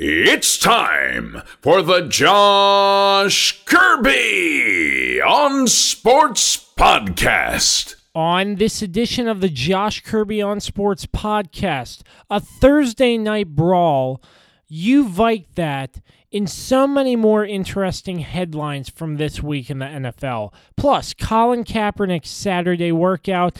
It's 0.00 0.56
time 0.58 1.42
for 1.60 1.82
the 1.82 2.02
Josh 2.02 3.64
Kirby 3.64 5.20
on 5.20 5.66
Sports 5.66 6.72
Podcast. 6.78 7.96
On 8.14 8.54
this 8.54 8.80
edition 8.80 9.26
of 9.26 9.40
the 9.40 9.48
Josh 9.48 10.04
Kirby 10.04 10.40
on 10.40 10.60
Sports 10.60 11.04
Podcast, 11.06 12.02
a 12.30 12.38
Thursday 12.38 13.18
night 13.18 13.56
brawl, 13.56 14.22
you 14.68 15.08
Vike 15.08 15.52
that 15.56 16.00
in 16.30 16.46
so 16.46 16.86
many 16.86 17.16
more 17.16 17.44
interesting 17.44 18.20
headlines 18.20 18.88
from 18.88 19.16
this 19.16 19.42
week 19.42 19.68
in 19.68 19.80
the 19.80 19.86
NFL. 19.86 20.52
Plus, 20.76 21.12
Colin 21.12 21.64
Kaepernick's 21.64 22.30
Saturday 22.30 22.92
workout 22.92 23.58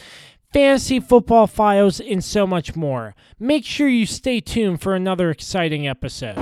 fantasy 0.51 0.99
football 0.99 1.47
files, 1.47 1.99
and 1.99 2.23
so 2.23 2.47
much 2.47 2.75
more. 2.75 3.15
Make 3.39 3.65
sure 3.65 3.87
you 3.87 4.05
stay 4.05 4.39
tuned 4.39 4.81
for 4.81 4.95
another 4.95 5.29
exciting 5.29 5.87
episode. 5.87 6.37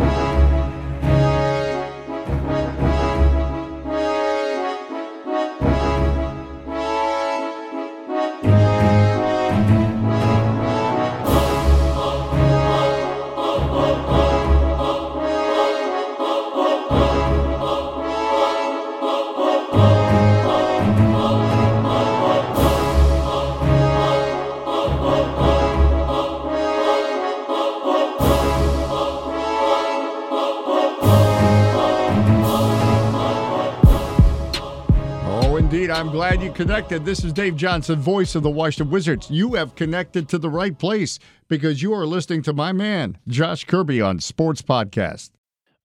I'm 35.97 36.11
glad 36.11 36.43
you 36.43 36.51
connected. 36.51 37.05
This 37.05 37.23
is 37.23 37.33
Dave 37.33 37.55
Johnson, 37.55 37.99
voice 37.99 38.35
of 38.35 38.43
the 38.43 38.51
Washington 38.51 38.91
Wizards. 38.91 39.31
You 39.31 39.55
have 39.55 39.73
connected 39.73 40.29
to 40.29 40.37
the 40.37 40.47
right 40.47 40.77
place 40.77 41.17
because 41.47 41.81
you 41.81 41.91
are 41.91 42.05
listening 42.05 42.43
to 42.43 42.53
my 42.53 42.71
man, 42.71 43.17
Josh 43.27 43.63
Kirby, 43.63 43.99
on 43.99 44.19
Sports 44.19 44.61
Podcast. 44.61 45.31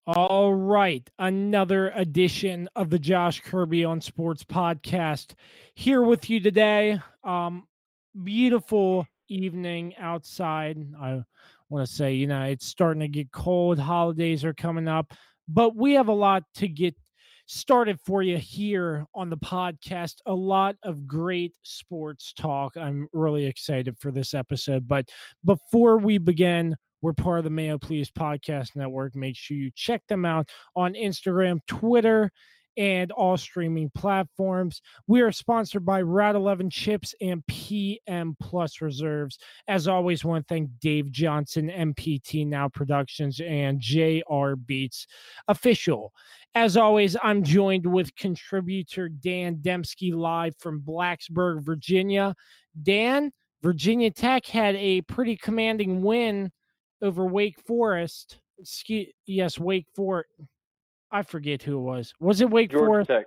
All 0.06 0.52
right. 0.52 1.08
Another 1.18 1.92
edition 1.96 2.68
of 2.76 2.90
the 2.90 2.98
Josh 2.98 3.40
Kirby 3.40 3.86
on 3.86 4.02
Sports 4.02 4.44
Podcast 4.44 5.32
here 5.74 6.02
with 6.02 6.28
you 6.28 6.40
today. 6.40 7.00
Um, 7.24 7.66
beautiful 8.22 9.06
evening 9.30 9.94
outside. 9.96 10.76
I 11.00 11.22
want 11.70 11.88
to 11.88 11.90
say, 11.90 12.12
you 12.12 12.26
know, 12.26 12.42
it's 12.42 12.66
starting 12.66 13.00
to 13.00 13.08
get 13.08 13.32
cold. 13.32 13.78
Holidays 13.78 14.44
are 14.44 14.52
coming 14.52 14.88
up, 14.88 15.14
but 15.48 15.74
we 15.74 15.94
have 15.94 16.08
a 16.08 16.12
lot 16.12 16.44
to 16.56 16.68
get 16.68 16.96
started 17.46 17.98
for 18.00 18.22
you 18.22 18.38
here 18.38 19.06
on 19.14 19.30
the 19.30 19.36
podcast. 19.36 20.16
A 20.26 20.34
lot 20.34 20.76
of 20.82 21.06
great 21.06 21.54
sports 21.62 22.32
talk. 22.32 22.76
I'm 22.76 23.08
really 23.12 23.46
excited 23.46 23.98
for 23.98 24.10
this 24.10 24.34
episode. 24.34 24.88
But 24.88 25.08
before 25.44 25.98
we 25.98 26.18
begin, 26.18 26.76
we're 27.00 27.12
part 27.12 27.38
of 27.38 27.44
the 27.44 27.50
Mayo 27.50 27.78
Please 27.78 28.10
Podcast 28.10 28.76
Network. 28.76 29.16
Make 29.16 29.36
sure 29.36 29.56
you 29.56 29.70
check 29.74 30.02
them 30.08 30.24
out 30.24 30.48
on 30.76 30.94
Instagram, 30.94 31.58
Twitter, 31.66 32.30
and 32.76 33.10
all 33.12 33.36
streaming 33.36 33.90
platforms. 33.94 34.80
We 35.06 35.20
are 35.20 35.32
sponsored 35.32 35.84
by 35.84 36.02
Route 36.02 36.36
11 36.36 36.70
Chips 36.70 37.14
and 37.20 37.46
PM 37.46 38.36
Plus 38.40 38.80
Reserves. 38.80 39.38
As 39.68 39.88
always, 39.88 40.24
want 40.24 40.46
to 40.46 40.54
thank 40.54 40.70
Dave 40.80 41.10
Johnson, 41.10 41.68
MPT 41.68 42.46
Now 42.46 42.68
Productions, 42.68 43.40
and 43.40 43.80
JR 43.80 44.54
Beats 44.54 45.06
Official. 45.48 46.12
As 46.54 46.76
always, 46.76 47.16
I'm 47.22 47.42
joined 47.42 47.86
with 47.86 48.14
contributor 48.14 49.08
Dan 49.08 49.56
Dembski 49.56 50.14
live 50.14 50.54
from 50.58 50.82
Blacksburg, 50.82 51.62
Virginia. 51.62 52.34
Dan, 52.82 53.32
Virginia 53.62 54.10
Tech 54.10 54.44
had 54.46 54.76
a 54.76 55.00
pretty 55.02 55.36
commanding 55.36 56.02
win 56.02 56.52
over 57.00 57.24
Wake 57.24 57.58
Forest. 57.66 58.38
Excuse, 58.58 59.08
yes, 59.26 59.58
Wake 59.58 59.86
Forest. 59.96 60.28
I 61.10 61.22
forget 61.22 61.62
who 61.62 61.78
it 61.78 61.82
was. 61.82 62.12
Was 62.20 62.40
it 62.42 62.50
Wake 62.50 62.72
Forest? 62.72 63.08
Georgia 63.08 63.08
Forest? 63.08 63.08
Tech. 63.08 63.26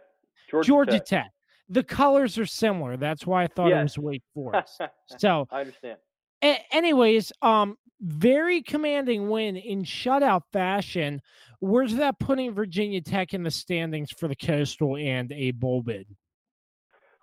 Georgia, 0.50 0.68
Georgia 0.68 0.92
Tech. 1.00 1.06
Tech. 1.06 1.32
The 1.70 1.84
colors 1.84 2.38
are 2.38 2.46
similar. 2.46 2.96
That's 2.96 3.26
why 3.26 3.44
I 3.44 3.48
thought 3.48 3.72
it 3.72 3.82
was 3.82 3.98
Wake 3.98 4.24
Forest. 4.36 4.82
so, 5.18 5.48
I 5.52 5.62
understand. 5.62 5.98
A- 6.44 6.66
anyways, 6.72 7.32
um, 7.42 7.78
very 8.02 8.62
commanding 8.62 9.30
win 9.30 9.56
in 9.56 9.84
shutout 9.84 10.44
fashion. 10.52 11.22
Where's 11.60 11.96
that 11.96 12.20
putting 12.20 12.54
Virginia 12.54 13.02
Tech 13.02 13.34
in 13.34 13.44
the 13.44 13.52
standings 13.52 14.12
for 14.12 14.28
the 14.28 14.36
Coastal 14.36 14.98
and 14.98 15.32
a 15.32 15.52
bowl 15.52 15.82
bid? 15.82 16.08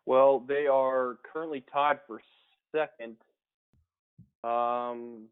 Well, 0.07 0.41
they 0.41 0.67
are 0.67 1.19
currently 1.33 1.65
tied 1.73 2.01
for 2.07 2.21
second. 2.75 3.17
Um, 4.43 5.29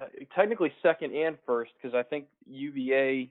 uh, 0.00 0.06
technically 0.34 0.72
second 0.82 1.14
and 1.14 1.36
first 1.46 1.70
because 1.80 1.94
I 1.94 2.02
think 2.02 2.26
UVA, 2.48 3.30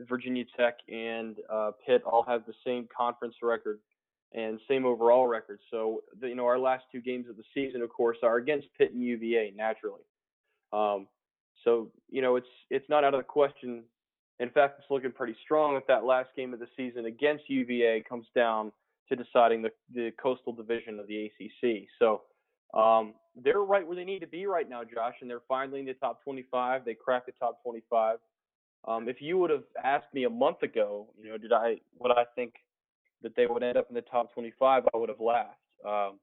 Virginia 0.00 0.44
Tech, 0.56 0.78
and 0.88 1.36
uh, 1.50 1.72
Pitt 1.84 2.02
all 2.04 2.22
have 2.22 2.46
the 2.46 2.54
same 2.64 2.88
conference 2.96 3.34
record 3.42 3.80
and 4.34 4.58
same 4.68 4.86
overall 4.86 5.26
record. 5.26 5.60
So, 5.70 6.02
the, 6.20 6.28
you 6.28 6.34
know, 6.34 6.46
our 6.46 6.58
last 6.58 6.84
two 6.90 7.00
games 7.00 7.28
of 7.28 7.36
the 7.36 7.44
season, 7.54 7.82
of 7.82 7.90
course, 7.90 8.18
are 8.22 8.36
against 8.36 8.68
Pitt 8.78 8.92
and 8.92 9.02
UVA 9.02 9.52
naturally. 9.56 10.02
Um, 10.72 11.06
so, 11.64 11.88
you 12.10 12.22
know, 12.22 12.36
it's 12.36 12.46
it's 12.70 12.88
not 12.88 13.04
out 13.04 13.14
of 13.14 13.20
the 13.20 13.24
question. 13.24 13.84
In 14.40 14.50
fact, 14.50 14.76
it's 14.78 14.90
looking 14.90 15.12
pretty 15.12 15.36
strong 15.44 15.76
if 15.76 15.86
that 15.86 16.04
last 16.04 16.30
game 16.34 16.52
of 16.52 16.58
the 16.58 16.66
season 16.76 17.06
against 17.06 17.48
UVA 17.48 18.02
comes 18.08 18.26
down 18.34 18.72
to 19.08 19.16
deciding 19.16 19.62
the, 19.62 19.70
the 19.94 20.10
coastal 20.20 20.52
division 20.52 20.98
of 20.98 21.06
the 21.06 21.26
ACC. 21.26 21.86
So 21.98 22.22
um, 22.74 23.14
they're 23.36 23.60
right 23.60 23.86
where 23.86 23.96
they 23.96 24.04
need 24.04 24.20
to 24.20 24.26
be 24.26 24.46
right 24.46 24.68
now, 24.68 24.82
Josh, 24.82 25.14
and 25.20 25.30
they're 25.30 25.42
finally 25.48 25.80
in 25.80 25.86
the 25.86 25.94
top 25.94 26.22
25. 26.24 26.84
They 26.84 26.94
cracked 26.94 27.26
the 27.26 27.32
top 27.32 27.62
25. 27.62 28.18
Um, 28.88 29.08
if 29.08 29.20
you 29.20 29.38
would 29.38 29.50
have 29.50 29.64
asked 29.84 30.12
me 30.12 30.24
a 30.24 30.30
month 30.30 30.62
ago, 30.62 31.06
you 31.22 31.30
know, 31.30 31.38
did 31.38 31.52
I 31.52 31.76
would 31.98 32.10
I 32.10 32.24
think 32.34 32.54
that 33.22 33.36
they 33.36 33.46
would 33.46 33.62
end 33.62 33.76
up 33.76 33.86
in 33.88 33.94
the 33.94 34.02
top 34.02 34.32
25? 34.34 34.84
I 34.92 34.96
would 34.96 35.08
have 35.08 35.20
laughed. 35.20 35.58
Um, 35.86 36.18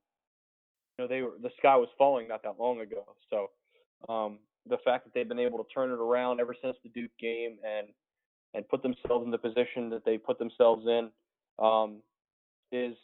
you 0.98 1.06
know, 1.06 1.08
they 1.08 1.22
were 1.22 1.34
the 1.42 1.50
sky 1.58 1.76
was 1.76 1.90
falling 1.98 2.28
not 2.28 2.44
that 2.44 2.56
long 2.60 2.82
ago. 2.82 3.04
So 3.30 3.50
um, 4.12 4.40
the 4.68 4.78
fact 4.84 5.06
that 5.06 5.14
they've 5.14 5.28
been 5.28 5.40
able 5.40 5.58
to 5.60 5.66
turn 5.74 5.92
it 5.92 6.00
around 6.00 6.40
ever 6.40 6.56
since 6.62 6.76
the 6.84 6.90
Duke 6.90 7.12
game 7.20 7.58
and 7.66 7.88
and 8.54 8.68
put 8.68 8.82
themselves 8.82 9.26
in 9.26 9.32
the 9.32 9.38
position 9.38 9.90
that 9.92 10.04
they 10.06 10.18
put 10.18 10.40
themselves 10.40 10.86
in 10.88 11.10
um, 11.64 11.98
is 12.72 12.96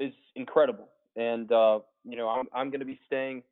is 0.00 0.12
incredible. 0.36 0.88
And 1.16 1.50
uh, 1.52 1.80
you 2.04 2.16
know, 2.16 2.28
I'm 2.28 2.46
I'm 2.54 2.70
going 2.70 2.80
to 2.80 2.86
be 2.86 3.00
staying 3.06 3.42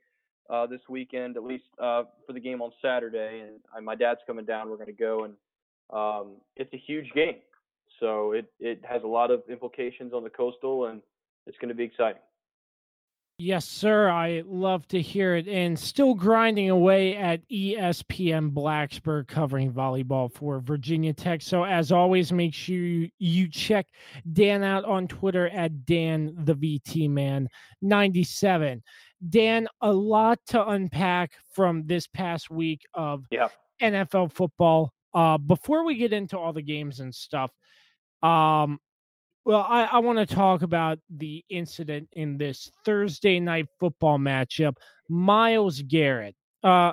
uh, 0.51 0.67
this 0.67 0.81
weekend 0.89 1.37
at 1.37 1.45
least 1.45 1.65
uh, 1.81 2.05
for 2.27 2.33
the 2.33 2.41
game 2.41 2.61
on 2.61 2.73
Saturday, 2.83 3.41
and 3.47 3.61
I, 3.75 3.81
my 3.81 3.95
dad's 3.95 4.21
coming 4.27 4.45
down. 4.45 4.69
We're 4.69 4.77
going 4.77 4.87
to 4.87 4.93
go, 4.93 5.25
and 5.25 5.35
um, 5.91 6.37
it's 6.57 6.73
a 6.75 6.79
huge 6.79 7.11
game, 7.15 7.37
so 8.01 8.33
it 8.33 8.47
it 8.61 8.81
has 8.85 9.03
a 9.03 9.07
lot 9.09 9.31
of 9.31 9.43
implications 9.49 10.13
on 10.13 10.25
the 10.25 10.31
coastal, 10.31 10.87
and 10.87 11.03
it's 11.47 11.59
going 11.59 11.69
to 11.69 11.75
be 11.75 11.85
exciting. 11.85 12.21
Yes, 13.39 13.65
sir. 13.65 14.09
I 14.09 14.45
love 14.47 14.87
to 14.89 15.01
hear 15.01 15.35
it. 15.35 15.49
And 15.49 15.77
still 15.77 16.15
grinding 16.15 16.71
away 16.71 17.17
at 17.17 17.41
ESPN 17.49 18.53
Blacksburg 18.53 19.27
covering 19.27 19.73
volleyball 19.73 20.33
for 20.33 20.61
Virginia 20.61 21.13
Tech. 21.13 21.43
So, 21.43 21.65
as 21.65 21.91
always, 21.91 22.33
make 22.33 22.55
sure 22.55 22.77
you, 22.77 23.09
you 23.19 23.49
check 23.49 23.87
Dan 24.33 24.63
out 24.63 24.85
on 24.85 25.09
Twitter 25.09 25.49
at 25.49 25.85
Dan 25.87 26.35
the 26.45 26.55
VT 26.55 27.11
Man 27.11 27.49
97. 27.81 28.81
Dan, 29.29 29.67
a 29.81 29.93
lot 29.93 30.39
to 30.49 30.69
unpack 30.69 31.33
from 31.53 31.85
this 31.87 32.07
past 32.07 32.49
week 32.51 32.83
of 32.95 33.25
Yeah. 33.31 33.49
NFL 33.81 34.33
football. 34.33 34.93
Uh, 35.15 35.37
before 35.39 35.85
we 35.85 35.97
get 35.97 36.13
into 36.13 36.39
all 36.39 36.53
the 36.53 36.63
games 36.63 37.01
and 37.01 37.13
stuff, 37.13 37.51
um, 38.23 38.79
well, 39.45 39.67
I, 39.69 39.85
I 39.85 39.99
want 39.99 40.19
to 40.19 40.35
talk 40.35 40.63
about 40.63 40.99
the 41.11 41.45
incident 41.51 42.09
in 42.13 42.39
this 42.39 42.71
Thursday 42.85 43.41
night 43.41 43.67
football 43.81 44.19
matchup. 44.19 44.77
Myles 45.09 45.83
Garrett, 45.83 46.37
uh, 46.63 46.93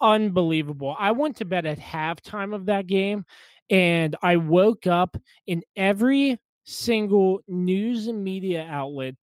unbelievable. 0.00 0.96
I 0.98 1.12
went 1.12 1.36
to 1.36 1.44
bed 1.44 1.66
at 1.66 1.78
halftime 1.78 2.54
of 2.54 2.66
that 2.66 2.86
game, 2.86 3.24
and 3.68 4.16
I 4.22 4.36
woke 4.36 4.86
up 4.86 5.16
in 5.46 5.62
every 5.76 6.38
single 6.64 7.40
news 7.46 8.06
and 8.06 8.22
media 8.22 8.66
outlet 8.68 9.14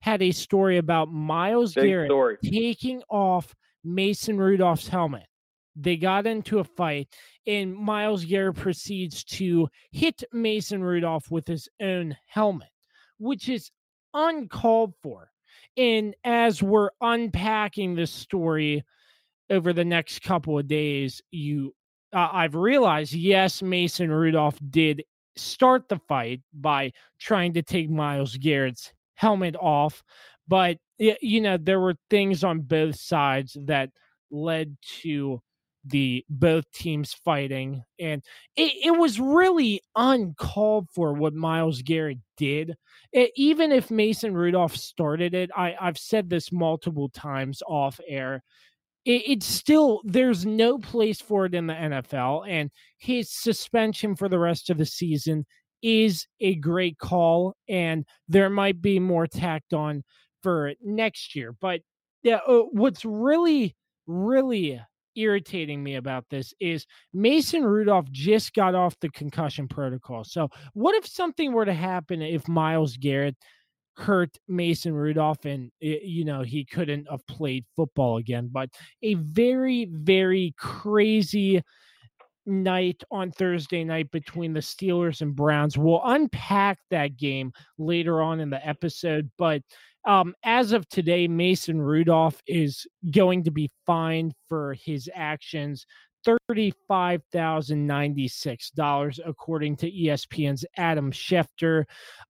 had 0.00 0.22
a 0.22 0.30
story 0.32 0.76
about 0.76 1.10
Miles 1.10 1.74
Big 1.74 1.86
Garrett 1.86 2.08
story. 2.08 2.36
taking 2.44 3.02
off 3.08 3.54
Mason 3.82 4.36
Rudolph's 4.38 4.86
helmet. 4.86 5.26
They 5.76 5.96
got 5.96 6.26
into 6.26 6.58
a 6.58 6.64
fight, 6.64 7.08
and 7.46 7.74
Myles 7.74 8.24
Garrett 8.24 8.56
proceeds 8.56 9.24
to 9.24 9.68
hit 9.92 10.22
Mason 10.32 10.82
Rudolph 10.82 11.30
with 11.30 11.46
his 11.46 11.68
own 11.80 12.16
helmet, 12.26 12.68
which 13.18 13.48
is 13.48 13.70
uncalled 14.12 14.94
for. 15.02 15.30
And 15.76 16.14
as 16.24 16.62
we're 16.62 16.90
unpacking 17.00 17.94
this 17.94 18.12
story 18.12 18.84
over 19.50 19.72
the 19.72 19.84
next 19.84 20.22
couple 20.22 20.58
of 20.58 20.68
days, 20.68 21.20
you 21.30 21.74
uh, 22.12 22.28
I've 22.32 22.54
realized, 22.54 23.12
yes, 23.12 23.60
Mason 23.60 24.10
Rudolph 24.10 24.58
did 24.70 25.02
start 25.36 25.88
the 25.88 25.98
fight 26.08 26.40
by 26.52 26.92
trying 27.18 27.54
to 27.54 27.62
take 27.62 27.90
Myles 27.90 28.36
Garrett's 28.36 28.92
helmet 29.14 29.56
off, 29.56 30.02
but 30.46 30.78
you 30.98 31.40
know 31.40 31.56
there 31.56 31.80
were 31.80 31.96
things 32.10 32.44
on 32.44 32.60
both 32.60 32.96
sides 32.96 33.56
that 33.62 33.90
led 34.30 34.76
to 35.02 35.40
the 35.86 36.24
both 36.30 36.70
teams 36.72 37.12
fighting 37.12 37.82
and 37.98 38.22
it, 38.56 38.72
it 38.84 38.98
was 38.98 39.20
really 39.20 39.80
uncalled 39.96 40.88
for 40.90 41.12
what 41.12 41.34
myles 41.34 41.82
garrett 41.82 42.18
did 42.36 42.74
it, 43.12 43.30
even 43.36 43.70
if 43.70 43.90
mason 43.90 44.34
rudolph 44.34 44.76
started 44.76 45.34
it 45.34 45.50
I, 45.54 45.76
i've 45.80 45.98
said 45.98 46.30
this 46.30 46.50
multiple 46.50 47.10
times 47.10 47.62
off 47.66 48.00
air 48.08 48.42
it, 49.04 49.22
it's 49.26 49.46
still 49.46 50.00
there's 50.04 50.46
no 50.46 50.78
place 50.78 51.20
for 51.20 51.46
it 51.46 51.54
in 51.54 51.66
the 51.66 51.74
nfl 51.74 52.48
and 52.48 52.70
his 52.98 53.30
suspension 53.30 54.16
for 54.16 54.28
the 54.28 54.38
rest 54.38 54.70
of 54.70 54.78
the 54.78 54.86
season 54.86 55.44
is 55.82 56.26
a 56.40 56.54
great 56.54 56.96
call 56.98 57.54
and 57.68 58.06
there 58.26 58.48
might 58.48 58.80
be 58.80 58.98
more 58.98 59.26
tacked 59.26 59.74
on 59.74 60.02
for 60.42 60.72
next 60.82 61.36
year 61.36 61.54
but 61.60 61.82
yeah 62.22 62.38
uh, 62.48 62.62
what's 62.72 63.04
really 63.04 63.76
really 64.06 64.80
irritating 65.16 65.82
me 65.82 65.96
about 65.96 66.24
this 66.30 66.52
is 66.60 66.86
Mason 67.12 67.64
Rudolph 67.64 68.10
just 68.10 68.54
got 68.54 68.74
off 68.74 68.98
the 69.00 69.10
concussion 69.10 69.68
protocol. 69.68 70.24
So, 70.24 70.48
what 70.72 70.94
if 70.94 71.06
something 71.06 71.52
were 71.52 71.64
to 71.64 71.74
happen 71.74 72.22
if 72.22 72.48
Myles 72.48 72.96
Garrett 72.96 73.36
hurt 73.96 74.36
Mason 74.48 74.92
Rudolph 74.92 75.44
and 75.44 75.70
eh, 75.82 75.98
you 76.02 76.24
know 76.24 76.42
he 76.42 76.64
couldn't 76.64 77.06
have 77.10 77.26
played 77.26 77.64
football 77.76 78.16
again? 78.16 78.48
But 78.52 78.70
a 79.02 79.14
very 79.14 79.86
very 79.90 80.54
crazy 80.58 81.62
night 82.46 83.02
on 83.10 83.30
Thursday 83.30 83.84
night 83.84 84.10
between 84.10 84.52
the 84.52 84.60
Steelers 84.60 85.20
and 85.20 85.34
Browns. 85.34 85.78
We'll 85.78 86.02
unpack 86.04 86.78
that 86.90 87.16
game 87.16 87.52
later 87.78 88.20
on 88.20 88.40
in 88.40 88.50
the 88.50 88.66
episode, 88.66 89.30
but 89.38 89.62
um, 90.06 90.34
as 90.44 90.72
of 90.72 90.88
today, 90.88 91.28
Mason 91.28 91.80
Rudolph 91.80 92.42
is 92.46 92.86
going 93.10 93.44
to 93.44 93.50
be 93.50 93.70
fined 93.86 94.34
for 94.48 94.74
his 94.74 95.08
actions 95.14 95.86
$35,096, 96.50 99.20
according 99.26 99.76
to 99.76 99.90
ESPN's 99.90 100.64
Adam 100.76 101.10
Schefter. 101.12 101.84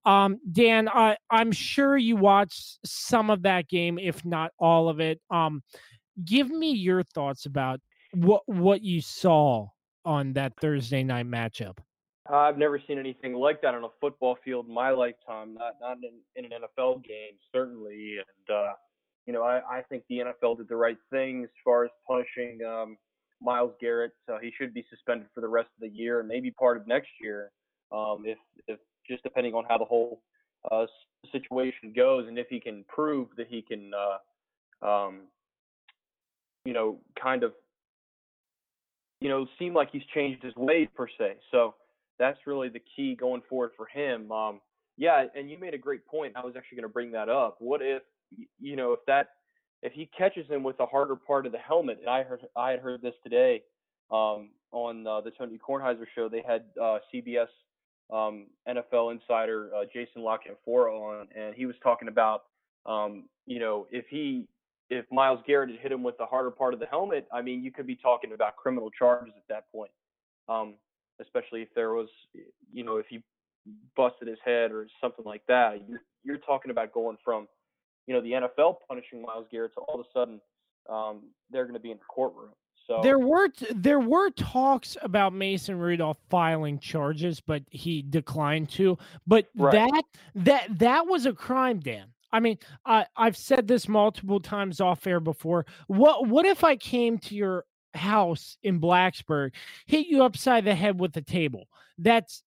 Um, 0.05 0.39
Dan, 0.51 0.89
I, 0.89 1.17
I'm 1.31 1.53
sure 1.53 1.97
you 1.97 2.17
watched 2.17 2.81
some 2.85 3.31
of 3.31 3.43
that 3.43 3.69
game, 3.69 3.97
if 3.99 4.25
not 4.25 4.51
all 4.59 4.89
of 4.89 4.99
it. 5.01 5.21
Um, 5.31 5.63
give 6.25 6.51
me 6.51 6.73
your 6.73 7.03
thoughts 7.03 7.47
about 7.47 7.81
what 8.13 8.43
what 8.47 8.83
you 8.83 9.01
saw 9.01 9.67
on 10.05 10.35
that 10.35 10.53
Thursday 10.61 11.03
night 11.03 11.27
matchup. 11.27 11.79
I've 12.31 12.57
never 12.57 12.81
seen 12.87 12.99
anything 12.99 13.35
like 13.35 13.61
that 13.63 13.75
on 13.75 13.85
a 13.85 13.89
football 14.01 14.39
field 14.45 14.67
in 14.67 14.75
my 14.75 14.91
lifetime. 14.91 15.55
Not 15.55 15.75
not 15.81 15.99
in, 15.99 16.21
in 16.37 16.51
an 16.51 16.63
NFL 16.63 17.05
game, 17.05 17.37
certainly. 17.53 18.17
And 18.17 18.57
uh, 18.57 18.73
you 19.27 19.33
know, 19.33 19.43
I, 19.43 19.61
I 19.71 19.83
think 19.83 20.05
the 20.09 20.21
NFL 20.21 20.59
did 20.59 20.69
the 20.69 20.77
right 20.77 20.97
thing 21.11 21.45
as 21.45 21.51
far 21.63 21.85
as 21.85 21.91
punishing 22.07 22.61
um, 22.65 22.97
Myles 23.43 23.73
Garrett. 23.81 24.13
He 24.41 24.53
should 24.59 24.73
be 24.73 24.85
suspended 24.89 25.29
for 25.35 25.43
the 25.43 25.49
rest 25.49 25.69
of 25.77 25.89
the 25.89 25.95
year 25.95 26.21
and 26.21 26.29
maybe 26.29 26.51
part 26.51 26.77
of 26.79 26.87
next 26.87 27.11
year, 27.21 27.51
um, 27.93 28.25
if 28.25 28.39
if 28.69 28.79
just 29.09 29.23
depending 29.23 29.53
on 29.55 29.65
how 29.69 29.77
the 29.77 29.85
whole 29.85 30.23
uh, 30.71 30.87
situation 31.31 31.93
goes 31.95 32.27
and 32.27 32.39
if 32.39 32.47
he 32.49 32.59
can 32.59 32.85
prove 32.89 33.29
that 33.37 33.47
he 33.49 33.63
can, 33.63 33.91
uh, 33.95 34.87
um, 34.87 35.23
you 36.65 36.73
know, 36.73 36.99
kind 37.23 37.43
of, 37.43 37.53
you 39.21 39.29
know, 39.29 39.47
seem 39.59 39.75
like 39.75 39.91
he's 39.91 40.03
changed 40.15 40.43
his 40.43 40.55
ways 40.57 40.89
per 40.95 41.07
se. 41.19 41.37
So 41.51 41.75
that's 42.19 42.39
really 42.47 42.69
the 42.69 42.83
key 42.97 43.15
going 43.15 43.43
forward 43.49 43.71
for 43.77 43.87
him. 43.87 44.31
Um, 44.31 44.61
yeah, 44.97 45.25
and 45.35 45.51
you 45.51 45.59
made 45.59 45.75
a 45.75 45.79
great 45.79 46.07
point. 46.07 46.35
I 46.37 46.45
was 46.45 46.55
actually 46.57 46.77
going 46.77 46.89
to 46.89 46.93
bring 46.93 47.13
that 47.13 47.29
up. 47.29 47.57
What 47.59 47.83
if, 47.83 48.03
you 48.61 48.77
know, 48.77 48.93
if 48.93 49.01
that, 49.07 49.31
if 49.83 49.93
he 49.93 50.09
catches 50.17 50.49
him 50.49 50.63
with 50.63 50.79
the 50.79 50.87
harder 50.87 51.17
part 51.17 51.47
of 51.47 51.53
the 51.53 51.59
helmet, 51.59 51.99
and 52.01 52.09
I 52.09 52.23
heard, 52.23 52.41
I 52.57 52.71
had 52.71 52.81
heard 52.81 53.03
this 53.03 53.15
today 53.23 53.63
um, 54.11 54.51
on 54.73 55.07
uh, 55.07 55.21
the 55.21 55.31
Tony 55.33 55.59
Kornheiser 55.59 56.07
show. 56.15 56.29
They 56.29 56.43
had 56.47 56.65
uh, 56.81 56.99
CBS 57.13 57.49
um, 58.13 58.47
NFL 58.69 59.13
insider 59.13 59.71
uh, 59.75 59.85
Jason 59.93 60.23
La 60.23 60.37
Canfora 60.37 60.93
on, 60.93 61.29
and 61.37 61.55
he 61.55 61.67
was 61.67 61.75
talking 61.83 62.09
about, 62.09 62.45
um, 62.87 63.25
you 63.47 63.59
know, 63.59 63.87
if 63.91 64.07
he, 64.09 64.47
if 64.91 65.07
Myles 65.11 65.41
Garrett 65.47 65.71
had 65.71 65.81
hit 65.81 65.93
him 65.93 66.03
with 66.03 66.17
the 66.19 66.27
harder 66.27 66.51
part 66.51 66.75
of 66.75 66.81
the 66.81 66.87
helmet, 66.87 67.27
I 67.33 67.43
mean, 67.43 67.65
you 67.65 67.73
could 67.73 67.87
be 67.87 67.97
talking 67.97 68.33
about 68.33 68.57
criminal 68.57 68.91
charges 68.91 69.35
at 69.37 69.49
that 69.49 69.73
point. 69.73 69.91
Um, 70.49 70.75
especially 71.21 71.63
if 71.63 71.69
there 71.75 71.93
was, 71.93 72.09
you 72.73 72.85
know, 72.85 72.97
if 72.97 73.07
he 73.09 73.23
busted 73.97 74.29
his 74.29 74.39
head 74.45 74.73
or 74.73 74.87
something 75.01 75.25
like 75.25 75.43
that. 75.49 75.83
You're, 75.89 76.03
you're 76.23 76.39
talking 76.39 76.71
about 76.71 76.93
going 76.93 77.17
from, 77.25 77.49
you 78.07 78.15
know, 78.15 78.21
the 78.21 78.33
NFL 78.33 78.77
punishing 78.89 79.23
Myles 79.23 79.47
Garrett 79.51 79.75
to 79.75 79.81
all 79.81 80.01
of 80.01 80.07
a 80.07 80.19
sudden 80.19 80.41
um, 80.89 81.23
they're 81.51 81.65
going 81.65 81.75
to 81.75 81.81
be 81.81 81.91
in 81.91 81.99
the 81.99 82.05
courtroom. 82.05 82.51
So 82.87 83.01
there 83.03 83.19
were 83.19 83.49
t- 83.49 83.67
there 83.75 84.01
were 84.01 84.29
talks 84.31 84.97
about 85.01 85.33
Mason 85.33 85.79
Rudolph 85.79 86.19
filing 86.29 86.79
charges, 86.79 87.41
but 87.41 87.63
he 87.71 88.03
declined 88.03 88.69
to. 88.71 88.99
But 89.27 89.47
right. 89.57 89.73
that 89.73 90.03
that 90.35 90.79
that 90.81 91.07
was 91.07 91.25
a 91.25 91.33
crime, 91.33 91.81
Dan. 91.81 92.09
I 92.31 92.41
mean, 92.41 92.59
I 92.85 93.07
I've 93.17 93.39
said 93.39 93.69
this 93.69 93.89
multiple 93.89 94.39
times 94.39 94.83
off 94.83 95.07
air 95.07 95.21
before. 95.21 95.65
What 95.87 96.27
what 96.27 96.45
if 96.45 96.63
I 96.63 96.77
came 96.77 97.17
to 97.21 97.35
your 97.35 97.65
house 97.95 98.57
in 98.63 98.81
Blacksburg 98.81 99.53
hit 99.87 100.07
you 100.07 100.23
upside 100.23 100.65
the 100.65 100.75
head 100.75 100.99
with 100.99 101.17
a 101.17 101.23
table. 101.23 101.69
That's 101.99 102.43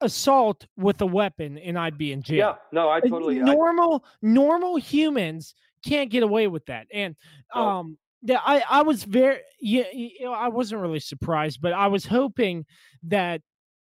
assault 0.00 0.66
with 0.76 1.00
a 1.02 1.06
weapon 1.06 1.58
and 1.58 1.78
I'd 1.78 1.98
be 1.98 2.12
in 2.12 2.22
jail. 2.22 2.36
Yeah, 2.36 2.54
no, 2.72 2.88
I 2.88 3.00
totally 3.00 3.38
normal 3.38 4.04
I, 4.04 4.08
normal 4.22 4.76
humans 4.76 5.54
can't 5.84 6.10
get 6.10 6.22
away 6.22 6.46
with 6.46 6.64
that. 6.66 6.86
And 6.92 7.16
um 7.54 7.98
yeah, 8.22 8.40
I 8.44 8.62
I 8.68 8.82
was 8.82 9.04
very 9.04 9.40
yeah, 9.60 9.84
you 9.92 10.24
know, 10.24 10.32
I 10.32 10.48
wasn't 10.48 10.80
really 10.80 11.00
surprised, 11.00 11.60
but 11.60 11.72
I 11.72 11.86
was 11.86 12.06
hoping 12.06 12.64
that 13.04 13.42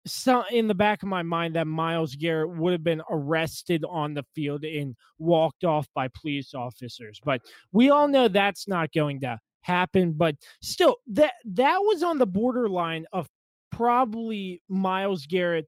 some 0.08 0.44
in 0.52 0.68
the 0.68 0.76
back 0.76 1.04
of 1.04 1.10
my 1.10 1.24
mind 1.24 1.56
that 1.56 1.68
Myles 1.68 2.16
Garrett 2.16 2.56
would 2.56 2.74
have 2.74 2.84
been 2.84 3.02
arrested 3.10 3.84
on 3.90 4.14
the 4.14 4.24
field 4.36 4.64
and 4.64 4.96
walked 5.18 5.64
off 5.64 5.88
by 5.96 6.08
police 6.10 6.54
officers. 6.54 7.20
But 7.24 7.42
we 7.72 7.90
all 7.90 8.08
know 8.08 8.28
that's 8.28 8.68
not 8.68 8.94
going 8.94 9.22
to 9.22 9.40
happen. 9.66 10.14
But 10.14 10.36
still, 10.62 10.98
that 11.08 11.34
that 11.46 11.80
was 11.80 12.04
on 12.04 12.18
the 12.18 12.28
borderline 12.28 13.06
of 13.12 13.28
probably 13.72 14.62
Myles 14.70 15.26
Garrett 15.26 15.68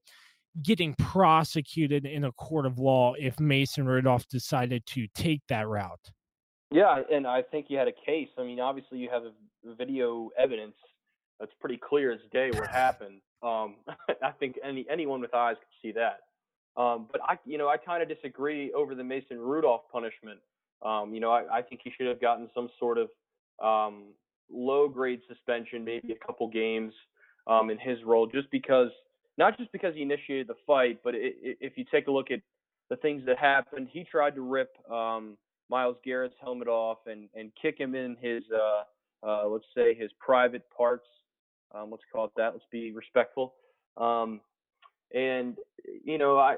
getting 0.63 0.95
prosecuted 0.95 2.05
in 2.05 2.23
a 2.23 2.31
court 2.33 2.65
of 2.65 2.79
law 2.79 3.13
if 3.19 3.39
Mason 3.39 3.85
Rudolph 3.85 4.27
decided 4.27 4.85
to 4.87 5.07
take 5.13 5.41
that 5.49 5.67
route. 5.67 6.11
Yeah, 6.71 7.01
and 7.11 7.27
I 7.27 7.41
think 7.41 7.67
you 7.69 7.77
had 7.77 7.87
a 7.87 7.93
case. 8.05 8.29
I 8.37 8.43
mean, 8.43 8.59
obviously 8.59 8.97
you 8.97 9.09
have 9.11 9.23
a 9.23 9.75
video 9.75 10.29
evidence 10.37 10.75
that's 11.39 11.53
pretty 11.59 11.77
clear 11.77 12.11
as 12.11 12.19
day 12.31 12.49
what 12.51 12.67
happened. 12.67 13.21
Um, 13.43 13.75
I 14.23 14.31
think 14.39 14.55
any 14.63 14.85
anyone 14.89 15.21
with 15.21 15.33
eyes 15.33 15.55
could 15.59 15.87
see 15.87 15.93
that. 15.93 16.21
Um, 16.81 17.07
but 17.11 17.21
I, 17.23 17.37
you 17.45 17.57
know, 17.57 17.67
I 17.67 17.77
kind 17.77 18.03
of 18.03 18.09
disagree 18.09 18.71
over 18.73 18.95
the 18.95 19.03
Mason 19.03 19.39
Rudolph 19.39 19.83
punishment. 19.91 20.39
Um, 20.83 21.13
you 21.13 21.19
know, 21.19 21.31
I, 21.31 21.57
I 21.57 21.61
think 21.61 21.81
he 21.83 21.91
should 21.97 22.07
have 22.07 22.21
gotten 22.21 22.49
some 22.53 22.69
sort 22.79 22.97
of 22.99 23.09
um, 23.63 24.13
low 24.51 24.87
grade 24.87 25.21
suspension, 25.27 25.83
maybe 25.83 26.11
a 26.13 26.25
couple 26.25 26.47
games 26.47 26.93
um, 27.47 27.69
in 27.69 27.77
his 27.77 27.97
role, 28.05 28.27
just 28.27 28.49
because 28.51 28.89
not 29.37 29.57
just 29.57 29.71
because 29.71 29.93
he 29.93 30.01
initiated 30.01 30.47
the 30.47 30.55
fight, 30.65 30.99
but 31.03 31.13
it, 31.15 31.35
it, 31.41 31.57
if 31.61 31.77
you 31.77 31.85
take 31.91 32.07
a 32.07 32.11
look 32.11 32.31
at 32.31 32.41
the 32.89 32.95
things 32.97 33.23
that 33.25 33.37
happened, 33.37 33.87
he 33.91 34.03
tried 34.03 34.35
to 34.35 34.41
rip 34.41 34.71
um, 34.91 35.37
Myles 35.69 35.97
Garrett's 36.03 36.35
helmet 36.41 36.67
off 36.67 36.99
and 37.05 37.29
and 37.35 37.51
kick 37.61 37.77
him 37.79 37.95
in 37.95 38.15
his 38.21 38.43
uh, 38.53 39.27
uh, 39.27 39.47
let's 39.47 39.65
say 39.75 39.93
his 39.93 40.11
private 40.19 40.63
parts. 40.75 41.07
Um, 41.73 41.91
let's 41.91 42.03
call 42.11 42.25
it 42.25 42.31
that. 42.37 42.53
Let's 42.53 42.65
be 42.71 42.91
respectful. 42.91 43.55
Um, 43.97 44.41
and 45.13 45.57
you 46.03 46.17
know, 46.17 46.37
I 46.37 46.57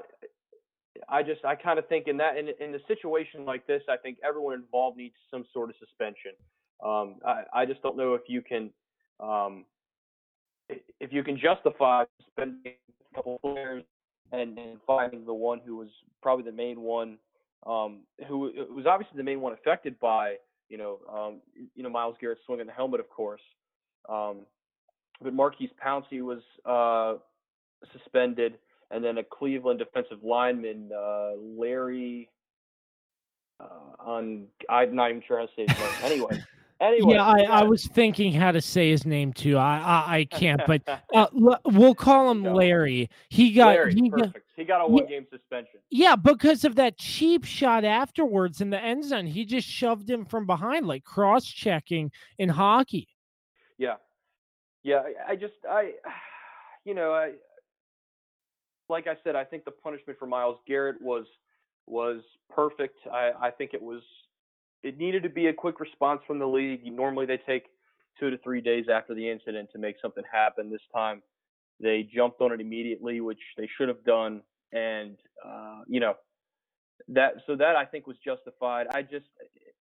I 1.08 1.22
just 1.22 1.44
I 1.44 1.54
kind 1.54 1.78
of 1.78 1.88
think 1.88 2.08
in 2.08 2.16
that 2.18 2.36
in 2.36 2.48
in 2.60 2.74
a 2.74 2.86
situation 2.86 3.44
like 3.44 3.66
this, 3.66 3.82
I 3.88 3.96
think 3.96 4.18
everyone 4.26 4.54
involved 4.54 4.96
needs 4.96 5.14
some 5.30 5.44
sort 5.52 5.70
of 5.70 5.76
suspension. 5.78 6.32
Um, 6.84 7.16
I, 7.26 7.42
I 7.54 7.66
just 7.66 7.82
don't 7.82 7.96
know 7.96 8.14
if 8.14 8.22
you 8.26 8.42
can 8.42 8.70
um, 9.20 9.64
if 10.68 11.12
you 11.12 11.22
can 11.22 11.38
justify 11.38 12.04
spending 12.30 12.74
a 13.12 13.14
couple 13.14 13.38
players 13.40 13.84
and, 14.32 14.56
and 14.58 14.78
finding 14.86 15.24
the 15.24 15.34
one 15.34 15.60
who 15.64 15.76
was 15.76 15.88
probably 16.22 16.44
the 16.44 16.56
main 16.56 16.80
one 16.80 17.18
um, 17.66 18.00
who 18.26 18.50
was 18.70 18.86
obviously 18.86 19.16
the 19.16 19.22
main 19.22 19.40
one 19.40 19.52
affected 19.52 19.98
by 20.00 20.36
you 20.68 20.78
know 20.78 20.98
um, 21.12 21.40
you 21.74 21.82
know 21.82 21.90
Myles 21.90 22.16
Garrett 22.20 22.38
swinging 22.46 22.66
the 22.66 22.72
helmet, 22.72 23.00
of 23.00 23.10
course. 23.10 23.42
Um, 24.08 24.40
but 25.22 25.34
Maurkice 25.34 25.70
Pouncey 25.84 26.22
was 26.22 26.40
uh, 26.64 27.18
suspended, 27.92 28.54
and 28.90 29.04
then 29.04 29.18
a 29.18 29.24
Cleveland 29.24 29.78
defensive 29.78 30.22
lineman, 30.22 30.90
uh, 30.96 31.32
Larry. 31.36 32.30
Uh, 33.60 33.66
on 33.98 34.46
I'm 34.70 34.94
not 34.94 35.10
even 35.10 35.22
sure 35.26 35.38
how 35.38 35.44
to 35.44 35.52
say 35.54 35.66
his 35.68 35.78
name. 35.78 35.92
Anyway, 36.02 36.42
Anyway, 36.80 37.14
yeah, 37.14 37.24
I. 37.24 37.42
I 37.42 37.62
was 37.62 37.86
thinking 37.86 38.32
how 38.32 38.52
to 38.52 38.60
say 38.62 38.90
his 38.90 39.04
name 39.04 39.34
too. 39.34 39.58
I 39.58 39.78
I, 39.78 40.16
I 40.16 40.24
can't, 40.24 40.62
but 40.66 40.82
uh, 41.14 41.26
we'll 41.32 41.94
call 41.94 42.30
him 42.30 42.42
Larry. 42.42 43.10
He 43.28 43.52
got 43.52 43.74
Larry, 43.74 43.94
he 43.94 44.08
got, 44.08 44.36
he 44.56 44.64
got 44.64 44.80
a 44.80 44.86
one 44.86 45.06
game 45.06 45.26
suspension. 45.30 45.80
yeah 45.90 46.16
because 46.16 46.64
of 46.64 46.76
that 46.76 46.96
cheap 46.96 47.44
shot 47.44 47.84
afterwards 47.84 48.62
in 48.62 48.70
the 48.70 48.82
end 48.82 49.04
zone. 49.04 49.26
He 49.26 49.44
just 49.44 49.68
shoved 49.68 50.08
him 50.08 50.24
from 50.24 50.46
behind, 50.46 50.86
like 50.86 51.04
cross 51.04 51.44
checking 51.44 52.10
in 52.38 52.48
hockey. 52.48 53.08
Yeah, 53.76 53.96
yeah. 54.82 55.02
I, 55.28 55.32
I 55.32 55.36
just 55.36 55.54
I, 55.68 55.92
you 56.86 56.94
know, 56.94 57.12
I 57.12 57.32
like 58.88 59.06
I 59.06 59.16
said, 59.22 59.36
I 59.36 59.44
think 59.44 59.66
the 59.66 59.70
punishment 59.70 60.18
for 60.18 60.26
Myles 60.26 60.58
Garrett 60.66 61.00
was 61.02 61.26
was 61.86 62.22
perfect. 62.48 63.00
I 63.12 63.32
I 63.38 63.50
think 63.50 63.74
it 63.74 63.82
was 63.82 64.00
it 64.82 64.98
needed 64.98 65.22
to 65.24 65.28
be 65.28 65.46
a 65.48 65.52
quick 65.52 65.80
response 65.80 66.20
from 66.26 66.38
the 66.38 66.46
league. 66.46 66.84
Normally 66.86 67.26
they 67.26 67.38
take 67.38 67.64
two 68.18 68.30
to 68.30 68.38
three 68.38 68.60
days 68.60 68.86
after 68.92 69.14
the 69.14 69.28
incident 69.28 69.70
to 69.72 69.78
make 69.78 69.96
something 70.00 70.24
happen. 70.30 70.70
This 70.70 70.80
time 70.94 71.22
they 71.80 72.08
jumped 72.14 72.40
on 72.40 72.52
it 72.52 72.60
immediately, 72.60 73.20
which 73.20 73.40
they 73.56 73.68
should 73.76 73.88
have 73.88 74.04
done, 74.04 74.42
and 74.72 75.16
uh, 75.44 75.80
you 75.86 76.00
know 76.00 76.14
that 77.08 77.34
so 77.46 77.56
that 77.56 77.76
I 77.76 77.84
think 77.84 78.06
was 78.06 78.16
justified. 78.24 78.86
I 78.92 79.02
just 79.02 79.26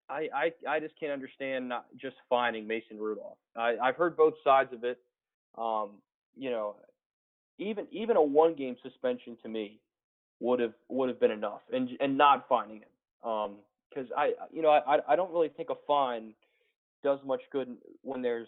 I 0.10 0.30
I, 0.34 0.52
I 0.68 0.80
just 0.80 1.00
can't 1.00 1.12
understand 1.12 1.70
not 1.70 1.86
just 2.00 2.16
finding 2.30 2.68
Mason 2.68 2.98
Rudolph. 2.98 3.38
I, 3.56 3.76
I've 3.82 3.96
heard 3.96 4.18
both 4.18 4.34
sides 4.44 4.74
of 4.74 4.84
it. 4.84 5.00
Um, 5.58 6.02
you 6.38 6.50
know, 6.52 6.76
even 7.58 7.88
even 7.92 8.18
a 8.18 8.24
one 8.24 8.56
game 8.56 8.76
suspension 8.82 9.38
to 9.44 9.50
me 9.50 9.80
would 10.40 10.60
have 10.60 10.74
would 10.88 11.10
have 11.10 11.20
been 11.20 11.32
enough, 11.32 11.62
and 11.72 11.90
and 12.00 12.18
not 12.18 12.48
finding 12.48 12.78
him. 12.78 13.30
Um, 13.30 13.56
because 13.90 14.10
I 14.18 14.34
you 14.52 14.62
know 14.62 14.70
I 14.70 15.00
I 15.08 15.16
don't 15.16 15.32
really 15.32 15.50
think 15.50 15.70
a 15.70 15.76
fine 15.88 16.34
does 17.04 17.20
much 17.26 17.42
good 17.52 17.76
when 18.02 18.22
there's 18.22 18.48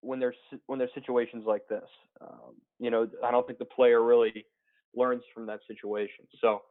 when 0.00 0.20
there's 0.20 0.36
when 0.66 0.78
there's 0.78 0.92
situations 0.94 1.44
like 1.46 1.66
this. 1.68 1.88
Um, 2.20 2.54
you 2.78 2.90
know, 2.90 3.08
I 3.24 3.30
don't 3.30 3.46
think 3.46 3.58
the 3.58 3.64
player 3.64 4.02
really 4.02 4.46
learns 4.94 5.22
from 5.34 5.46
that 5.46 5.60
situation. 5.66 6.26
So, 6.40 6.62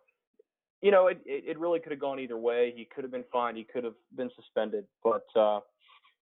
you 0.82 0.92
know, 0.92 1.08
it 1.08 1.20
it, 1.26 1.44
it 1.48 1.60
really 1.60 1.80
could 1.80 1.92
have 1.92 2.02
gone 2.02 2.20
either 2.20 2.38
way. 2.38 2.74
He 2.76 2.86
could 2.86 3.04
have 3.04 3.12
been 3.12 3.26
fined. 3.32 3.58
He 3.58 3.64
could 3.64 3.84
have 3.84 3.96
been 4.16 4.30
suspended. 4.36 4.86
But 5.04 5.26
uh, 5.36 5.60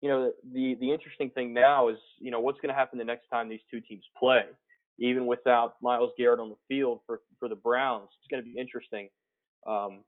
you 0.01 0.09
know, 0.09 0.33
the 0.53 0.77
the 0.81 0.91
interesting 0.91 1.31
thing 1.31 1.53
now 1.53 1.89
is 1.89 1.99
you 2.19 2.31
know 2.31 2.41
what's 2.41 2.61
going 2.61 2.73
to 2.73 2.79
happen 2.79 2.99
the 2.99 3.05
next 3.05 3.29
time 3.29 3.49
these 3.49 3.61
two 3.71 3.81
teams 3.81 4.05
play. 4.19 4.43
Even 4.99 5.27
without 5.27 5.77
Myles 5.81 6.11
Garrett 6.19 6.39
on 6.39 6.51
the 6.51 6.57
field 6.69 7.01
for 7.07 7.21
for 7.39 7.49
the 7.49 7.57
Browns, 7.57 8.09
it's 8.21 8.31
going 8.31 8.43
to 8.43 8.49
be 8.49 8.59
interesting. 8.59 9.09
Um, 9.67 10.05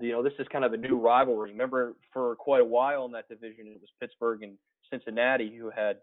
you 0.00 0.12
know, 0.12 0.22
this 0.22 0.32
is 0.38 0.46
kind 0.52 0.64
of 0.64 0.72
a 0.72 0.76
new 0.76 0.96
rivalry. 0.96 1.50
Remember, 1.50 1.94
for 2.12 2.36
quite 2.36 2.60
a 2.60 2.64
while 2.64 3.04
in 3.06 3.12
that 3.12 3.28
division, 3.28 3.66
it 3.66 3.80
was 3.80 3.90
Pittsburgh 4.00 4.42
and 4.42 4.52
Cincinnati 4.90 5.54
who 5.56 5.70
had 5.70 5.98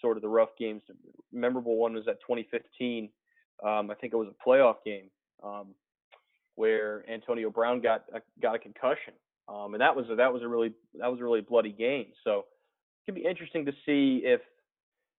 sort 0.00 0.16
of 0.16 0.22
the 0.22 0.28
rough 0.28 0.50
games. 0.58 0.82
The 0.88 0.94
memorable 1.32 1.76
one 1.76 1.94
was 1.94 2.04
that 2.06 2.20
2015. 2.20 3.08
Um, 3.64 3.90
I 3.90 3.94
think 3.94 4.12
it 4.12 4.16
was 4.16 4.28
a 4.28 4.48
playoff 4.48 4.76
game 4.84 5.10
um, 5.42 5.68
where 6.54 7.04
Antonio 7.10 7.50
Brown 7.50 7.80
got 7.80 8.04
a, 8.14 8.20
got 8.40 8.54
a 8.54 8.58
concussion, 8.58 9.14
um, 9.48 9.74
and 9.74 9.80
that 9.80 9.94
was 9.94 10.06
a, 10.10 10.14
that 10.16 10.32
was 10.32 10.42
a 10.42 10.48
really 10.48 10.72
that 10.98 11.10
was 11.10 11.20
a 11.20 11.24
really 11.24 11.42
bloody 11.42 11.72
game. 11.72 12.06
So 12.24 12.38
it 12.40 13.06
could 13.06 13.14
be 13.14 13.26
interesting 13.28 13.66
to 13.66 13.72
see 13.84 14.22
if 14.24 14.40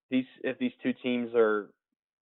these 0.10 0.26
if 0.44 0.58
these 0.58 0.72
two 0.82 0.94
teams 1.04 1.32
are 1.36 1.70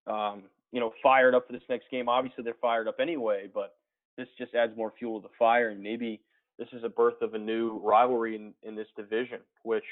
um, 0.07 0.43
you 0.71 0.79
know 0.79 0.93
fired 1.01 1.35
up 1.35 1.47
for 1.47 1.53
this 1.53 1.63
next 1.69 1.85
game. 1.89 2.09
Obviously, 2.09 2.43
they're 2.43 2.53
fired 2.61 2.87
up 2.87 2.97
anyway, 2.99 3.47
but 3.53 3.75
this 4.19 4.27
just 4.37 4.53
adds 4.53 4.75
more 4.75 4.93
fuel 4.99 5.21
to 5.21 5.27
the 5.27 5.33
fire, 5.39 5.69
and 5.69 5.81
maybe 5.81 6.21
this 6.57 6.67
is 6.73 6.83
a 6.83 6.89
birth 6.89 7.21
of 7.21 7.33
a 7.33 7.39
new 7.39 7.79
rivalry 7.83 8.35
in, 8.35 8.53
in 8.63 8.75
this 8.75 8.87
division, 8.97 9.39
which 9.63 9.85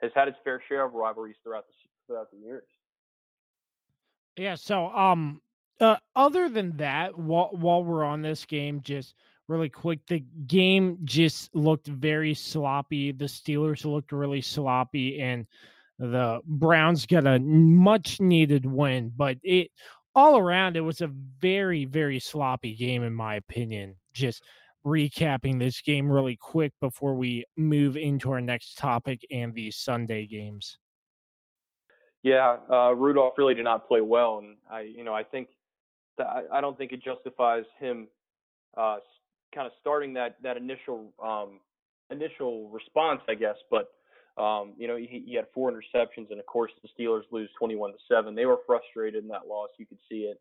has 0.00 0.10
had 0.14 0.28
its 0.28 0.38
fair 0.42 0.62
share 0.68 0.84
of 0.84 0.94
rivalries 0.94 1.36
throughout 1.42 1.66
the 1.66 1.72
throughout 2.06 2.30
the 2.30 2.38
years. 2.38 2.64
Yeah. 4.36 4.54
So, 4.54 4.88
um, 4.88 5.40
uh, 5.80 5.96
other 6.14 6.48
than 6.48 6.76
that, 6.78 7.18
while 7.18 7.50
while 7.52 7.84
we're 7.84 8.04
on 8.04 8.22
this 8.22 8.44
game, 8.44 8.80
just 8.82 9.14
really 9.48 9.68
quick, 9.68 10.00
the 10.06 10.24
game 10.46 10.98
just 11.04 11.54
looked 11.54 11.86
very 11.86 12.34
sloppy. 12.34 13.12
The 13.12 13.26
Steelers 13.26 13.84
looked 13.84 14.12
really 14.12 14.40
sloppy, 14.40 15.20
and 15.20 15.46
the 15.98 16.40
Browns 16.44 17.06
got 17.06 17.26
a 17.26 17.38
much 17.38 18.20
needed 18.20 18.66
win. 18.66 19.12
But 19.14 19.38
it 19.42 19.70
all 20.16 20.38
around, 20.38 20.76
it 20.76 20.80
was 20.80 21.00
a 21.00 21.12
very 21.40 21.84
very 21.84 22.18
sloppy 22.18 22.74
game, 22.74 23.04
in 23.04 23.14
my 23.14 23.36
opinion. 23.36 23.94
Just 24.12 24.42
recapping 24.84 25.58
this 25.58 25.80
game 25.80 26.10
really 26.10 26.36
quick 26.36 26.72
before 26.80 27.14
we 27.14 27.44
move 27.56 27.96
into 27.96 28.30
our 28.30 28.40
next 28.40 28.78
topic 28.78 29.20
and 29.30 29.54
the 29.54 29.70
Sunday 29.70 30.26
games. 30.26 30.78
Yeah, 32.22 32.56
uh, 32.72 32.92
Rudolph 32.92 33.34
really 33.36 33.54
did 33.54 33.64
not 33.64 33.86
play 33.86 34.00
well, 34.00 34.38
and 34.38 34.56
I, 34.70 34.80
you 34.80 35.04
know, 35.04 35.14
I 35.14 35.22
think 35.22 35.48
that 36.18 36.26
I, 36.26 36.58
I 36.58 36.60
don't 36.60 36.76
think 36.76 36.92
it 36.92 37.02
justifies 37.02 37.64
him 37.78 38.08
uh, 38.76 38.96
kind 39.54 39.66
of 39.66 39.72
starting 39.80 40.14
that 40.14 40.36
that 40.42 40.56
initial 40.56 41.12
um, 41.22 41.60
initial 42.10 42.68
response, 42.70 43.20
I 43.28 43.34
guess. 43.34 43.56
But 43.70 43.88
um, 44.36 44.74
you 44.76 44.86
know, 44.86 44.96
he, 44.96 45.24
he 45.26 45.34
had 45.34 45.46
four 45.54 45.72
interceptions, 45.72 46.30
and 46.30 46.38
of 46.38 46.46
course, 46.46 46.72
the 46.82 46.88
Steelers 46.88 47.22
lose 47.30 47.48
twenty-one 47.58 47.92
to 47.92 47.98
seven. 48.10 48.34
They 48.34 48.46
were 48.46 48.58
frustrated 48.66 49.22
in 49.22 49.28
that 49.30 49.46
loss; 49.48 49.70
you 49.78 49.86
could 49.86 49.98
see 50.08 50.30
it, 50.30 50.40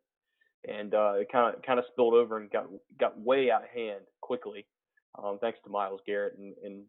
and 0.69 0.93
uh, 0.93 1.13
it 1.15 1.31
kind 1.31 1.55
of 1.55 1.61
kind 1.61 1.79
of 1.79 1.85
spilled 1.91 2.13
over 2.13 2.37
and 2.37 2.51
got 2.51 2.67
got 2.99 3.19
way 3.19 3.51
out 3.51 3.63
of 3.63 3.69
hand 3.69 4.01
quickly, 4.21 4.65
um, 5.21 5.37
thanks 5.39 5.59
to 5.63 5.69
Myles 5.69 6.01
Garrett 6.05 6.37
and, 6.37 6.53
and 6.63 6.83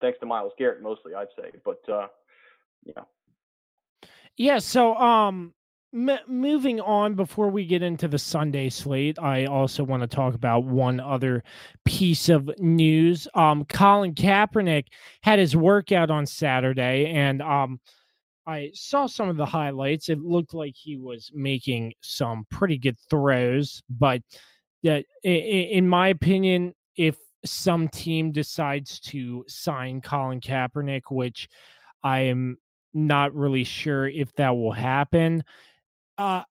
thanks 0.00 0.18
to 0.20 0.26
Myles 0.26 0.52
Garrett 0.58 0.82
mostly, 0.82 1.14
I'd 1.14 1.28
say. 1.38 1.50
But 1.64 1.80
uh, 1.90 2.08
know. 2.96 3.06
Yeah, 4.36 4.58
so 4.58 4.94
um 4.96 5.54
m- 5.94 6.18
moving 6.26 6.80
on 6.80 7.14
before 7.14 7.48
we 7.48 7.64
get 7.66 7.82
into 7.82 8.08
the 8.08 8.18
Sunday 8.18 8.68
slate, 8.68 9.18
I 9.18 9.46
also 9.46 9.84
want 9.84 10.02
to 10.02 10.06
talk 10.06 10.34
about 10.34 10.64
one 10.64 11.00
other 11.00 11.42
piece 11.84 12.28
of 12.28 12.50
news. 12.58 13.28
Um 13.34 13.64
Colin 13.66 14.14
Kaepernick 14.14 14.86
had 15.22 15.38
his 15.38 15.56
workout 15.56 16.10
on 16.10 16.26
Saturday 16.26 17.06
and 17.06 17.42
um 17.42 17.80
I 18.46 18.70
saw 18.74 19.06
some 19.06 19.28
of 19.28 19.36
the 19.36 19.46
highlights. 19.46 20.08
It 20.08 20.20
looked 20.20 20.54
like 20.54 20.74
he 20.76 20.96
was 20.96 21.30
making 21.34 21.94
some 22.02 22.46
pretty 22.50 22.78
good 22.78 22.96
throws, 23.10 23.82
but 23.90 24.22
that 24.82 25.04
in 25.24 25.88
my 25.88 26.08
opinion, 26.08 26.74
if 26.96 27.16
some 27.44 27.88
team 27.88 28.32
decides 28.32 29.00
to 29.00 29.44
sign 29.48 30.00
Colin 30.00 30.40
Kaepernick, 30.40 31.02
which 31.10 31.48
I 32.04 32.20
am 32.20 32.58
not 32.94 33.34
really 33.34 33.64
sure 33.64 34.08
if 34.08 34.32
that 34.34 34.50
will 34.56 34.72
happen. 34.72 35.44
Uh, 36.18 36.42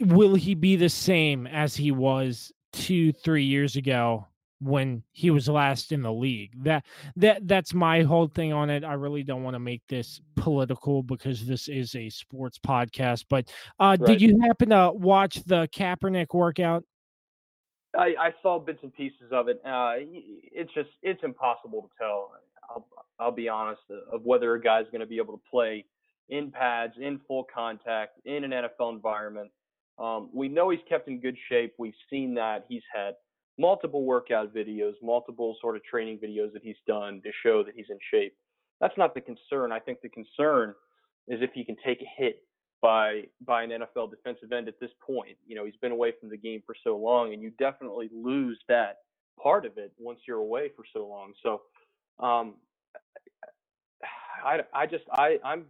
will 0.00 0.34
he 0.34 0.54
be 0.54 0.76
the 0.76 0.88
same 0.88 1.46
as 1.46 1.74
he 1.76 1.90
was 1.90 2.52
two, 2.72 3.12
three 3.12 3.44
years 3.44 3.76
ago 3.76 4.26
when 4.60 5.02
he 5.12 5.30
was 5.30 5.48
last 5.48 5.92
in 5.92 6.02
the 6.02 6.12
league? 6.12 6.52
That 6.64 6.84
that 7.16 7.46
that's 7.48 7.74
my 7.74 8.02
whole 8.02 8.28
thing 8.28 8.52
on 8.52 8.70
it. 8.70 8.84
I 8.84 8.94
really 8.94 9.22
don't 9.22 9.42
want 9.42 9.54
to 9.54 9.60
make 9.60 9.82
this 9.88 10.20
political 10.36 11.02
because 11.02 11.46
this 11.46 11.68
is 11.68 11.94
a 11.94 12.08
sports 12.10 12.58
podcast. 12.58 13.24
But 13.28 13.50
uh, 13.78 13.96
Right. 13.98 14.06
did 14.06 14.20
you 14.20 14.38
happen 14.42 14.70
to 14.70 14.92
watch 14.92 15.42
the 15.44 15.68
Kaepernick 15.68 16.34
workout? 16.34 16.84
I, 17.96 18.14
I 18.20 18.34
saw 18.42 18.58
bits 18.58 18.80
and 18.82 18.94
pieces 18.94 19.32
of 19.32 19.48
it. 19.48 19.60
Uh, 19.64 19.94
it's 19.98 20.72
just 20.74 20.90
it's 21.02 21.22
impossible 21.24 21.82
to 21.82 21.88
tell. 21.98 22.32
I'll 22.68 22.86
I'll 23.18 23.32
be 23.32 23.48
honest 23.48 23.80
uh, 23.90 24.14
of 24.14 24.22
whether 24.24 24.54
a 24.54 24.60
guy's 24.60 24.84
going 24.92 25.00
to 25.00 25.06
be 25.06 25.16
able 25.16 25.32
to 25.36 25.42
play 25.50 25.86
in 26.28 26.50
pads, 26.50 26.94
in 27.00 27.20
full 27.26 27.46
contact, 27.52 28.20
in 28.24 28.44
an 28.44 28.50
NFL 28.50 28.92
environment. 28.92 29.50
Um, 29.98 30.30
we 30.32 30.48
know 30.48 30.70
he's 30.70 30.80
kept 30.88 31.08
in 31.08 31.20
good 31.20 31.36
shape. 31.50 31.74
We've 31.78 31.94
seen 32.10 32.34
that 32.34 32.66
he's 32.68 32.82
had 32.94 33.14
multiple 33.58 34.04
workout 34.04 34.54
videos, 34.54 34.92
multiple 35.02 35.56
sort 35.60 35.76
of 35.76 35.82
training 35.84 36.18
videos 36.18 36.52
that 36.52 36.62
he's 36.62 36.76
done 36.86 37.20
to 37.24 37.30
show 37.42 37.64
that 37.64 37.74
he's 37.74 37.86
in 37.90 37.98
shape. 38.12 38.34
That's 38.80 38.96
not 38.96 39.14
the 39.14 39.20
concern. 39.20 39.72
I 39.72 39.80
think 39.80 40.00
the 40.00 40.08
concern 40.08 40.74
is 41.26 41.40
if 41.42 41.50
he 41.52 41.64
can 41.64 41.76
take 41.84 42.00
a 42.00 42.22
hit 42.22 42.42
by 42.80 43.22
by 43.44 43.62
an 43.62 43.70
NFL 43.70 44.10
defensive 44.10 44.52
end 44.52 44.68
at 44.68 44.78
this 44.80 44.90
point. 45.04 45.36
You 45.46 45.56
know, 45.56 45.64
he's 45.64 45.76
been 45.82 45.92
away 45.92 46.12
from 46.20 46.30
the 46.30 46.36
game 46.36 46.62
for 46.64 46.74
so 46.84 46.96
long, 46.96 47.32
and 47.32 47.42
you 47.42 47.50
definitely 47.58 48.08
lose 48.12 48.58
that 48.68 48.98
part 49.42 49.66
of 49.66 49.78
it 49.78 49.92
once 49.98 50.20
you're 50.26 50.38
away 50.38 50.70
for 50.76 50.84
so 50.92 51.06
long. 51.06 51.32
So, 51.42 51.62
um, 52.24 52.54
I 54.44 54.60
I 54.72 54.86
just 54.86 55.04
I 55.12 55.38
I'm 55.44 55.64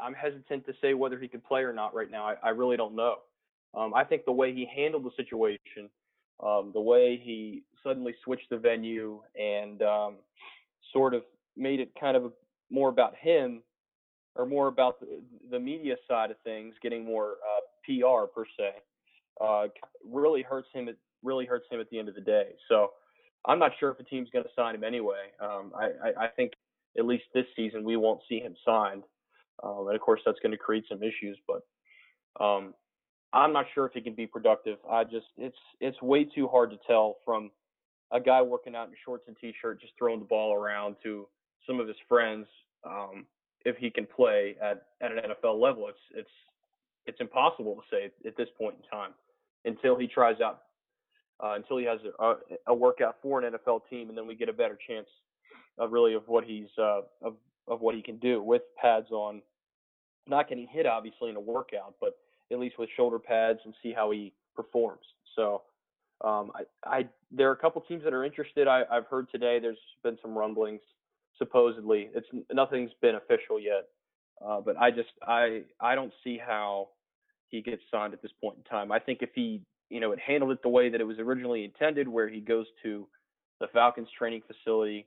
I'm 0.00 0.14
hesitant 0.14 0.66
to 0.66 0.72
say 0.80 0.94
whether 0.94 1.18
he 1.18 1.28
could 1.28 1.44
play 1.44 1.62
or 1.62 1.72
not 1.72 1.94
right 1.94 2.10
now. 2.10 2.24
I, 2.24 2.34
I 2.42 2.48
really 2.50 2.76
don't 2.76 2.94
know. 2.94 3.16
Um, 3.74 3.94
I 3.94 4.04
think 4.04 4.24
the 4.24 4.32
way 4.32 4.52
he 4.52 4.68
handled 4.74 5.04
the 5.04 5.10
situation, 5.16 5.88
um, 6.44 6.70
the 6.74 6.80
way 6.80 7.20
he 7.22 7.62
suddenly 7.82 8.14
switched 8.24 8.50
the 8.50 8.58
venue 8.58 9.20
and 9.38 9.82
um, 9.82 10.14
sort 10.92 11.14
of 11.14 11.22
made 11.56 11.80
it 11.80 11.90
kind 11.98 12.16
of 12.16 12.32
more 12.70 12.88
about 12.88 13.14
him 13.16 13.62
or 14.34 14.46
more 14.46 14.68
about 14.68 15.00
the, 15.00 15.20
the 15.50 15.58
media 15.58 15.96
side 16.08 16.30
of 16.30 16.36
things, 16.44 16.74
getting 16.82 17.04
more 17.04 17.32
uh, 17.32 17.60
PR 17.84 18.26
per 18.26 18.44
se, 18.58 18.72
uh, 19.40 19.64
really 20.06 20.42
hurts 20.42 20.68
him. 20.72 20.88
It 20.88 20.98
really 21.22 21.46
hurts 21.46 21.66
him 21.70 21.80
at 21.80 21.90
the 21.90 21.98
end 21.98 22.08
of 22.08 22.14
the 22.14 22.20
day. 22.20 22.50
So 22.68 22.92
I'm 23.46 23.58
not 23.58 23.72
sure 23.78 23.90
if 23.90 23.98
the 23.98 24.04
team's 24.04 24.30
going 24.30 24.44
to 24.44 24.50
sign 24.56 24.74
him 24.74 24.84
anyway. 24.84 25.32
Um, 25.40 25.72
I, 25.74 25.84
I, 26.08 26.24
I 26.24 26.28
think 26.28 26.52
at 26.98 27.04
least 27.04 27.24
this 27.34 27.46
season, 27.56 27.84
we 27.84 27.96
won't 27.96 28.20
see 28.28 28.38
him 28.38 28.54
signed. 28.64 29.02
Um, 29.62 29.86
and 29.86 29.94
of 29.94 30.00
course, 30.00 30.20
that's 30.24 30.38
going 30.40 30.52
to 30.52 30.58
create 30.58 30.84
some 30.88 31.02
issues. 31.02 31.38
But 31.46 31.62
um, 32.44 32.74
I'm 33.32 33.52
not 33.52 33.66
sure 33.74 33.86
if 33.86 33.92
he 33.92 34.00
can 34.00 34.14
be 34.14 34.26
productive. 34.26 34.78
I 34.90 35.04
just 35.04 35.26
it's 35.36 35.56
it's 35.80 36.00
way 36.02 36.24
too 36.24 36.48
hard 36.48 36.70
to 36.70 36.78
tell 36.86 37.16
from 37.24 37.50
a 38.12 38.20
guy 38.20 38.42
working 38.42 38.76
out 38.76 38.88
in 38.88 38.94
shorts 39.04 39.24
and 39.26 39.36
t-shirt, 39.40 39.80
just 39.80 39.94
throwing 39.98 40.18
the 40.18 40.26
ball 40.26 40.54
around 40.54 40.96
to 41.02 41.26
some 41.66 41.80
of 41.80 41.88
his 41.88 41.96
friends. 42.08 42.46
Um, 42.84 43.26
if 43.64 43.76
he 43.76 43.90
can 43.90 44.06
play 44.06 44.56
at, 44.60 44.86
at 45.00 45.12
an 45.12 45.18
NFL 45.18 45.60
level, 45.60 45.88
it's 45.88 45.98
it's 46.14 46.30
it's 47.06 47.20
impossible 47.20 47.76
to 47.76 47.82
say 47.90 48.10
at 48.26 48.36
this 48.36 48.48
point 48.58 48.76
in 48.82 48.88
time 48.88 49.12
until 49.64 49.96
he 49.96 50.06
tries 50.06 50.40
out, 50.40 50.62
uh, 51.42 51.54
until 51.54 51.78
he 51.78 51.84
has 51.84 51.98
a, 52.18 52.34
a, 52.66 52.74
workout 52.74 53.16
for 53.22 53.40
an 53.40 53.52
NFL 53.52 53.82
team, 53.88 54.08
and 54.08 54.18
then 54.18 54.26
we 54.26 54.34
get 54.34 54.48
a 54.48 54.52
better 54.52 54.78
chance 54.88 55.06
of 55.78 55.92
really 55.92 56.14
of 56.14 56.22
what 56.26 56.44
he's 56.44 56.66
uh, 56.78 57.00
of 57.22 57.34
of 57.68 57.80
what 57.80 57.94
he 57.94 58.02
can 58.02 58.18
do 58.18 58.42
with 58.42 58.62
pads 58.80 59.10
on, 59.10 59.40
not 60.26 60.48
getting 60.48 60.66
hit 60.66 60.86
obviously 60.86 61.30
in 61.30 61.36
a 61.36 61.40
workout, 61.40 61.94
but 62.00 62.16
at 62.50 62.58
least 62.58 62.78
with 62.78 62.88
shoulder 62.96 63.18
pads 63.18 63.60
and 63.64 63.74
see 63.82 63.92
how 63.92 64.10
he 64.10 64.32
performs. 64.54 65.04
So 65.36 65.62
um, 66.22 66.52
I, 66.54 66.98
I, 66.98 67.08
there 67.30 67.48
are 67.48 67.52
a 67.52 67.56
couple 67.56 67.80
teams 67.82 68.04
that 68.04 68.12
are 68.12 68.24
interested. 68.24 68.68
I, 68.68 68.84
have 68.90 69.06
heard 69.06 69.30
today 69.30 69.58
there's 69.60 69.78
been 70.02 70.18
some 70.22 70.36
rumblings. 70.36 70.80
Supposedly, 71.38 72.10
it's 72.14 72.26
nothing's 72.52 72.90
been 73.00 73.16
official 73.16 73.58
yet, 73.58 73.88
uh, 74.44 74.60
but 74.60 74.76
I 74.78 74.90
just 74.90 75.08
I 75.26 75.62
I 75.80 75.94
don't 75.94 76.12
see 76.22 76.38
how 76.38 76.90
he 77.48 77.62
gets 77.62 77.82
signed 77.90 78.12
at 78.12 78.22
this 78.22 78.30
point 78.40 78.58
in 78.58 78.64
time. 78.64 78.92
I 78.92 78.98
think 78.98 79.20
if 79.22 79.30
he 79.34 79.62
you 79.88 79.98
know 79.98 80.10
had 80.10 80.20
handled 80.20 80.52
it 80.52 80.62
the 80.62 80.68
way 80.68 80.90
that 80.90 81.00
it 81.00 81.04
was 81.04 81.18
originally 81.18 81.64
intended, 81.64 82.06
where 82.06 82.28
he 82.28 82.40
goes 82.40 82.66
to 82.82 83.08
the 83.60 83.66
Falcons 83.68 84.08
training 84.16 84.42
facility 84.46 85.06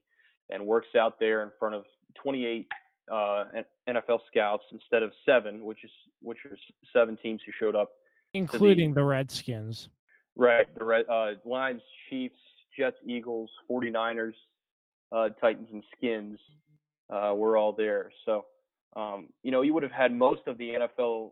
and 0.50 0.66
works 0.66 0.88
out 0.98 1.20
there 1.20 1.44
in 1.44 1.52
front 1.60 1.76
of 1.76 1.86
28 2.22 2.68
uh, 3.12 3.46
NFL 3.88 4.20
scouts 4.28 4.64
instead 4.72 5.04
of 5.04 5.12
seven, 5.26 5.64
which 5.64 5.84
is 5.84 5.92
which 6.22 6.40
are 6.46 6.58
seven 6.94 7.18
teams 7.22 7.42
who 7.46 7.52
showed 7.60 7.76
up, 7.76 7.92
including 8.34 8.94
the, 8.94 9.02
the, 9.02 9.06
Redskins. 9.06 9.90
Right, 10.36 10.68
the 10.78 10.84
Red 10.84 11.06
uh, 11.10 11.32
Lions, 11.46 11.82
Chiefs, 12.10 12.36
Jets, 12.78 12.98
Eagles, 13.06 13.50
49ers, 13.70 14.34
uh, 15.12 15.30
Titans, 15.42 15.70
and 15.72 15.84
Skins 15.96 16.40
uh, 17.10 17.34
were 17.36 17.58
all 17.58 17.72
there. 17.72 18.12
So, 18.26 18.46
um, 18.96 19.28
you 19.44 19.52
know, 19.52 19.62
you 19.62 19.74
would 19.74 19.84
have 19.84 19.92
had 19.92 20.14
most 20.14 20.42
of 20.48 20.58
the 20.58 20.72
NFL. 20.72 21.32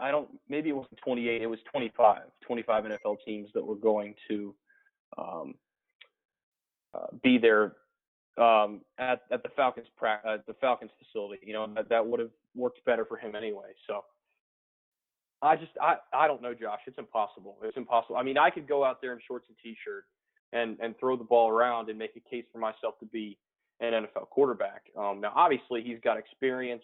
I 0.00 0.10
don't. 0.10 0.28
Maybe 0.48 0.68
it 0.70 0.76
wasn't 0.76 0.98
28. 1.04 1.42
It 1.42 1.46
was 1.46 1.60
25. 1.70 2.22
25 2.44 2.84
NFL 2.84 3.16
teams 3.24 3.48
that 3.54 3.64
were 3.64 3.76
going 3.76 4.14
to 4.28 4.54
um, 5.16 5.54
uh, 6.94 7.06
be 7.22 7.38
there 7.38 7.74
um, 8.38 8.80
at 8.98 9.22
at 9.30 9.42
the 9.42 9.50
Falcons 9.56 9.88
pra- 9.96 10.20
at 10.24 10.46
the 10.46 10.54
Falcons 10.54 10.90
facility. 10.98 11.40
You 11.46 11.52
know 11.52 11.66
that 11.74 11.88
that 11.88 12.06
would 12.06 12.20
have 12.20 12.30
worked 12.54 12.84
better 12.84 13.04
for 13.04 13.16
him 13.16 13.34
anyway. 13.34 13.72
So 13.86 14.04
I 15.42 15.56
just 15.56 15.72
I 15.80 15.96
I 16.12 16.26
don't 16.26 16.42
know, 16.42 16.54
Josh. 16.54 16.80
It's 16.86 16.98
impossible. 16.98 17.56
It's 17.62 17.76
impossible. 17.76 18.16
I 18.16 18.22
mean, 18.22 18.38
I 18.38 18.50
could 18.50 18.68
go 18.68 18.84
out 18.84 19.00
there 19.00 19.12
in 19.12 19.20
shorts 19.26 19.46
and 19.48 19.56
t-shirt 19.62 20.04
and 20.52 20.78
and 20.80 20.98
throw 20.98 21.16
the 21.16 21.24
ball 21.24 21.48
around 21.48 21.88
and 21.88 21.98
make 21.98 22.16
a 22.16 22.30
case 22.30 22.44
for 22.52 22.58
myself 22.58 22.98
to 23.00 23.06
be 23.06 23.38
an 23.80 23.92
NFL 23.92 24.28
quarterback. 24.30 24.82
Um, 24.96 25.20
now, 25.20 25.32
obviously, 25.34 25.82
he's 25.82 25.98
got 26.04 26.18
experience. 26.18 26.82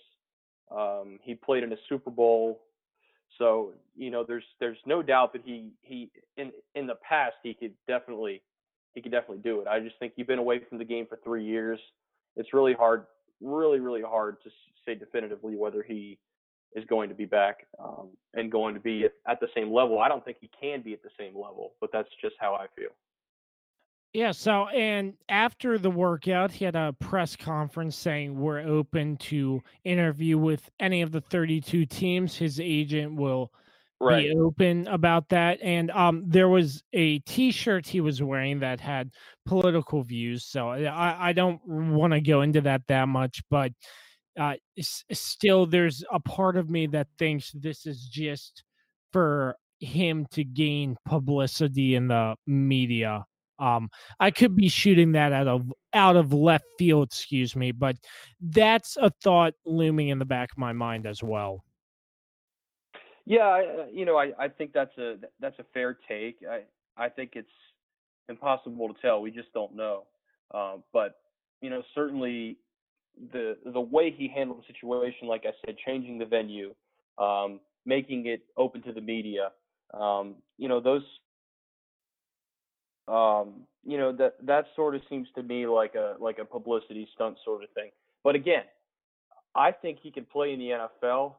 Um, 0.71 1.19
he 1.23 1.35
played 1.35 1.63
in 1.63 1.73
a 1.73 1.77
Super 1.89 2.11
Bowl, 2.11 2.63
so 3.39 3.73
you 3.95 4.11
know 4.11 4.25
there's 4.27 4.45
there's 4.59 4.79
no 4.87 5.03
doubt 5.03 5.33
that 5.35 5.43
he 5.45 5.71
he 5.83 6.11
in 6.37 6.51
in 6.75 6.87
the 6.87 6.97
past 7.09 7.35
he 7.43 7.55
could 7.55 7.73
definitely 7.87 8.43
he 8.97 9.03
could 9.03 9.13
definitely 9.13 9.43
do 9.45 9.61
it. 9.61 9.69
I 9.69 9.79
just 9.79 9.97
think 10.01 10.15
you've 10.17 10.27
been 10.27 10.41
away 10.41 10.61
from 10.69 10.79
the 10.79 10.85
game 10.85 11.07
for 11.07 11.19
three 11.23 11.45
years. 11.45 11.79
It's 12.35 12.53
really 12.55 12.73
hard, 12.73 13.05
really, 13.43 13.79
really 13.79 14.01
hard 14.01 14.39
to 14.43 14.51
say 14.85 14.95
definitively 14.95 15.55
whether 15.55 15.83
he 15.83 16.19
is 16.75 16.85
going 16.87 17.11
to 17.11 17.15
be 17.15 17.27
back 17.27 17.67
um, 17.79 18.09
and 18.35 18.51
going 18.51 18.75
to 18.75 18.81
be 18.81 19.05
at, 19.05 19.13
at 19.29 19.39
the 19.39 19.49
same 19.55 19.73
level. 19.73 20.01
I 20.01 20.09
don't 20.09 20.25
think 20.25 20.39
he 20.41 20.51
can 20.59 20.81
be 20.81 20.95
at 20.95 21.03
the 21.03 21.11
same 21.21 21.35
level, 21.35 21.75
but 21.79 21.91
that's 21.93 22.09
just 22.23 22.37
how 22.41 22.55
I 22.55 22.67
feel. 22.75 22.89
Yeah. 24.15 24.33
So, 24.33 24.69
and 24.69 25.13
after 25.29 25.77
the 25.77 25.91
workout, 25.91 26.51
he 26.51 26.65
had 26.65 26.75
a 26.75 26.95
press 26.99 27.37
conference 27.37 27.97
saying 27.97 28.41
we're 28.41 28.61
open 28.61 29.19
to 29.19 29.63
interview 29.85 30.39
with 30.39 30.71
any 30.81 31.03
of 31.03 31.13
the 31.13 31.21
32 31.21 31.85
teams. 31.85 32.35
His 32.35 32.59
agent 32.59 33.17
will 33.17 33.53
right. 34.01 34.25
be 34.25 34.37
open 34.37 34.87
about 34.89 35.29
that. 35.31 35.59
And 35.63 35.91
um, 35.91 36.25
there 36.27 36.49
was 36.49 36.83
a 36.93 37.19
T-shirt 37.21 37.87
he 37.87 38.01
was 38.01 38.23
wearing 38.23 38.61
that 38.61 38.81
had 38.81 39.11
political 39.47 40.03
views. 40.03 40.45
So 40.45 40.71
I, 40.71 41.29
I 41.29 41.33
don't 41.33 41.61
want 41.67 42.13
to 42.13 42.21
go 42.21 42.43
into 42.43 42.61
that 42.63 42.83
that 42.89 43.09
much, 43.09 43.43
but 43.51 43.73
uh, 44.39 44.55
still, 45.13 45.67
there's 45.67 46.05
a 46.13 46.21
part 46.21 46.57
of 46.57 46.69
me 46.69 46.87
that 46.89 47.09
thinks 47.19 47.53
this 47.53 47.87
is 47.87 48.07
just 48.07 48.63
for 49.13 49.57
him 49.81 50.27
to 50.33 50.45
gain 50.45 50.97
publicity 51.07 51.95
in 51.95 52.09
the 52.09 52.35
media. 52.47 53.25
Um, 53.59 53.89
I 54.21 54.31
could 54.31 54.55
be 54.55 54.69
shooting 54.69 55.13
that 55.13 55.33
out 55.33 55.49
of 55.49 55.73
out 55.95 56.17
of 56.17 56.35
left 56.35 56.67
field, 56.79 57.09
excuse 57.09 57.57
me, 57.57 57.73
but 57.73 57.97
that's 58.41 58.99
a 58.99 59.11
thought 59.23 59.55
looming 59.65 60.09
in 60.09 60.19
the 60.19 60.27
back 60.27 60.53
of 60.53 60.59
my 60.59 60.75
mind 60.75 61.07
as 61.07 61.23
well. 61.23 61.65
Yeah, 63.27 63.43
uh, 63.49 63.87
you 63.93 64.05
know, 64.05 64.17
I, 64.17 64.31
I 64.39 64.49
think 64.49 64.73
that's 64.73 64.97
a 64.99 65.17
that's 65.41 65.59
a 65.59 65.65
fair 65.75 65.99
take. 66.09 66.39
I 66.49 66.63
I 66.97 67.09
think 67.09 67.33
it's 67.35 67.49
impossible 68.29 68.89
to 68.89 68.95
tell. 69.03 69.21
We 69.21 69.31
just 69.33 69.53
don't 69.53 69.75
know. 69.75 70.05
Um, 70.55 70.85
but 70.93 71.21
you 71.61 71.71
know, 71.71 71.83
certainly 71.95 72.57
the 73.33 73.57
the 73.73 73.81
way 73.81 74.15
he 74.17 74.29
handled 74.29 74.63
the 74.63 74.73
situation, 74.73 75.27
like 75.27 75.45
I 75.45 75.53
said, 75.65 75.77
changing 75.85 76.19
the 76.19 76.25
venue, 76.25 76.75
um, 77.19 77.61
making 77.85 78.27
it 78.27 78.43
open 78.57 78.83
to 78.83 78.93
the 78.93 79.01
media, 79.01 79.51
um, 79.93 80.37
you 80.59 80.69
know, 80.69 80.81
those, 80.81 81.03
um, 83.09 83.63
you 83.85 83.99
know, 83.99 84.13
that 84.13 84.35
that 84.47 84.67
sort 84.77 84.95
of 84.95 85.03
seems 85.09 85.29
to 85.35 85.43
me 85.43 85.67
like 85.67 85.97
a 85.97 86.15
like 86.21 86.39
a 86.39 86.45
publicity 86.45 87.09
stunt 87.15 87.39
sort 87.45 87.65
of 87.65 87.71
thing. 87.71 87.91
But 88.23 88.37
again, 88.37 88.65
I 89.55 89.73
think 89.73 89.99
he 90.03 90.13
can 90.13 90.27
play 90.27 90.53
in 90.53 90.59
the 90.61 90.89
NFL. 91.05 91.35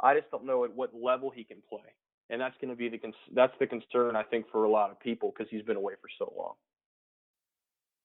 I 0.00 0.14
just 0.14 0.30
don't 0.30 0.44
know 0.44 0.64
at 0.64 0.74
what 0.74 0.90
level 0.94 1.30
he 1.30 1.44
can 1.44 1.58
play, 1.68 1.94
and 2.30 2.40
that's 2.40 2.56
going 2.60 2.70
to 2.70 2.76
be 2.76 2.88
the 2.88 3.00
that's 3.32 3.54
the 3.58 3.66
concern 3.66 4.16
I 4.16 4.22
think 4.22 4.46
for 4.50 4.64
a 4.64 4.70
lot 4.70 4.90
of 4.90 5.00
people 5.00 5.32
because 5.36 5.50
he's 5.50 5.62
been 5.62 5.76
away 5.76 5.94
for 6.00 6.08
so 6.18 6.32
long. 6.36 6.54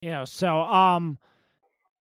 Yeah. 0.01 0.23
So, 0.23 0.61
um, 0.61 1.17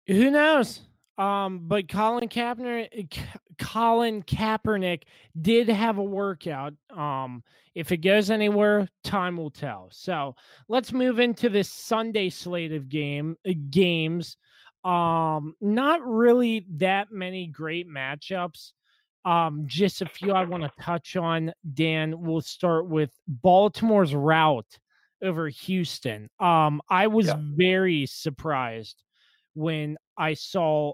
who 0.07 0.31
knows? 0.31 0.81
Um, 1.17 1.61
but 1.69 1.89
Colin 1.89 2.29
Kaepernick, 2.29 3.19
Colin 3.59 4.23
Kaepernick 4.25 5.03
did 5.41 5.69
have 5.69 5.99
a 5.99 6.03
workout. 6.03 6.75
Um, 6.91 7.45
if 7.75 7.93
it 7.93 7.99
goes 7.99 8.31
anywhere, 8.31 8.89
time 9.05 9.37
will 9.37 9.51
tell. 9.51 9.89
So 9.93 10.35
let's 10.69 10.93
move 10.93 11.21
into 11.21 11.49
this 11.49 11.71
Sunday 11.71 12.31
slate 12.31 12.73
of 12.73 12.89
game 12.89 13.37
uh, 13.49 13.53
games. 13.71 14.37
Um, 14.85 15.55
not 15.61 16.05
really 16.05 16.67
that 16.77 17.13
many 17.13 17.47
great 17.47 17.89
matchups. 17.89 18.73
Um, 19.25 19.65
just 19.67 20.03
a 20.03 20.07
few 20.07 20.33
I 20.33 20.45
want 20.45 20.65
to 20.65 20.71
touch 20.83 21.17
on. 21.17 21.53
Dan, 21.73 22.21
we'll 22.21 22.43
start 22.43 22.89
with 22.89 23.11
Baltimore's 23.27 24.15
rout 24.15 24.67
over 25.23 25.49
Houston. 25.49 26.29
Um, 26.39 26.83
I 26.91 27.07
was 27.07 27.27
yeah. 27.27 27.37
very 27.39 28.07
surprised 28.07 29.03
when 29.55 29.97
I 30.19 30.35
saw 30.35 30.93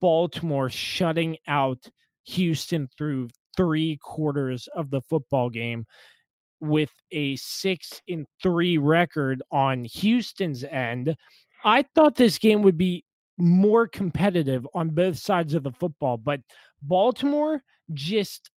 Baltimore 0.00 0.68
shutting 0.68 1.38
out 1.48 1.86
Houston 2.24 2.88
through 2.98 3.28
three 3.56 3.98
quarters 4.02 4.68
of 4.74 4.90
the 4.90 5.00
football 5.02 5.50
game 5.50 5.86
with 6.60 6.90
a 7.10 7.36
six 7.36 8.02
in 8.06 8.26
three 8.42 8.78
record 8.78 9.42
on 9.50 9.84
Houston's 9.84 10.64
end. 10.64 11.16
I 11.64 11.84
thought 11.94 12.16
this 12.16 12.38
game 12.38 12.62
would 12.62 12.78
be 12.78 13.04
more 13.38 13.88
competitive 13.88 14.66
on 14.74 14.90
both 14.90 15.18
sides 15.18 15.54
of 15.54 15.62
the 15.62 15.72
football, 15.72 16.18
but 16.18 16.40
Baltimore 16.82 17.62
just 17.92 18.50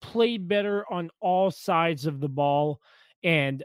played 0.00 0.48
better 0.48 0.84
on 0.90 1.10
all 1.20 1.50
sides 1.50 2.06
of 2.06 2.20
the 2.20 2.28
ball. 2.28 2.80
And 3.22 3.62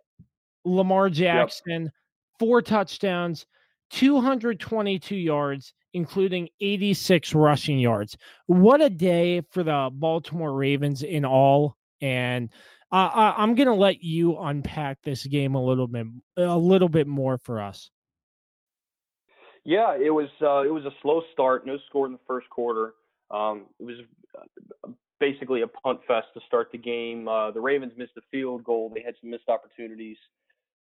Lamar 0.66 1.10
Jackson, 1.10 1.84
yep. 1.84 1.92
four 2.40 2.62
touchdowns, 2.62 3.46
222 3.92 5.16
yards, 5.16 5.74
including 5.94 6.50
86 6.60 7.34
rushing 7.34 7.80
yards. 7.80 8.18
What 8.48 8.82
a 8.82 8.90
day 8.90 9.42
for 9.52 9.64
the 9.64 9.90
Baltimore 9.92 10.54
Ravens 10.54 11.04
in 11.04 11.26
all. 11.26 11.78
And 12.02 12.50
uh, 12.92 13.34
I'm 13.38 13.56
going 13.56 13.68
to 13.68 13.74
let 13.74 14.04
you 14.04 14.38
unpack 14.38 15.02
this 15.04 15.26
game 15.26 15.56
a 15.56 15.64
little 15.64 15.88
bit, 15.88 16.08
a 16.38 16.58
little 16.58 16.90
bit 16.90 17.08
more 17.08 17.38
for 17.38 17.62
us. 17.62 17.90
Yeah, 19.64 19.96
it 19.96 20.10
was 20.10 20.30
uh, 20.42 20.68
it 20.68 20.74
was 20.74 20.86
a 20.86 20.92
slow 21.04 21.22
start. 21.34 21.68
No 21.68 21.78
score 21.88 22.08
in 22.08 22.14
the 22.14 22.20
first 22.28 22.50
quarter. 22.50 22.96
Um, 23.32 23.66
it 23.80 23.84
was 23.84 23.96
uh, 24.38 24.90
basically 25.20 25.62
a 25.62 25.68
punt 25.68 26.00
fest 26.08 26.28
to 26.34 26.42
start 26.48 26.70
the 26.72 26.78
game. 26.78 27.28
Uh, 27.28 27.52
the 27.52 27.62
Ravens 27.62 27.94
missed 27.98 28.14
a 28.18 28.22
field 28.32 28.64
goal. 28.64 28.92
They 28.94 29.02
had 29.02 29.16
some 29.22 29.30
missed 29.30 29.48
opportunities. 29.50 30.18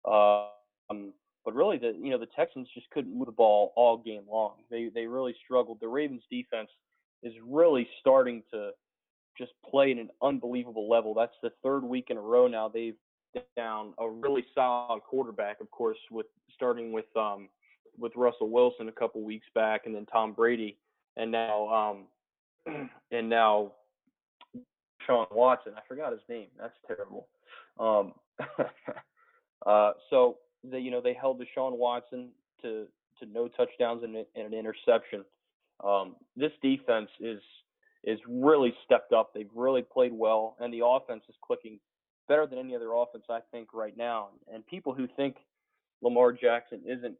Um, 0.05 1.13
but 1.43 1.55
really, 1.55 1.77
the 1.77 1.95
you 1.99 2.11
know 2.11 2.19
the 2.19 2.27
Texans 2.35 2.67
just 2.73 2.89
couldn't 2.91 3.17
move 3.17 3.27
the 3.27 3.31
ball 3.31 3.73
all 3.75 3.97
game 3.97 4.23
long. 4.29 4.55
They 4.69 4.89
they 4.93 5.07
really 5.07 5.35
struggled. 5.43 5.79
The 5.79 5.87
Ravens 5.87 6.23
defense 6.29 6.69
is 7.23 7.33
really 7.45 7.87
starting 7.99 8.43
to 8.51 8.71
just 9.37 9.51
play 9.69 9.91
at 9.91 9.97
an 9.97 10.09
unbelievable 10.21 10.89
level. 10.89 11.13
That's 11.13 11.35
the 11.41 11.51
third 11.63 11.83
week 11.83 12.07
in 12.09 12.17
a 12.17 12.21
row 12.21 12.47
now 12.47 12.67
they've 12.67 12.95
down 13.55 13.93
a 13.97 14.09
really 14.09 14.45
solid 14.53 15.01
quarterback. 15.01 15.61
Of 15.61 15.71
course, 15.71 15.97
with 16.11 16.25
starting 16.53 16.91
with 16.91 17.05
um, 17.15 17.49
with 17.97 18.11
Russell 18.15 18.49
Wilson 18.49 18.87
a 18.87 18.91
couple 18.91 19.21
weeks 19.21 19.47
back, 19.55 19.85
and 19.85 19.95
then 19.95 20.05
Tom 20.05 20.33
Brady, 20.33 20.77
and 21.17 21.31
now 21.31 21.67
um, 21.69 22.05
and 23.11 23.29
now 23.29 23.71
Sean 25.05 25.27
Watson. 25.31 25.73
I 25.75 25.81
forgot 25.87 26.11
his 26.11 26.21
name. 26.29 26.47
That's 26.59 26.73
terrible. 26.87 27.27
Um, 27.79 28.13
uh, 29.65 29.91
so 30.09 30.37
they, 30.63 30.79
you 30.79 30.91
know, 30.91 31.01
they 31.01 31.13
held 31.13 31.41
Deshaun 31.41 31.77
Watson 31.77 32.29
to 32.61 32.87
to 33.19 33.25
no 33.27 33.47
touchdowns 33.47 34.03
and, 34.03 34.15
and 34.15 34.53
an 34.53 34.53
interception. 34.53 35.23
Um, 35.83 36.15
this 36.35 36.51
defense 36.61 37.09
is 37.19 37.39
is 38.03 38.19
really 38.27 38.73
stepped 38.85 39.13
up. 39.13 39.33
They've 39.33 39.49
really 39.55 39.83
played 39.83 40.13
well, 40.13 40.55
and 40.59 40.73
the 40.73 40.85
offense 40.85 41.23
is 41.29 41.35
clicking 41.45 41.79
better 42.27 42.47
than 42.47 42.57
any 42.57 42.75
other 42.75 42.93
offense 42.93 43.25
I 43.29 43.39
think 43.51 43.73
right 43.73 43.95
now. 43.95 44.29
And 44.51 44.65
people 44.65 44.93
who 44.93 45.07
think 45.15 45.35
Lamar 46.01 46.31
Jackson 46.33 46.81
isn't, 46.85 47.15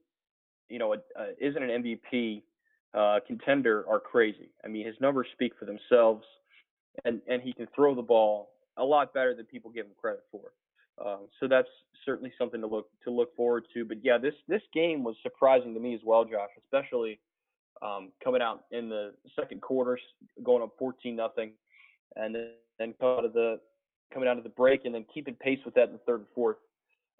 you 0.69 0.79
know, 0.79 0.93
a, 0.93 0.97
a, 1.19 1.27
isn't 1.39 1.61
an 1.61 1.83
MVP 1.83 2.41
uh, 2.93 3.19
contender 3.25 3.85
are 3.89 3.99
crazy. 3.99 4.49
I 4.63 4.67
mean, 4.67 4.85
his 4.85 4.95
numbers 4.99 5.27
speak 5.33 5.53
for 5.57 5.65
themselves, 5.65 6.25
and 7.05 7.21
and 7.27 7.41
he 7.41 7.53
can 7.53 7.67
throw 7.73 7.95
the 7.95 8.01
ball 8.01 8.49
a 8.77 8.83
lot 8.83 9.13
better 9.13 9.33
than 9.35 9.45
people 9.45 9.71
give 9.71 9.85
him 9.85 9.93
credit 9.99 10.23
for. 10.31 10.51
Um, 11.03 11.27
so 11.39 11.47
that's 11.47 11.67
certainly 12.05 12.31
something 12.37 12.61
to 12.61 12.67
look 12.67 12.89
to 13.03 13.11
look 13.11 13.35
forward 13.35 13.65
to. 13.73 13.85
But 13.85 13.97
yeah, 14.03 14.17
this 14.17 14.33
this 14.47 14.61
game 14.73 15.03
was 15.03 15.15
surprising 15.23 15.73
to 15.73 15.79
me 15.79 15.93
as 15.93 16.01
well, 16.03 16.25
Josh, 16.25 16.49
especially 16.63 17.19
um, 17.81 18.11
coming 18.23 18.41
out 18.41 18.65
in 18.71 18.89
the 18.89 19.13
second 19.39 19.61
quarter, 19.61 19.97
going 20.43 20.61
up 20.61 20.73
14 20.77 21.15
nothing, 21.15 21.51
and 22.15 22.35
then, 22.35 22.49
then 22.77 22.93
out 23.01 23.25
of 23.25 23.33
the 23.33 23.59
coming 24.13 24.27
out 24.27 24.37
of 24.37 24.43
the 24.43 24.49
break, 24.49 24.85
and 24.85 24.93
then 24.93 25.05
keeping 25.13 25.35
pace 25.35 25.59
with 25.65 25.73
that 25.75 25.87
in 25.87 25.93
the 25.93 25.99
third 25.99 26.19
and 26.19 26.27
fourth, 26.35 26.57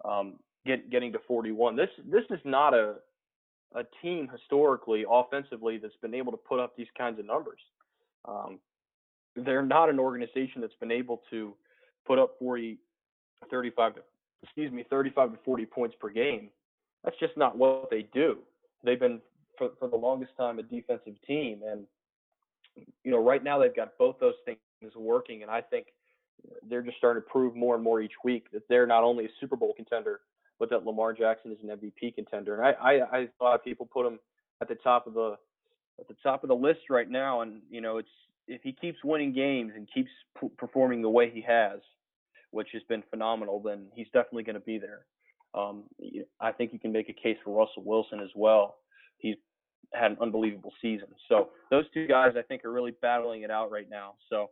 um, 0.04 0.34
get, 0.66 0.90
getting 0.90 1.12
to 1.12 1.18
41. 1.26 1.76
This 1.76 1.88
this 2.10 2.24
is 2.30 2.40
not 2.44 2.74
a 2.74 2.96
a 3.74 3.84
team 4.02 4.28
historically 4.30 5.04
offensively 5.08 5.78
that's 5.78 5.96
been 6.02 6.14
able 6.14 6.32
to 6.32 6.38
put 6.38 6.60
up 6.60 6.76
these 6.76 6.88
kinds 6.96 7.18
of 7.18 7.26
numbers. 7.26 7.60
Um, 8.26 8.58
they're 9.34 9.64
not 9.64 9.88
an 9.88 9.98
organization 9.98 10.60
that's 10.60 10.74
been 10.80 10.92
able 10.92 11.22
to 11.30 11.54
put 12.06 12.18
up 12.18 12.36
40 12.38 12.78
35 13.50 13.94
to 13.94 14.00
excuse 14.42 14.72
me 14.72 14.84
35 14.88 15.32
to 15.32 15.38
40 15.44 15.66
points 15.66 15.96
per 16.00 16.10
game. 16.10 16.48
That's 17.04 17.18
just 17.18 17.36
not 17.36 17.56
what 17.56 17.90
they 17.90 18.06
do. 18.14 18.38
They've 18.84 19.00
been 19.00 19.20
for 19.58 19.70
for 19.78 19.88
the 19.88 19.96
longest 19.96 20.32
time 20.36 20.58
a 20.58 20.62
defensive 20.62 21.14
team, 21.26 21.60
and 21.66 21.86
you 23.04 23.10
know 23.10 23.22
right 23.22 23.42
now 23.42 23.58
they've 23.58 23.74
got 23.74 23.96
both 23.98 24.16
those 24.20 24.34
things 24.44 24.58
working, 24.96 25.42
and 25.42 25.50
I 25.50 25.60
think 25.60 25.86
they're 26.68 26.82
just 26.82 26.98
starting 26.98 27.22
to 27.22 27.28
prove 27.28 27.54
more 27.54 27.74
and 27.74 27.84
more 27.84 28.00
each 28.00 28.12
week 28.24 28.50
that 28.52 28.68
they're 28.68 28.86
not 28.86 29.04
only 29.04 29.26
a 29.26 29.28
Super 29.40 29.56
Bowl 29.56 29.72
contender, 29.76 30.20
but 30.62 30.70
that 30.70 30.86
Lamar 30.86 31.12
Jackson 31.12 31.50
is 31.50 31.58
an 31.64 31.76
MVP 31.76 32.14
contender. 32.14 32.62
And 32.62 32.76
I 32.80 33.00
I, 33.12 33.26
I 33.42 33.54
of 33.54 33.64
people 33.64 33.84
put 33.84 34.06
him 34.06 34.20
at 34.60 34.68
the 34.68 34.76
top 34.76 35.08
of 35.08 35.14
the 35.14 35.34
at 35.98 36.06
the 36.06 36.14
top 36.22 36.44
of 36.44 36.48
the 36.48 36.54
list 36.54 36.82
right 36.88 37.10
now, 37.10 37.40
and 37.40 37.62
you 37.68 37.80
know 37.80 37.98
it's 37.98 38.08
if 38.46 38.62
he 38.62 38.70
keeps 38.70 38.98
winning 39.02 39.32
games 39.32 39.72
and 39.74 39.88
keeps 39.92 40.10
p- 40.40 40.52
performing 40.56 41.02
the 41.02 41.10
way 41.10 41.28
he 41.28 41.40
has, 41.40 41.80
which 42.52 42.68
has 42.74 42.82
been 42.88 43.02
phenomenal, 43.10 43.58
then 43.60 43.88
he's 43.92 44.06
definitely 44.12 44.44
going 44.44 44.54
to 44.54 44.60
be 44.60 44.78
there. 44.78 45.00
Um, 45.52 45.82
I 46.40 46.52
think 46.52 46.72
you 46.72 46.78
can 46.78 46.92
make 46.92 47.08
a 47.08 47.12
case 47.12 47.38
for 47.44 47.58
Russell 47.58 47.82
Wilson 47.84 48.20
as 48.20 48.30
well. 48.36 48.76
He's 49.18 49.34
had 49.92 50.12
an 50.12 50.18
unbelievable 50.20 50.72
season. 50.80 51.08
So 51.28 51.48
those 51.72 51.86
two 51.92 52.06
guys, 52.06 52.34
I 52.38 52.42
think, 52.42 52.64
are 52.64 52.70
really 52.70 52.94
battling 53.02 53.42
it 53.42 53.50
out 53.50 53.72
right 53.72 53.90
now. 53.90 54.14
So 54.30 54.50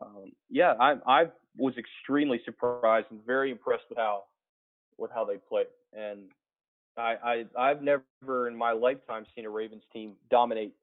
um, 0.00 0.32
yeah, 0.48 0.72
I 0.80 0.94
I 1.06 1.24
was 1.58 1.74
extremely 1.76 2.40
surprised 2.46 3.08
and 3.10 3.20
very 3.26 3.50
impressed 3.50 3.84
with 3.90 3.98
how 3.98 4.22
with 4.98 5.10
how 5.14 5.24
they 5.24 5.36
play. 5.36 5.64
And 5.92 6.30
I, 6.96 7.16
I 7.24 7.44
I've 7.58 7.82
never 7.82 8.48
in 8.48 8.56
my 8.56 8.72
lifetime 8.72 9.26
seen 9.34 9.46
a 9.46 9.50
Ravens 9.50 9.82
team 9.92 10.12
dominate, 10.30 10.74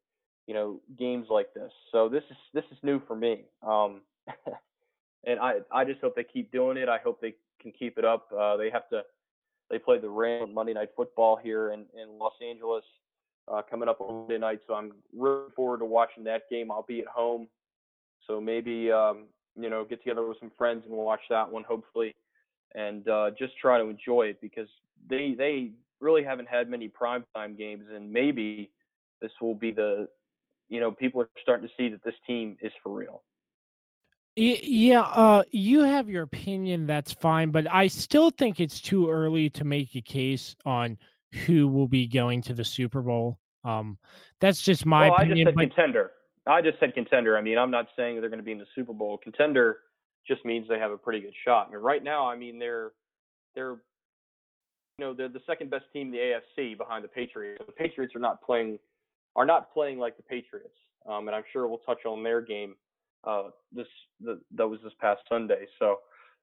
you 0.47 0.53
know, 0.53 0.79
games 0.97 1.27
like 1.29 1.53
this. 1.53 1.71
So 1.91 2.09
this 2.09 2.23
is 2.29 2.37
this 2.53 2.65
is 2.71 2.77
new 2.83 3.01
for 3.07 3.15
me. 3.15 3.45
Um, 3.65 4.01
and 5.25 5.39
I 5.39 5.59
I 5.71 5.85
just 5.85 6.01
hope 6.01 6.15
they 6.15 6.23
keep 6.23 6.51
doing 6.51 6.77
it. 6.77 6.89
I 6.89 6.97
hope 6.97 7.21
they 7.21 7.35
can 7.61 7.71
keep 7.71 7.97
it 7.97 8.05
up. 8.05 8.27
Uh, 8.37 8.57
they 8.57 8.69
have 8.69 8.89
to. 8.89 9.03
They 9.69 9.79
play 9.79 9.99
the 9.99 10.09
Rams 10.09 10.53
Monday 10.53 10.73
Night 10.73 10.89
Football 10.95 11.37
here 11.41 11.71
in 11.71 11.85
in 11.93 12.19
Los 12.19 12.33
Angeles 12.45 12.83
uh, 13.47 13.61
coming 13.69 13.89
up 13.89 14.01
on 14.01 14.21
Monday 14.21 14.37
night, 14.37 14.59
so 14.67 14.73
I'm 14.73 14.91
looking 15.13 15.53
forward 15.55 15.79
to 15.79 15.85
watching 15.85 16.23
that 16.25 16.49
game. 16.49 16.71
I'll 16.71 16.85
be 16.87 16.99
at 16.99 17.07
home, 17.07 17.47
so 18.27 18.39
maybe 18.39 18.91
um, 18.91 19.25
you 19.59 19.69
know 19.69 19.83
get 19.83 20.03
together 20.03 20.27
with 20.27 20.39
some 20.39 20.51
friends 20.57 20.83
and 20.85 20.95
we'll 20.95 21.05
watch 21.05 21.21
that 21.29 21.51
one 21.51 21.63
hopefully, 21.63 22.15
and 22.75 23.07
uh, 23.07 23.31
just 23.37 23.57
try 23.57 23.77
to 23.77 23.85
enjoy 23.85 24.23
it 24.23 24.39
because 24.41 24.67
they 25.09 25.35
they 25.37 25.71
really 25.99 26.23
haven't 26.23 26.47
had 26.47 26.69
many 26.69 26.89
primetime 26.89 27.57
games, 27.57 27.85
and 27.93 28.11
maybe 28.11 28.71
this 29.21 29.31
will 29.41 29.55
be 29.55 29.71
the 29.71 30.07
you 30.69 30.79
know 30.79 30.91
people 30.91 31.21
are 31.21 31.29
starting 31.41 31.67
to 31.67 31.73
see 31.77 31.89
that 31.89 32.03
this 32.03 32.15
team 32.25 32.57
is 32.61 32.71
for 32.83 32.93
real. 32.93 33.23
Yeah, 34.35 35.01
uh, 35.01 35.43
you 35.51 35.81
have 35.81 36.09
your 36.09 36.23
opinion. 36.23 36.87
That's 36.87 37.11
fine, 37.11 37.51
but 37.51 37.71
I 37.71 37.87
still 37.87 38.29
think 38.29 38.59
it's 38.59 38.79
too 38.79 39.09
early 39.09 39.49
to 39.51 39.65
make 39.65 39.93
a 39.95 40.01
case 40.01 40.55
on 40.65 40.97
who 41.45 41.67
will 41.67 41.87
be 41.87 42.07
going 42.07 42.41
to 42.43 42.53
the 42.53 42.63
Super 42.63 43.01
Bowl. 43.01 43.39
Um, 43.65 43.97
that's 44.39 44.61
just 44.61 44.85
my 44.85 45.09
well, 45.09 45.17
opinion. 45.17 45.47
I 45.47 45.51
just 45.51 45.59
said 45.59 45.69
but... 45.69 45.75
contender. 45.75 46.11
I 46.47 46.61
just 46.61 46.79
said 46.79 46.93
contender. 46.93 47.37
I 47.37 47.41
mean, 47.41 47.57
I'm 47.57 47.71
not 47.71 47.87
saying 47.95 48.19
they're 48.19 48.29
going 48.29 48.39
to 48.39 48.43
be 48.43 48.53
in 48.53 48.57
the 48.57 48.65
Super 48.73 48.93
Bowl. 48.93 49.17
Contender 49.17 49.79
just 50.27 50.45
means 50.45 50.67
they 50.67 50.79
have 50.79 50.91
a 50.91 50.97
pretty 50.97 51.21
good 51.21 51.33
shot. 51.45 51.67
I 51.67 51.71
mean, 51.71 51.81
right 51.81 52.03
now, 52.03 52.27
I 52.27 52.35
mean, 52.35 52.59
they're 52.59 52.91
they're 53.55 53.77
you 54.97 55.05
know 55.05 55.13
they're 55.13 55.29
the 55.29 55.41
second 55.47 55.69
best 55.69 55.85
team 55.93 56.07
in 56.07 56.11
the 56.11 56.17
AFC 56.61 56.77
behind 56.77 57.03
the 57.03 57.09
Patriots. 57.09 57.63
The 57.65 57.71
Patriots 57.71 58.15
are 58.15 58.19
not 58.19 58.41
playing 58.41 58.79
are 59.35 59.45
not 59.45 59.73
playing 59.73 59.99
like 59.99 60.17
the 60.17 60.23
Patriots, 60.23 60.75
um, 61.09 61.27
and 61.27 61.35
I'm 61.35 61.43
sure 61.51 61.67
we'll 61.67 61.79
touch 61.79 62.05
on 62.05 62.23
their 62.23 62.41
game 62.41 62.75
uh, 63.25 63.43
this 63.71 63.87
the, 64.19 64.39
that 64.55 64.67
was 64.67 64.79
this 64.83 64.93
past 64.99 65.21
Sunday. 65.29 65.65
So 65.79 65.97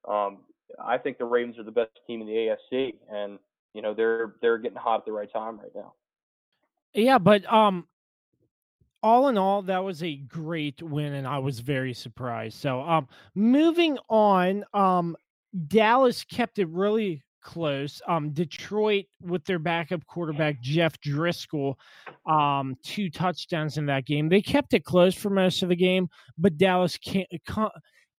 um, 0.09 0.39
I 0.83 0.97
think 0.97 1.17
the 1.17 1.25
Ravens 1.25 1.57
are 1.57 1.63
the 1.63 1.71
best 1.71 1.91
team 2.07 2.21
in 2.21 2.27
the 2.27 2.33
AFC, 2.73 2.95
and 3.11 3.39
you 3.73 3.81
know 3.81 3.93
they're 3.93 4.35
they're 4.41 4.57
getting 4.57 4.77
hot 4.77 4.99
at 4.99 5.05
the 5.05 5.11
right 5.11 5.31
time 5.31 5.59
right 5.59 5.71
now. 5.75 5.93
Yeah, 6.93 7.17
but 7.17 7.51
um, 7.51 7.87
all 9.01 9.29
in 9.29 9.37
all, 9.37 9.61
that 9.63 9.83
was 9.83 10.03
a 10.03 10.15
great 10.15 10.81
win, 10.81 11.13
and 11.13 11.27
I 11.27 11.39
was 11.39 11.59
very 11.59 11.93
surprised. 11.93 12.57
So 12.57 12.81
um, 12.81 13.07
moving 13.35 13.97
on, 14.09 14.63
um, 14.73 15.15
Dallas 15.67 16.23
kept 16.23 16.59
it 16.59 16.67
really 16.69 17.23
close. 17.41 18.01
Um, 18.07 18.31
Detroit 18.31 19.05
with 19.21 19.45
their 19.45 19.59
backup 19.59 20.05
quarterback 20.05 20.61
Jeff 20.61 20.99
Driskel, 20.99 21.75
um, 22.25 22.75
two 22.83 23.09
touchdowns 23.09 23.77
in 23.77 23.85
that 23.85 24.05
game. 24.05 24.27
They 24.29 24.41
kept 24.41 24.73
it 24.73 24.83
close 24.83 25.15
for 25.15 25.29
most 25.29 25.63
of 25.63 25.69
the 25.69 25.75
game, 25.75 26.09
but 26.37 26.57
Dallas 26.57 26.97
came, 26.97 27.25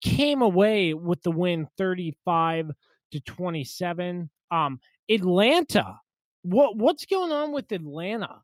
came 0.02 0.42
away 0.42 0.94
with 0.94 1.22
the 1.22 1.30
win, 1.30 1.68
thirty-five 1.76 2.70
to 3.12 3.20
twenty-seven. 3.20 4.30
Um, 4.50 4.80
Atlanta, 5.10 6.00
what 6.42 6.76
what's 6.76 7.04
going 7.04 7.30
on 7.30 7.52
with 7.52 7.70
Atlanta? 7.72 8.40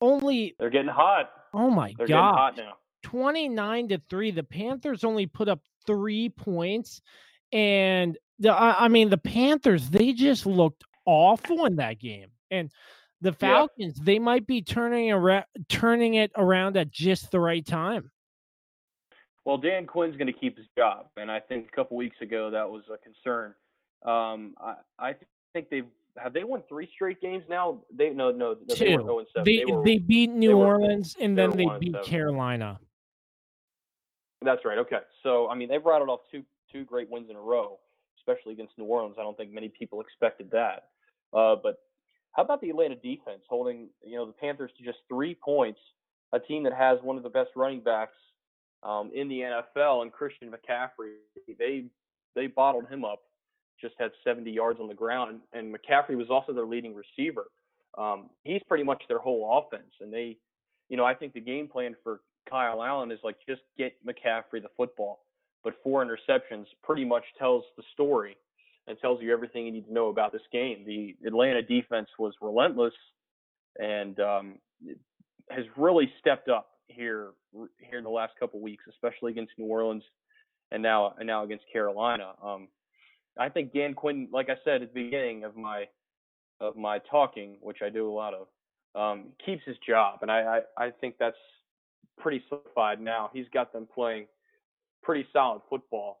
Only 0.00 0.54
they're 0.60 0.70
getting 0.70 0.88
hot. 0.88 1.30
Oh 1.52 1.70
my 1.70 1.94
they're 1.98 2.06
god! 2.06 2.60
Twenty-nine 3.02 3.88
to 3.88 4.00
three. 4.10 4.30
The 4.30 4.42
Panthers 4.42 5.04
only 5.04 5.26
put 5.26 5.48
up 5.48 5.60
three 5.86 6.28
points, 6.28 7.00
and 7.52 8.18
the 8.38 8.50
I, 8.52 8.84
I 8.84 8.88
mean 8.88 9.10
the 9.10 9.18
Panthers 9.18 9.88
they 9.90 10.12
just 10.12 10.46
looked 10.46 10.84
awful 11.06 11.64
in 11.66 11.76
that 11.76 11.98
game, 11.98 12.30
and 12.50 12.70
the 13.20 13.32
Falcons 13.32 13.94
yeah. 13.98 14.04
they 14.04 14.18
might 14.18 14.46
be 14.46 14.62
turning 14.62 15.10
around 15.10 15.44
turning 15.68 16.14
it 16.14 16.30
around 16.36 16.76
at 16.76 16.90
just 16.90 17.30
the 17.30 17.40
right 17.40 17.64
time. 17.64 18.10
Well, 19.44 19.56
Dan 19.56 19.86
Quinn's 19.86 20.16
going 20.16 20.26
to 20.26 20.38
keep 20.38 20.58
his 20.58 20.66
job, 20.76 21.06
and 21.16 21.30
I 21.30 21.40
think 21.40 21.68
a 21.72 21.74
couple 21.74 21.96
weeks 21.96 22.16
ago 22.20 22.50
that 22.50 22.68
was 22.68 22.82
a 22.92 22.98
concern. 22.98 23.54
Um, 24.04 24.54
I, 24.60 24.74
I 24.98 25.14
think 25.54 25.70
they've 25.70 25.86
have 26.22 26.32
they 26.32 26.44
won 26.44 26.62
three 26.68 26.88
straight 26.94 27.20
games 27.20 27.44
now? 27.48 27.82
They 27.94 28.10
no 28.10 28.30
no, 28.30 28.56
no 28.66 28.74
they 28.74 28.96
were 28.96 29.02
0 29.02 29.24
7. 29.34 29.44
They 29.44 29.58
they, 29.58 29.64
were, 29.64 29.84
they 29.84 29.98
beat 29.98 30.30
New 30.30 30.56
Orleans 30.56 31.16
were, 31.18 31.24
and 31.24 31.38
then 31.38 31.56
they 31.56 31.66
beat 31.78 31.96
Carolina. 32.04 32.78
That's 34.42 34.64
right. 34.64 34.78
Okay, 34.78 35.00
so 35.22 35.48
I 35.48 35.54
mean 35.54 35.68
they've 35.68 35.84
rattled 35.84 36.10
off 36.10 36.20
two 36.30 36.44
two 36.72 36.84
great 36.84 37.10
wins 37.10 37.30
in 37.30 37.36
a 37.36 37.40
row 37.40 37.78
especially 38.28 38.52
against 38.52 38.76
New 38.78 38.84
Orleans. 38.84 39.16
I 39.18 39.22
don't 39.22 39.36
think 39.36 39.52
many 39.52 39.68
people 39.68 40.00
expected 40.00 40.50
that. 40.52 40.88
Uh, 41.32 41.56
but 41.62 41.78
how 42.32 42.42
about 42.42 42.60
the 42.60 42.70
Atlanta 42.70 42.96
defense 42.96 43.42
holding 43.48 43.88
you 44.04 44.16
know 44.16 44.26
the 44.26 44.32
Panthers 44.32 44.70
to 44.78 44.84
just 44.84 44.98
three 45.08 45.34
points? 45.34 45.80
A 46.32 46.38
team 46.38 46.62
that 46.64 46.74
has 46.74 46.98
one 47.02 47.16
of 47.16 47.22
the 47.22 47.30
best 47.30 47.50
running 47.56 47.80
backs 47.80 48.16
um, 48.82 49.10
in 49.14 49.28
the 49.28 49.40
NFL 49.40 50.02
and 50.02 50.12
Christian 50.12 50.50
McCaffrey. 50.50 51.14
They 51.58 51.86
they 52.34 52.46
bottled 52.48 52.88
him 52.88 53.04
up. 53.04 53.20
Just 53.80 53.94
had 53.98 54.10
70 54.24 54.50
yards 54.50 54.80
on 54.80 54.88
the 54.88 54.94
ground, 54.94 55.40
and, 55.52 55.74
McCaffrey 55.74 56.16
was 56.16 56.28
also 56.30 56.52
their 56.52 56.66
leading 56.66 56.94
receiver. 56.94 57.46
Um, 57.96 58.30
he's 58.44 58.62
pretty 58.68 58.84
much 58.84 59.02
their 59.08 59.18
whole 59.18 59.64
offense, 59.64 59.90
and 60.00 60.12
they, 60.12 60.36
you 60.88 60.96
know, 60.96 61.04
I 61.04 61.14
think 61.14 61.32
the 61.32 61.40
game 61.40 61.68
plan 61.68 61.94
for 62.02 62.20
Kyle 62.48 62.82
Allen 62.82 63.10
is 63.10 63.18
like 63.22 63.36
just 63.48 63.62
get 63.76 63.94
McCaffrey 64.06 64.62
the 64.62 64.68
football, 64.76 65.20
but 65.64 65.74
four 65.82 66.04
interceptions 66.04 66.66
pretty 66.82 67.04
much 67.04 67.24
tells 67.38 67.64
the 67.76 67.82
story 67.92 68.36
and 68.86 68.98
tells 69.00 69.20
you 69.20 69.32
everything 69.32 69.66
you 69.66 69.72
need 69.72 69.86
to 69.86 69.92
know 69.92 70.08
about 70.08 70.32
this 70.32 70.42
game. 70.52 70.84
The 70.86 71.14
Atlanta 71.26 71.62
defense 71.62 72.08
was 72.18 72.32
relentless 72.40 72.94
and 73.78 74.18
um, 74.18 74.54
has 75.50 75.64
really 75.76 76.10
stepped 76.20 76.48
up 76.48 76.70
here 76.86 77.28
here 77.78 77.98
in 77.98 78.04
the 78.04 78.10
last 78.10 78.32
couple 78.40 78.60
weeks, 78.60 78.84
especially 78.88 79.32
against 79.32 79.52
New 79.58 79.66
Orleans 79.66 80.02
and 80.70 80.82
now 80.82 81.14
and 81.18 81.26
now 81.26 81.44
against 81.44 81.64
Carolina. 81.72 82.32
Um, 82.42 82.68
I 83.38 83.48
think 83.48 83.72
Dan 83.72 83.94
Quinn, 83.94 84.28
like 84.32 84.48
I 84.50 84.56
said 84.64 84.82
at 84.82 84.92
the 84.92 85.04
beginning 85.04 85.44
of 85.44 85.56
my 85.56 85.84
of 86.60 86.76
my 86.76 86.98
talking, 87.10 87.56
which 87.60 87.78
I 87.84 87.88
do 87.88 88.10
a 88.10 88.12
lot 88.12 88.34
of, 88.34 88.48
um, 89.00 89.26
keeps 89.44 89.62
his 89.64 89.76
job, 89.86 90.20
and 90.22 90.30
I, 90.30 90.60
I 90.78 90.86
I 90.86 90.90
think 90.90 91.16
that's 91.18 91.36
pretty 92.18 92.42
solidified 92.48 93.00
now. 93.00 93.30
He's 93.32 93.46
got 93.54 93.72
them 93.72 93.86
playing 93.92 94.26
pretty 95.02 95.26
solid 95.32 95.62
football. 95.70 96.20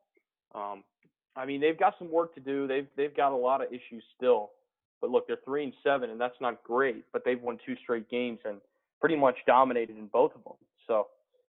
Um, 0.54 0.84
I 1.36 1.44
mean, 1.44 1.60
they've 1.60 1.78
got 1.78 1.94
some 1.98 2.10
work 2.10 2.34
to 2.34 2.40
do. 2.40 2.66
They've 2.66 2.86
they've 2.96 3.16
got 3.16 3.32
a 3.32 3.36
lot 3.36 3.62
of 3.62 3.68
issues 3.68 4.04
still. 4.16 4.50
But 5.00 5.10
look, 5.10 5.26
they're 5.28 5.38
three 5.44 5.64
and 5.64 5.72
seven, 5.84 6.10
and 6.10 6.20
that's 6.20 6.40
not 6.40 6.62
great. 6.64 7.04
But 7.12 7.22
they've 7.24 7.40
won 7.40 7.58
two 7.64 7.76
straight 7.82 8.08
games 8.10 8.40
and 8.44 8.58
pretty 9.00 9.16
much 9.16 9.36
dominated 9.46 9.96
in 9.96 10.06
both 10.06 10.32
of 10.34 10.42
them. 10.42 10.54
So, 10.86 11.08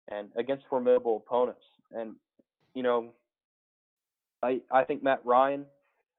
and 0.10 0.30
against 0.38 0.66
formidable 0.70 1.24
opponents. 1.26 1.64
And 1.92 2.16
you 2.74 2.84
know, 2.84 3.12
I 4.44 4.60
I 4.72 4.84
think 4.84 5.04
Matt 5.04 5.22
Ryan. 5.26 5.66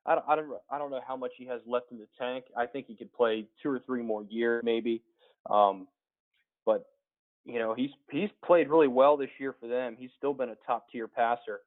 I 0.06 0.16
don't, 0.16 0.24
I 0.28 0.36
don't 0.36 0.48
I 0.70 0.78
don't 0.78 0.90
know 0.90 1.00
how 1.06 1.16
much 1.16 1.32
he 1.36 1.46
has 1.46 1.60
left 1.66 1.86
in 1.90 1.98
the 1.98 2.06
tank. 2.18 2.44
I 2.56 2.66
think 2.66 2.86
he 2.86 2.94
could 2.94 3.12
play 3.12 3.46
two 3.62 3.70
or 3.70 3.80
three 3.86 4.02
more 4.02 4.24
years 4.28 4.62
maybe. 4.64 5.02
Um, 5.48 5.86
but 6.66 6.86
you 7.44 7.58
know 7.58 7.74
he's 7.74 7.90
he's 8.10 8.30
played 8.44 8.68
really 8.68 8.88
well 8.88 9.16
this 9.16 9.30
year 9.38 9.54
for 9.60 9.68
them. 9.68 9.96
He's 9.98 10.10
still 10.18 10.34
been 10.34 10.50
a 10.50 10.56
top 10.66 10.86
tier 10.90 11.08
passer. 11.08 11.60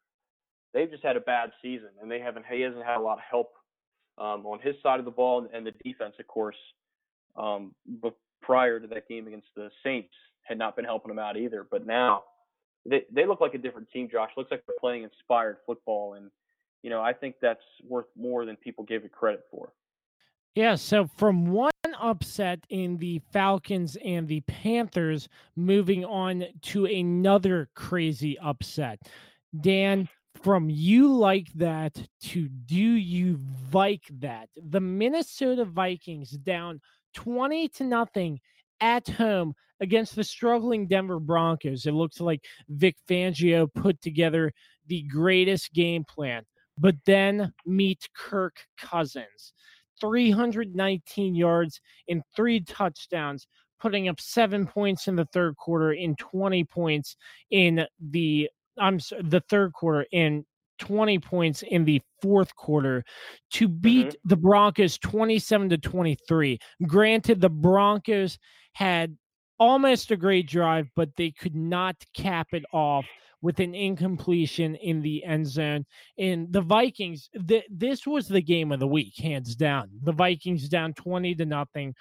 They've 0.74 0.90
just 0.90 1.04
had 1.04 1.16
a 1.16 1.22
bad 1.22 1.52
season, 1.62 1.90
and 2.02 2.12
they 2.12 2.20
haven't 2.20 2.46
he 2.52 2.62
hasn't 2.62 2.86
had 2.86 2.98
a 2.98 3.02
lot 3.02 3.18
of 3.18 3.24
help 3.30 3.54
um, 4.18 4.46
on 4.46 4.60
his 4.60 4.76
side 4.84 5.00
of 5.00 5.06
the 5.06 5.12
ball, 5.12 5.48
and 5.54 5.66
the 5.66 5.74
defense, 5.84 6.16
of 6.20 6.28
course, 6.28 6.58
um, 7.36 7.74
but 8.02 8.16
prior 8.42 8.80
to 8.80 8.88
that 8.88 9.08
game 9.08 9.28
against 9.28 9.48
the 9.56 9.70
Saints, 9.84 10.14
had 10.44 10.58
not 10.58 10.76
been 10.76 10.86
helping 10.86 11.12
him 11.12 11.20
out 11.20 11.38
either. 11.38 11.66
But 11.70 11.86
now 11.86 12.24
they 12.86 13.04
they 13.12 13.26
look 13.26 13.42
like 13.42 13.54
a 13.54 13.60
different 13.60 13.90
team. 13.92 14.10
Josh 14.12 14.32
looks 14.38 14.52
like 14.52 14.64
they're 14.66 14.76
playing 14.80 15.04
inspired 15.04 15.58
football, 15.66 16.14
and 16.16 16.30
you 16.84 16.90
know 16.90 17.02
I 17.02 17.14
think 17.14 17.36
that's 17.42 17.64
worth 17.88 18.08
more 18.16 18.46
than 18.46 18.56
people 18.56 18.84
give 18.84 19.04
it 19.04 19.12
credit 19.12 19.44
for. 19.52 19.74
Yeah, 20.56 20.74
so 20.74 21.08
from 21.18 21.52
one 21.52 21.72
upset 22.02 22.62
in 22.70 22.98
the 22.98 23.22
Falcons 23.32 23.96
and 24.04 24.28
the 24.28 24.42
Panthers, 24.42 25.30
moving 25.56 26.04
on 26.04 26.46
to 26.64 26.86
another 26.86 27.70
crazy 27.76 28.40
upset. 28.40 29.00
Dan, 29.62 30.10
from 30.42 30.70
you 30.70 31.14
like 31.14 31.52
that 31.54 31.96
to 32.22 32.48
do 32.48 32.76
you 32.76 33.40
like 33.72 34.04
that? 34.20 34.50
The 34.56 34.80
Minnesota 34.80 35.66
Vikings 35.66 36.32
down 36.32 36.82
20 37.14 37.68
to 37.70 37.84
nothing 37.84 38.40
at 38.80 39.08
home 39.08 39.54
against 39.80 40.16
the 40.16 40.24
struggling 40.24 40.88
Denver 40.88 41.20
Broncos. 41.20 41.86
It 41.86 41.94
looks 41.94 42.20
like 42.20 42.46
Vic 42.70 42.96
Fangio 43.08 43.72
put 43.74 44.02
together 44.02 44.54
the 44.88 45.04
greatest 45.04 45.74
game 45.74 46.04
plan, 46.04 46.46
but 46.78 46.96
then 47.06 47.54
meet 47.66 48.08
Kirk 48.16 48.58
Cousins. 48.78 49.54
319 50.00 51.36
yards 51.36 51.82
and 52.08 52.22
three 52.36 52.60
touchdowns, 52.62 53.48
putting 53.80 54.08
up 54.08 54.20
seven 54.20 54.68
points 54.68 55.08
in 55.08 55.16
the 55.16 55.26
third 55.34 55.56
quarter 55.58 55.92
and 55.92 56.18
20 56.18 56.64
points 56.66 57.16
in 57.52 57.86
the 58.00 58.50
I'm 58.78 59.00
sorry, 59.00 59.24
the 59.24 59.42
third 59.50 59.74
quarter 59.74 60.06
and 60.14 60.46
20 60.80 61.20
points 61.20 61.64
in 61.64 61.86
the 61.86 62.02
fourth 62.22 62.56
quarter 62.56 63.04
to 63.52 63.68
beat 63.68 64.08
mm-hmm. 64.08 64.30
the 64.30 64.38
Broncos 64.38 64.98
27 65.00 65.70
to 65.70 65.78
23. 65.78 66.60
Granted, 66.86 67.42
the 67.42 67.50
Broncos 67.50 68.38
had 68.74 69.18
almost 69.60 70.12
a 70.12 70.18
great 70.18 70.48
drive, 70.48 70.88
but 70.96 71.10
they 71.18 71.32
could 71.32 71.56
not 71.56 71.96
cap 72.16 72.50
it 72.52 72.64
off 72.72 73.06
with 73.42 73.60
an 73.60 73.76
incompletion 73.76 74.76
in 74.76 75.02
the 75.02 75.24
end 75.24 75.48
zone. 75.48 75.86
And 76.18 76.52
the 76.52 76.62
Vikings, 76.62 77.30
th- 77.48 77.66
this 77.70 78.08
was 78.08 78.28
the 78.28 78.42
game 78.42 78.72
of 78.72 78.80
the 78.80 78.88
week, 78.88 79.14
hands 79.18 79.56
down. 79.56 79.90
The 80.04 80.12
Vikings 80.12 80.68
down 80.70 80.94
20 80.94 81.36
to 81.36 81.46
nothing, 81.46 81.94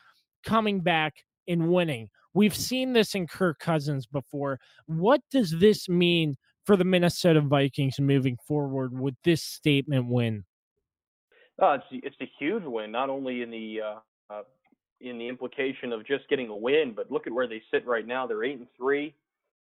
coming 0.44 0.80
back 0.80 1.14
and 1.46 1.68
winning. 1.68 2.08
We've 2.34 2.54
seen 2.54 2.92
this 2.92 3.14
in 3.14 3.26
Kirk 3.26 3.58
Cousins 3.58 4.06
before. 4.06 4.58
What 4.86 5.20
does 5.30 5.50
this 5.50 5.88
mean 5.88 6.36
for 6.64 6.76
the 6.76 6.84
Minnesota 6.84 7.40
Vikings 7.40 7.98
moving 8.00 8.36
forward 8.46 8.98
with 8.98 9.14
this 9.24 9.42
statement 9.42 10.08
win? 10.08 10.44
Uh, 11.60 11.78
it's 11.78 11.86
it's 11.90 12.16
a 12.20 12.30
huge 12.38 12.64
win, 12.64 12.92
not 12.92 13.08
only 13.08 13.40
in 13.40 13.50
the 13.50 13.80
uh, 13.80 14.34
uh, 14.34 14.42
in 15.00 15.18
the 15.18 15.26
implication 15.26 15.92
of 15.92 16.06
just 16.06 16.28
getting 16.28 16.48
a 16.48 16.56
win, 16.56 16.92
but 16.94 17.10
look 17.10 17.26
at 17.26 17.32
where 17.32 17.46
they 17.46 17.62
sit 17.70 17.86
right 17.86 18.06
now. 18.06 18.26
They're 18.26 18.44
eight 18.44 18.58
and 18.58 18.66
three. 18.76 19.14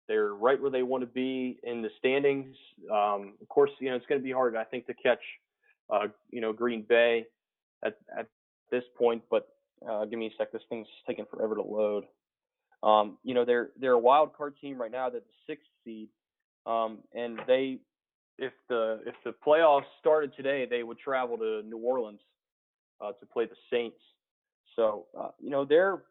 They're 0.08 0.34
right 0.34 0.62
where 0.62 0.72
they 0.72 0.84
want 0.84 1.02
to 1.02 1.08
be 1.08 1.60
in 1.64 1.82
the 1.82 1.90
standings. 1.98 2.56
Um, 2.92 3.34
of 3.42 3.50
course, 3.50 3.72
you 3.80 3.90
know 3.90 3.96
it's 3.96 4.06
going 4.06 4.22
to 4.22 4.24
be 4.26 4.32
hard, 4.32 4.56
I 4.56 4.64
think, 4.64 4.88
to 4.88 4.94
catch 4.94 5.22
uh, 5.90 6.08
you 6.32 6.42
know 6.42 6.54
Green 6.54 6.86
Bay 6.88 7.26
at 7.84 7.98
at 8.18 8.28
this 8.72 8.84
point. 8.98 9.24
But 9.30 9.48
uh, 9.90 10.06
give 10.06 10.20
me 10.20 10.28
a 10.28 10.32
sec. 10.38 10.52
This 10.52 10.62
thing's 10.70 10.88
taking 11.08 11.26
forever 11.26 11.56
to 11.56 11.62
load. 11.62 12.06
Um, 12.84 13.18
you 13.24 13.34
know 13.34 13.46
they're 13.46 13.70
they're 13.80 13.94
a 13.94 14.00
wild 14.00 14.36
card 14.36 14.56
team 14.62 14.80
right 14.80 14.92
now. 14.92 15.10
They're 15.10 15.22
the 15.22 15.54
sixth 15.54 15.68
seed. 15.84 16.10
Um, 16.66 17.00
and 17.14 17.40
they, 17.48 17.80
if 18.38 18.54
the 18.70 19.02
if 19.06 19.16
the 19.24 19.34
playoffs 19.46 19.84
started 20.00 20.36
today, 20.36 20.68
they 20.70 20.84
would 20.84 21.00
travel 21.00 21.38
to 21.38 21.62
New 21.64 21.78
Orleans 21.78 22.20
uh, 23.02 23.12
to 23.12 23.26
play 23.26 23.46
the 23.46 23.56
Saints. 23.72 24.00
So 24.76 25.06
uh, 25.20 25.30
you 25.40 25.50
know 25.50 25.66
they're 25.66 26.04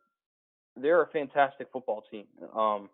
they're 0.76 1.02
a 1.02 1.08
fantastic 1.08 1.68
football 1.72 2.04
team, 2.10 2.24
um, 2.56 2.88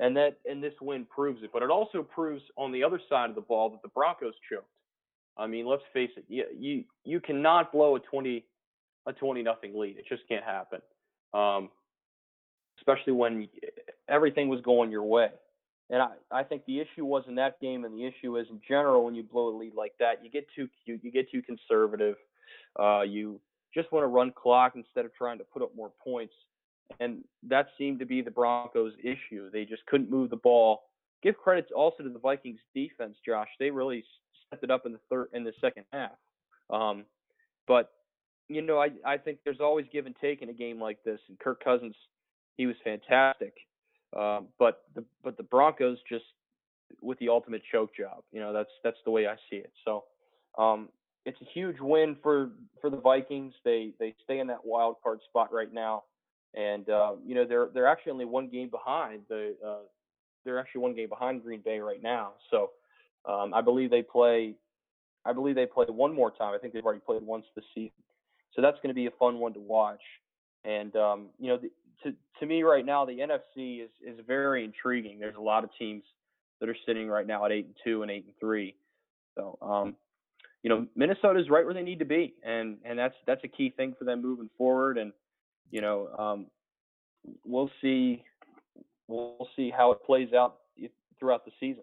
and 0.00 0.16
that 0.16 0.38
and 0.48 0.62
this 0.62 0.74
win 0.80 1.04
proves 1.04 1.42
it. 1.42 1.50
But 1.52 1.62
it 1.62 1.70
also 1.70 2.02
proves 2.02 2.42
on 2.56 2.72
the 2.72 2.84
other 2.84 3.00
side 3.08 3.30
of 3.30 3.34
the 3.34 3.40
ball 3.42 3.70
that 3.70 3.82
the 3.82 3.88
Broncos 3.88 4.34
choked. 4.50 4.66
I 5.36 5.46
mean, 5.46 5.66
let's 5.66 5.82
face 5.92 6.10
it, 6.16 6.24
you 6.28 6.44
you, 6.58 6.84
you 7.04 7.20
cannot 7.20 7.72
blow 7.72 7.96
a 7.96 8.00
twenty 8.00 8.44
a 9.06 9.12
twenty 9.12 9.42
nothing 9.42 9.78
lead. 9.78 9.96
It 9.96 10.04
just 10.08 10.22
can't 10.28 10.44
happen, 10.44 10.80
um, 11.32 11.70
especially 12.78 13.12
when 13.12 13.48
everything 14.08 14.48
was 14.48 14.60
going 14.62 14.90
your 14.90 15.04
way. 15.04 15.28
And 15.90 16.02
I, 16.02 16.08
I 16.30 16.42
think 16.42 16.66
the 16.66 16.80
issue 16.80 17.04
was 17.04 17.24
in 17.28 17.34
that 17.36 17.58
game, 17.60 17.84
and 17.84 17.94
the 17.98 18.04
issue 18.04 18.36
is 18.36 18.46
in 18.50 18.60
general 18.68 19.04
when 19.04 19.14
you 19.14 19.22
blow 19.22 19.48
a 19.48 19.56
lead 19.56 19.74
like 19.74 19.94
that, 20.00 20.22
you 20.22 20.30
get 20.30 20.46
too 20.54 20.68
cute, 20.84 21.00
you 21.02 21.10
get 21.10 21.30
too 21.30 21.40
conservative, 21.40 22.16
uh, 22.78 23.02
you 23.02 23.40
just 23.72 23.90
want 23.90 24.02
to 24.02 24.08
run 24.08 24.32
clock 24.36 24.72
instead 24.74 25.06
of 25.06 25.14
trying 25.14 25.38
to 25.38 25.44
put 25.44 25.62
up 25.62 25.74
more 25.74 25.90
points. 26.04 26.34
And 27.00 27.24
that 27.48 27.68
seemed 27.76 27.98
to 28.00 28.06
be 28.06 28.22
the 28.22 28.30
Broncos' 28.30 28.92
issue. 29.02 29.50
They 29.50 29.64
just 29.64 29.84
couldn't 29.86 30.10
move 30.10 30.30
the 30.30 30.36
ball. 30.36 30.82
Give 31.22 31.36
credit 31.36 31.68
also 31.74 32.02
to 32.02 32.08
the 32.08 32.18
Vikings' 32.18 32.60
defense, 32.74 33.16
Josh. 33.24 33.48
They 33.58 33.70
really 33.70 34.04
stepped 34.46 34.64
it 34.64 34.70
up 34.70 34.86
in 34.86 34.92
the 34.92 35.00
third 35.10 35.28
in 35.32 35.44
the 35.44 35.52
second 35.60 35.84
half. 35.92 36.12
Um, 36.70 37.04
but 37.66 37.90
you 38.48 38.62
know, 38.62 38.78
I 38.78 38.90
I 39.04 39.18
think 39.18 39.38
there's 39.44 39.60
always 39.60 39.86
give 39.92 40.06
and 40.06 40.14
take 40.20 40.42
in 40.42 40.48
a 40.48 40.54
game 40.54 40.80
like 40.80 41.02
this. 41.04 41.20
And 41.28 41.38
Kirk 41.38 41.62
Cousins, 41.62 41.96
he 42.56 42.66
was 42.66 42.76
fantastic. 42.82 43.54
Um, 44.16 44.48
but 44.58 44.82
the 44.94 45.04
but 45.22 45.36
the 45.36 45.42
Broncos 45.42 45.98
just 46.08 46.24
with 47.02 47.18
the 47.18 47.28
ultimate 47.28 47.62
choke 47.70 47.94
job. 47.94 48.22
You 48.32 48.40
know, 48.40 48.52
that's 48.52 48.70
that's 48.82 48.96
the 49.04 49.10
way 49.10 49.26
I 49.26 49.34
see 49.50 49.56
it. 49.56 49.72
So 49.84 50.04
um, 50.56 50.88
it's 51.24 51.40
a 51.40 51.46
huge 51.52 51.76
win 51.80 52.16
for 52.22 52.50
for 52.80 52.90
the 52.90 52.96
Vikings. 52.96 53.54
They 53.64 53.92
they 53.98 54.14
stay 54.24 54.38
in 54.38 54.46
that 54.48 54.64
wild 54.64 54.96
card 55.02 55.20
spot 55.28 55.52
right 55.52 55.72
now, 55.72 56.04
and 56.54 56.88
uh, 56.88 57.12
you 57.24 57.34
know 57.34 57.44
they're 57.44 57.68
they're 57.72 57.86
actually 57.86 58.12
only 58.12 58.24
one 58.24 58.48
game 58.48 58.68
behind 58.68 59.22
the 59.28 59.54
uh, 59.66 59.84
they're 60.44 60.58
actually 60.58 60.80
one 60.80 60.94
game 60.94 61.08
behind 61.08 61.42
Green 61.42 61.60
Bay 61.64 61.78
right 61.78 62.02
now. 62.02 62.32
So 62.50 62.70
um, 63.28 63.52
I 63.54 63.60
believe 63.60 63.90
they 63.90 64.02
play 64.02 64.54
I 65.24 65.32
believe 65.32 65.54
they 65.54 65.66
play 65.66 65.84
one 65.88 66.14
more 66.14 66.30
time. 66.30 66.54
I 66.54 66.58
think 66.58 66.72
they've 66.72 66.84
already 66.84 67.02
played 67.04 67.22
once 67.22 67.44
this 67.54 67.64
season. 67.74 67.92
So 68.54 68.62
that's 68.62 68.76
going 68.76 68.88
to 68.88 68.94
be 68.94 69.06
a 69.06 69.10
fun 69.18 69.38
one 69.38 69.52
to 69.54 69.60
watch. 69.60 70.00
And 70.64 70.94
um, 70.96 71.26
you 71.38 71.48
know, 71.48 71.58
the, 71.58 71.70
to 72.04 72.16
to 72.40 72.46
me 72.46 72.62
right 72.62 72.84
now, 72.84 73.04
the 73.04 73.18
NFC 73.18 73.84
is 73.84 73.90
is 74.04 74.18
very 74.26 74.64
intriguing. 74.64 75.18
There's 75.18 75.36
a 75.36 75.40
lot 75.40 75.64
of 75.64 75.70
teams 75.78 76.02
that 76.60 76.68
are 76.68 76.76
sitting 76.86 77.08
right 77.08 77.26
now 77.26 77.44
at 77.44 77.52
eight 77.52 77.66
and 77.66 77.74
two 77.84 78.02
and 78.02 78.10
eight 78.10 78.24
and 78.24 78.34
three. 78.40 78.74
So 79.36 79.58
um, 79.60 79.96
you 80.62 80.70
know, 80.70 80.86
Minnesota's 80.96 81.48
right 81.50 81.64
where 81.64 81.74
they 81.74 81.82
need 81.82 82.00
to 82.00 82.04
be, 82.04 82.34
and 82.42 82.78
and 82.84 82.98
that's 82.98 83.14
that's 83.26 83.44
a 83.44 83.48
key 83.48 83.70
thing 83.76 83.94
for 83.98 84.04
them 84.04 84.22
moving 84.22 84.50
forward. 84.56 84.98
And 84.98 85.12
you 85.70 85.80
know, 85.80 86.08
um, 86.18 86.46
we'll 87.44 87.70
see 87.80 88.24
we'll 89.06 89.48
see 89.56 89.70
how 89.70 89.90
it 89.92 90.04
plays 90.04 90.32
out 90.32 90.58
throughout 91.18 91.44
the 91.44 91.52
season. 91.58 91.82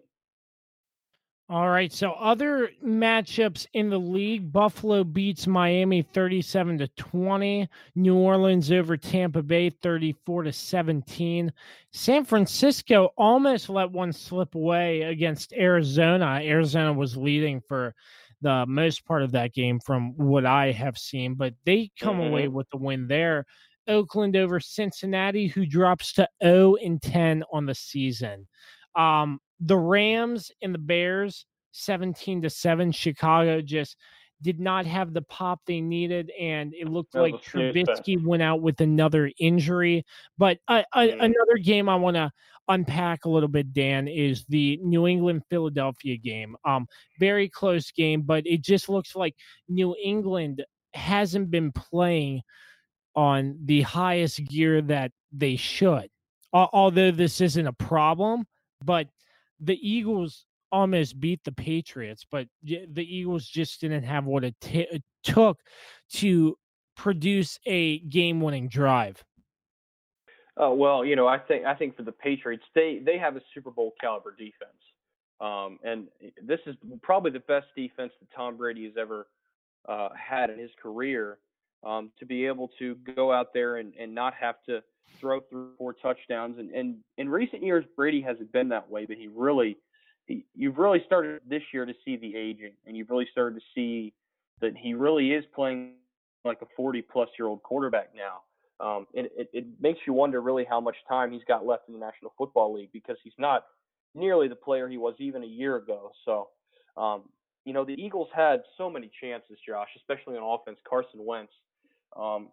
All 1.48 1.68
right. 1.68 1.92
So 1.92 2.10
other 2.12 2.70
matchups 2.84 3.66
in 3.72 3.88
the 3.88 4.00
league, 4.00 4.52
Buffalo 4.52 5.04
beats 5.04 5.46
Miami 5.46 6.02
37 6.02 6.78
to 6.78 6.88
20, 6.88 7.68
New 7.94 8.16
Orleans 8.16 8.72
over 8.72 8.96
Tampa 8.96 9.44
Bay 9.44 9.70
34 9.70 10.44
to 10.44 10.52
17. 10.52 11.52
San 11.92 12.24
Francisco 12.24 13.12
almost 13.16 13.68
let 13.68 13.92
one 13.92 14.12
slip 14.12 14.56
away 14.56 15.02
against 15.02 15.52
Arizona. 15.52 16.40
Arizona 16.42 16.92
was 16.92 17.16
leading 17.16 17.60
for 17.68 17.94
the 18.42 18.66
most 18.66 19.06
part 19.06 19.22
of 19.22 19.30
that 19.32 19.54
game 19.54 19.78
from 19.78 20.16
what 20.16 20.44
I 20.44 20.72
have 20.72 20.98
seen, 20.98 21.34
but 21.34 21.54
they 21.64 21.92
come 22.00 22.16
mm-hmm. 22.16 22.26
away 22.26 22.48
with 22.48 22.68
the 22.70 22.76
win 22.78 23.06
there. 23.06 23.46
Oakland 23.88 24.36
over 24.36 24.60
Cincinnati, 24.60 25.46
who 25.46 25.66
drops 25.66 26.12
to 26.14 26.28
0 26.42 26.76
and 26.76 27.00
10 27.00 27.44
on 27.52 27.66
the 27.66 27.74
season. 27.74 28.46
Um, 28.94 29.40
the 29.60 29.76
Rams 29.76 30.50
and 30.62 30.74
the 30.74 30.78
Bears, 30.78 31.46
17 31.72 32.42
to 32.42 32.50
7. 32.50 32.92
Chicago 32.92 33.60
just 33.60 33.96
did 34.42 34.60
not 34.60 34.86
have 34.86 35.12
the 35.12 35.22
pop 35.22 35.60
they 35.66 35.80
needed, 35.80 36.30
and 36.38 36.74
it 36.74 36.88
looked 36.88 37.14
like 37.14 37.34
Trubisky 37.42 38.22
went 38.22 38.42
out 38.42 38.60
with 38.60 38.80
another 38.80 39.30
injury. 39.38 40.04
But 40.36 40.58
uh, 40.68 40.82
uh, 40.92 41.08
another 41.20 41.56
game 41.62 41.88
I 41.88 41.96
want 41.96 42.16
to 42.16 42.30
unpack 42.68 43.24
a 43.24 43.30
little 43.30 43.48
bit, 43.48 43.72
Dan, 43.72 44.08
is 44.08 44.44
the 44.48 44.78
New 44.82 45.06
England 45.06 45.42
Philadelphia 45.48 46.16
game. 46.16 46.56
Um, 46.64 46.86
very 47.18 47.48
close 47.48 47.90
game, 47.92 48.22
but 48.22 48.46
it 48.46 48.62
just 48.62 48.88
looks 48.88 49.16
like 49.16 49.34
New 49.68 49.96
England 50.02 50.64
hasn't 50.92 51.50
been 51.50 51.72
playing 51.72 52.42
on 53.16 53.58
the 53.64 53.82
highest 53.82 54.44
gear 54.44 54.82
that 54.82 55.10
they 55.32 55.56
should. 55.56 56.08
Although 56.52 57.10
this 57.10 57.40
isn't 57.40 57.66
a 57.66 57.72
problem, 57.72 58.46
but 58.84 59.08
the 59.58 59.78
Eagles 59.82 60.46
almost 60.70 61.18
beat 61.18 61.42
the 61.44 61.52
Patriots, 61.52 62.24
but 62.30 62.46
the 62.62 62.86
Eagles 62.96 63.46
just 63.46 63.80
didn't 63.80 64.04
have 64.04 64.24
what 64.24 64.44
it, 64.44 64.54
t- 64.60 64.86
it 64.90 65.02
took 65.22 65.58
to 66.14 66.56
produce 66.96 67.58
a 67.66 67.98
game-winning 68.00 68.68
drive. 68.68 69.22
Oh 70.56 70.74
well, 70.74 71.04
you 71.04 71.16
know, 71.16 71.26
I 71.26 71.38
think 71.38 71.66
I 71.66 71.74
think 71.74 71.96
for 71.96 72.02
the 72.02 72.12
Patriots, 72.12 72.64
they 72.74 73.00
they 73.04 73.18
have 73.18 73.36
a 73.36 73.42
Super 73.52 73.70
Bowl 73.70 73.92
caliber 74.00 74.30
defense, 74.30 74.80
um, 75.38 75.78
and 75.84 76.06
this 76.42 76.60
is 76.64 76.74
probably 77.02 77.30
the 77.30 77.40
best 77.40 77.66
defense 77.76 78.12
that 78.20 78.28
Tom 78.34 78.56
Brady 78.56 78.84
has 78.84 78.94
ever 78.98 79.26
uh, 79.86 80.08
had 80.16 80.48
in 80.48 80.58
his 80.58 80.70
career. 80.82 81.38
Um, 81.86 82.10
to 82.18 82.26
be 82.26 82.46
able 82.46 82.70
to 82.80 82.96
go 83.14 83.30
out 83.30 83.54
there 83.54 83.76
and, 83.76 83.92
and 83.96 84.12
not 84.12 84.34
have 84.34 84.56
to 84.66 84.82
throw 85.20 85.40
through 85.40 85.70
four 85.78 85.92
touchdowns. 85.92 86.58
And, 86.58 86.70
and 86.72 86.96
in 87.16 87.28
recent 87.28 87.62
years, 87.62 87.84
Brady 87.94 88.20
hasn't 88.20 88.50
been 88.52 88.68
that 88.70 88.90
way, 88.90 89.06
but 89.06 89.16
he 89.16 89.28
really, 89.28 89.76
he, 90.26 90.44
you've 90.56 90.78
really 90.78 91.02
started 91.06 91.42
this 91.48 91.62
year 91.72 91.86
to 91.86 91.94
see 92.04 92.16
the 92.16 92.34
aging, 92.34 92.72
and 92.86 92.96
you've 92.96 93.08
really 93.08 93.28
started 93.30 93.60
to 93.60 93.64
see 93.72 94.12
that 94.60 94.76
he 94.76 94.94
really 94.94 95.32
is 95.32 95.44
playing 95.54 95.92
like 96.44 96.60
a 96.62 96.66
40 96.76 97.02
plus 97.02 97.28
year 97.38 97.46
old 97.46 97.62
quarterback 97.62 98.10
now. 98.16 98.40
Um, 98.84 99.06
and 99.16 99.28
it, 99.36 99.48
it 99.52 99.66
makes 99.80 100.00
you 100.06 100.12
wonder 100.12 100.40
really 100.40 100.66
how 100.68 100.80
much 100.80 100.96
time 101.08 101.32
he's 101.32 101.44
got 101.46 101.64
left 101.64 101.88
in 101.88 101.94
the 101.94 102.00
National 102.00 102.32
Football 102.36 102.74
League 102.74 102.90
because 102.92 103.16
he's 103.22 103.32
not 103.38 103.64
nearly 104.14 104.48
the 104.48 104.56
player 104.56 104.88
he 104.88 104.98
was 104.98 105.14
even 105.18 105.42
a 105.42 105.46
year 105.46 105.76
ago. 105.76 106.10
So, 106.24 106.48
um, 106.96 107.22
you 107.64 107.72
know, 107.72 107.84
the 107.84 107.94
Eagles 107.94 108.28
had 108.34 108.62
so 108.76 108.90
many 108.90 109.10
chances, 109.20 109.58
Josh, 109.66 109.88
especially 109.96 110.36
on 110.36 110.42
offense. 110.42 110.78
Carson 110.88 111.24
Wentz, 111.24 111.52
um, 112.18 112.48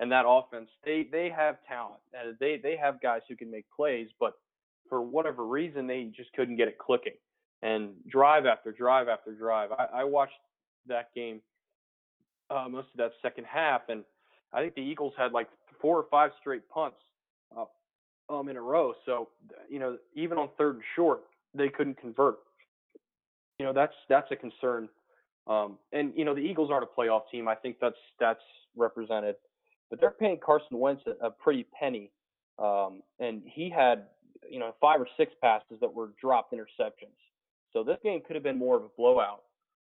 and 0.00 0.10
that 0.10 0.24
offense, 0.26 0.68
they 0.84 1.06
they 1.10 1.30
have 1.30 1.56
talent. 1.68 2.00
and 2.14 2.36
they 2.40 2.58
they 2.62 2.76
have 2.76 3.00
guys 3.00 3.20
who 3.28 3.36
can 3.36 3.50
make 3.50 3.66
plays, 3.74 4.08
but 4.18 4.34
for 4.88 5.02
whatever 5.02 5.46
reason, 5.46 5.86
they 5.86 6.10
just 6.16 6.32
couldn't 6.34 6.56
get 6.56 6.68
it 6.68 6.78
clicking. 6.78 7.14
And 7.62 7.90
drive 8.08 8.46
after 8.46 8.72
drive 8.72 9.08
after 9.08 9.32
drive. 9.32 9.70
I, 9.72 10.00
I 10.00 10.04
watched 10.04 10.32
that 10.88 11.14
game 11.14 11.40
uh, 12.50 12.68
most 12.68 12.88
of 12.92 12.98
that 12.98 13.12
second 13.22 13.44
half, 13.44 13.82
and 13.88 14.04
I 14.52 14.60
think 14.60 14.74
the 14.74 14.80
Eagles 14.80 15.12
had 15.16 15.32
like 15.32 15.48
four 15.80 15.96
or 15.96 16.06
five 16.10 16.30
straight 16.40 16.68
punts 16.68 16.96
uh, 17.56 17.64
um, 18.32 18.48
in 18.48 18.56
a 18.56 18.62
row. 18.62 18.94
So 19.06 19.28
you 19.68 19.78
know, 19.78 19.98
even 20.14 20.38
on 20.38 20.48
third 20.58 20.76
and 20.76 20.84
short, 20.96 21.22
they 21.54 21.68
couldn't 21.68 22.00
convert. 22.00 22.38
You 23.58 23.66
know, 23.66 23.72
that's 23.72 23.94
that's 24.08 24.30
a 24.30 24.36
concern. 24.36 24.88
Um, 25.46 25.78
and 25.92 26.12
you 26.16 26.24
know, 26.24 26.34
the 26.34 26.40
Eagles 26.40 26.70
aren't 26.70 26.84
a 26.84 27.00
playoff 27.00 27.22
team. 27.30 27.48
I 27.48 27.54
think 27.54 27.76
that's 27.80 27.96
that's 28.18 28.40
represented 28.76 29.36
but 29.92 30.00
they're 30.00 30.10
paying 30.10 30.38
Carson 30.42 30.78
Wentz 30.78 31.02
a, 31.06 31.26
a 31.26 31.30
pretty 31.30 31.66
penny. 31.78 32.10
Um, 32.58 33.02
and 33.20 33.42
he 33.44 33.68
had, 33.68 34.06
you 34.50 34.58
know, 34.58 34.74
five 34.80 34.98
or 34.98 35.06
six 35.18 35.34
passes 35.42 35.76
that 35.82 35.94
were 35.94 36.12
dropped 36.18 36.54
interceptions. 36.54 37.12
So 37.74 37.84
this 37.84 37.98
game 38.02 38.22
could 38.26 38.34
have 38.34 38.42
been 38.42 38.58
more 38.58 38.74
of 38.74 38.84
a 38.84 38.88
blowout. 38.96 39.42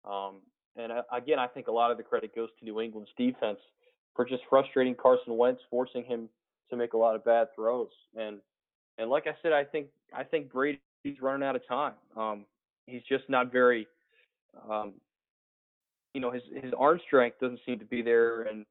Um, 0.09 0.37
and 0.77 0.93
uh, 0.93 1.01
again, 1.11 1.39
I 1.39 1.47
think 1.47 1.67
a 1.67 1.73
lot 1.73 1.91
of 1.91 1.97
the 1.97 2.03
credit 2.03 2.33
goes 2.33 2.47
to 2.57 2.63
New 2.63 2.79
England's 2.79 3.09
defense 3.17 3.59
for 4.15 4.23
just 4.23 4.43
frustrating 4.49 4.95
Carson 4.95 5.35
Wentz, 5.35 5.61
forcing 5.69 6.05
him 6.05 6.29
to 6.69 6.77
make 6.77 6.93
a 6.93 6.97
lot 6.97 7.13
of 7.13 7.25
bad 7.25 7.47
throws. 7.53 7.91
And 8.17 8.37
and 8.97 9.09
like 9.09 9.27
I 9.27 9.35
said, 9.43 9.51
I 9.51 9.65
think 9.65 9.87
I 10.15 10.23
think 10.23 10.49
Brady's 10.49 10.79
running 11.21 11.45
out 11.45 11.57
of 11.57 11.67
time. 11.67 11.93
Um, 12.15 12.45
he's 12.85 13.03
just 13.09 13.25
not 13.27 13.51
very, 13.51 13.87
um, 14.71 14.93
you 16.13 16.21
know, 16.21 16.31
his 16.31 16.43
his 16.63 16.71
arm 16.79 17.01
strength 17.05 17.41
doesn't 17.41 17.59
seem 17.65 17.77
to 17.79 17.85
be 17.85 18.01
there, 18.01 18.43
and 18.43 18.65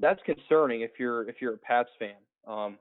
that's 0.00 0.20
concerning 0.24 0.82
if 0.82 0.92
you're 0.98 1.28
if 1.28 1.36
you're 1.40 1.54
a 1.54 1.58
Pats 1.58 1.90
fan. 1.98 2.14
Um, 2.46 2.78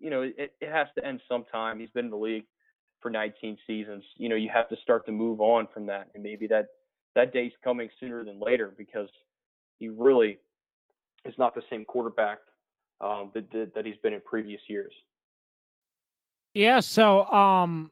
you 0.00 0.08
know, 0.10 0.22
it, 0.22 0.52
it 0.60 0.70
has 0.70 0.86
to 0.96 1.04
end 1.04 1.20
sometime. 1.28 1.78
He's 1.78 1.90
been 1.90 2.06
in 2.06 2.10
the 2.10 2.16
league 2.16 2.46
for 3.00 3.10
19 3.10 3.58
seasons. 3.66 4.02
You 4.16 4.28
know, 4.28 4.36
you 4.36 4.48
have 4.52 4.68
to 4.70 4.76
start 4.82 5.04
to 5.06 5.12
move 5.12 5.40
on 5.40 5.68
from 5.72 5.86
that, 5.86 6.08
and 6.14 6.22
maybe 6.22 6.46
that 6.48 6.68
that 7.14 7.32
day's 7.32 7.52
coming 7.62 7.88
sooner 7.98 8.24
than 8.24 8.40
later 8.40 8.72
because 8.76 9.08
he 9.78 9.88
really 9.88 10.38
is 11.24 11.34
not 11.38 11.54
the 11.54 11.62
same 11.68 11.84
quarterback 11.84 12.38
um, 13.00 13.30
that, 13.34 13.74
that 13.74 13.84
he's 13.84 13.96
been 14.02 14.12
in 14.12 14.20
previous 14.20 14.60
years. 14.68 14.92
Yeah. 16.54 16.80
So, 16.80 17.24
um, 17.26 17.90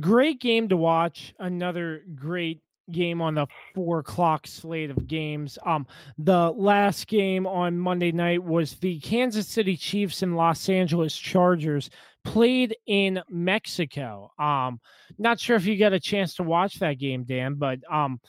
great 0.00 0.40
game 0.40 0.68
to 0.68 0.76
watch. 0.76 1.34
Another 1.38 2.02
great 2.14 2.60
game 2.92 3.20
on 3.20 3.34
the 3.34 3.46
four 3.74 4.00
o'clock 4.00 4.46
slate 4.46 4.90
of 4.90 5.06
games. 5.06 5.58
Um, 5.64 5.86
the 6.18 6.50
last 6.50 7.06
game 7.06 7.46
on 7.46 7.78
Monday 7.78 8.12
night 8.12 8.42
was 8.42 8.74
the 8.74 9.00
Kansas 9.00 9.48
City 9.48 9.76
Chiefs 9.76 10.22
and 10.22 10.36
Los 10.36 10.68
Angeles 10.68 11.16
Chargers 11.16 11.90
played 12.24 12.76
in 12.86 13.22
Mexico. 13.28 14.32
Um, 14.38 14.80
not 15.18 15.40
sure 15.40 15.56
if 15.56 15.66
you 15.66 15.78
got 15.78 15.92
a 15.92 16.00
chance 16.00 16.34
to 16.34 16.42
watch 16.42 16.78
that 16.80 16.98
game, 16.98 17.24
Dan, 17.24 17.54
but 17.54 17.80
um, 17.90 18.20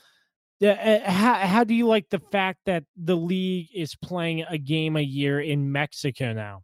uh, 0.62 1.00
how, 1.04 1.34
how 1.34 1.64
do 1.64 1.74
you 1.74 1.86
like 1.86 2.08
the 2.08 2.20
fact 2.30 2.60
that 2.66 2.84
the 2.96 3.16
league 3.16 3.68
is 3.74 3.94
playing 3.96 4.44
a 4.48 4.58
game 4.58 4.96
a 4.96 5.02
year 5.02 5.40
in 5.40 5.72
Mexico 5.72 6.32
now? 6.32 6.62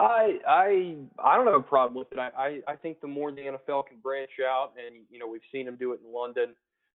I 0.00 0.38
I 0.46 0.96
I 1.22 1.36
don't 1.36 1.46
have 1.46 1.54
a 1.54 1.62
problem 1.62 1.94
with 1.94 2.10
it. 2.12 2.18
I, 2.18 2.30
I, 2.36 2.72
I 2.72 2.76
think 2.76 3.00
the 3.00 3.06
more 3.06 3.30
the 3.30 3.42
NFL 3.42 3.86
can 3.86 3.98
branch 4.02 4.30
out, 4.44 4.72
and 4.84 5.04
you 5.10 5.18
know 5.18 5.28
we've 5.28 5.40
seen 5.52 5.66
them 5.66 5.76
do 5.76 5.92
it 5.92 6.00
in 6.04 6.12
London. 6.12 6.54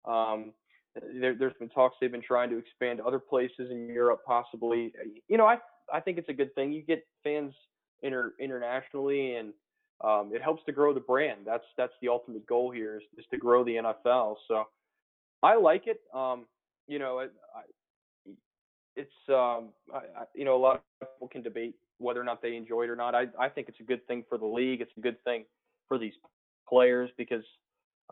Um, 0.07 0.53
there, 1.13 1.35
has 1.35 1.53
been 1.59 1.69
talks 1.69 1.97
they've 2.01 2.11
been 2.11 2.23
trying 2.23 2.51
to 2.51 2.59
expand 2.59 2.99
to 2.99 3.05
other 3.05 3.19
places 3.19 3.71
in 3.71 3.89
Europe, 3.89 4.21
possibly. 4.27 4.93
You 5.29 5.37
know, 5.37 5.47
I 5.47 5.59
I 5.93 6.01
think 6.01 6.19
it's 6.19 6.29
a 6.29 6.35
good 6.35 6.55
thing. 6.55 6.73
You 6.73 6.83
get 6.83 7.07
fans 7.23 7.55
inter, 8.03 8.35
internationally, 8.41 9.37
and 9.37 9.53
um, 10.03 10.31
it 10.35 10.43
helps 10.43 10.65
to 10.65 10.73
grow 10.73 10.93
the 10.93 11.01
brand. 11.01 11.41
That's 11.45 11.65
that's 11.77 11.93
the 12.01 12.09
ultimate 12.09 12.47
goal 12.47 12.71
here 12.71 12.97
is, 12.97 13.03
is 13.19 13.25
to 13.31 13.37
grow 13.37 13.65
the 13.65 13.77
NFL. 13.77 14.37
So 14.49 14.65
I 15.43 15.57
like 15.57 15.87
it. 15.87 16.01
Um, 16.15 16.47
you 16.87 16.99
know, 16.99 17.21
I, 17.21 17.27
it's 18.97 19.11
um, 19.29 19.69
I, 19.93 19.99
I, 20.21 20.25
you 20.35 20.45
know 20.45 20.57
a 20.57 20.63
lot 20.63 20.83
of 21.01 21.09
people 21.15 21.29
can 21.29 21.43
debate 21.43 21.75
whether 21.99 22.21
or 22.21 22.25
not 22.25 22.43
they 22.43 22.57
enjoy 22.57 22.85
it 22.85 22.91
or 22.91 22.97
not. 22.97 23.15
I 23.15 23.27
I 23.39 23.49
think 23.49 23.69
it's 23.69 23.81
a 23.81 23.85
good 23.85 24.07
thing 24.07 24.25
for 24.29 24.39
the 24.39 24.47
league. 24.47 24.81
It's 24.81 24.93
a 24.97 25.01
good 25.01 25.23
thing 25.25 25.45
for 25.89 25.99
these 25.99 26.15
players 26.69 27.11
because 27.17 27.45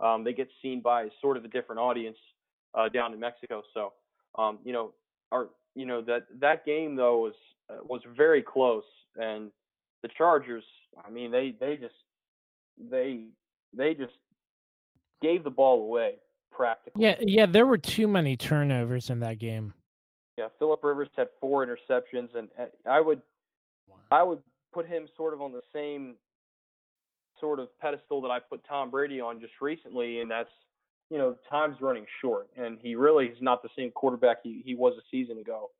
um, 0.02 0.24
they 0.24 0.32
get 0.32 0.48
seen 0.62 0.80
by 0.80 1.08
sort 1.20 1.36
of 1.36 1.44
a 1.44 1.48
different 1.48 1.80
audience 1.80 2.16
uh, 2.74 2.88
down 2.88 3.12
in 3.12 3.20
Mexico. 3.20 3.62
So, 3.72 3.92
um, 4.36 4.58
you 4.64 4.72
know, 4.72 4.92
our 5.32 5.48
you 5.74 5.86
know 5.86 6.02
that 6.02 6.26
that 6.40 6.64
game 6.64 6.96
though 6.96 7.18
was 7.18 7.34
uh, 7.70 7.76
was 7.84 8.00
very 8.16 8.42
close, 8.42 8.84
and 9.16 9.50
the 10.02 10.08
Chargers. 10.16 10.64
I 11.04 11.10
mean, 11.10 11.30
they 11.30 11.54
they 11.58 11.76
just 11.76 11.94
they 12.90 13.26
they 13.76 13.94
just 13.94 14.12
gave 15.22 15.44
the 15.44 15.50
ball 15.50 15.82
away 15.82 16.14
practically. 16.50 17.02
Yeah, 17.02 17.16
yeah, 17.20 17.46
there 17.46 17.66
were 17.66 17.78
too 17.78 18.08
many 18.08 18.36
turnovers 18.36 19.10
in 19.10 19.20
that 19.20 19.38
game. 19.38 19.74
Yeah, 20.36 20.48
Philip 20.58 20.82
Rivers 20.82 21.08
had 21.16 21.28
four 21.40 21.64
interceptions, 21.64 22.28
and 22.36 22.48
I 22.86 23.00
would 23.00 23.22
I 24.10 24.22
would 24.22 24.40
put 24.72 24.86
him 24.86 25.06
sort 25.16 25.32
of 25.32 25.40
on 25.40 25.52
the 25.52 25.62
same 25.72 26.16
sort 27.44 27.60
of 27.60 27.68
pedestal 27.78 28.22
that 28.22 28.30
I 28.30 28.38
put 28.38 28.62
Tom 28.66 28.90
Brady 28.90 29.20
on 29.20 29.38
just 29.38 29.52
recently, 29.60 30.20
and 30.20 30.30
that's 30.30 30.48
you 31.10 31.18
know 31.18 31.36
time's 31.50 31.76
running 31.82 32.06
short, 32.22 32.48
and 32.56 32.78
he 32.80 32.94
really 32.94 33.26
is 33.26 33.36
not 33.42 33.62
the 33.62 33.68
same 33.76 33.90
quarterback 33.90 34.38
he, 34.42 34.62
he 34.64 34.74
was 34.74 34.94
a 34.96 35.02
season 35.10 35.38
ago. 35.38 35.70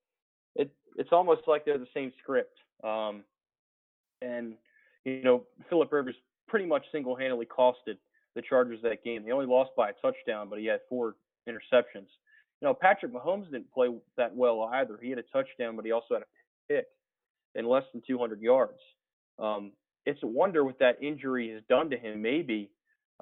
It 0.55 0.71
it's 0.97 1.09
almost 1.11 1.41
like 1.47 1.65
they're 1.65 1.79
the 1.79 1.87
same 1.95 2.13
script, 2.23 2.59
um, 2.85 3.25
and 4.21 4.57
you 5.07 5.23
know 5.23 5.45
Philip 5.71 5.91
Rivers 5.91 6.17
pretty 6.49 6.67
much 6.67 6.85
single-handedly 6.93 7.47
costed 7.47 7.97
the 8.35 8.43
Chargers 8.43 8.81
that 8.83 9.03
game. 9.03 9.25
They 9.25 9.33
only 9.33 9.47
lost 9.47 9.71
by 9.75 9.89
a 9.89 9.93
touchdown, 10.03 10.49
but 10.51 10.59
he 10.59 10.67
had 10.67 10.81
four 10.91 11.17
interceptions. 11.49 12.11
You 12.61 12.69
know, 12.69 12.75
Patrick 12.75 13.13
Mahomes 13.13 13.47
didn't 13.47 13.73
play 13.73 13.89
that 14.19 14.37
well 14.37 14.71
either. 14.75 14.99
He 15.01 15.09
had 15.09 15.19
a 15.19 15.25
touchdown, 15.33 15.77
but 15.77 15.87
he 15.87 15.93
also 15.93 16.15
had 16.15 16.23
a 16.23 16.73
pick 16.75 16.87
in 17.55 17.67
less 17.67 17.85
than 17.93 18.03
200 18.07 18.43
yards. 18.43 18.79
Um, 19.39 19.73
it's 20.07 20.23
a 20.23 20.27
wonder 20.27 20.65
what 20.65 20.79
that 20.79 21.03
injury 21.03 21.51
has 21.53 21.63
done 21.69 21.91
to 21.91 21.97
him. 21.97 22.23
Maybe, 22.23 22.71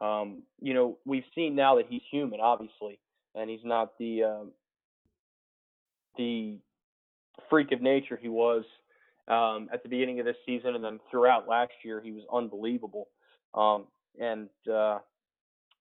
um, 0.00 0.42
you 0.60 0.74
know, 0.74 0.98
we've 1.04 1.24
seen 1.34 1.54
now 1.54 1.76
that 1.76 1.86
he's 1.88 2.02
human, 2.10 2.40
obviously, 2.40 2.98
and 3.34 3.48
he's 3.48 3.64
not 3.64 3.98
the 3.98 4.24
um, 4.24 4.52
the 6.16 6.58
freak 7.48 7.72
of 7.72 7.80
nature 7.80 8.18
he 8.20 8.28
was 8.28 8.64
um, 9.28 9.68
at 9.72 9.82
the 9.82 9.88
beginning 9.88 10.20
of 10.20 10.26
this 10.26 10.36
season, 10.44 10.74
and 10.74 10.84
then 10.84 11.00
throughout 11.10 11.48
last 11.48 11.72
year, 11.84 12.00
he 12.00 12.12
was 12.12 12.22
unbelievable. 12.32 13.08
Um, 13.54 13.86
and 14.20 14.48
uh, 14.70 14.98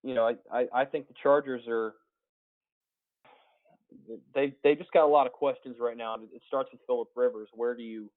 you 0.03 0.13
know, 0.13 0.27
I, 0.27 0.59
I, 0.59 0.81
I 0.81 0.85
think 0.85 1.07
the 1.07 1.13
Chargers 1.21 1.63
are 1.67 1.93
they 4.33 4.53
they 4.63 4.75
just 4.75 4.91
got 4.91 5.05
a 5.05 5.07
lot 5.07 5.27
of 5.27 5.33
questions 5.33 5.77
right 5.79 5.97
now. 5.97 6.15
It 6.15 6.41
starts 6.47 6.69
with 6.71 6.81
Philip 6.87 7.09
Rivers. 7.15 7.49
Where 7.53 7.75
do 7.75 7.83
you 7.83 8.09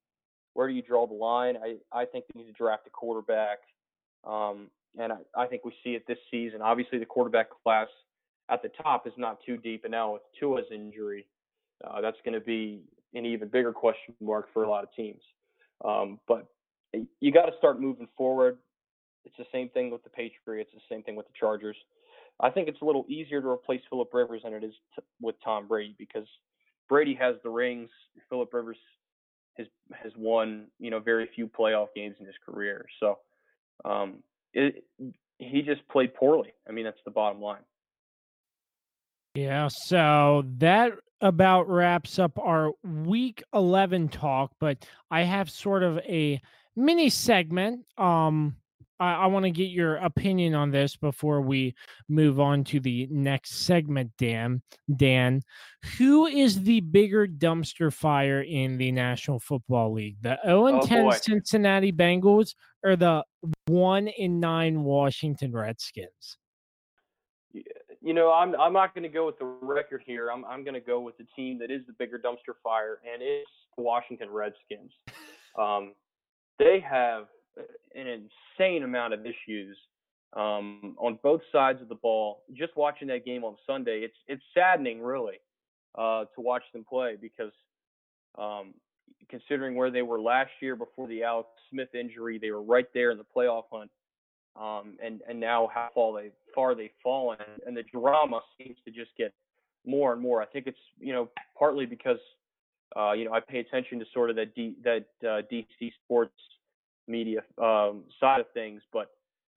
where 0.54 0.68
do 0.68 0.74
you 0.74 0.82
draw 0.82 1.06
the 1.06 1.14
line? 1.14 1.56
I, 1.56 1.76
I 1.92 2.04
think 2.04 2.24
they 2.32 2.40
need 2.40 2.46
to 2.46 2.52
draft 2.52 2.86
a 2.86 2.90
quarterback. 2.90 3.58
Um, 4.24 4.68
and 4.98 5.12
I, 5.12 5.16
I 5.36 5.46
think 5.46 5.64
we 5.64 5.72
see 5.82 5.90
it 5.90 6.06
this 6.06 6.18
season. 6.30 6.62
Obviously, 6.62 6.98
the 6.98 7.04
quarterback 7.04 7.48
class 7.62 7.88
at 8.50 8.62
the 8.62 8.70
top 8.82 9.06
is 9.06 9.12
not 9.16 9.38
too 9.44 9.56
deep. 9.56 9.84
And 9.84 9.92
now 9.92 10.14
with 10.14 10.22
Tua's 10.38 10.66
injury, 10.72 11.26
uh, 11.84 12.00
that's 12.00 12.16
going 12.24 12.34
to 12.34 12.44
be 12.44 12.82
an 13.14 13.26
even 13.26 13.48
bigger 13.48 13.72
question 13.72 14.14
mark 14.20 14.48
for 14.52 14.64
a 14.64 14.70
lot 14.70 14.84
of 14.84 14.90
teams. 14.94 15.20
Um, 15.84 16.18
but 16.26 16.46
you 17.20 17.32
got 17.32 17.46
to 17.46 17.52
start 17.58 17.80
moving 17.80 18.08
forward. 18.16 18.58
It's 19.24 19.36
the 19.38 19.46
same 19.52 19.68
thing 19.70 19.90
with 19.90 20.04
the 20.04 20.10
Patriots. 20.10 20.70
It's 20.74 20.82
the 20.88 20.94
same 20.94 21.02
thing 21.02 21.16
with 21.16 21.26
the 21.26 21.32
Chargers. 21.38 21.76
I 22.40 22.50
think 22.50 22.68
it's 22.68 22.80
a 22.82 22.84
little 22.84 23.06
easier 23.08 23.40
to 23.40 23.48
replace 23.48 23.80
Philip 23.88 24.12
Rivers 24.12 24.42
than 24.44 24.54
it 24.54 24.64
is 24.64 24.74
to, 24.96 25.02
with 25.20 25.36
Tom 25.42 25.66
Brady 25.66 25.94
because 25.98 26.26
Brady 26.88 27.14
has 27.14 27.36
the 27.42 27.50
rings. 27.50 27.90
Philip 28.28 28.52
Rivers 28.52 28.76
has 29.56 29.66
has 29.92 30.12
won 30.16 30.66
you 30.78 30.90
know 30.90 31.00
very 31.00 31.28
few 31.34 31.48
playoff 31.48 31.88
games 31.94 32.16
in 32.20 32.26
his 32.26 32.34
career. 32.44 32.86
So 33.00 33.18
um, 33.84 34.22
it, 34.52 34.84
he 35.38 35.62
just 35.62 35.86
played 35.88 36.14
poorly. 36.14 36.52
I 36.68 36.72
mean 36.72 36.84
that's 36.84 37.00
the 37.04 37.10
bottom 37.10 37.40
line. 37.40 37.62
Yeah, 39.34 39.68
so 39.68 40.44
that 40.58 40.92
about 41.20 41.68
wraps 41.68 42.18
up 42.18 42.38
our 42.38 42.70
week 42.84 43.42
11 43.52 44.08
talk, 44.08 44.52
but 44.60 44.86
I 45.10 45.22
have 45.22 45.50
sort 45.50 45.82
of 45.82 45.98
a 45.98 46.40
mini 46.76 47.08
segment 47.08 47.86
um 47.98 48.56
I, 49.00 49.14
I 49.14 49.26
want 49.26 49.44
to 49.44 49.50
get 49.50 49.70
your 49.70 49.96
opinion 49.96 50.54
on 50.54 50.70
this 50.70 50.96
before 50.96 51.40
we 51.40 51.74
move 52.08 52.40
on 52.40 52.64
to 52.64 52.80
the 52.80 53.08
next 53.10 53.64
segment, 53.64 54.12
Dan. 54.18 54.62
Dan, 54.96 55.42
who 55.98 56.26
is 56.26 56.62
the 56.62 56.80
bigger 56.80 57.26
dumpster 57.26 57.92
fire 57.92 58.42
in 58.42 58.76
the 58.78 58.92
National 58.92 59.40
Football 59.40 59.94
League? 59.94 60.16
The 60.22 60.38
0 60.44 60.66
and 60.66 60.82
10 60.82 61.10
Cincinnati 61.22 61.92
Bengals 61.92 62.54
or 62.82 62.96
the 62.96 63.24
1 63.66 64.08
in 64.08 64.40
9 64.40 64.82
Washington 64.82 65.52
Redskins? 65.52 66.38
You 68.00 68.12
know, 68.12 68.32
I'm 68.32 68.54
I'm 68.60 68.72
not 68.72 68.94
going 68.94 69.04
to 69.04 69.08
go 69.08 69.24
with 69.24 69.38
the 69.38 69.46
record 69.62 70.02
here. 70.04 70.30
I'm 70.30 70.44
I'm 70.44 70.62
going 70.62 70.74
to 70.74 70.80
go 70.80 71.00
with 71.00 71.16
the 71.16 71.26
team 71.34 71.58
that 71.60 71.70
is 71.70 71.82
the 71.86 71.94
bigger 71.94 72.18
dumpster 72.18 72.52
fire, 72.62 72.98
and 73.10 73.22
it's 73.22 73.50
the 73.76 73.82
Washington 73.82 74.28
Redskins. 74.30 74.92
Um, 75.58 75.94
they 76.58 76.80
have 76.80 77.26
an 77.94 78.06
insane 78.58 78.82
amount 78.82 79.14
of 79.14 79.20
issues 79.26 79.76
um, 80.34 80.96
on 80.98 81.18
both 81.22 81.40
sides 81.52 81.80
of 81.80 81.88
the 81.88 81.94
ball. 81.94 82.42
Just 82.52 82.76
watching 82.76 83.08
that 83.08 83.24
game 83.24 83.44
on 83.44 83.56
Sunday, 83.66 84.00
it's 84.00 84.16
it's 84.26 84.42
saddening 84.52 85.00
really 85.00 85.38
uh, 85.96 86.24
to 86.34 86.40
watch 86.40 86.64
them 86.72 86.84
play 86.88 87.16
because 87.20 87.52
um, 88.38 88.74
considering 89.28 89.74
where 89.74 89.90
they 89.90 90.02
were 90.02 90.20
last 90.20 90.50
year 90.60 90.76
before 90.76 91.06
the 91.08 91.22
Alex 91.22 91.48
Smith 91.70 91.94
injury, 91.94 92.38
they 92.38 92.50
were 92.50 92.62
right 92.62 92.86
there 92.94 93.10
in 93.10 93.18
the 93.18 93.24
playoff 93.36 93.64
hunt. 93.72 93.90
Um, 94.56 94.96
and 95.02 95.20
and 95.28 95.40
now 95.40 95.68
how 95.72 95.88
far 95.94 96.22
they 96.22 96.30
far 96.54 96.76
they've 96.76 96.90
fallen, 97.02 97.38
and 97.66 97.76
the 97.76 97.82
drama 97.82 98.40
seems 98.56 98.76
to 98.84 98.92
just 98.92 99.10
get 99.18 99.32
more 99.84 100.12
and 100.12 100.22
more. 100.22 100.40
I 100.40 100.46
think 100.46 100.68
it's 100.68 100.78
you 101.00 101.12
know 101.12 101.28
partly 101.58 101.86
because 101.86 102.18
uh, 102.96 103.12
you 103.12 103.24
know 103.24 103.32
I 103.32 103.40
pay 103.40 103.58
attention 103.58 103.98
to 103.98 104.04
sort 104.14 104.30
of 104.30 104.36
that 104.36 104.54
D, 104.54 104.74
that 104.84 105.06
uh, 105.22 105.42
DC 105.50 105.92
sports 106.04 106.34
media 107.06 107.40
um, 107.58 108.04
side 108.20 108.40
of 108.40 108.46
things. 108.52 108.82
But 108.92 109.10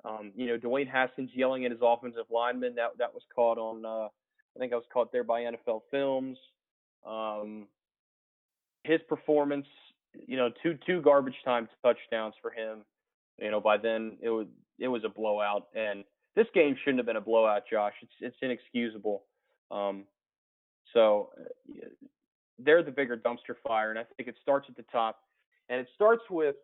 um, 0.06 0.32
you 0.36 0.48
know, 0.48 0.58
Dwayne 0.58 0.90
Haskins 0.90 1.32
yelling 1.34 1.66
at 1.66 1.72
his 1.72 1.80
offensive 1.82 2.26
lineman 2.30 2.76
that 2.76 2.92
that 2.98 3.14
was 3.14 3.24
caught 3.36 3.58
on. 3.58 3.86
Uh, 3.86 4.08
I 4.56 4.60
think 4.60 4.74
I 4.74 4.76
was 4.76 4.86
caught 4.92 5.12
there 5.12 5.24
by 5.24 5.42
NFL 5.42 5.82
Films. 5.92 6.38
Um, 7.06 7.68
his 8.84 9.00
performance, 9.08 9.68
you 10.26 10.38
know, 10.38 10.50
two 10.64 10.78
two 10.86 11.02
garbage 11.02 11.36
time 11.46 11.68
touchdowns 11.84 12.34
for 12.42 12.52
him. 12.52 12.80
You 13.40 13.52
know, 13.52 13.60
by 13.60 13.78
then 13.78 14.18
it 14.22 14.30
was 14.30 14.48
it 14.80 14.88
was 14.88 15.04
a 15.04 15.10
blowout, 15.10 15.68
and 15.76 16.04
this 16.36 16.48
game 16.54 16.76
shouldn't 16.84 17.00
have 17.00 17.06
been 17.06 17.18
a 17.18 17.22
blowout, 17.22 17.64
Josh. 17.72 17.94
It's 18.02 18.14
it's 18.22 18.38
inexcusable. 18.42 19.24
Um, 19.70 20.06
so 20.94 21.30
uh, 21.40 21.86
they're 22.60 22.84
the 22.84 22.92
bigger 22.92 23.18
dumpster 23.18 23.56
fire, 23.68 23.90
and 23.90 24.00
I 24.00 24.04
think 24.16 24.30
it 24.30 24.36
starts 24.42 24.68
at 24.70 24.78
the 24.78 24.86
top, 24.92 25.20
and 25.70 25.80
it 25.80 25.88
starts 25.96 26.24
with 26.30 26.56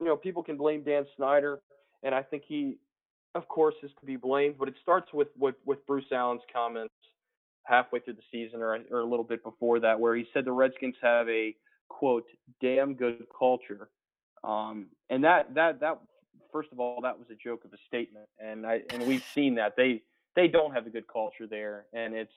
you 0.00 0.06
know, 0.06 0.16
people 0.16 0.42
can 0.42 0.56
blame 0.56 0.82
Dan 0.82 1.06
Snyder, 1.16 1.60
and 2.02 2.14
I 2.14 2.22
think 2.22 2.42
he, 2.46 2.76
of 3.34 3.48
course, 3.48 3.74
is 3.82 3.90
to 4.00 4.06
be 4.06 4.16
blamed. 4.16 4.56
But 4.58 4.68
it 4.68 4.74
starts 4.82 5.12
with 5.12 5.28
with, 5.38 5.56
with 5.64 5.86
Bruce 5.86 6.10
Allen's 6.12 6.42
comments 6.52 6.94
halfway 7.64 8.00
through 8.00 8.14
the 8.14 8.22
season, 8.30 8.60
or 8.60 8.78
or 8.90 9.00
a 9.00 9.06
little 9.06 9.24
bit 9.24 9.42
before 9.42 9.80
that, 9.80 9.98
where 9.98 10.14
he 10.14 10.26
said 10.32 10.44
the 10.44 10.52
Redskins 10.52 10.96
have 11.02 11.28
a 11.28 11.54
quote 11.88 12.26
damn 12.60 12.94
good 12.94 13.26
culture, 13.36 13.88
um, 14.44 14.86
and 15.10 15.24
that 15.24 15.54
that 15.54 15.80
that 15.80 15.98
first 16.52 16.70
of 16.72 16.80
all 16.80 17.00
that 17.02 17.18
was 17.18 17.28
a 17.30 17.34
joke 17.34 17.64
of 17.64 17.72
a 17.72 17.78
statement, 17.86 18.26
and 18.38 18.66
I 18.66 18.82
and 18.90 19.06
we've 19.06 19.24
seen 19.34 19.54
that 19.56 19.74
they 19.76 20.02
they 20.34 20.48
don't 20.48 20.72
have 20.72 20.86
a 20.86 20.90
good 20.90 21.06
culture 21.08 21.46
there, 21.46 21.86
and 21.92 22.14
it's 22.14 22.32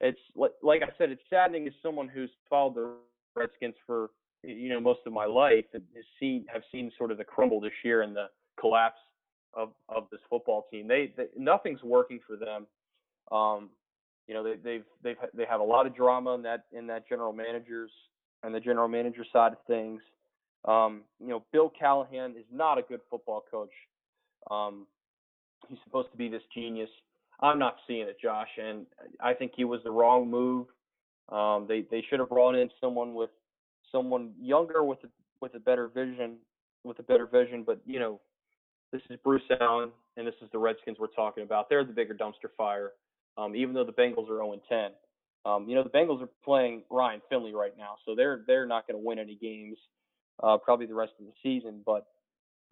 it's 0.00 0.20
like 0.62 0.82
I 0.82 0.88
said, 0.96 1.10
it's 1.10 1.22
saddening 1.28 1.66
as 1.66 1.74
someone 1.82 2.08
who's 2.08 2.30
followed 2.48 2.76
the 2.76 2.94
Redskins 3.36 3.74
for 3.86 4.10
you 4.42 4.68
know 4.68 4.80
most 4.80 5.00
of 5.06 5.12
my 5.12 5.24
life 5.24 5.64
and 5.74 5.82
seen 6.20 6.44
have 6.52 6.62
seen 6.70 6.90
sort 6.96 7.10
of 7.10 7.18
the 7.18 7.24
crumble 7.24 7.60
this 7.60 7.72
year 7.84 8.02
and 8.02 8.14
the 8.14 8.26
collapse 8.58 9.00
of 9.54 9.70
of 9.88 10.04
this 10.10 10.20
football 10.28 10.66
team. 10.70 10.86
They, 10.86 11.12
they 11.16 11.26
nothing's 11.36 11.82
working 11.82 12.20
for 12.26 12.36
them. 12.36 12.66
Um, 13.32 13.70
you 14.26 14.34
know 14.34 14.42
they, 14.42 14.54
they've 14.62 14.84
they've 15.02 15.16
they 15.34 15.44
have 15.48 15.60
a 15.60 15.64
lot 15.64 15.86
of 15.86 15.94
drama 15.94 16.34
in 16.34 16.42
that 16.42 16.64
in 16.72 16.86
that 16.88 17.08
general 17.08 17.32
managers 17.32 17.90
and 18.42 18.54
the 18.54 18.60
general 18.60 18.88
manager 18.88 19.24
side 19.32 19.52
of 19.52 19.58
things. 19.66 20.00
Um, 20.64 21.02
you 21.20 21.28
know 21.28 21.44
Bill 21.52 21.72
Callahan 21.76 22.32
is 22.32 22.44
not 22.52 22.78
a 22.78 22.82
good 22.82 23.00
football 23.10 23.44
coach. 23.50 23.72
Um, 24.50 24.86
he's 25.68 25.78
supposed 25.84 26.10
to 26.12 26.16
be 26.16 26.28
this 26.28 26.42
genius. 26.54 26.90
I'm 27.40 27.58
not 27.58 27.76
seeing 27.86 28.02
it, 28.02 28.16
Josh, 28.20 28.48
and 28.60 28.86
I 29.20 29.32
think 29.32 29.52
he 29.54 29.64
was 29.64 29.80
the 29.84 29.90
wrong 29.90 30.30
move. 30.30 30.66
Um, 31.28 31.66
they 31.68 31.84
they 31.90 32.04
should 32.08 32.20
have 32.20 32.28
brought 32.28 32.54
in 32.54 32.70
someone 32.80 33.14
with 33.14 33.30
someone 33.92 34.32
younger 34.40 34.84
with 34.84 34.98
a, 35.04 35.08
with 35.40 35.54
a 35.54 35.60
better 35.60 35.88
vision, 35.88 36.36
with 36.84 36.98
a 36.98 37.02
better 37.02 37.26
vision. 37.26 37.64
But 37.64 37.80
you 37.86 37.98
know, 37.98 38.20
this 38.92 39.02
is 39.10 39.18
Bruce 39.22 39.42
Allen, 39.60 39.90
and 40.16 40.26
this 40.26 40.34
is 40.42 40.48
the 40.52 40.58
Redskins 40.58 40.98
we're 40.98 41.08
talking 41.08 41.42
about. 41.42 41.68
They're 41.68 41.84
the 41.84 41.92
bigger 41.92 42.14
dumpster 42.14 42.50
fire, 42.56 42.92
um, 43.36 43.54
even 43.54 43.74
though 43.74 43.84
the 43.84 43.92
Bengals 43.92 44.28
are 44.30 44.38
0 44.38 44.60
10. 44.68 44.90
Um, 45.44 45.68
you 45.68 45.74
know, 45.74 45.82
the 45.82 45.90
Bengals 45.90 46.22
are 46.22 46.28
playing 46.44 46.82
Ryan 46.90 47.20
Finley 47.28 47.54
right 47.54 47.72
now, 47.76 47.96
so 48.04 48.14
they're 48.14 48.42
they're 48.46 48.66
not 48.66 48.86
going 48.86 49.00
to 49.00 49.06
win 49.06 49.18
any 49.18 49.36
games, 49.36 49.78
uh, 50.42 50.56
probably 50.58 50.86
the 50.86 50.94
rest 50.94 51.12
of 51.20 51.26
the 51.26 51.32
season. 51.42 51.82
But 51.84 52.06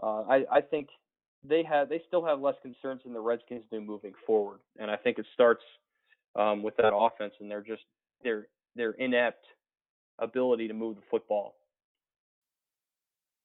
uh, 0.03 0.23
I, 0.23 0.45
I 0.51 0.61
think 0.61 0.89
they 1.49 1.63
have 1.63 1.89
they 1.89 2.03
still 2.07 2.25
have 2.25 2.41
less 2.41 2.57
concerns 2.63 3.03
than 3.05 3.13
the 3.13 3.21
Redskins 3.21 3.65
do 3.71 3.81
moving 3.81 4.13
forward, 4.27 4.61
and 4.79 4.91
I 4.91 4.97
think 4.97 5.19
it 5.19 5.27
starts 5.33 5.63
um, 6.35 6.63
with 6.63 6.77
that 6.77 6.95
offense, 6.95 7.35
and 7.41 7.51
they're 7.51 7.63
just 7.63 7.83
they're 8.23 8.49
they're 8.75 8.93
inept 8.93 9.45
ability 10.19 10.69
to 10.69 10.75
move 10.75 10.97
the 10.97 11.03
football. 11.11 11.55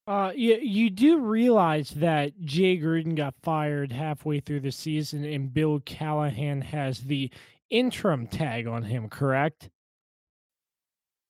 Uh, 0.06 0.32
you, 0.34 0.56
you 0.56 0.90
do 0.90 1.18
realize 1.18 1.90
that 1.90 2.40
Jay 2.40 2.76
Gruden 2.76 3.14
got 3.14 3.34
fired 3.42 3.92
halfway 3.92 4.40
through 4.40 4.60
the 4.60 4.72
season 4.72 5.24
and 5.24 5.54
Bill 5.54 5.80
Callahan 5.84 6.60
has 6.60 7.02
the 7.02 7.30
interim 7.70 8.26
tag 8.26 8.66
on 8.66 8.82
him, 8.82 9.08
correct? 9.08 9.70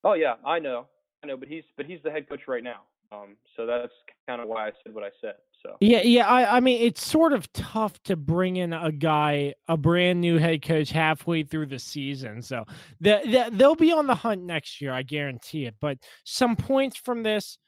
Oh 0.05 0.15
yeah, 0.15 0.35
I 0.45 0.59
know. 0.59 0.87
I 1.23 1.27
know, 1.27 1.37
but 1.37 1.49
he's 1.49 1.65
but 1.77 1.87
he's 1.87 2.01
the 2.03 2.11
head 2.11 2.29
coach 2.29 2.49
right 2.49 2.65
now. 2.65 2.81
Um, 3.13 3.37
so 3.57 3.67
that's 3.67 3.93
kind 4.27 4.41
of 4.41 4.49
why 4.49 4.69
I 4.69 4.71
said 4.83 4.95
what 4.95 5.05
I 5.05 5.11
said. 5.21 5.35
So 5.65 5.77
yeah, 5.81 6.03
yeah. 6.03 6.27
I, 6.27 6.57
I 6.57 6.61
mean, 6.61 6.83
it's 6.83 7.07
sort 7.07 7.33
of 7.33 7.51
tough 7.53 8.03
to 8.05 8.17
bring 8.17 8.57
in 8.57 8.73
a 8.73 8.91
guy, 8.91 9.55
a 9.69 9.77
brand 9.77 10.21
new 10.21 10.39
head 10.39 10.63
coach, 10.63 10.91
halfway 10.91 11.45
through 11.45 11.67
the 11.67 11.79
season. 11.79 12.43
So 12.43 12.65
the, 13.01 13.21
the, 13.25 13.57
they'll 13.57 13.77
be 13.77 13.93
on 13.93 14.09
the 14.09 14.15
hunt 14.15 14.43
next 14.43 14.81
year, 14.81 14.93
I 14.93 15.03
guarantee 15.03 15.67
it. 15.67 15.77
But 15.81 15.99
some 16.25 16.57
points 16.57 16.97
from 16.97 17.23
this, 17.23 17.59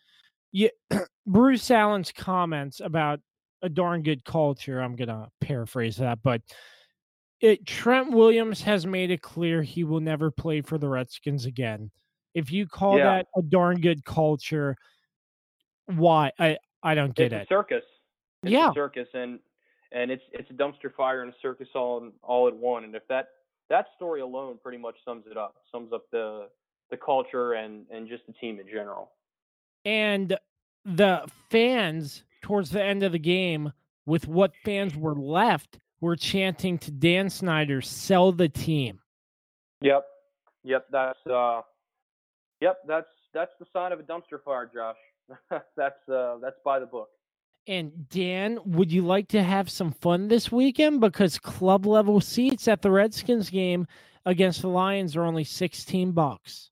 you, 0.50 0.70
Bruce 1.26 1.70
Allen's 1.70 2.10
comments 2.10 2.80
about 2.80 3.20
a 3.62 3.68
darn 3.68 4.02
good 4.02 4.24
culture. 4.24 4.80
I'm 4.80 4.96
gonna 4.96 5.28
paraphrase 5.40 5.96
that, 5.98 6.18
but 6.22 6.42
it, 7.40 7.64
Trent 7.66 8.10
Williams 8.10 8.60
has 8.62 8.86
made 8.86 9.10
it 9.10 9.22
clear 9.22 9.62
he 9.62 9.84
will 9.84 10.00
never 10.00 10.30
play 10.30 10.62
for 10.62 10.78
the 10.78 10.88
Redskins 10.88 11.46
again. 11.46 11.90
If 12.34 12.50
you 12.50 12.66
call 12.66 12.98
Yeah. 12.98 13.04
that 13.04 13.26
a 13.36 13.42
darn 13.42 13.80
good 13.80 14.04
culture, 14.04 14.76
why? 15.86 16.32
I 16.38 16.58
I 16.84 16.94
don't 16.94 17.14
get 17.14 17.32
it's 17.32 17.42
it. 17.42 17.44
a 17.44 17.46
circus. 17.48 17.82
It's 18.44 18.52
Yeah. 18.52 18.70
a 18.70 18.74
circus, 18.74 19.08
and 19.14 19.40
and 19.92 20.10
it's 20.10 20.22
it's 20.32 20.50
a 20.50 20.54
dumpster 20.54 20.94
fire 20.94 21.22
and 21.22 21.32
a 21.32 21.36
circus 21.40 21.68
all 21.74 21.98
in, 21.98 22.12
all 22.22 22.46
at 22.48 22.54
one. 22.54 22.84
And 22.84 22.94
if 22.94 23.06
that 23.08 23.28
that 23.70 23.86
story 23.96 24.20
alone 24.20 24.58
pretty 24.62 24.78
much 24.78 24.96
sums 25.04 25.24
it 25.30 25.36
up, 25.36 25.56
sums 25.72 25.92
up 25.92 26.04
the 26.12 26.48
the 26.90 26.96
culture 26.96 27.54
and 27.54 27.86
and 27.90 28.06
just 28.08 28.26
the 28.26 28.32
team 28.34 28.60
in 28.60 28.68
general. 28.68 29.10
and 29.84 30.36
the 30.86 31.26
fans 31.50 32.24
towards 32.42 32.70
the 32.70 32.82
end 32.82 33.02
of 33.02 33.12
the 33.12 33.18
game 33.18 33.72
with 34.06 34.28
what 34.28 34.52
fans 34.64 34.94
were 34.94 35.14
left 35.14 35.78
were 36.02 36.14
chanting 36.16 36.76
to 36.76 36.90
Dan 36.90 37.30
Snyder 37.30 37.80
sell 37.80 38.30
the 38.32 38.48
team. 38.50 39.00
Yep, 39.80 40.04
yep. 40.62 40.86
That's 40.90 41.26
uh, 41.26 41.62
yep. 42.60 42.78
That's 42.86 43.08
that's 43.32 43.52
the 43.58 43.66
sign 43.72 43.92
of 43.92 44.00
a 44.00 44.02
dumpster 44.02 44.42
fire, 44.44 44.70
Josh. 44.72 44.96
that's 45.76 46.08
uh, 46.08 46.36
that's 46.40 46.58
by 46.64 46.78
the 46.78 46.86
book. 46.86 47.08
And 47.66 48.08
Dan, 48.10 48.58
would 48.66 48.92
you 48.92 49.02
like 49.02 49.28
to 49.28 49.42
have 49.42 49.70
some 49.70 49.92
fun 49.92 50.28
this 50.28 50.52
weekend 50.52 51.00
because 51.00 51.38
club 51.38 51.86
level 51.86 52.20
seats 52.20 52.68
at 52.68 52.82
the 52.82 52.90
Redskins 52.90 53.48
game 53.48 53.86
against 54.26 54.62
the 54.62 54.68
Lions 54.68 55.16
are 55.16 55.24
only 55.24 55.44
16 55.44 56.12
bucks. 56.12 56.70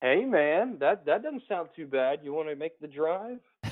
Hey 0.00 0.24
man, 0.24 0.76
that 0.78 1.06
that 1.06 1.22
doesn't 1.22 1.44
sound 1.48 1.70
too 1.74 1.86
bad. 1.86 2.20
You 2.22 2.32
want 2.32 2.48
to 2.48 2.56
make 2.56 2.78
the 2.80 2.86
drive? 2.86 3.40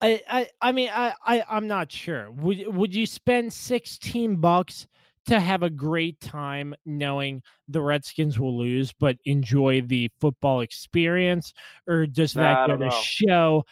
I, 0.00 0.20
I 0.28 0.48
I 0.60 0.72
mean 0.72 0.90
I, 0.92 1.14
I 1.24 1.44
I'm 1.48 1.66
not 1.66 1.90
sure. 1.90 2.30
Would 2.30 2.74
would 2.74 2.94
you 2.94 3.06
spend 3.06 3.52
16 3.52 4.36
bucks 4.36 4.86
to 5.26 5.38
have 5.40 5.62
a 5.62 5.70
great 5.70 6.18
time 6.20 6.74
knowing 6.84 7.42
the 7.68 7.80
Redskins 7.80 8.38
will 8.38 8.56
lose 8.58 8.92
but 8.98 9.16
enjoy 9.24 9.80
the 9.82 10.10
football 10.20 10.60
experience 10.60 11.52
or 11.86 12.06
does 12.06 12.34
Nah, 12.34 12.42
that 12.42 12.58
I 12.64 12.66
go 12.66 12.76
to 12.76 12.84
know. 12.84 12.90
show 12.90 13.64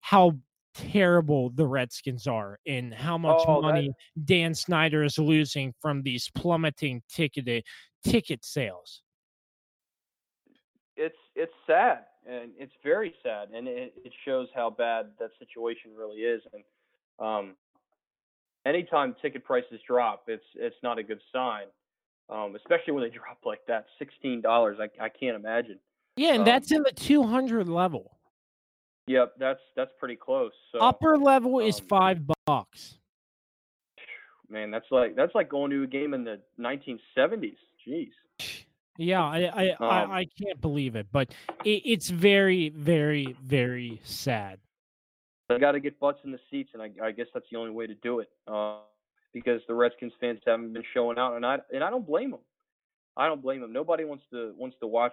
how 0.00 0.32
terrible 0.74 1.50
the 1.50 1.66
Redskins 1.66 2.26
are 2.26 2.58
and 2.66 2.92
how 2.92 3.16
much 3.16 3.44
Oh, 3.48 3.54
that- 3.56 3.62
money 3.62 3.90
Dan 4.24 4.54
Snyder 4.54 5.04
is 5.04 5.18
losing 5.18 5.72
from 5.80 6.02
these 6.02 6.28
plummeting 6.34 7.02
ticket 7.08 7.64
ticket 8.04 8.44
sales? 8.44 9.02
it's 10.96 11.16
it's 11.34 11.52
sad 11.66 12.06
and 12.26 12.52
it's 12.58 12.72
very 12.82 13.14
sad 13.22 13.50
and 13.50 13.68
it, 13.68 13.92
it 14.04 14.12
shows 14.24 14.48
how 14.54 14.70
bad 14.70 15.10
that 15.18 15.30
situation 15.38 15.92
really 15.94 16.18
is 16.22 16.42
and 16.54 16.64
um 17.18 17.54
anytime 18.66 19.14
ticket 19.22 19.44
prices 19.44 19.80
drop 19.86 20.24
it's 20.28 20.44
it's 20.56 20.76
not 20.82 20.98
a 20.98 21.02
good 21.02 21.20
sign 21.32 21.64
um 22.28 22.54
especially 22.56 22.92
when 22.92 23.02
they 23.02 23.08
drop 23.16 23.38
like 23.44 23.60
that 23.66 23.86
sixteen 23.98 24.40
dollars 24.42 24.76
i 24.80 24.88
i 25.02 25.08
can't 25.08 25.36
imagine 25.36 25.78
Yeah, 26.16 26.30
and 26.32 26.40
Um, 26.40 26.44
that's 26.44 26.70
in 26.72 26.82
the 26.82 26.92
200 26.92 27.68
level. 27.68 28.18
yep 29.06 29.32
that's 29.38 29.60
that's 29.76 29.92
pretty 29.98 30.16
close 30.16 30.52
so 30.72 30.78
Upper 30.80 31.16
level 31.16 31.60
is 31.60 31.80
um, 31.80 31.86
5 31.86 32.20
bucks. 32.46 32.98
man 34.50 34.70
that's 34.70 34.86
like 34.90 35.14
that's 35.16 35.34
like 35.34 35.48
going 35.48 35.70
to 35.70 35.82
a 35.84 35.86
game 35.86 36.12
in 36.14 36.24
the 36.24 36.40
1970s 36.60 37.56
jeez 37.86 38.10
Yeah, 38.98 39.22
I 39.24 39.40
I, 39.62 39.70
Um, 39.72 40.10
I, 40.10 40.18
I 40.20 40.26
can't 40.42 40.60
believe 40.60 40.96
it, 40.96 41.06
but 41.12 41.28
it, 41.64 41.82
it's 41.84 42.08
very, 42.08 42.70
very, 42.70 43.36
very 43.42 44.00
sad. 44.02 44.58
They 45.48 45.58
got 45.58 45.72
to 45.72 45.80
get 45.80 45.98
butts 46.00 46.18
in 46.24 46.32
the 46.32 46.40
seats, 46.50 46.70
and 46.74 46.82
I, 46.82 46.90
I 47.02 47.12
guess 47.12 47.26
that's 47.32 47.46
the 47.50 47.58
only 47.58 47.70
way 47.70 47.86
to 47.86 47.94
do 47.94 48.20
it. 48.20 48.28
Uh, 48.46 48.78
because 49.32 49.60
the 49.68 49.74
Redskins 49.74 50.14
fans 50.18 50.40
haven't 50.46 50.72
been 50.72 50.82
showing 50.94 51.18
out, 51.18 51.36
and 51.36 51.44
I 51.44 51.58
and 51.70 51.84
I 51.84 51.90
don't 51.90 52.06
blame 52.06 52.30
them. 52.30 52.40
I 53.18 53.26
don't 53.26 53.42
blame 53.42 53.60
them. 53.60 53.70
Nobody 53.70 54.04
wants 54.04 54.24
to 54.32 54.54
wants 54.56 54.76
to 54.80 54.86
watch 54.86 55.12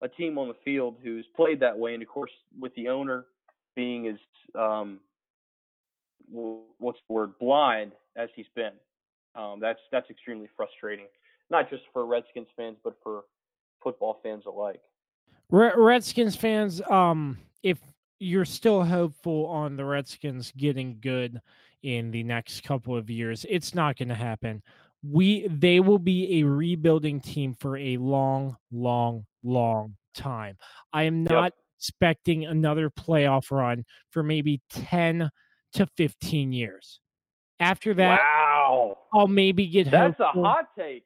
a 0.00 0.08
team 0.08 0.38
on 0.38 0.48
the 0.48 0.56
field 0.64 0.96
who's 1.02 1.26
played 1.36 1.60
that 1.60 1.78
way, 1.78 1.92
and 1.92 2.02
of 2.02 2.08
course, 2.08 2.30
with 2.58 2.74
the 2.76 2.88
owner 2.88 3.26
being 3.74 4.08
as 4.08 4.16
um, 4.58 5.00
what's 6.30 6.98
the 7.08 7.12
word 7.12 7.38
blind 7.38 7.92
as 8.16 8.30
he's 8.34 8.46
been, 8.54 8.72
um, 9.34 9.60
that's 9.60 9.80
that's 9.92 10.08
extremely 10.08 10.48
frustrating. 10.56 11.06
Not 11.50 11.68
just 11.68 11.82
for 11.92 12.06
Redskins 12.06 12.48
fans, 12.56 12.78
but 12.82 12.96
for 13.02 13.24
football 13.82 14.18
fans 14.22 14.44
alike. 14.46 14.80
Redskins 15.50 16.34
fans, 16.36 16.80
um, 16.90 17.38
if 17.62 17.78
you're 18.18 18.44
still 18.44 18.82
hopeful 18.82 19.46
on 19.46 19.76
the 19.76 19.84
Redskins 19.84 20.52
getting 20.56 20.98
good 21.00 21.40
in 21.82 22.10
the 22.10 22.22
next 22.22 22.62
couple 22.64 22.96
of 22.96 23.10
years, 23.10 23.44
it's 23.48 23.74
not 23.74 23.96
going 23.96 24.08
to 24.08 24.14
happen. 24.14 24.62
We 25.08 25.46
they 25.48 25.78
will 25.80 25.98
be 25.98 26.40
a 26.40 26.46
rebuilding 26.46 27.20
team 27.20 27.54
for 27.54 27.76
a 27.76 27.96
long, 27.98 28.56
long, 28.72 29.24
long 29.44 29.96
time. 30.14 30.56
I 30.92 31.04
am 31.04 31.22
Yep. 31.22 31.30
not 31.30 31.52
expecting 31.78 32.46
another 32.46 32.90
playoff 32.90 33.50
run 33.50 33.84
for 34.10 34.22
maybe 34.22 34.62
10 34.70 35.30
to 35.74 35.86
15 35.96 36.52
years. 36.52 37.00
After 37.60 37.94
that, 37.94 38.18
wow, 38.20 38.98
I'll 39.12 39.28
maybe 39.28 39.66
get 39.66 39.90
that's 39.90 40.18
a 40.20 40.28
hot 40.28 40.68
take. 40.76 41.04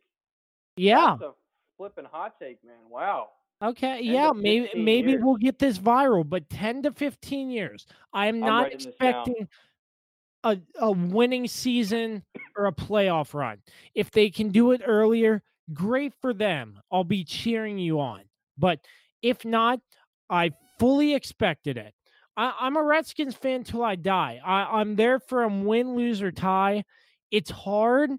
yeah. 0.76 1.16
That's 1.20 1.22
a 1.22 1.34
flipping 1.76 2.06
hot 2.10 2.34
take, 2.40 2.64
man. 2.64 2.76
Wow. 2.88 3.28
Okay, 3.62 4.00
yeah, 4.02 4.32
maybe 4.34 4.70
maybe 4.74 5.12
years. 5.12 5.22
we'll 5.22 5.36
get 5.36 5.58
this 5.58 5.78
viral, 5.78 6.26
but 6.28 6.48
10 6.48 6.82
to 6.84 6.92
15 6.92 7.50
years. 7.50 7.86
I'm 8.12 8.40
I'm 8.40 8.40
not 8.40 8.62
writing 8.62 8.78
this 8.78 8.86
down. 9.00 9.10
expecting 9.10 9.48
a 10.44 10.58
a 10.80 10.90
winning 10.90 11.46
season 11.46 12.22
or 12.56 12.66
a 12.66 12.72
playoff 12.72 13.34
run. 13.34 13.58
If 13.94 14.10
they 14.10 14.30
can 14.30 14.48
do 14.50 14.72
it 14.72 14.82
earlier, 14.86 15.42
great 15.74 16.14
for 16.20 16.32
them. 16.32 16.80
I'll 16.90 17.04
be 17.04 17.24
cheering 17.24 17.78
you 17.78 18.00
on. 18.00 18.22
But 18.56 18.80
if 19.22 19.44
not, 19.44 19.80
I 20.30 20.52
fully 20.78 21.14
expected 21.14 21.76
it. 21.76 21.94
I, 22.36 22.54
I'm 22.60 22.76
a 22.76 22.82
Redskins 22.82 23.34
fan 23.34 23.64
till 23.64 23.82
I 23.84 23.96
die. 23.96 24.40
I, 24.44 24.80
I'm 24.80 24.96
there 24.96 25.20
for 25.20 25.42
a 25.42 25.48
win, 25.48 25.94
lose, 25.94 26.22
or 26.22 26.32
tie. 26.32 26.84
It's 27.30 27.50
hard, 27.50 28.10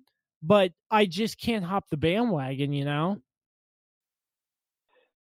but 0.44 0.72
I 0.92 1.06
just 1.06 1.40
can't 1.40 1.66
hop 1.66 1.90
the 1.90 1.98
bandwagon, 1.98 2.74
you 2.74 2.86
know? 2.86 3.18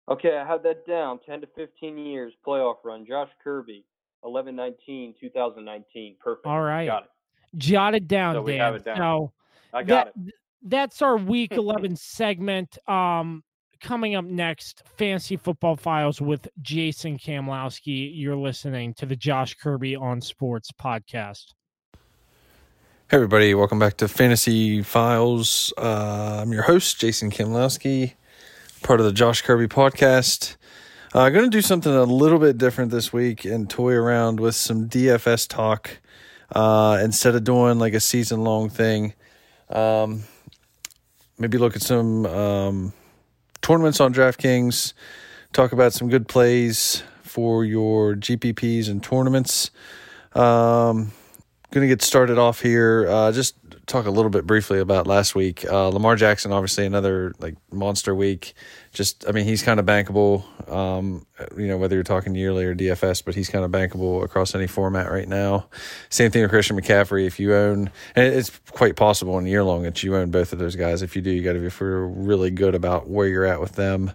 Okay, 0.09 0.37
I 0.37 0.45
have 0.45 0.63
that 0.63 0.85
down. 0.85 1.19
10 1.25 1.41
to 1.41 1.47
15 1.55 1.97
years 1.97 2.33
playoff 2.45 2.75
run. 2.83 3.05
Josh 3.05 3.29
Kirby, 3.43 3.85
11 4.25 4.55
19, 4.55 5.13
2019. 5.19 6.15
Perfect. 6.19 6.45
All 6.45 6.61
right. 6.61 6.85
Got 6.87 7.03
it. 7.03 7.09
Jot 7.57 7.95
it 7.95 8.07
down, 8.07 8.35
So 8.35 8.41
we 8.41 8.53
Dan. 8.53 8.61
have 8.61 8.75
it 8.75 8.85
down. 8.85 8.97
So 8.97 9.31
I 9.73 9.83
got 9.83 10.13
that, 10.15 10.27
it. 10.27 10.33
That's 10.63 11.01
our 11.01 11.17
week 11.17 11.51
11 11.55 11.95
segment. 11.95 12.77
Um, 12.89 13.43
coming 13.79 14.15
up 14.15 14.25
next, 14.25 14.83
Fancy 14.97 15.35
Football 15.37 15.75
Files 15.75 16.21
with 16.21 16.47
Jason 16.61 17.17
Kamlowski. 17.17 18.11
You're 18.13 18.35
listening 18.37 18.93
to 18.95 19.05
the 19.05 19.15
Josh 19.15 19.55
Kirby 19.55 19.95
on 19.95 20.21
Sports 20.21 20.71
podcast. 20.71 21.53
Hey 23.09 23.17
everybody, 23.17 23.53
welcome 23.53 23.77
back 23.79 23.97
to 23.97 24.07
Fantasy 24.07 24.81
Files. 24.83 25.73
Uh, 25.77 26.39
I'm 26.41 26.53
your 26.53 26.63
host, 26.63 26.97
Jason 26.97 27.29
Kimlowski, 27.29 28.13
part 28.81 28.99
of 28.99 29.05
the 29.05 29.11
Josh 29.11 29.41
Kirby 29.43 29.67
podcast. 29.67 30.55
I'm 31.13 31.21
uh, 31.21 31.29
going 31.29 31.43
to 31.45 31.49
do 31.49 31.61
something 31.61 31.91
a 31.91 32.03
little 32.03 32.39
bit 32.39 32.57
different 32.57 32.89
this 32.89 33.13
week 33.13 33.45
and 33.45 33.69
toy 33.69 33.93
around 33.93 34.39
with 34.39 34.55
some 34.55 34.89
DFS 34.89 35.47
talk 35.47 35.99
uh, 36.55 36.99
instead 37.01 37.35
of 37.35 37.43
doing 37.43 37.79
like 37.79 37.93
a 37.93 37.99
season 37.99 38.43
long 38.43 38.69
thing. 38.69 39.13
Um, 39.69 40.23
maybe 41.37 41.57
look 41.57 41.75
at 41.75 41.81
some 41.81 42.25
um, 42.25 42.93
tournaments 43.61 43.99
on 43.99 44.13
DraftKings, 44.13 44.93
talk 45.53 45.73
about 45.73 45.93
some 45.93 46.09
good 46.09 46.27
plays 46.27 47.03
for 47.21 47.63
your 47.63 48.15
GPPs 48.15 48.89
and 48.89 49.03
tournaments. 49.03 49.69
Um, 50.33 51.11
going 51.71 51.83
to 51.83 51.87
get 51.87 52.01
started 52.01 52.37
off 52.37 52.61
here. 52.61 53.07
Uh, 53.07 53.31
just 53.31 53.55
talk 53.91 54.05
a 54.05 54.11
little 54.11 54.31
bit 54.31 54.47
briefly 54.47 54.79
about 54.79 55.05
last 55.05 55.35
week. 55.35 55.65
Uh, 55.69 55.89
Lamar 55.89 56.15
Jackson, 56.15 56.51
obviously 56.51 56.85
another 56.85 57.33
like 57.39 57.55
monster 57.71 58.15
week. 58.15 58.53
Just, 58.93 59.27
I 59.27 59.31
mean, 59.31 59.45
he's 59.45 59.61
kind 59.61 59.79
of 59.79 59.85
bankable. 59.85 60.43
Um, 60.71 61.25
you 61.57 61.67
know, 61.67 61.77
whether 61.77 61.95
you're 61.95 62.03
talking 62.03 62.33
yearly 62.33 62.65
or 62.65 62.73
DFS, 62.73 63.23
but 63.23 63.35
he's 63.35 63.49
kind 63.49 63.65
of 63.65 63.71
bankable 63.71 64.23
across 64.23 64.55
any 64.55 64.67
format 64.67 65.11
right 65.11 65.27
now. 65.27 65.67
Same 66.09 66.31
thing 66.31 66.41
with 66.41 66.51
Christian 66.51 66.79
McCaffrey. 66.79 67.25
If 67.25 67.39
you 67.39 67.53
own, 67.53 67.91
and 68.15 68.33
it's 68.33 68.49
quite 68.71 68.95
possible 68.95 69.37
in 69.37 69.45
year 69.45 69.63
long 69.63 69.83
that 69.83 70.01
you 70.03 70.15
own 70.15 70.31
both 70.31 70.53
of 70.53 70.59
those 70.59 70.75
guys. 70.75 71.01
If 71.01 71.15
you 71.15 71.21
do, 71.21 71.29
you 71.29 71.43
got 71.43 71.53
to 71.53 71.59
be 71.59 71.69
really 71.85 72.51
good 72.51 72.75
about 72.75 73.09
where 73.09 73.27
you're 73.27 73.45
at 73.45 73.59
with 73.59 73.73
them. 73.73 74.11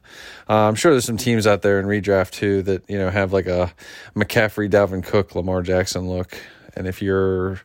Uh, 0.48 0.68
I'm 0.68 0.74
sure 0.74 0.92
there's 0.92 1.04
some 1.04 1.18
teams 1.18 1.46
out 1.46 1.62
there 1.62 1.78
in 1.78 1.86
redraft 1.86 2.30
too 2.32 2.62
that 2.62 2.88
you 2.88 2.98
know 2.98 3.10
have 3.10 3.32
like 3.32 3.46
a 3.46 3.72
McCaffrey, 4.14 4.70
Dalvin 4.70 5.04
Cook, 5.04 5.34
Lamar 5.34 5.62
Jackson 5.62 6.08
look. 6.08 6.38
And 6.74 6.86
if 6.86 7.02
you're 7.02 7.60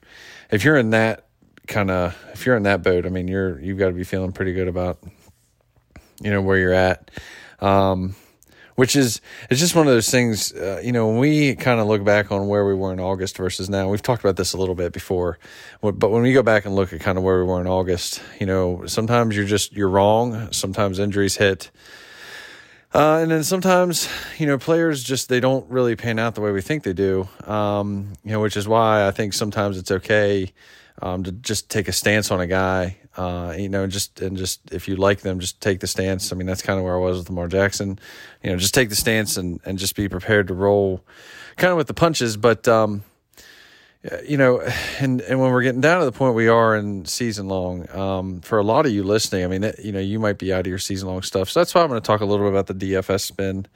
if 0.49 0.64
you're 0.64 0.78
in 0.78 0.89
that 0.89 1.26
kind 1.72 1.89
of 1.89 2.15
if 2.34 2.45
you're 2.45 2.57
in 2.57 2.63
that 2.63 2.84
boat, 2.84 3.05
I 3.05 3.09
mean 3.09 3.28
you're 3.28 3.59
you've 3.59 3.80
got 3.80 3.88
to 3.88 3.93
be 3.93 4.03
feeling 4.03 4.32
pretty 4.32 4.53
good 4.53 4.67
about 4.67 4.99
you 6.22 6.30
know 6.30 6.41
where 6.41 6.57
you're 6.57 6.74
at. 6.74 7.09
Um, 7.59 8.15
which 8.76 8.95
is 8.95 9.22
it's 9.49 9.59
just 9.59 9.76
one 9.76 9.88
of 9.88 9.93
those 9.93 10.09
things. 10.09 10.53
Uh, 10.53 10.82
you 10.84 10.91
know, 10.91 11.07
when 11.07 11.17
we 11.17 11.55
kind 11.55 11.80
of 11.80 11.88
look 11.88 12.03
back 12.03 12.32
on 12.32 12.47
where 12.47 12.65
we 12.65 12.74
were 12.74 12.91
in 12.93 12.99
August 12.99 13.38
versus 13.38 13.69
now, 13.69 13.89
we've 13.89 14.01
talked 14.01 14.24
about 14.24 14.36
this 14.38 14.53
a 14.53 14.57
little 14.57 14.76
bit 14.76 14.93
before, 14.93 15.39
but 15.82 16.09
when 16.09 16.22
we 16.22 16.34
go 16.34 16.43
back 16.43 16.65
and 16.65 16.76
look 16.76 16.93
at 16.93 16.99
kind 16.99 17.17
of 17.17 17.24
where 17.24 17.39
we 17.39 17.49
were 17.49 17.61
in 17.61 17.67
August, 17.67 18.22
you 18.39 18.45
know, 18.45 18.86
sometimes 18.86 19.36
you're 19.36 19.45
just 19.45 19.74
you're 19.74 19.89
wrong. 19.89 20.51
Sometimes 20.51 20.99
injuries 20.99 21.38
hit. 21.38 21.72
Uh, 22.93 23.19
and 23.22 23.32
then 23.32 23.41
sometimes, 23.41 24.09
you 24.38 24.45
know, 24.45 24.57
players 24.57 25.01
just 25.01 25.30
they 25.30 25.39
don't 25.39 25.69
really 25.69 25.95
pan 25.95 26.19
out 26.19 26.36
the 26.36 26.41
way 26.41 26.51
we 26.51 26.59
think 26.59 26.84
they 26.84 26.91
do. 26.91 27.30
Um, 27.45 28.13
you 28.26 28.32
know, 28.32 28.41
which 28.41 28.57
is 28.57 28.67
why 28.67 29.07
I 29.07 29.11
think 29.11 29.34
sometimes 29.34 29.78
it's 29.78 29.91
okay 29.91 30.51
um, 31.02 31.24
to 31.24 31.32
just 31.32 31.70
take 31.70 31.88
a 31.88 31.92
stance 31.92 32.32
on 32.32 32.42
a 32.42 32.48
guy. 32.48 32.98
Uh, 33.18 33.54
you 33.58 33.68
know, 33.68 33.88
just 33.88 34.22
and 34.22 34.38
just 34.38 34.72
if 34.72 34.88
you 34.88 34.96
like 34.96 35.20
them, 35.20 35.39
just 35.39 35.60
take 35.60 35.82
the 35.82 35.88
stance. 35.88 36.32
I 36.32 36.36
mean, 36.36 36.48
that's 36.48 36.62
kind 36.62 36.80
of 36.80 36.86
where 36.86 36.96
I 36.96 37.00
was 37.00 37.18
with 37.18 37.30
Lamar 37.30 37.48
Jackson. 37.48 38.00
You 38.42 38.52
know, 38.52 38.58
just 38.58 38.74
take 38.74 38.89
the 38.89 38.96
stance 38.96 39.36
and 39.38 39.60
and 39.66 39.78
just 39.78 39.96
be 39.96 40.08
prepared 40.08 40.48
to 40.48 40.54
roll, 40.54 41.04
kind 41.58 41.72
of 41.72 41.78
with 41.78 41.88
the 41.88 41.94
punches. 41.94 42.38
But 42.38 42.68
um, 42.70 43.04
you 44.26 44.38
know, 44.38 44.62
and 45.00 45.22
and 45.22 45.39
when 45.39 45.52
we're 45.52 45.62
getting 45.62 45.82
down 45.82 46.00
to 46.00 46.06
the 46.06 46.12
point 46.12 46.36
we 46.36 46.48
are 46.48 46.76
in 46.76 47.06
season 47.06 47.48
long, 47.48 47.89
um, 47.96 48.42
for 48.42 48.58
a 48.58 48.64
lot 48.64 48.86
of 48.86 48.92
you 48.92 49.04
listening, 49.04 49.44
I 49.44 49.48
mean, 49.48 49.74
you 49.84 49.92
know, 49.92 50.00
you 50.00 50.20
might 50.20 50.38
be 50.38 50.54
out 50.54 50.62
of 50.62 50.68
your 50.68 50.80
season 50.80 51.08
long 51.08 51.22
stuff. 51.22 51.50
So 51.50 51.60
that's 51.60 51.76
why 51.76 51.82
I'm 51.82 51.89
going 51.89 52.02
to 52.02 52.06
talk 52.06 52.22
a 52.22 52.26
little 52.26 52.46
bit 52.46 52.58
about 52.58 52.68
the 52.68 52.94
DFS 52.94 53.22
spin. 53.22 53.68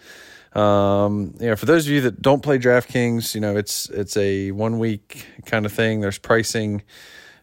Um, 0.55 1.35
you 1.39 1.47
know, 1.47 1.55
for 1.55 1.65
those 1.65 1.85
of 1.85 1.91
you 1.91 2.01
that 2.01 2.21
don't 2.21 2.41
play 2.41 2.57
DraftKings, 2.57 3.35
you 3.35 3.41
know, 3.41 3.57
it's 3.57 3.89
it's 3.89 4.15
a 4.15 4.51
one 4.51 4.79
week 4.79 5.27
kind 5.45 5.65
of 5.65 5.73
thing. 5.73 5.99
There's 5.99 6.17
pricing 6.17 6.81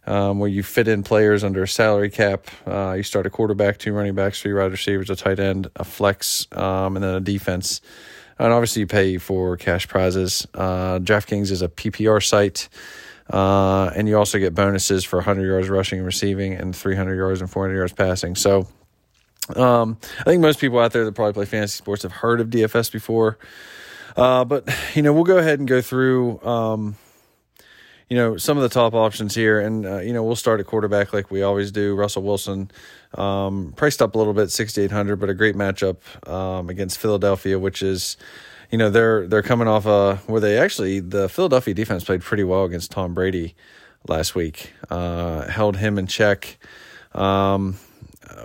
um, 0.06 0.38
where 0.38 0.48
you 0.48 0.62
fit 0.62 0.88
in 0.88 1.02
players 1.02 1.44
under 1.44 1.62
a 1.62 1.68
salary 1.68 2.10
cap. 2.10 2.46
Uh, 2.66 2.94
you 2.96 3.02
start 3.02 3.26
a 3.26 3.30
quarterback, 3.30 3.78
two 3.78 3.92
running 3.92 4.14
backs, 4.14 4.40
three 4.40 4.54
wide 4.54 4.70
receivers, 4.72 5.10
a 5.10 5.16
tight 5.16 5.38
end, 5.38 5.68
a 5.76 5.84
flex, 5.84 6.46
um, 6.52 6.96
and 6.96 7.04
then 7.04 7.14
a 7.14 7.20
defense. 7.20 7.80
And 8.38 8.52
obviously, 8.52 8.80
you 8.80 8.86
pay 8.86 9.18
for 9.18 9.56
cash 9.56 9.86
prizes. 9.86 10.46
Uh, 10.54 10.98
DraftKings 10.98 11.50
is 11.50 11.62
a 11.62 11.68
PPR 11.68 12.24
site. 12.24 12.68
Uh, 13.30 13.90
and 13.94 14.08
you 14.08 14.18
also 14.18 14.38
get 14.38 14.54
bonuses 14.54 15.04
for 15.04 15.16
100 15.16 15.46
yards 15.46 15.68
rushing 15.68 15.98
and 15.98 16.06
receiving 16.06 16.54
and 16.54 16.74
300 16.74 17.16
yards 17.16 17.40
and 17.40 17.50
400 17.50 17.76
yards 17.76 17.92
passing. 17.92 18.34
So, 18.34 18.66
um, 19.57 19.99
I 20.20 20.24
think 20.24 20.40
most 20.40 20.61
people 20.61 20.78
out 20.78 20.93
there 20.93 21.05
that 21.05 21.12
probably 21.12 21.32
play 21.32 21.45
fantasy 21.45 21.76
sports 21.76 22.03
have 22.03 22.12
heard 22.12 22.40
of 22.40 22.49
DFS 22.49 22.93
before. 22.93 23.38
Uh, 24.16 24.45
but, 24.45 24.68
you 24.95 25.03
know, 25.03 25.12
we'll 25.12 25.24
go 25.24 25.38
ahead 25.38 25.59
and 25.59 25.68
go 25.68 25.80
through, 25.80 26.40
um, 26.43 26.97
you 28.09 28.16
know, 28.16 28.36
some 28.36 28.57
of 28.59 28.62
the 28.62 28.68
top 28.68 28.95
options 28.95 29.34
here. 29.34 29.59
And, 29.59 29.86
uh, 29.86 30.01
you 30.01 30.12
know, 30.12 30.22
we'll 30.22 30.36
start 30.36 30.61
at 30.61 30.66
quarterback 30.66 31.12
like 31.12 31.30
we 31.30 31.43
always 31.43 31.72
do. 31.72 31.95
Russell 31.95 32.22
Wilson, 32.22 32.70
um, 33.14 33.72
priced 33.76 34.03
up 34.03 34.14
a 34.14 34.18
little 34.18 34.34
bit, 34.34 34.51
6,800, 34.51 35.16
but 35.16 35.30
a 35.30 35.34
great 35.34 35.57
matchup 35.57 35.97
um, 36.28 36.68
against 36.68 36.99
Philadelphia, 36.99 37.59
which 37.59 37.82
is, 37.82 38.16
you 38.70 38.78
know, 38.78 38.88
they're 38.88 39.26
they're 39.26 39.43
coming 39.43 39.68
off 39.68 39.84
a 39.84 40.16
where 40.26 40.40
they 40.40 40.57
actually 40.57 40.99
the 41.01 41.28
Philadelphia 41.28 41.74
defense 41.74 42.05
played 42.05 42.22
pretty 42.22 42.43
well 42.43 42.64
against 42.64 42.90
Tom 42.90 43.12
Brady 43.12 43.55
last 44.09 44.34
week, 44.34 44.72
uh, 44.88 45.47
held 45.47 45.76
him 45.76 45.99
in 45.99 46.07
check. 46.07 46.59
Um, 47.14 47.76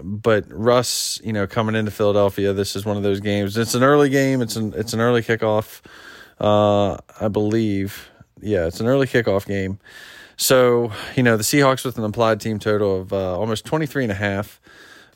but 0.03 0.45
Russ, 0.49 1.21
you 1.23 1.33
know, 1.33 1.47
coming 1.47 1.75
into 1.75 1.91
Philadelphia, 1.91 2.53
this 2.53 2.75
is 2.75 2.85
one 2.85 2.97
of 2.97 3.03
those 3.03 3.19
games. 3.19 3.57
It's 3.57 3.75
an 3.75 3.83
early 3.83 4.09
game. 4.09 4.41
It's 4.41 4.55
an 4.55 4.73
it's 4.75 4.93
an 4.93 4.99
early 4.99 5.21
kickoff, 5.21 5.81
uh, 6.39 6.97
I 7.19 7.27
believe. 7.27 8.09
Yeah, 8.41 8.67
it's 8.67 8.79
an 8.79 8.87
early 8.87 9.07
kickoff 9.07 9.45
game. 9.45 9.79
So, 10.37 10.91
you 11.15 11.23
know, 11.23 11.35
the 11.35 11.43
Seahawks 11.43 11.83
with 11.83 11.97
an 11.97 12.03
implied 12.03 12.39
team 12.39 12.59
total 12.59 13.01
of 13.01 13.11
uh, 13.11 13.37
almost 13.37 13.65
23 13.65 14.03
and 14.03 14.11
a 14.11 14.15
half. 14.15 14.61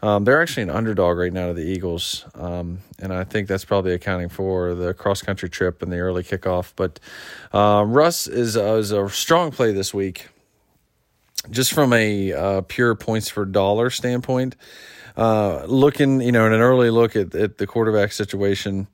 Um, 0.02 0.24
they're 0.24 0.42
actually 0.42 0.64
an 0.64 0.72
underdog 0.72 1.18
right 1.18 1.32
now 1.32 1.50
to 1.50 1.54
the 1.54 1.62
Eagles. 1.62 2.26
Um, 2.34 2.80
and 2.98 3.14
I 3.14 3.24
think 3.24 3.48
that's 3.48 3.64
probably 3.64 3.94
accounting 3.94 4.30
for 4.30 4.74
the 4.74 4.96
cross 4.96 5.22
country 5.22 5.48
trip 5.48 5.84
and 5.84 5.92
the 5.92 6.00
early 6.00 6.24
kickoff. 6.24 6.74
But 6.76 7.00
uh, 7.54 7.84
Russ 7.86 8.26
is, 8.26 8.58
uh, 8.58 8.74
is 8.76 8.92
a 8.92 9.08
strong 9.10 9.52
play 9.52 9.72
this 9.72 9.94
week. 9.94 10.30
Just 11.50 11.74
from 11.74 11.92
a 11.94 12.34
uh, 12.34 12.62
pure 12.62 12.94
points 12.96 13.30
for 13.30 13.46
dollar 13.46 13.90
standpoint, 13.90 14.56
uh, 15.18 15.66
looking, 15.66 16.22
you 16.22 16.32
know, 16.32 16.46
in 16.46 16.54
an 16.54 16.62
early 16.62 16.90
look 16.92 17.16
at, 17.16 17.34
at 17.34 17.58
the 17.58 17.66
quarterback 17.66 18.12
situation, 18.12 18.88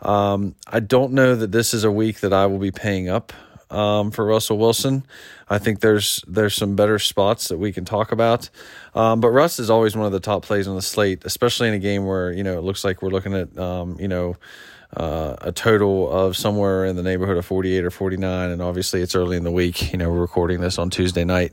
um, 0.00 0.54
I 0.66 0.80
don't 0.80 1.12
know 1.12 1.36
that 1.36 1.52
this 1.52 1.72
is 1.72 1.84
a 1.84 1.92
week 1.92 2.20
that 2.20 2.32
I 2.32 2.46
will 2.46 2.58
be 2.58 2.72
paying 2.72 3.08
up 3.08 3.32
um, 3.70 4.10
for 4.10 4.24
Russell 4.24 4.58
Wilson. 4.58 5.04
I 5.48 5.58
think 5.58 5.80
there's 5.80 6.22
there's 6.26 6.54
some 6.54 6.76
better 6.76 6.98
spots 6.98 7.48
that 7.48 7.58
we 7.58 7.72
can 7.72 7.84
talk 7.84 8.12
about. 8.12 8.50
Um, 8.94 9.20
but 9.20 9.30
Russ 9.30 9.58
is 9.58 9.70
always 9.70 9.96
one 9.96 10.06
of 10.06 10.12
the 10.12 10.20
top 10.20 10.42
plays 10.42 10.68
on 10.68 10.76
the 10.76 10.82
slate, 10.82 11.24
especially 11.24 11.68
in 11.68 11.74
a 11.74 11.78
game 11.78 12.04
where 12.04 12.32
you 12.32 12.42
know 12.42 12.58
it 12.58 12.62
looks 12.62 12.84
like 12.84 13.02
we're 13.02 13.10
looking 13.10 13.34
at 13.34 13.56
um, 13.58 13.96
you 13.98 14.08
know 14.08 14.36
uh, 14.96 15.36
a 15.40 15.52
total 15.52 16.10
of 16.10 16.36
somewhere 16.36 16.84
in 16.84 16.96
the 16.96 17.02
neighborhood 17.02 17.36
of 17.36 17.46
48 17.46 17.84
or 17.84 17.90
49. 17.90 18.50
And 18.50 18.60
obviously, 18.62 19.00
it's 19.00 19.14
early 19.14 19.36
in 19.36 19.44
the 19.44 19.50
week. 19.50 19.92
You 19.92 19.98
know, 19.98 20.10
we're 20.10 20.20
recording 20.20 20.60
this 20.60 20.78
on 20.78 20.90
Tuesday 20.90 21.24
night, 21.24 21.52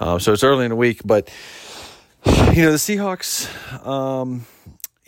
um, 0.00 0.20
so 0.20 0.32
it's 0.32 0.44
early 0.44 0.64
in 0.64 0.70
the 0.70 0.76
week. 0.76 1.02
But 1.04 1.30
you 2.26 2.62
know, 2.62 2.72
the 2.72 2.78
Seahawks. 2.78 3.48
Um, 3.86 4.46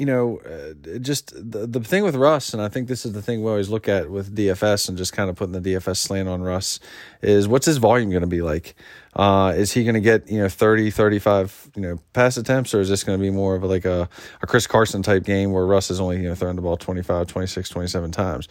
you 0.00 0.06
know, 0.06 0.38
uh, 0.38 0.98
just 0.98 1.34
the, 1.34 1.66
the 1.66 1.80
thing 1.80 2.04
with 2.04 2.16
Russ, 2.16 2.54
and 2.54 2.62
I 2.62 2.68
think 2.68 2.88
this 2.88 3.04
is 3.04 3.12
the 3.12 3.20
thing 3.20 3.42
we 3.42 3.50
always 3.50 3.68
look 3.68 3.86
at 3.86 4.10
with 4.10 4.34
DFS 4.34 4.88
and 4.88 4.96
just 4.96 5.12
kind 5.12 5.28
of 5.28 5.36
putting 5.36 5.52
the 5.52 5.60
DFS 5.60 5.98
slant 5.98 6.26
on 6.26 6.40
Russ, 6.40 6.80
is 7.20 7.46
what's 7.46 7.66
his 7.66 7.76
volume 7.76 8.08
going 8.08 8.22
to 8.22 8.26
be 8.26 8.40
like? 8.40 8.74
Uh, 9.14 9.52
is 9.54 9.72
he 9.72 9.84
going 9.84 9.94
to 9.94 10.00
get, 10.00 10.26
you 10.30 10.38
know, 10.38 10.48
30, 10.48 10.90
35, 10.90 11.72
you 11.76 11.82
know, 11.82 11.98
pass 12.14 12.38
attempts, 12.38 12.72
or 12.72 12.80
is 12.80 12.88
this 12.88 13.04
going 13.04 13.18
to 13.18 13.22
be 13.22 13.28
more 13.28 13.56
of 13.56 13.62
like 13.62 13.84
a, 13.84 14.08
a 14.40 14.46
Chris 14.46 14.66
Carson 14.66 15.02
type 15.02 15.22
game 15.22 15.52
where 15.52 15.66
Russ 15.66 15.90
is 15.90 16.00
only, 16.00 16.16
you 16.16 16.30
know, 16.30 16.34
throwing 16.34 16.56
the 16.56 16.62
ball 16.62 16.78
25, 16.78 17.26
26, 17.26 17.68
27 17.68 18.10
times? 18.10 18.48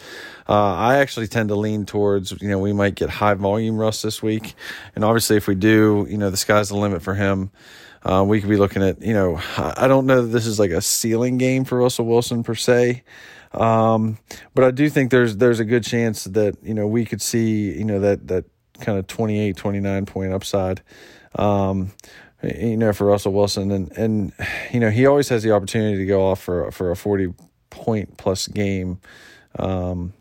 Uh, 0.47 0.75
I 0.75 0.97
actually 0.97 1.27
tend 1.27 1.49
to 1.49 1.55
lean 1.55 1.87
towards, 1.87 2.31
you 2.43 2.49
know, 2.49 2.59
we 2.59 2.73
might 2.73 2.93
get 2.93 3.09
high 3.09 3.33
volume 3.33 3.77
Russ 3.79 4.03
this 4.03 4.21
week. 4.21 4.53
And 4.93 5.03
obviously, 5.03 5.35
if 5.37 5.47
we 5.47 5.55
do, 5.55 6.05
you 6.07 6.17
know, 6.19 6.29
the 6.29 6.37
sky's 6.37 6.69
the 6.69 6.77
limit 6.77 7.01
for 7.01 7.15
him. 7.15 7.49
Uh, 8.03 8.23
we 8.25 8.39
could 8.39 8.49
be 8.49 8.57
looking 8.57 8.81
at, 8.81 9.01
you 9.01 9.13
know, 9.13 9.41
I 9.57 9.87
don't 9.87 10.05
know 10.05 10.21
that 10.21 10.29
this 10.29 10.45
is 10.45 10.59
like 10.59 10.71
a 10.71 10.81
ceiling 10.81 11.37
game 11.37 11.65
for 11.65 11.77
Russell 11.77 12.05
Wilson 12.05 12.43
per 12.43 12.55
se. 12.55 13.03
Um, 13.51 14.17
but 14.53 14.63
I 14.63 14.71
do 14.71 14.89
think 14.89 15.11
there's 15.11 15.37
there's 15.37 15.59
a 15.59 15.65
good 15.65 15.83
chance 15.83 16.25
that, 16.25 16.55
you 16.63 16.73
know, 16.73 16.87
we 16.87 17.03
could 17.05 17.21
see, 17.21 17.77
you 17.77 17.85
know, 17.85 17.99
that 17.99 18.27
that 18.27 18.45
kind 18.79 18.97
of 18.97 19.07
28, 19.07 19.57
29 19.57 20.05
point 20.05 20.33
upside. 20.33 20.81
Um, 21.35 21.91
you 22.41 22.77
know, 22.77 22.93
for 22.93 23.05
Russell 23.05 23.33
Wilson 23.33 23.71
and 23.71 23.91
and 23.97 24.33
you 24.71 24.79
know, 24.79 24.89
he 24.89 25.05
always 25.05 25.29
has 25.29 25.43
the 25.43 25.51
opportunity 25.51 25.97
to 25.97 26.05
go 26.05 26.25
off 26.25 26.41
for 26.41 26.71
for 26.71 26.91
a 26.91 26.95
40 26.95 27.33
point 27.69 28.17
plus 28.17 28.47
game 28.47 28.99
um, 29.57 30.13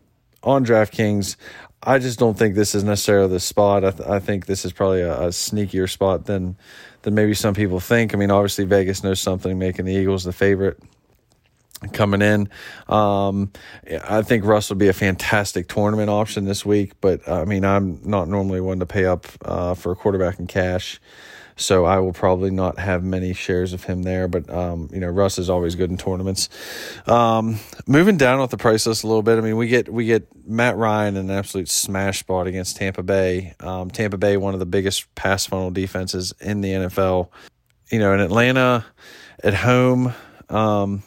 on 0.43 0.65
DraftKings. 0.65 1.35
I 1.81 1.97
just 1.97 2.19
don't 2.19 2.37
think 2.37 2.55
this 2.55 2.75
is 2.75 2.83
necessarily 2.83 3.29
the 3.29 3.39
spot. 3.39 3.85
I, 3.85 3.91
th- 3.91 4.09
I 4.09 4.19
think 4.19 4.47
this 4.47 4.65
is 4.65 4.73
probably 4.73 5.01
a, 5.01 5.13
a, 5.13 5.27
sneakier 5.27 5.89
spot 5.89 6.25
than 6.25 6.57
than 7.03 7.15
maybe 7.15 7.33
some 7.33 7.53
people 7.53 7.79
think. 7.79 8.13
I 8.13 8.17
mean, 8.17 8.31
obviously 8.31 8.65
Vegas 8.65 9.03
knows 9.03 9.19
something, 9.19 9.57
making 9.57 9.85
the 9.85 9.93
Eagles 9.93 10.23
the 10.23 10.33
favorite 10.33 10.79
coming 11.93 12.21
in. 12.21 12.49
Um, 12.87 13.51
I 14.03 14.21
think 14.21 14.43
Russ 14.43 14.69
will 14.69 14.77
be 14.77 14.89
a 14.89 14.93
fantastic 14.93 15.67
tournament 15.67 16.09
option 16.09 16.45
this 16.45 16.65
week, 16.65 16.93
but 17.01 17.27
I 17.27 17.45
mean, 17.45 17.63
I'm 17.63 18.01
not 18.03 18.27
normally 18.27 18.61
one 18.61 18.79
to 18.79 18.85
pay 18.85 19.05
up 19.05 19.27
uh, 19.43 19.73
for 19.75 19.91
a 19.91 19.95
quarterback 19.95 20.39
in 20.39 20.47
cash. 20.47 20.99
So 21.59 21.85
I 21.85 21.99
will 21.99 22.13
probably 22.13 22.51
not 22.51 22.79
have 22.79 23.03
many 23.03 23.33
shares 23.33 23.73
of 23.73 23.83
him 23.83 24.03
there, 24.03 24.27
but 24.27 24.49
um, 24.49 24.89
you 24.93 24.99
know 24.99 25.09
Russ 25.09 25.37
is 25.37 25.49
always 25.49 25.75
good 25.75 25.91
in 25.91 25.97
tournaments. 25.97 26.49
Um, 27.05 27.59
moving 27.85 28.17
down 28.17 28.39
with 28.39 28.49
the 28.49 28.57
price 28.57 28.87
list 28.87 29.03
a 29.03 29.07
little 29.07 29.23
bit, 29.23 29.37
I 29.37 29.41
mean 29.41 29.57
we 29.57 29.67
get 29.67 29.91
we 29.91 30.05
get 30.05 30.27
Matt 30.47 30.77
Ryan 30.77 31.17
in 31.17 31.29
an 31.29 31.37
absolute 31.37 31.69
smash 31.69 32.19
spot 32.19 32.47
against 32.47 32.77
Tampa 32.77 33.03
Bay. 33.03 33.53
Um, 33.59 33.91
Tampa 33.91 34.17
Bay, 34.17 34.37
one 34.37 34.53
of 34.53 34.59
the 34.59 34.65
biggest 34.65 35.13
pass 35.15 35.45
funnel 35.45 35.71
defenses 35.71 36.33
in 36.39 36.61
the 36.61 36.69
NFL. 36.69 37.29
You 37.91 37.99
know, 37.99 38.13
in 38.13 38.19
Atlanta 38.19 38.85
at 39.43 39.53
home. 39.53 40.13
Um, 40.49 41.03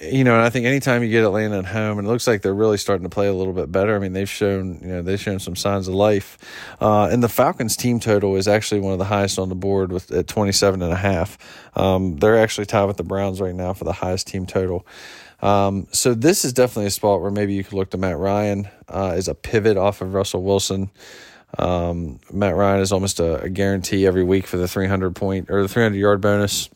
you 0.00 0.22
know, 0.24 0.34
and 0.34 0.42
I 0.42 0.50
think 0.50 0.66
anytime 0.66 1.02
you 1.02 1.08
get 1.08 1.24
Atlanta 1.24 1.58
at 1.58 1.66
home, 1.66 1.98
and 1.98 2.06
it 2.06 2.10
looks 2.10 2.26
like 2.26 2.42
they're 2.42 2.54
really 2.54 2.76
starting 2.76 3.02
to 3.04 3.10
play 3.10 3.26
a 3.26 3.34
little 3.34 3.52
bit 3.52 3.72
better. 3.72 3.96
I 3.96 3.98
mean, 3.98 4.12
they've 4.12 4.30
shown, 4.30 4.78
you 4.82 4.88
know, 4.88 5.02
they've 5.02 5.20
shown 5.20 5.40
some 5.40 5.56
signs 5.56 5.88
of 5.88 5.94
life. 5.94 6.38
Uh, 6.80 7.08
and 7.10 7.22
the 7.22 7.28
Falcons 7.28 7.76
team 7.76 7.98
total 7.98 8.36
is 8.36 8.46
actually 8.46 8.80
one 8.80 8.92
of 8.92 8.98
the 8.98 9.04
highest 9.06 9.38
on 9.38 9.48
the 9.48 9.54
board 9.54 9.90
with 9.90 10.10
at 10.12 10.28
27 10.28 10.82
and 10.82 10.92
a 10.92 10.96
half. 10.96 11.38
Um, 11.74 12.16
they're 12.16 12.38
actually 12.38 12.66
tied 12.66 12.84
with 12.84 12.98
the 12.98 13.04
Browns 13.04 13.40
right 13.40 13.54
now 13.54 13.72
for 13.72 13.84
the 13.84 13.92
highest 13.92 14.28
team 14.28 14.46
total. 14.46 14.86
Um, 15.42 15.88
so 15.90 16.14
this 16.14 16.44
is 16.44 16.52
definitely 16.52 16.86
a 16.86 16.90
spot 16.90 17.20
where 17.20 17.30
maybe 17.30 17.54
you 17.54 17.64
could 17.64 17.72
look 17.72 17.90
to 17.90 17.98
Matt 17.98 18.18
Ryan 18.18 18.68
uh, 18.88 19.12
as 19.14 19.26
a 19.26 19.34
pivot 19.34 19.76
off 19.76 20.02
of 20.02 20.14
Russell 20.14 20.42
Wilson. 20.42 20.90
Um, 21.58 22.20
Matt 22.32 22.54
Ryan 22.54 22.80
is 22.80 22.92
almost 22.92 23.18
a, 23.18 23.40
a 23.42 23.48
guarantee 23.48 24.06
every 24.06 24.22
week 24.22 24.46
for 24.46 24.56
the 24.56 24.68
300 24.68 25.16
point 25.16 25.50
or 25.50 25.62
the 25.62 25.68
300 25.68 25.96
yard 25.96 26.20
bonus 26.20 26.68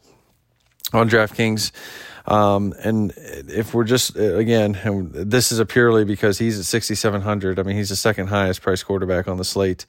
on 0.93 1.09
DraftKings. 1.09 1.71
Um, 2.27 2.75
and 2.83 3.13
if 3.17 3.75
we're 3.75 3.85
just 3.85 4.17
again, 4.17 4.79
this 5.13 5.53
is 5.53 5.59
a 5.59 5.67
purely 5.67 6.05
because 6.05 6.39
he's 6.39 6.59
at 6.59 6.65
6,700. 6.65 7.59
I 7.59 7.63
mean, 7.63 7.77
he's 7.77 7.91
the 7.91 7.97
second 7.97 8.29
highest 8.29 8.63
priced 8.63 8.87
quarterback 8.87 9.29
on 9.29 9.37
the 9.37 9.45
slate. 9.45 9.87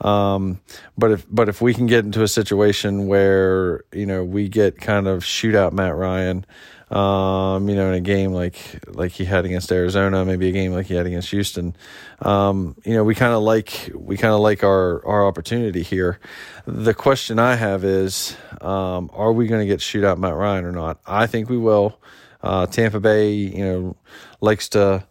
Um, 0.00 0.60
but 0.96 1.10
if 1.10 1.26
but 1.30 1.48
if 1.48 1.60
we 1.60 1.74
can 1.74 1.86
get 1.86 2.04
into 2.04 2.22
a 2.22 2.28
situation 2.28 3.06
where 3.08 3.84
you 3.92 4.06
know 4.06 4.24
we 4.24 4.48
get 4.48 4.80
kind 4.80 5.08
of 5.08 5.24
shootout 5.24 5.72
Matt 5.72 5.96
Ryan, 5.96 6.46
Um, 6.90 7.68
you 7.68 7.76
know, 7.76 7.88
in 7.88 7.94
a 7.94 8.00
game 8.00 8.32
like 8.32 8.80
like 8.86 9.12
he 9.12 9.24
had 9.24 9.44
against 9.44 9.70
Arizona, 9.70 10.24
maybe 10.24 10.48
a 10.48 10.52
game 10.52 10.72
like 10.72 10.86
he 10.86 10.94
had 10.94 11.06
against 11.06 11.30
Houston. 11.30 11.76
Um, 12.20 12.76
you 12.84 12.94
know, 12.94 13.04
we 13.04 13.14
kind 13.14 13.34
of 13.34 13.42
like 13.42 13.90
we 13.94 14.16
kind 14.16 14.32
of 14.32 14.40
like 14.40 14.64
our 14.64 15.04
our 15.06 15.26
opportunity 15.26 15.82
here. 15.82 16.18
The 16.66 16.94
question 16.94 17.38
I 17.38 17.56
have 17.56 17.84
is, 17.84 18.36
um, 18.60 19.10
are 19.12 19.32
we 19.32 19.46
going 19.46 19.60
to 19.60 19.66
get 19.66 19.80
shoot 19.82 20.04
out 20.04 20.18
Matt 20.18 20.34
Ryan 20.34 20.64
or 20.64 20.72
not? 20.72 21.00
I 21.06 21.26
think 21.26 21.50
we 21.50 21.58
will. 21.58 22.00
Uh, 22.42 22.66
Tampa 22.66 23.00
Bay, 23.00 23.32
you 23.32 23.64
know, 23.64 23.96
likes 24.40 24.68
to 24.70 25.04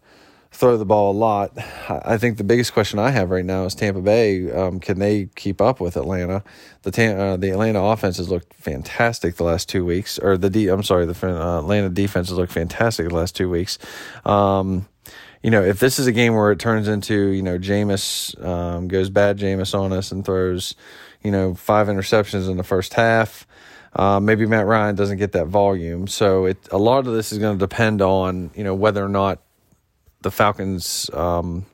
throw 0.58 0.76
the 0.76 0.86
ball 0.86 1.12
a 1.12 1.18
lot. 1.18 1.51
I 1.88 2.18
think 2.18 2.38
the 2.38 2.43
biggest 2.43 2.74
question 2.74 2.97
I 2.97 3.12
have 3.12 3.30
right 3.30 3.45
now 3.45 3.66
is 3.66 3.76
Tampa 3.76 4.01
Bay. 4.01 4.51
Um, 4.51 4.80
can 4.80 4.97
they 4.97 5.30
keep 5.36 5.62
up 5.62 5.80
with 5.80 5.95
Atlanta? 5.95 6.43
The 6.82 7.16
uh, 7.16 7.38
the 7.38 7.51
Atlanta 7.51 7.80
offense 7.80 8.18
has 8.18 8.30
looked 8.30 8.55
fantastic 8.55 9.36
the 9.36 9.43
last 9.43 9.70
two 9.70 9.86
weeks, 9.86 10.18
or 10.18 10.36
the 10.36 10.70
I'm 10.70 10.82
sorry, 10.82 11.05
the 11.05 11.28
uh, 11.28 11.60
Atlanta 11.60 11.89
defense 11.89 12.30
has 12.30 12.38
looked 12.39 12.51
fantastic 12.51 13.08
the 13.08 13.16
last 13.16 13.36
two 13.36 13.49
weeks. 13.51 13.78
Um, 14.26 14.88
you 15.43 15.51
know, 15.51 15.64
if 15.64 15.80
this 15.80 15.99
is 15.99 16.08
a 16.08 16.12
game 16.12 16.34
where 16.34 16.51
it 16.51 16.60
turns 16.60 16.88
into, 16.88 17.28
you 17.28 17.43
know, 17.43 17.60
Jameis 17.60 18.43
um, 18.43 18.88
goes 18.88 19.12
bad 19.12 19.38
Jameis 19.38 19.78
on 19.78 19.93
us 19.93 20.12
and 20.12 20.26
throws, 20.26 20.74
you 21.22 21.30
know, 21.30 21.53
five 21.53 21.88
interceptions 21.88 22.49
in 22.49 22.58
the 22.58 22.64
first 22.64 22.95
half, 22.95 23.45
uh, 23.93 24.20
maybe 24.20 24.47
Matt 24.47 24.66
Ryan 24.66 24.95
doesn't 24.95 25.20
get 25.20 25.34
that 25.34 25.45
volume. 25.45 26.08
So 26.08 26.45
it 26.45 26.58
a 26.72 26.80
lot 26.80 27.05
of 27.05 27.14
this 27.14 27.32
is 27.32 27.38
going 27.38 27.60
to 27.60 27.64
depend 27.64 28.01
on, 28.01 28.49
you 28.55 28.64
know, 28.64 28.74
whether 28.74 29.05
or 29.05 29.10
not 29.10 29.41
the 30.22 30.32
Falcons, 30.32 31.09
um, 31.13 31.65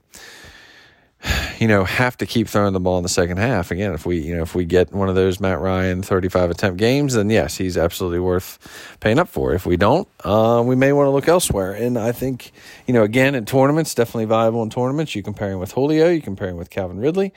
you 1.59 1.67
know, 1.67 1.83
have 1.83 2.17
to 2.17 2.25
keep 2.25 2.47
throwing 2.47 2.73
the 2.73 2.79
ball 2.79 2.97
in 2.97 3.03
the 3.03 3.09
second 3.09 3.37
half. 3.37 3.71
Again, 3.71 3.93
if 3.93 4.05
we, 4.05 4.19
you 4.19 4.35
know, 4.35 4.41
if 4.41 4.55
we 4.55 4.65
get 4.65 4.91
one 4.91 5.07
of 5.07 5.15
those 5.15 5.39
Matt 5.39 5.59
Ryan 5.59 6.01
35 6.01 6.51
attempt 6.51 6.77
games, 6.77 7.13
then 7.13 7.29
yes, 7.29 7.57
he's 7.57 7.77
absolutely 7.77 8.19
worth 8.19 8.59
paying 8.99 9.19
up 9.19 9.29
for. 9.29 9.53
If 9.53 9.65
we 9.65 9.77
don't, 9.77 10.07
uh, 10.23 10.61
we 10.65 10.75
may 10.75 10.91
want 10.91 11.07
to 11.07 11.11
look 11.11 11.27
elsewhere. 11.27 11.71
And 11.73 11.97
I 11.97 12.11
think, 12.11 12.51
you 12.85 12.93
know, 12.93 13.03
again, 13.03 13.35
in 13.35 13.45
tournaments, 13.45 13.95
definitely 13.95 14.25
viable 14.25 14.63
in 14.63 14.69
tournaments. 14.69 15.15
You 15.15 15.23
compare 15.23 15.51
him 15.51 15.59
with 15.59 15.71
Julio, 15.71 16.09
you 16.09 16.21
compare 16.21 16.49
him 16.49 16.57
with 16.57 16.69
Calvin 16.69 16.99
Ridley. 16.99 17.33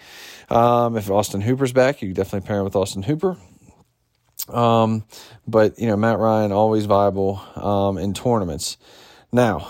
Um, 0.49 0.97
if 0.97 1.11
Austin 1.11 1.41
Hooper's 1.41 1.73
back, 1.73 2.03
you 2.03 2.13
definitely 2.13 2.47
pair 2.47 2.59
him 2.59 2.65
with 2.65 2.77
Austin 2.77 3.05
Hooper. 3.05 3.37
Um, 4.49 5.05
but 5.47 5.79
you 5.79 5.87
know, 5.87 5.97
Matt 5.97 6.19
Ryan 6.19 6.53
always 6.53 6.87
viable 6.87 7.41
um, 7.57 7.99
in 7.99 8.15
tournaments. 8.15 8.77
Now, 9.33 9.69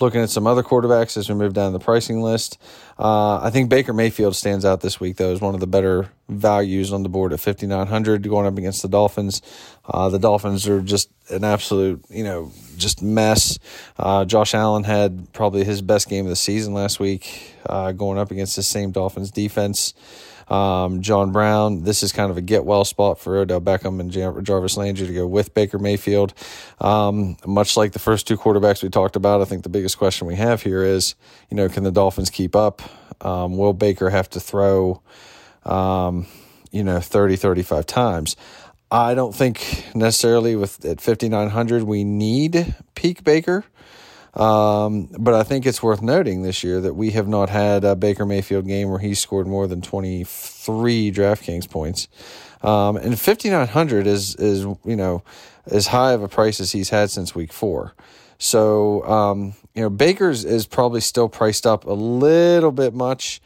looking 0.00 0.20
at 0.20 0.30
some 0.30 0.46
other 0.46 0.62
quarterbacks 0.62 1.16
as 1.16 1.28
we 1.28 1.34
move 1.34 1.52
down 1.52 1.72
the 1.72 1.78
pricing 1.78 2.22
list. 2.22 2.58
Uh, 2.98 3.40
I 3.40 3.50
think 3.50 3.68
Baker 3.68 3.92
Mayfield 3.92 4.36
stands 4.36 4.64
out 4.64 4.80
this 4.80 5.00
week, 5.00 5.16
though, 5.16 5.32
as 5.32 5.40
one 5.40 5.54
of 5.54 5.60
the 5.60 5.66
better 5.66 6.10
values 6.28 6.92
on 6.92 7.02
the 7.02 7.08
board 7.08 7.32
at 7.32 7.40
5,900 7.40 8.28
going 8.28 8.46
up 8.46 8.56
against 8.56 8.82
the 8.82 8.88
Dolphins. 8.88 9.42
Uh, 9.84 10.08
the 10.08 10.18
Dolphins 10.18 10.66
are 10.68 10.80
just 10.80 11.10
an 11.30 11.44
absolute, 11.44 12.04
you 12.08 12.24
know, 12.24 12.52
just 12.76 13.02
mess. 13.02 13.58
Uh, 13.98 14.24
Josh 14.24 14.54
Allen 14.54 14.84
had 14.84 15.32
probably 15.32 15.64
his 15.64 15.82
best 15.82 16.08
game 16.08 16.24
of 16.24 16.30
the 16.30 16.36
season 16.36 16.74
last 16.74 17.00
week, 17.00 17.54
uh, 17.66 17.92
going 17.92 18.18
up 18.18 18.30
against 18.30 18.56
the 18.56 18.62
same 18.62 18.90
Dolphins 18.90 19.30
defense. 19.30 19.94
Um, 20.48 21.00
John 21.02 21.32
Brown, 21.32 21.84
this 21.84 22.02
is 22.02 22.12
kind 22.12 22.30
of 22.30 22.36
a 22.36 22.42
get 22.42 22.64
well 22.64 22.84
spot 22.84 23.18
for 23.18 23.36
Odell 23.36 23.60
Beckham 23.60 24.00
and 24.00 24.44
Jarvis 24.44 24.76
Landry 24.76 25.06
to 25.06 25.12
go 25.14 25.26
with 25.26 25.54
Baker 25.54 25.78
Mayfield. 25.78 26.34
Um, 26.80 27.36
much 27.46 27.76
like 27.76 27.92
the 27.92 27.98
first 27.98 28.26
two 28.26 28.36
quarterbacks 28.36 28.82
we 28.82 28.88
talked 28.88 29.16
about, 29.16 29.40
I 29.40 29.44
think 29.44 29.62
the 29.62 29.68
biggest 29.68 29.98
question 29.98 30.26
we 30.26 30.36
have 30.36 30.62
here 30.62 30.82
is, 30.82 31.14
you 31.50 31.56
know, 31.56 31.68
can 31.68 31.84
the 31.84 31.92
Dolphins 31.92 32.30
keep 32.30 32.54
up? 32.54 32.82
Um, 33.20 33.56
will 33.56 33.72
Baker 33.72 34.10
have 34.10 34.28
to 34.30 34.40
throw, 34.40 35.00
um, 35.64 36.26
you 36.70 36.84
know, 36.84 37.00
30, 37.00 37.36
35 37.36 37.86
times? 37.86 38.36
I 38.90 39.14
don't 39.14 39.34
think 39.34 39.86
necessarily 39.94 40.56
with 40.56 40.84
at 40.84 41.00
5,900 41.00 41.82
we 41.82 42.04
need 42.04 42.74
peak 42.94 43.24
Baker. 43.24 43.64
Um, 44.34 45.08
but 45.18 45.34
I 45.34 45.44
think 45.44 45.64
it's 45.64 45.82
worth 45.82 46.02
noting 46.02 46.42
this 46.42 46.64
year 46.64 46.80
that 46.80 46.94
we 46.94 47.12
have 47.12 47.28
not 47.28 47.50
had 47.50 47.84
a 47.84 47.94
Baker 47.94 48.26
Mayfield 48.26 48.66
game 48.66 48.90
where 48.90 48.98
he 48.98 49.14
scored 49.14 49.46
more 49.46 49.66
than 49.66 49.80
23 49.80 51.12
DraftKings 51.12 51.70
points. 51.70 52.08
Um, 52.62 52.96
and 52.96 53.18
5,900 53.18 54.06
is, 54.06 54.34
is, 54.36 54.62
you 54.84 54.96
know, 54.96 55.22
as 55.66 55.88
high 55.88 56.12
of 56.12 56.22
a 56.22 56.28
price 56.28 56.60
as 56.60 56.72
he's 56.72 56.90
had 56.90 57.10
since 57.10 57.34
week 57.34 57.52
four. 57.52 57.94
So, 58.38 59.04
um, 59.06 59.54
you 59.74 59.82
know, 59.82 59.90
Baker's 59.90 60.44
is 60.44 60.66
probably 60.66 61.00
still 61.00 61.28
priced 61.28 61.66
up 61.66 61.84
a 61.84 61.92
little 61.92 62.72
bit 62.72 62.94
much 62.94 63.40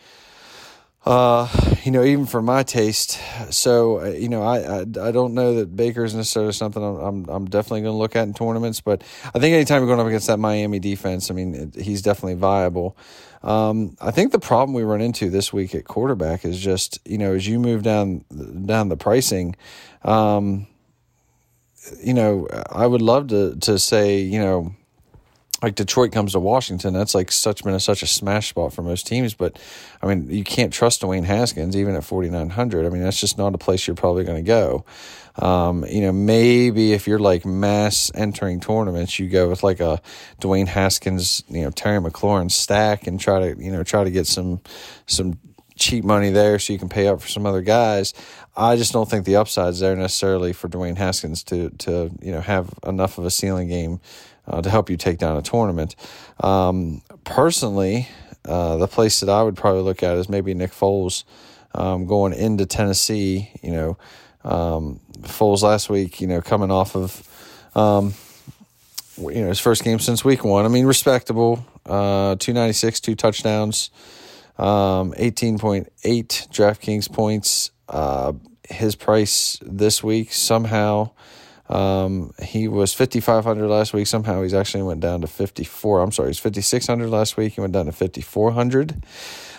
uh, 1.09 1.49
you 1.85 1.91
know, 1.91 2.05
even 2.05 2.27
for 2.27 2.43
my 2.43 2.63
taste. 2.63 3.19
So, 3.49 4.03
uh, 4.03 4.11
you 4.11 4.29
know, 4.29 4.43
I, 4.43 4.59
I, 4.59 4.81
I 4.81 5.11
don't 5.11 5.33
know 5.33 5.55
that 5.55 5.75
Baker 5.75 6.05
is 6.05 6.15
necessarily 6.15 6.53
something 6.53 6.85
I'm 6.85 6.97
I'm, 6.97 7.29
I'm 7.31 7.45
definitely 7.47 7.81
going 7.81 7.95
to 7.95 7.99
look 7.99 8.15
at 8.15 8.29
in 8.29 8.35
tournaments. 8.35 8.83
But 8.83 9.03
I 9.35 9.39
think 9.39 9.55
anytime 9.55 9.81
you're 9.81 9.87
going 9.87 10.01
up 10.01 10.07
against 10.07 10.27
that 10.27 10.39
Miami 10.39 10.79
defense, 10.79 11.31
I 11.31 11.35
mean, 11.35 11.55
it, 11.55 11.83
he's 11.83 12.03
definitely 12.03 12.35
viable. 12.35 12.95
Um, 13.43 13.97
I 14.03 14.11
think 14.11 14.33
the 14.33 14.39
problem 14.39 14.75
we 14.75 14.83
run 14.83 15.01
into 15.01 15.31
this 15.31 15.51
week 15.51 15.75
at 15.75 15.87
quarterback 15.87 16.45
is 16.45 16.61
just 16.61 16.99
you 17.07 17.17
know 17.17 17.33
as 17.33 17.49
you 17.49 17.59
move 17.59 17.83
down 17.83 18.27
down 18.67 18.91
the 18.91 18.97
pricing. 18.99 19.57
Um, 20.03 20.67
you 22.05 22.13
know, 22.13 22.49
I 22.71 22.87
would 22.87 23.01
love 23.01 23.29
to 23.29 23.57
to 23.57 23.79
say, 23.79 24.21
you 24.21 24.41
know, 24.41 24.75
like 25.63 25.75
Detroit 25.75 26.13
comes 26.13 26.33
to 26.33 26.41
Washington, 26.41 26.95
that's 26.95 27.15
like 27.15 27.33
such 27.33 27.65
been 27.65 27.75
a, 27.75 27.81
such 27.81 28.03
a 28.03 28.07
smash 28.07 28.51
spot 28.51 28.73
for 28.73 28.83
most 28.83 29.07
teams. 29.07 29.35
But 29.35 29.59
I 30.01 30.07
mean, 30.07 30.31
you 30.31 30.45
can't 30.45 30.73
trust 30.73 31.03
Dwayne 31.03 31.25
Haskins 31.25 31.77
even 31.77 31.95
at 31.97 32.05
forty 32.05 32.31
nine 32.31 32.51
hundred. 32.51 32.87
I 32.87 32.91
mean, 32.91 33.03
that's 33.03 33.21
just 33.21 33.39
not 33.39 33.55
a 33.55 33.59
place 33.59 33.87
you're 33.87 33.97
probably 33.97 34.25
going 34.25 34.45
to 34.45 34.47
go. 34.47 34.85
Um, 35.37 35.85
you 35.89 36.01
know, 36.01 36.13
maybe 36.13 36.93
if 36.93 37.07
you're 37.07 37.19
like 37.19 37.45
mass 37.45 38.11
entering 38.15 38.61
tournaments, 38.61 39.19
you 39.19 39.29
go 39.29 39.49
with 39.49 39.63
like 39.63 39.81
a 39.81 40.01
Dwayne 40.41 40.67
Haskins, 40.67 41.43
you 41.49 41.63
know, 41.63 41.71
Terry 41.71 42.01
McLaurin 42.01 42.51
stack 42.51 43.07
and 43.07 43.19
try 43.19 43.41
to 43.41 43.63
you 43.63 43.73
know 43.73 43.83
try 43.83 44.05
to 44.05 44.11
get 44.11 44.27
some 44.27 44.61
some 45.07 45.39
cheap 45.77 46.05
money 46.05 46.31
there 46.31 46.59
so 46.59 46.73
you 46.73 46.79
can 46.79 46.89
pay 46.89 47.07
up 47.09 47.21
for 47.21 47.29
some 47.29 47.47
other 47.47 47.63
guys. 47.63 48.15
I 48.57 48.77
just 48.77 48.93
don't 48.93 49.09
think 49.09 49.25
the 49.25 49.37
upside's 49.37 49.79
there 49.79 49.95
necessarily 49.95 50.53
for 50.53 50.69
Dwayne 50.69 50.97
Haskins 50.97 51.43
to 51.45 51.71
to 51.71 52.11
you 52.21 52.33
know 52.33 52.41
have 52.41 52.73
enough 52.87 53.19
of 53.19 53.25
a 53.25 53.31
ceiling 53.31 53.69
game 53.69 54.01
uh, 54.49 54.62
to 54.62 54.70
help 54.70 54.90
you 54.90 54.96
take 54.96 55.18
down 55.18 55.36
a 55.36 55.42
tournament. 55.42 55.94
Um, 56.40 57.03
personally, 57.24 58.09
uh, 58.44 58.78
the 58.78 58.88
place 58.88 59.20
that 59.20 59.28
I 59.28 59.42
would 59.42 59.57
probably 59.57 59.82
look 59.82 60.03
at 60.03 60.16
is 60.16 60.28
maybe 60.28 60.55
Nick 60.55 60.72
Foles 60.72 61.24
um, 61.74 62.07
going 62.07 62.32
into 62.32 62.66
Tennessee. 62.66 63.51
You 63.62 63.72
know, 63.72 63.99
um, 64.44 65.01
Foles 65.20 65.62
last 65.62 65.90
week, 65.90 66.20
you 66.20 66.26
know, 66.26 66.40
coming 66.40 66.70
off 66.70 66.96
of 66.96 67.22
um, 67.76 68.14
you 69.18 69.42
know 69.42 69.49
his 69.49 69.61
first 69.61 69.84
game 69.84 69.99
since 69.99 70.24
week 70.24 70.44
one. 70.44 70.64
I 70.64 70.68
mean, 70.68 70.86
respectable. 70.86 71.64
Uh, 71.84 72.36
two 72.38 72.53
ninety 72.53 72.72
six, 72.72 73.01
two 73.01 73.14
touchdowns, 73.14 73.90
um, 74.57 75.14
eighteen 75.16 75.59
point 75.59 75.92
eight 76.05 76.46
DraftKings 76.51 77.12
points. 77.12 77.70
Uh, 77.88 78.32
his 78.68 78.94
price 78.94 79.59
this 79.62 80.05
week 80.05 80.30
somehow 80.32 81.11
um, 81.69 82.33
he 82.43 82.69
was 82.69 82.95
5,500 82.95 83.69
last 83.69 83.93
week. 83.93 84.07
Somehow 84.07 84.43
he's 84.43 84.55
actually 84.55 84.83
went 84.83 85.01
down 85.01 85.21
to 85.21 85.27
54. 85.27 86.01
I'm 86.01 86.12
sorry, 86.12 86.31
he's 86.31 86.39
5,600 86.39 87.09
last 87.09 87.37
week. 87.37 87.55
He 87.55 87.61
went 87.61 87.73
down 87.73 87.87
to 87.87 87.93
5,400. 87.93 89.03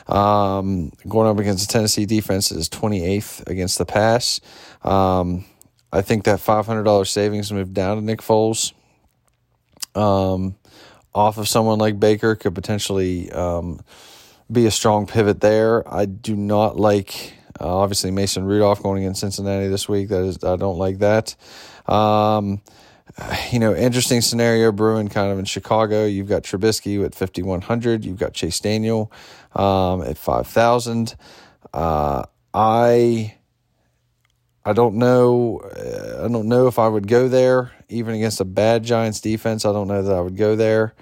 Um, 0.07 0.91
going 1.07 1.27
up 1.27 1.37
against 1.37 1.67
the 1.67 1.71
Tennessee 1.71 2.05
defense 2.05 2.51
is 2.51 2.67
28th 2.69 3.47
against 3.47 3.77
the 3.77 3.85
pass. 3.85 4.41
Um, 4.83 5.45
I 5.91 6.01
think 6.01 6.23
that 6.23 6.39
$500 6.39 7.07
savings 7.07 7.51
moved 7.51 7.73
down 7.73 7.97
to 7.97 8.03
Nick 8.03 8.21
Foles. 8.21 8.73
Um, 9.95 10.55
off 11.13 11.37
of 11.37 11.47
someone 11.47 11.79
like 11.79 11.99
Baker 11.99 12.35
could 12.35 12.55
potentially 12.55 13.31
um, 13.31 13.81
be 14.51 14.65
a 14.65 14.71
strong 14.71 15.05
pivot 15.05 15.41
there. 15.41 15.87
I 15.91 16.05
do 16.05 16.35
not 16.35 16.77
like, 16.77 17.33
uh, 17.59 17.77
obviously, 17.77 18.11
Mason 18.11 18.45
Rudolph 18.45 18.81
going 18.81 19.03
against 19.03 19.21
Cincinnati 19.21 19.67
this 19.67 19.89
week. 19.89 20.09
That 20.09 20.23
is, 20.23 20.43
I 20.43 20.55
don't 20.55 20.77
like 20.77 20.99
that. 20.99 21.35
Um, 21.87 22.61
you 23.51 23.59
know, 23.59 23.75
interesting 23.75 24.21
scenario 24.21 24.71
brewing 24.71 25.09
kind 25.09 25.31
of 25.31 25.39
in 25.39 25.45
Chicago. 25.45 26.05
You've 26.05 26.29
got 26.29 26.43
Trubisky 26.43 27.03
at 27.05 27.15
5,100. 27.15 28.05
You've 28.05 28.19
got 28.19 28.33
Chase 28.33 28.59
Daniel 28.59 29.11
um, 29.55 30.01
at 30.01 30.17
5,000. 30.17 31.15
Uh, 31.73 32.23
I 32.53 33.35
I 34.65 34.73
don't 34.73 34.95
know. 34.95 35.59
Uh, 35.59 36.25
I 36.25 36.27
don't 36.27 36.47
know 36.47 36.67
if 36.67 36.79
I 36.79 36.87
would 36.87 37.07
go 37.07 37.27
there, 37.27 37.71
even 37.87 38.13
against 38.13 38.41
a 38.41 38.45
bad 38.45 38.83
Giants 38.83 39.21
defense. 39.21 39.65
I 39.65 39.71
don't 39.71 39.87
know 39.87 40.01
that 40.01 40.15
I 40.15 40.21
would 40.21 40.35
go 40.35 40.55
there. 40.55 40.93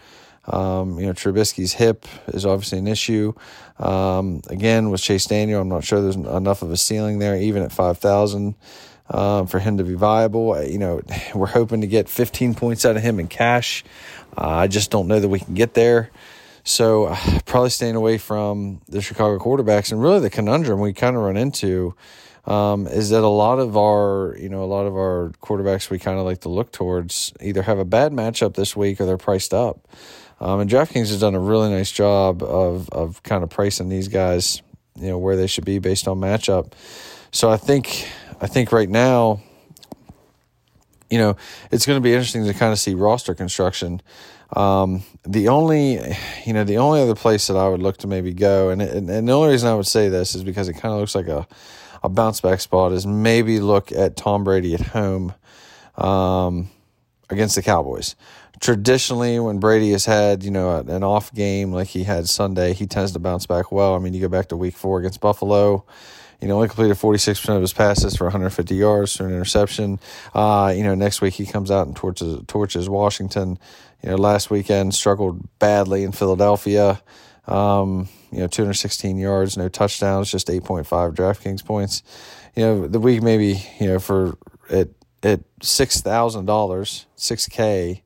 Um, 0.48 0.98
you 1.00 1.06
know, 1.06 1.14
Trubisky's 1.14 1.74
hip 1.74 2.06
is 2.28 2.46
obviously 2.46 2.80
an 2.80 2.88
issue. 2.88 3.34
Um, 3.80 4.42
again, 4.48 4.90
with 4.90 5.02
Chase 5.02 5.26
Daniel, 5.26 5.62
I'm 5.62 5.70
not 5.70 5.84
sure 5.84 6.02
there's 6.02 6.16
enough 6.16 6.62
of 6.62 6.72
a 6.72 6.78
ceiling 6.78 7.20
there, 7.20 7.36
even 7.36 7.64
at 7.64 7.72
5,000 7.72 8.56
um, 9.10 9.48
for 9.48 9.60
him 9.60 9.78
to 9.78 9.84
be 9.84 9.94
viable. 9.94 10.62
You 10.64 10.78
know, 10.78 11.02
we're 11.36 11.48
hoping 11.48 11.82
to 11.82 11.88
get 11.88 12.10
15 12.10 12.56
points 12.56 12.86
out 12.86 12.96
of 12.96 13.04
him 13.04 13.20
in 13.20 13.28
cash. 13.28 13.84
Uh, 14.38 14.48
I 14.48 14.68
just 14.68 14.92
don't 14.92 15.08
know 15.08 15.20
that 15.20 15.30
we 15.30 15.40
can 15.40 15.54
get 15.54 15.74
there. 15.74 16.12
So 16.64 17.06
uh, 17.06 17.40
probably 17.46 17.70
staying 17.70 17.96
away 17.96 18.18
from 18.18 18.82
the 18.88 19.02
Chicago 19.02 19.44
quarterbacks 19.44 19.92
and 19.92 20.02
really 20.02 20.20
the 20.20 20.30
conundrum 20.30 20.80
we 20.80 20.94
kind 20.94 21.16
of 21.16 21.24
run 21.24 21.38
into 21.38 21.96
um, 22.46 22.88
is 22.88 23.10
that 23.10 23.24
a 23.24 23.28
lot 23.28 23.60
of 23.60 23.76
our, 23.76 24.36
you 24.40 24.48
know, 24.48 24.64
a 24.64 24.66
lot 24.66 24.86
of 24.86 24.96
our 24.96 25.34
quarterbacks 25.42 25.90
we 25.90 26.00
kind 26.00 26.18
of 26.18 26.26
like 26.26 26.42
to 26.42 26.50
look 26.50 26.72
towards 26.72 27.34
either 27.42 27.62
have 27.62 27.78
a 27.78 27.86
bad 27.86 28.14
matchup 28.14 28.56
this 28.56 28.76
week 28.76 29.02
or 29.02 29.06
they're 29.06 29.18
priced 29.18 29.54
up. 29.54 29.86
Um, 30.40 30.60
and 30.60 30.70
DraftKings 30.70 31.10
has 31.10 31.20
done 31.20 31.36
a 31.36 31.40
really 31.40 31.70
nice 31.70 31.92
job 31.92 32.44
of 32.44 32.90
of 32.90 33.24
kind 33.24 33.44
of 33.44 33.50
pricing 33.50 33.90
these 33.90 34.08
guys, 34.08 34.62
you 34.96 35.08
know, 35.08 35.18
where 35.18 35.36
they 35.36 35.48
should 35.48 35.66
be 35.66 35.80
based 35.80 36.08
on 36.08 36.20
matchup. 36.20 36.74
So 37.32 37.50
I 37.50 37.58
think 37.58 38.08
I 38.40 38.48
think 38.48 38.72
right 38.72 38.90
now, 38.90 39.42
you 41.10 41.18
know, 41.18 41.38
it's 41.72 41.86
going 41.86 41.98
to 41.98 42.02
be 42.02 42.14
interesting 42.14 42.46
to 42.46 42.54
kind 42.54 42.72
of 42.72 42.80
see 42.80 42.94
roster 42.94 43.34
construction. 43.34 44.02
Um, 44.56 45.04
the 45.26 45.50
only, 45.50 46.00
you 46.46 46.54
know, 46.54 46.64
the 46.64 46.78
only 46.78 47.02
other 47.02 47.16
place 47.16 47.48
that 47.48 47.58
I 47.58 47.68
would 47.68 47.82
look 47.82 47.98
to 47.98 48.08
maybe 48.08 48.34
go, 48.34 48.70
and 48.70 48.82
and, 48.82 49.10
and 49.10 49.28
the 49.28 49.34
only 49.34 49.50
reason 49.50 49.70
I 49.70 49.74
would 49.74 49.88
say 49.88 50.08
this 50.10 50.36
is 50.36 50.44
because 50.44 50.70
it 50.70 50.74
kind 50.74 50.94
of 50.94 51.00
looks 51.00 51.16
like 51.16 51.28
a 51.28 51.48
a 52.04 52.10
bounce 52.10 52.42
back 52.42 52.62
spot 52.62 52.92
is 52.92 53.08
maybe 53.08 53.60
look 53.60 53.92
at 53.92 54.16
Tom 54.16 54.44
Brady 54.44 54.76
at 54.76 54.82
home 54.82 55.34
um, 55.98 56.70
against 57.30 57.56
the 57.56 57.62
Cowboys. 57.62 58.16
Traditionally, 58.60 59.40
when 59.40 59.60
Brady 59.60 59.92
has 59.92 60.06
had 60.06 60.44
you 60.44 60.52
know 60.52 60.80
an 60.80 61.04
off 61.04 61.34
game 61.34 61.72
like 61.72 61.88
he 61.88 62.04
had 62.04 62.28
Sunday, 62.28 62.74
he 62.74 62.88
tends 62.88 63.12
to 63.12 63.20
bounce 63.20 63.46
back 63.46 63.72
well. 63.72 63.96
I 63.96 64.00
mean, 64.00 64.14
you 64.14 64.22
go 64.22 64.30
back 64.30 64.48
to 64.50 64.58
Week 64.58 64.76
Four 64.76 65.00
against 65.00 65.22
Buffalo. 65.22 65.86
You 66.42 66.48
know, 66.48 66.56
only 66.56 66.68
completed 66.68 66.98
46% 66.98 67.56
of 67.56 67.62
his 67.62 67.74
passes 67.74 68.16
for 68.16 68.26
150 68.26 68.76
yards 68.76 69.16
for 69.16 69.26
an 69.26 69.34
interception. 69.34 70.00
Uh, 70.36 70.72
you 70.76 70.84
know, 70.84 70.94
next 70.94 71.20
week 71.20 71.34
he 71.34 71.48
comes 71.48 71.72
out 71.72 71.88
and 71.88 71.96
torches, 71.96 72.44
torches 72.46 72.88
Washington. 72.88 73.58
You 74.04 74.12
know, 74.12 74.18
last 74.18 74.52
weekend 74.52 74.94
struggled 74.94 75.48
badly 75.58 76.04
in 76.04 76.12
Philadelphia. 76.12 77.02
Um, 77.48 78.08
you 78.32 78.40
know, 78.40 78.48
216 78.48 79.18
yards, 79.18 79.58
no 79.58 79.68
touchdowns, 79.68 80.30
just 80.30 80.48
8.5 80.48 81.16
DraftKings 81.16 81.66
points. 81.66 82.04
You 82.56 82.64
know, 82.64 82.88
the 82.88 83.00
week 83.00 83.24
maybe, 83.24 83.64
you 83.80 83.88
know, 83.88 84.00
for 84.00 84.38
at 84.70 84.90
at 85.28 85.42
six 85.62 86.02
thousand 86.02 86.46
dollars, 86.46 87.06
six 87.16 87.48
K, 87.48 88.04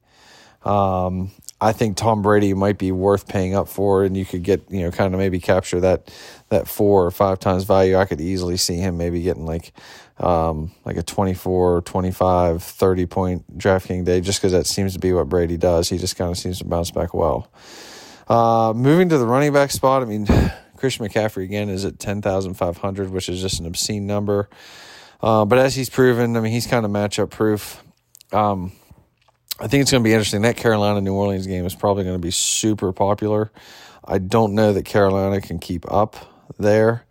um, 0.64 1.32
I 1.60 1.74
think 1.74 1.96
Tom 1.96 2.24
Brady 2.24 2.54
might 2.56 2.80
be 2.80 2.92
worth 2.92 3.28
paying 3.28 3.54
up 3.54 3.68
for, 3.68 4.04
and 4.04 4.18
you 4.18 4.26
could 4.26 4.42
get, 4.42 4.64
you 4.70 4.82
know, 4.82 4.92
kind 4.92 5.14
of 5.14 5.20
maybe 5.20 5.40
capture 5.40 5.80
that 5.80 6.12
that 6.50 6.68
four 6.68 7.06
or 7.06 7.12
five 7.12 7.40
times 7.40 7.64
value. 7.66 7.96
I 7.96 8.06
could 8.06 8.20
easily 8.20 8.58
see 8.58 8.78
him 8.78 8.98
maybe 8.98 9.22
getting 9.22 9.46
like 9.46 9.72
um, 10.20 10.72
like 10.86 10.98
a 10.98 11.04
24, 11.04 11.82
25, 11.82 12.64
30 12.64 13.06
point 13.06 13.58
DraftKings 13.58 14.06
day, 14.06 14.22
just 14.22 14.40
because 14.40 14.52
that 14.52 14.66
seems 14.66 14.94
to 14.94 15.00
be 15.00 15.14
what 15.14 15.30
Brady 15.30 15.58
does. 15.58 15.90
He 15.90 15.98
just 15.98 16.16
kind 16.16 16.32
of 16.32 16.38
seems 16.38 16.60
to 16.60 16.66
bounce 16.66 16.92
back 16.92 17.14
well. 17.14 17.52
Uh, 18.28 18.74
moving 18.76 19.10
to 19.10 19.18
the 19.18 19.26
running 19.26 19.54
back 19.54 19.72
spot, 19.72 20.02
I 20.02 20.06
mean, 20.06 20.28
Christian 20.78 21.08
McCaffrey 21.08 21.44
again 21.44 21.70
is 21.70 21.86
at 21.86 22.00
10,500, 22.00 23.10
which 23.10 23.30
is 23.30 23.42
just 23.42 23.60
an 23.60 23.66
obscene 23.68 24.08
number. 24.08 24.50
Uh, 25.22 25.46
but 25.46 25.60
as 25.60 25.76
he's 25.76 25.90
proven, 25.90 26.36
I 26.36 26.40
mean, 26.40 26.52
he's 26.52 26.68
kind 26.68 26.86
of 26.86 26.92
matchup 26.92 27.30
proof. 27.30 27.84
Um, 28.32 28.72
I 29.60 29.68
think 29.68 29.82
it's 29.82 29.92
going 29.92 30.04
to 30.04 30.08
be 30.08 30.14
interesting. 30.14 30.42
That 30.42 30.58
Carolina 30.58 31.02
New 31.02 31.14
Orleans 31.14 31.46
game 31.46 31.66
is 31.66 31.76
probably 31.76 32.04
going 32.04 32.16
to 32.16 32.22
be 32.22 32.32
super 32.32 32.92
popular. 32.92 33.52
I 34.04 34.18
don't 34.18 34.56
know 34.56 34.74
that 34.74 34.86
Carolina 34.86 35.40
can 35.42 35.60
keep 35.60 35.90
up 35.92 36.16
there. 36.58 37.06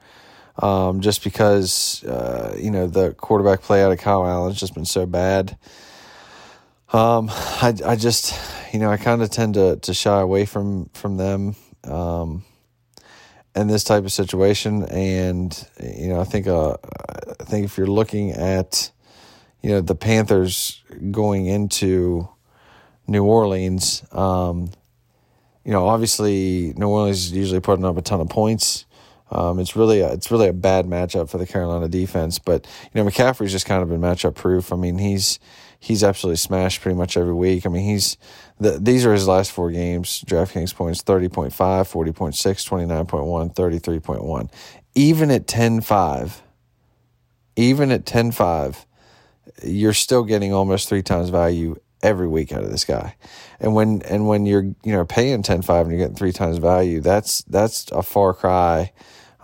Um, 0.59 1.01
just 1.01 1.25
because 1.25 2.05
uh, 2.05 2.55
you 2.59 2.71
know 2.71 2.87
the 2.87 3.15
quarterback 3.15 3.63
play 3.63 3.83
out 3.83 3.93
of 3.93 3.99
Kyle 3.99 4.27
Allen's 4.27 4.61
just 4.61 4.75
been 4.75 4.85
so 4.85 5.07
bad. 5.07 5.57
Um, 6.93 7.31
I 7.31 7.75
I 7.87 7.97
just 7.97 8.39
you 8.73 8.79
know, 8.79 8.91
I 8.91 8.97
kind 8.97 9.23
of 9.23 9.31
tend 9.31 9.55
to 9.55 9.77
to 9.77 9.95
shy 9.95 10.21
away 10.21 10.45
from 10.45 10.91
from 10.93 11.17
them 11.17 11.57
um, 11.85 12.45
in 13.55 13.67
this 13.67 13.85
type 13.85 14.05
of 14.05 14.13
situation. 14.13 14.85
And 14.85 15.69
you 15.83 16.09
know, 16.09 16.21
I 16.21 16.25
think 16.25 16.47
uh, 16.47 16.77
I 17.41 17.45
think 17.45 17.65
if 17.65 17.77
you're 17.77 17.87
looking 17.87 18.33
at 18.33 18.91
you 19.63 19.71
know 19.71 19.81
the 19.81 19.95
Panthers 19.95 20.83
going 21.11 21.47
into 21.47 22.29
New 23.07 23.25
Orleans, 23.25 24.05
um, 24.13 24.71
you 25.65 25.73
know, 25.73 25.87
obviously 25.87 26.73
New 26.77 26.89
Orleans 26.89 27.19
is 27.19 27.33
usually 27.33 27.61
putting 27.61 27.85
up 27.85 27.97
a 27.97 28.03
ton 28.03 28.21
of 28.21 28.29
points. 28.29 28.87
Um, 29.33 29.61
it's 29.61 29.77
really 29.77 30.01
a, 30.01 30.13
it's 30.13 30.31
really 30.31 30.49
a 30.49 30.53
bad 30.53 30.87
matchup 30.87 31.31
for 31.31 31.39
the 31.39 31.47
Carolina 31.47 31.89
defense, 31.89 32.39
but 32.39 32.67
you 32.93 33.03
know 33.03 33.09
McCaffrey's 33.09 33.53
just 33.53 33.67
kind 33.67 33.83
of 33.83 33.89
been 33.89 34.01
matchup 34.01 34.35
proof. 34.35 34.73
I 34.73 34.77
mean 34.77 34.99
he's 34.99 35.39
he's 35.79 36.03
absolutely 36.03 36.37
smashed 36.37 36.81
pretty 36.81 36.97
much 36.97 37.17
every 37.17 37.35
week. 37.35 37.65
I 37.65 37.69
mean 37.69 37.85
he's 37.85 38.17
the, 38.61 38.79
these 38.81 39.07
are 39.07 39.13
his 39.13 39.27
last 39.27 39.51
four 39.53 39.71
games. 39.71 40.23
DraftKings 40.27 40.75
points 40.75 41.03
30.5, 41.03 41.51
40.6, 41.51 42.35
29.1, 42.69 43.55
33.1. 43.55 44.51
Even 44.95 45.31
at 45.31 45.47
10.5, 45.47 46.41
even 47.57 47.91
at 47.91 48.05
10.5, 48.05 48.85
you're 49.65 49.93
still 49.93 50.25
getting 50.25 50.53
almost 50.53 50.89
three 50.89 51.03
times 51.03 51.31
value 51.31 51.77
every 52.03 52.29
week 52.29 52.53
out 52.53 52.63
of 52.63 52.71
this 52.71 52.85
guy. 52.85 53.17
And 53.59 53.75
when 53.75 54.03
and 54.03 54.27
when 54.27 54.47
you're 54.47 54.63
you 54.63 54.93
know 54.93 55.05
paying 55.05 55.43
10.5 55.43 55.83
and 55.83 55.91
you're 55.91 55.99
getting 55.99 56.15
three 56.15 56.33
times 56.33 56.59
value, 56.59 57.01
that's 57.01 57.43
that's 57.43 57.91
a 57.93 58.03
far 58.03 58.33
cry 58.33 58.93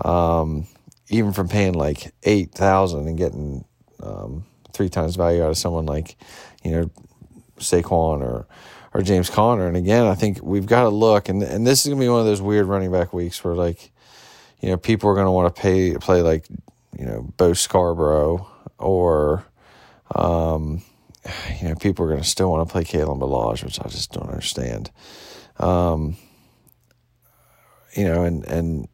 um, 0.04 0.66
even 1.08 1.32
from 1.32 1.48
paying 1.48 1.74
like 1.74 2.12
8,000 2.24 3.06
and 3.06 3.16
getting 3.18 3.64
um, 4.02 4.44
three 4.72 4.88
times 4.88 5.16
value 5.16 5.42
out 5.42 5.50
of 5.50 5.58
someone 5.58 5.86
like, 5.86 6.16
you 6.62 6.72
know, 6.72 6.90
Saquon 7.58 8.20
or 8.20 8.46
or 8.97 9.03
James 9.03 9.28
Conner. 9.28 9.66
And 9.66 9.76
again, 9.76 10.07
I 10.07 10.14
think 10.14 10.42
we've 10.42 10.64
got 10.64 10.84
to 10.84 10.88
look, 10.88 11.28
and 11.28 11.42
and 11.42 11.66
this 11.66 11.84
is 11.84 11.90
gonna 11.90 12.01
be 12.01 12.09
one 12.09 12.20
of 12.20 12.24
those 12.24 12.40
weird 12.40 12.64
running 12.64 12.90
back 12.90 13.12
weeks 13.12 13.44
where 13.44 13.55
like, 13.55 13.92
you 14.61 14.70
know, 14.70 14.78
people 14.78 15.11
are 15.11 15.14
gonna 15.14 15.30
want 15.30 15.55
to 15.55 15.61
pay 15.61 15.94
play 15.97 16.22
like, 16.22 16.47
you 16.99 17.05
know, 17.05 17.30
Bo 17.36 17.53
Scarborough 17.53 18.49
or, 18.78 19.44
um, 20.14 20.82
you 21.61 21.68
know, 21.68 21.74
people 21.74 22.07
are 22.07 22.09
gonna 22.09 22.24
still 22.24 22.51
want 22.51 22.66
to 22.66 22.72
play 22.72 22.84
Kalen 22.84 23.20
Ballage, 23.20 23.62
which 23.62 23.78
I 23.78 23.88
just 23.88 24.12
don't 24.12 24.30
understand. 24.30 24.90
Um, 25.59 26.16
you 27.94 28.05
know, 28.05 28.22
and 28.22 28.47
and 28.47 28.88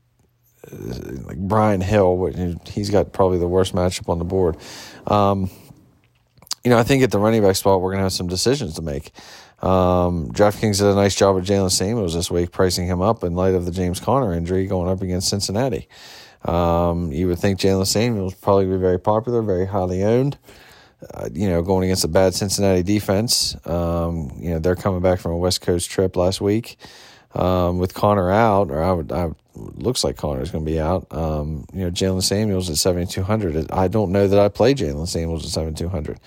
uh, 0.67 1.23
like 1.29 1.39
Brian 1.39 1.81
Hill, 1.81 2.59
he's 2.67 2.91
got 2.91 3.13
probably 3.13 3.39
the 3.39 3.47
worst 3.47 3.73
matchup 3.73 4.09
on 4.09 4.19
the 4.19 4.25
board. 4.25 4.57
Um, 5.07 5.49
you 6.65 6.71
know, 6.71 6.79
I 6.79 6.83
think 6.83 7.03
at 7.03 7.11
the 7.11 7.19
running 7.19 7.43
back 7.43 7.57
spot, 7.57 7.81
we're 7.81 7.91
going 7.91 7.99
to 7.99 8.05
have 8.05 8.13
some 8.13 8.29
decisions 8.29 8.75
to 8.75 8.83
make. 8.83 9.11
Um, 9.63 10.31
DraftKings 10.33 10.79
did 10.79 10.89
a 10.89 10.95
nice 10.95 11.15
job 11.15 11.37
with 11.37 11.47
Jaylen 11.47 11.71
Samuels 11.71 12.15
this 12.15 12.31
week, 12.31 12.51
pricing 12.51 12.87
him 12.87 13.01
up 13.01 13.23
in 13.23 13.35
light 13.35 13.55
of 13.55 13.65
the 13.65 13.71
James 13.71 14.01
Conner 14.01 14.33
injury 14.35 14.67
going 14.67 14.91
up 14.91 15.03
against 15.03 15.29
Cincinnati. 15.29 15.89
Um, 16.45 17.13
you 17.13 17.29
would 17.29 17.39
think 17.39 17.61
Jaylen 17.61 17.87
Samuels 17.87 18.35
probably 18.35 18.67
be 18.67 18.77
very 18.77 18.99
popular, 18.99 19.41
very 19.43 19.67
highly 19.67 20.03
owned. 20.03 20.37
Uh, 21.15 21.29
you 21.33 21.49
know, 21.49 21.63
going 21.63 21.85
against 21.85 22.05
a 22.05 22.09
bad 22.09 22.35
Cincinnati 22.35 22.83
defense. 22.83 23.57
Um, 23.67 24.33
you 24.37 24.51
know, 24.51 24.59
they're 24.59 24.77
coming 24.77 25.01
back 25.01 25.21
from 25.21 25.33
a 25.33 25.37
West 25.37 25.61
Coast 25.61 25.91
trip 25.91 26.17
last 26.17 26.41
week. 26.41 26.77
Um, 27.35 27.79
with 27.79 27.95
Conner 27.95 28.31
out, 28.31 28.71
or 28.71 28.83
I 28.83 28.93
would, 28.93 29.11
I 29.11 29.31
looks 29.55 30.05
like 30.05 30.17
Conner 30.17 30.43
is 30.43 30.51
going 30.51 30.65
to 30.65 30.71
be 30.71 30.79
out. 30.79 31.07
Um, 31.11 31.67
you 31.73 31.85
know, 31.85 31.91
Jaylen 31.91 32.23
Samuels 32.23 32.69
at 32.69 32.77
seventy 32.77 33.07
two 33.07 33.23
hundred. 33.23 33.71
I 33.71 33.89
don't 33.89 34.13
know 34.13 34.29
that 34.29 34.39
I 34.39 34.49
play 34.49 34.75
Jaylen 34.75 35.09
Samuels 35.09 35.45
at 35.45 35.51
seventy 35.51 35.83
two 35.83 35.89
hundred. 35.89 36.21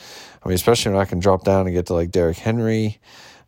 I 0.45 0.49
mean, 0.49 0.55
especially 0.55 0.91
when 0.91 1.01
I 1.01 1.05
can 1.05 1.19
drop 1.19 1.43
down 1.43 1.65
and 1.65 1.75
get 1.75 1.87
to 1.87 1.95
like 1.95 2.11
Derrick 2.11 2.37
Henry 2.37 2.99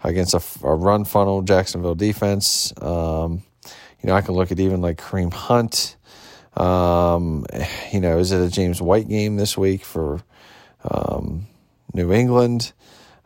against 0.03 0.33
a, 0.33 0.41
a 0.67 0.75
run 0.75 1.05
funnel 1.05 1.43
Jacksonville 1.43 1.93
defense. 1.93 2.73
Um, 2.81 3.43
you 4.01 4.07
know, 4.09 4.13
I 4.13 4.21
can 4.21 4.33
look 4.33 4.51
at 4.51 4.59
even 4.59 4.81
like 4.81 4.97
Kareem 4.97 5.31
Hunt. 5.31 5.95
Um, 6.55 7.45
you 7.93 7.99
know, 7.99 8.17
is 8.17 8.31
it 8.31 8.41
a 8.41 8.49
James 8.49 8.81
White 8.81 9.07
game 9.07 9.37
this 9.37 9.55
week 9.55 9.85
for 9.85 10.21
um, 10.89 11.45
New 11.93 12.11
England? 12.11 12.73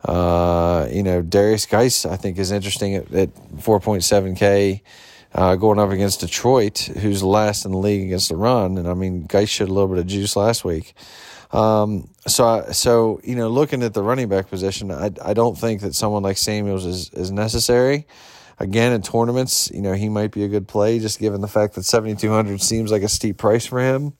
Uh, 0.04 0.86
you 0.90 1.02
know, 1.02 1.22
Derrius 1.22 1.66
Guice, 1.66 2.04
I 2.04 2.16
think, 2.16 2.38
is 2.38 2.50
interesting 2.50 2.96
at, 2.96 3.10
at 3.14 3.34
4.7K. 3.56 4.82
Uh, 5.34 5.56
going 5.56 5.78
up 5.78 5.88
against 5.88 6.20
Detroit, 6.20 6.78
who's 6.78 7.22
last 7.22 7.64
in 7.64 7.70
the 7.70 7.78
league 7.78 8.04
against 8.04 8.28
the 8.28 8.36
run, 8.36 8.76
and 8.76 8.86
I 8.86 8.92
mean, 8.92 9.22
Guice 9.22 9.48
showed 9.48 9.70
a 9.70 9.72
little 9.72 9.88
bit 9.88 9.96
of 9.96 10.06
juice 10.06 10.36
last 10.36 10.62
week. 10.62 10.92
Um, 11.52 12.11
so, 12.26 12.66
so 12.72 13.20
you 13.24 13.34
know, 13.34 13.48
looking 13.48 13.82
at 13.82 13.94
the 13.94 14.02
running 14.02 14.28
back 14.28 14.48
position, 14.48 14.90
I, 14.90 15.10
I 15.24 15.34
don't 15.34 15.58
think 15.58 15.80
that 15.80 15.94
someone 15.94 16.22
like 16.22 16.36
Samuels 16.38 16.86
is 16.86 17.10
is 17.10 17.30
necessary. 17.30 18.06
Again, 18.58 18.92
in 18.92 19.02
tournaments, 19.02 19.70
you 19.74 19.82
know, 19.82 19.94
he 19.94 20.08
might 20.08 20.30
be 20.30 20.44
a 20.44 20.48
good 20.48 20.68
play, 20.68 21.00
just 21.00 21.18
given 21.18 21.40
the 21.40 21.48
fact 21.48 21.74
that 21.74 21.84
seventy 21.84 22.14
two 22.14 22.30
hundred 22.30 22.62
seems 22.62 22.92
like 22.92 23.02
a 23.02 23.08
steep 23.08 23.38
price 23.38 23.66
for 23.66 23.80
him. 23.80 24.12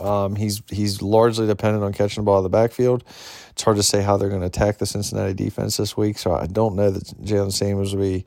Um, 0.00 0.36
he's 0.36 0.62
he's 0.70 1.02
largely 1.02 1.46
dependent 1.46 1.84
on 1.84 1.92
catching 1.92 2.22
the 2.22 2.26
ball 2.26 2.38
in 2.38 2.44
the 2.44 2.48
backfield. 2.48 3.04
It's 3.50 3.62
hard 3.62 3.76
to 3.76 3.82
say 3.82 4.00
how 4.00 4.16
they're 4.16 4.30
going 4.30 4.40
to 4.40 4.46
attack 4.46 4.78
the 4.78 4.86
Cincinnati 4.86 5.34
defense 5.34 5.76
this 5.76 5.96
week, 5.96 6.16
so 6.18 6.34
I 6.34 6.46
don't 6.46 6.76
know 6.76 6.90
that 6.90 7.04
Jaylen 7.22 7.52
Samuels 7.52 7.94
will 7.94 8.02
be 8.02 8.24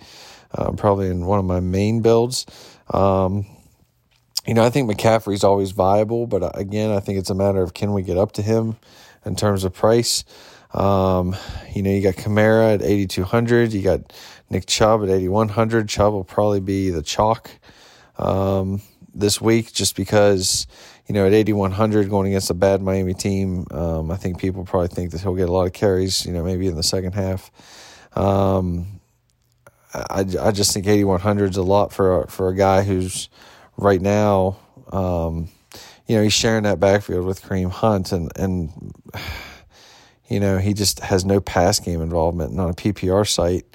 uh, 0.53 0.73
probably 0.73 1.07
in 1.07 1.25
one 1.25 1.39
of 1.39 1.45
my 1.45 1.59
main 1.59 2.01
builds. 2.03 2.45
Um, 2.91 3.47
you 4.45 4.53
know, 4.53 4.63
I 4.63 4.69
think 4.69 4.91
McCaffrey's 4.91 5.43
always 5.43 5.71
viable, 5.71 6.27
but 6.27 6.43
uh, 6.43 6.51
again, 6.53 6.91
I 6.91 6.99
think 6.99 7.17
it's 7.17 7.31
a 7.31 7.35
matter 7.35 7.63
of 7.63 7.73
can 7.73 7.93
we 7.93 8.03
get 8.03 8.17
up 8.17 8.33
to 8.33 8.43
him 8.43 8.75
in 9.25 9.35
terms 9.35 9.63
of 9.63 9.73
price. 9.73 10.23
Um, 10.73 11.35
you 11.73 11.83
know, 11.83 11.91
you 11.91 12.01
got 12.01 12.15
Kamara 12.15 12.75
at 12.75 12.81
8,200. 12.81 13.73
You 13.73 13.81
got 13.81 14.13
Nick 14.49 14.65
Chubb 14.65 15.03
at 15.03 15.09
8,100. 15.09 15.87
Chubb 15.87 16.13
will 16.13 16.23
probably 16.23 16.59
be 16.59 16.89
the 16.89 17.01
chalk 17.01 17.51
um, 18.17 18.81
this 19.13 19.39
week 19.39 19.71
just 19.71 19.95
because, 19.95 20.65
you 21.07 21.13
know, 21.13 21.25
at 21.27 21.33
8,100 21.33 22.09
going 22.09 22.27
against 22.27 22.49
a 22.49 22.55
bad 22.55 22.81
Miami 22.81 23.13
team, 23.13 23.65
um, 23.71 24.09
I 24.11 24.17
think 24.17 24.39
people 24.39 24.65
probably 24.65 24.87
think 24.87 25.11
that 25.11 25.21
he'll 25.21 25.35
get 25.35 25.49
a 25.49 25.51
lot 25.51 25.67
of 25.67 25.73
carries, 25.73 26.25
you 26.25 26.33
know, 26.33 26.43
maybe 26.43 26.67
in 26.67 26.75
the 26.75 26.83
second 26.83 27.13
half. 27.13 27.51
Um, 28.15 28.99
I, 29.93 30.25
I 30.39 30.51
just 30.51 30.73
think 30.73 30.87
8,100 30.87 31.51
is 31.51 31.57
a 31.57 31.63
lot 31.63 31.93
for, 31.93 32.23
a, 32.23 32.27
for 32.27 32.49
a 32.49 32.55
guy 32.55 32.81
who's 32.81 33.29
right 33.77 34.01
now, 34.01 34.57
um, 34.91 35.49
you 36.07 36.17
know, 36.17 36.23
he's 36.23 36.33
sharing 36.33 36.63
that 36.63 36.79
backfield 36.79 37.25
with 37.25 37.41
Kareem 37.41 37.71
Hunt 37.71 38.11
and, 38.11 38.31
and, 38.37 38.93
you 40.27 40.39
know, 40.39 40.57
he 40.57 40.73
just 40.73 40.99
has 40.99 41.25
no 41.25 41.39
pass 41.39 41.79
game 41.79 42.01
involvement 42.01 42.51
and 42.51 42.59
on 42.59 42.69
a 42.69 42.73
PPR 42.73 43.27
site. 43.27 43.65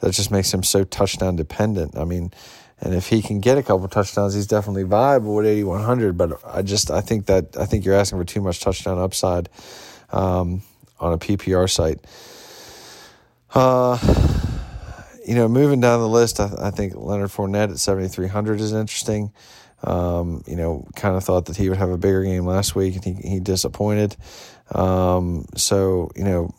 That 0.00 0.12
just 0.12 0.30
makes 0.30 0.52
him 0.52 0.62
so 0.62 0.84
touchdown 0.84 1.36
dependent. 1.36 1.96
I 1.96 2.04
mean, 2.04 2.32
and 2.80 2.94
if 2.94 3.08
he 3.08 3.22
can 3.22 3.40
get 3.40 3.56
a 3.56 3.62
couple 3.62 3.88
touchdowns, 3.88 4.34
he's 4.34 4.46
definitely 4.46 4.82
viable 4.82 5.40
at 5.40 5.46
8100. 5.46 6.18
But 6.18 6.40
I 6.44 6.62
just 6.62 6.90
I 6.90 7.00
think 7.00 7.26
that 7.26 7.56
I 7.56 7.64
think 7.64 7.84
you're 7.84 7.94
asking 7.94 8.18
for 8.18 8.24
too 8.24 8.42
much 8.42 8.60
touchdown 8.60 8.98
upside 8.98 9.48
um, 10.12 10.62
on 11.00 11.14
a 11.14 11.18
PPR 11.18 11.70
site. 11.70 12.00
Uh, 13.54 13.96
you 15.26 15.34
know, 15.34 15.48
moving 15.48 15.80
down 15.80 16.00
the 16.00 16.08
list, 16.08 16.40
I, 16.40 16.50
I 16.60 16.70
think 16.70 16.94
Leonard 16.96 17.30
Fournette 17.30 17.70
at 17.70 17.78
7300 17.78 18.60
is 18.60 18.72
interesting. 18.72 19.32
Um, 19.86 20.42
you 20.46 20.56
know, 20.56 20.86
kind 20.96 21.14
of 21.14 21.24
thought 21.24 21.46
that 21.46 21.56
he 21.56 21.68
would 21.68 21.78
have 21.78 21.90
a 21.90 21.98
bigger 21.98 22.24
game 22.24 22.46
last 22.46 22.74
week, 22.74 22.96
and 22.96 23.04
he 23.04 23.28
he 23.28 23.40
disappointed. 23.40 24.16
Um, 24.72 25.46
so 25.56 26.10
you 26.16 26.24
know, 26.24 26.54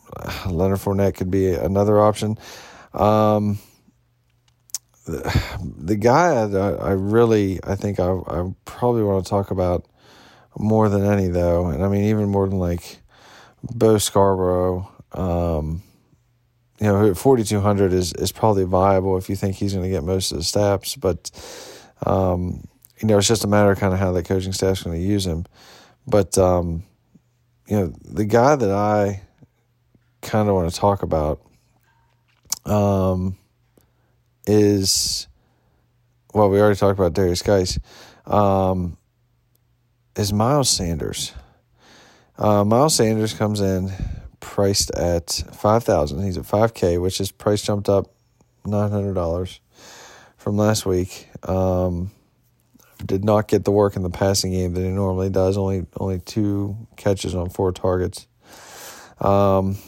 Leonard 0.48 0.78
Fournette 0.78 1.14
could 1.14 1.30
be 1.30 1.52
another 1.52 1.98
option. 2.00 2.38
Um, 2.94 3.58
the, 5.06 5.68
the 5.76 5.96
guy 5.96 6.46
that 6.46 6.80
I 6.80 6.92
really, 6.92 7.60
I 7.64 7.74
think 7.74 7.98
I, 8.00 8.12
I 8.12 8.52
probably 8.64 9.02
want 9.02 9.24
to 9.24 9.30
talk 9.30 9.50
about 9.50 9.86
more 10.58 10.88
than 10.88 11.04
any 11.04 11.28
though, 11.28 11.66
and 11.66 11.84
I 11.84 11.88
mean 11.88 12.04
even 12.04 12.28
more 12.28 12.48
than 12.48 12.58
like 12.58 12.98
Bo 13.62 13.96
Scarbrough. 13.96 14.86
Um, 15.12 15.82
you 16.80 16.86
know, 16.86 17.14
4,200 17.14 17.92
is, 17.92 18.12
is 18.14 18.32
probably 18.32 18.64
viable 18.64 19.16
if 19.16 19.30
you 19.30 19.36
think 19.36 19.56
he's 19.56 19.72
going 19.72 19.84
to 19.84 19.90
get 19.90 20.04
most 20.04 20.30
of 20.30 20.38
the 20.38 20.44
steps, 20.44 20.94
but, 20.94 21.30
um, 22.04 22.64
you 23.00 23.06
know, 23.08 23.18
it's 23.18 23.28
just 23.28 23.44
a 23.44 23.48
matter 23.48 23.70
of 23.70 23.78
kind 23.78 23.92
of 23.92 23.98
how 23.98 24.12
the 24.12 24.22
coaching 24.22 24.52
staff's 24.52 24.82
going 24.82 24.96
to 24.96 25.02
use 25.02 25.26
him. 25.26 25.44
But, 26.06 26.38
um, 26.38 26.84
you 27.66 27.76
know, 27.76 27.92
the 28.04 28.24
guy 28.24 28.56
that 28.56 28.70
I 28.70 29.22
kind 30.22 30.48
of 30.48 30.54
want 30.54 30.72
to 30.72 30.78
talk 30.78 31.02
about 31.02 31.40
um, 32.64 33.36
is, 34.46 35.28
well, 36.32 36.48
we 36.48 36.60
already 36.60 36.76
talked 36.76 36.98
about 36.98 37.12
Derrius 37.12 37.44
Guice, 37.44 37.78
um, 38.26 38.96
is 40.16 40.32
Miles 40.32 40.70
Sanders. 40.70 41.32
Uh, 42.38 42.64
Miles 42.64 42.94
Sanders 42.94 43.34
comes 43.34 43.60
in 43.60 43.92
priced 44.40 44.90
at 44.92 45.42
5000 45.52 46.22
He's 46.22 46.38
at 46.38 46.44
5K, 46.44 47.00
which 47.00 47.20
is 47.20 47.30
price 47.30 47.62
jumped 47.62 47.88
up 47.88 48.06
$900 48.64 49.58
from 50.36 50.56
last 50.56 50.86
week. 50.86 51.28
Um, 51.42 52.10
did 53.04 53.24
not 53.24 53.48
get 53.48 53.64
the 53.64 53.70
work 53.70 53.96
in 53.96 54.02
the 54.02 54.10
passing 54.10 54.52
game 54.52 54.74
that 54.74 54.80
he 54.80 54.88
normally 54.88 55.30
does. 55.30 55.56
Only 55.56 55.86
only 55.98 56.20
two 56.20 56.76
catches 56.96 57.34
on 57.34 57.50
four 57.50 57.72
targets. 57.72 58.26
Um, 59.20 59.78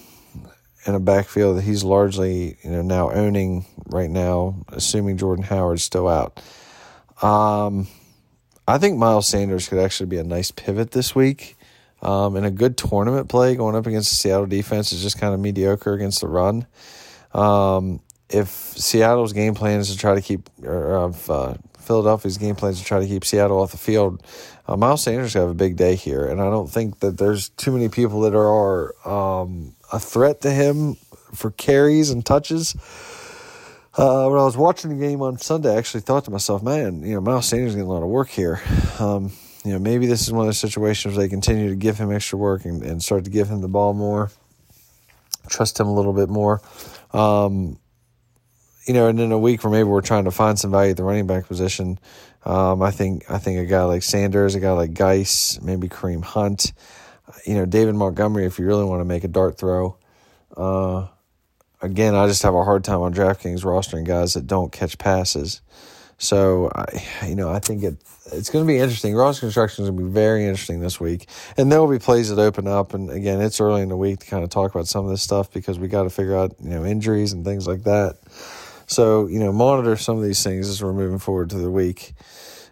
in 0.87 0.95
a 0.95 1.01
backfield 1.01 1.59
that 1.59 1.63
he's 1.63 1.85
largely 1.85 2.57
you 2.63 2.71
know 2.71 2.83
now 2.83 3.11
owning 3.11 3.67
right 3.87 4.11
now, 4.11 4.65
assuming 4.69 5.17
Jordan 5.17 5.45
Howard's 5.45 5.83
still 5.83 6.09
out. 6.09 6.43
Um, 7.23 7.89
I 8.67 8.79
think 8.79 8.99
Miles 8.99 9.27
Sanders 9.27 9.69
could 9.69 9.79
actually 9.79 10.07
be 10.07 10.19
a 10.19 10.25
nice 10.25 10.51
pivot 10.51 10.91
this 10.91 11.15
week. 11.15 11.57
Um, 12.01 12.37
and 12.37 12.47
a 12.47 12.51
good 12.51 12.77
tournament 12.77 13.29
play 13.29 13.57
going 13.57 13.75
up 13.75 13.87
against 13.87 14.11
the 14.11 14.17
Seattle 14.17 14.47
defense 14.47 14.93
is 14.93 15.03
just 15.03 15.19
kind 15.19 15.35
of 15.35 15.41
mediocre 15.41 15.95
against 15.95 16.21
the 16.21 16.29
run. 16.29 16.67
Um, 17.33 18.01
if 18.29 18.49
Seattle's 18.49 19.33
game 19.33 19.55
plan 19.55 19.81
is 19.81 19.91
to 19.91 19.99
try 19.99 20.15
to 20.15 20.21
keep, 20.21 20.49
or 20.63 20.97
of 20.97 21.29
uh, 21.31 21.55
Philadelphia's 21.89 22.37
game 22.37 22.55
plan 22.55 22.73
is 22.73 22.81
to 22.81 22.85
try 22.85 23.01
to 23.01 23.07
keep 23.07 23.25
Seattle 23.25 23.61
off 23.61 23.73
the 23.73 23.79
field, 23.79 24.23
uh, 24.69 24.77
Miles 24.77 25.03
Sanders 25.03 25.33
have 25.33 25.49
a 25.49 25.55
big 25.55 25.77
day 25.77 25.95
here, 25.97 26.27
and 26.27 26.39
I 26.39 26.51
don't 26.51 26.71
think 26.71 27.01
that 27.01 27.17
there's 27.17 27.49
too 27.49 27.73
many 27.73 27.89
people 27.89 28.21
that 28.21 28.35
are 28.35 28.95
um, 29.09 29.75
a 29.91 29.99
threat 29.99 30.43
to 30.43 30.51
him 30.51 30.97
for 31.35 31.51
carries 31.51 32.11
and 32.11 32.25
touches. 32.25 32.77
Uh, 33.97 34.29
when 34.29 34.39
I 34.39 34.45
was 34.45 34.57
watching 34.57 34.91
the 34.91 35.07
game 35.07 35.23
on 35.23 35.39
Sunday, 35.39 35.73
I 35.73 35.79
actually 35.79 36.03
thought 36.03 36.27
to 36.27 36.31
myself, 36.31 36.63
man, 36.63 37.03
you 37.03 37.15
know, 37.15 37.23
Miles 37.23 37.47
Sanders 37.47 37.75
getting 37.75 37.89
a 37.89 37.93
lot 37.93 38.03
of 38.03 38.11
work 38.11 38.29
here. 38.29 38.61
Um, 38.99 39.33
you 39.65 39.73
know, 39.73 39.79
maybe 39.79 40.07
this 40.07 40.21
is 40.21 40.31
one 40.31 40.43
of 40.43 40.49
those 40.49 40.59
situations 40.59 41.17
where 41.17 41.25
they 41.25 41.31
continue 41.31 41.71
to 41.71 41.75
give 41.75 41.97
him 41.97 42.13
extra 42.13 42.39
work 42.39 42.67
and, 42.67 42.83
and 42.83 43.03
start 43.03 43.25
to 43.25 43.31
give 43.31 43.49
him 43.49 43.63
the 43.63 43.69
ball 43.69 43.95
more, 43.95 44.31
trust 45.49 45.81
him 45.81 45.87
a 45.87 45.95
little 45.95 46.13
bit 46.13 46.29
more. 46.29 46.61
Um, 47.15 47.79
you 48.89 48.95
know, 48.95 49.07
and 49.07 49.21
in 49.21 49.31
a 49.31 49.39
week 49.39 49.63
where 49.63 49.71
maybe 49.71 49.85
we're 49.85 50.01
trying 50.01 50.25
to 50.25 50.31
find 50.31 50.59
some 50.59 50.71
value 50.71 50.93
at 50.93 50.97
the 50.97 51.05
running 51.05 51.27
back 51.27 51.47
position, 51.47 51.99
um, 52.45 52.83
I 52.83 52.91
think 52.91 53.31
I 53.31 53.37
think 53.37 53.61
a 53.61 53.67
guy 53.67 53.83
like 53.85 54.03
Sanders, 54.03 54.55
a 54.55 54.61
guy 54.61 54.73
like 54.73 54.95
Guice, 54.95 55.61
maybe 55.61 55.89
Kareem 55.89 56.25
Hunt, 56.25 56.73
you 57.45 57.55
know, 57.55 57.67
David 57.67 57.95
Montgomery, 57.95 58.47
if 58.47 58.59
you 58.59 58.65
really 58.65 58.85
want 58.85 59.01
to 59.01 59.05
make 59.05 59.25
a 59.25 59.29
dart 59.29 59.59
throw. 59.59 59.99
Uh, 60.57 61.09
again, 61.83 62.15
I 62.15 62.27
just 62.27 62.43
have 62.43 62.55
a 62.55 62.65
hard 62.65 62.83
time 62.83 63.01
on 63.01 63.13
DraftKings 63.13 63.63
rostering 63.63 64.05
guys 64.07 64.33
that 64.35 64.47
don't 64.47 64.73
catch 64.73 64.97
passes. 64.97 65.61
So, 66.17 66.71
I, 66.75 67.27
you 67.29 67.37
know, 67.37 67.51
I 67.51 67.59
think 67.59 67.85
it 67.85 68.03
it's 68.33 68.51
going 68.51 68.65
to 68.65 68.67
be 68.67 68.79
interesting. 68.79 69.15
Roster 69.15 69.41
construction 69.41 69.85
is 69.85 69.91
going 69.91 70.01
to 70.01 70.07
be 70.07 70.13
very 70.13 70.45
interesting 70.45 70.81
this 70.81 70.99
week, 70.99 71.29
and 71.57 71.71
there 71.71 71.81
will 71.81 71.91
be 71.91 71.99
plays 71.99 72.31
that 72.31 72.39
open 72.39 72.67
up. 72.67 72.95
And 72.95 73.11
again, 73.11 73.41
it's 73.41 73.61
early 73.61 73.83
in 73.83 73.89
the 73.89 73.97
week 73.97 74.21
to 74.21 74.27
kind 74.27 74.45
of 74.45 74.51
talk 74.51 74.75
about 74.75 74.87
some 74.87 75.05
of 75.05 75.11
this 75.11 75.23
stuff 75.23 75.53
because 75.53 75.79
we 75.79 75.89
got 75.89 76.05
to 76.05 76.11
figure 76.11 76.37
out 76.37 76.55
you 76.63 76.71
know 76.71 76.85
injuries 76.85 77.33
and 77.33 77.45
things 77.45 77.67
like 77.67 77.85
that. 77.85 78.17
So, 78.89 79.29
you 79.29 79.39
know, 79.39 79.53
monitor 79.53 79.97
some 79.97 80.17
of 80.19 80.25
these 80.25 80.43
things 80.43 80.69
as 80.69 80.83
we're 80.83 80.93
moving 80.93 81.21
forward 81.21 81.51
to 81.51 81.59
the 81.59 81.71
week. 81.71 82.15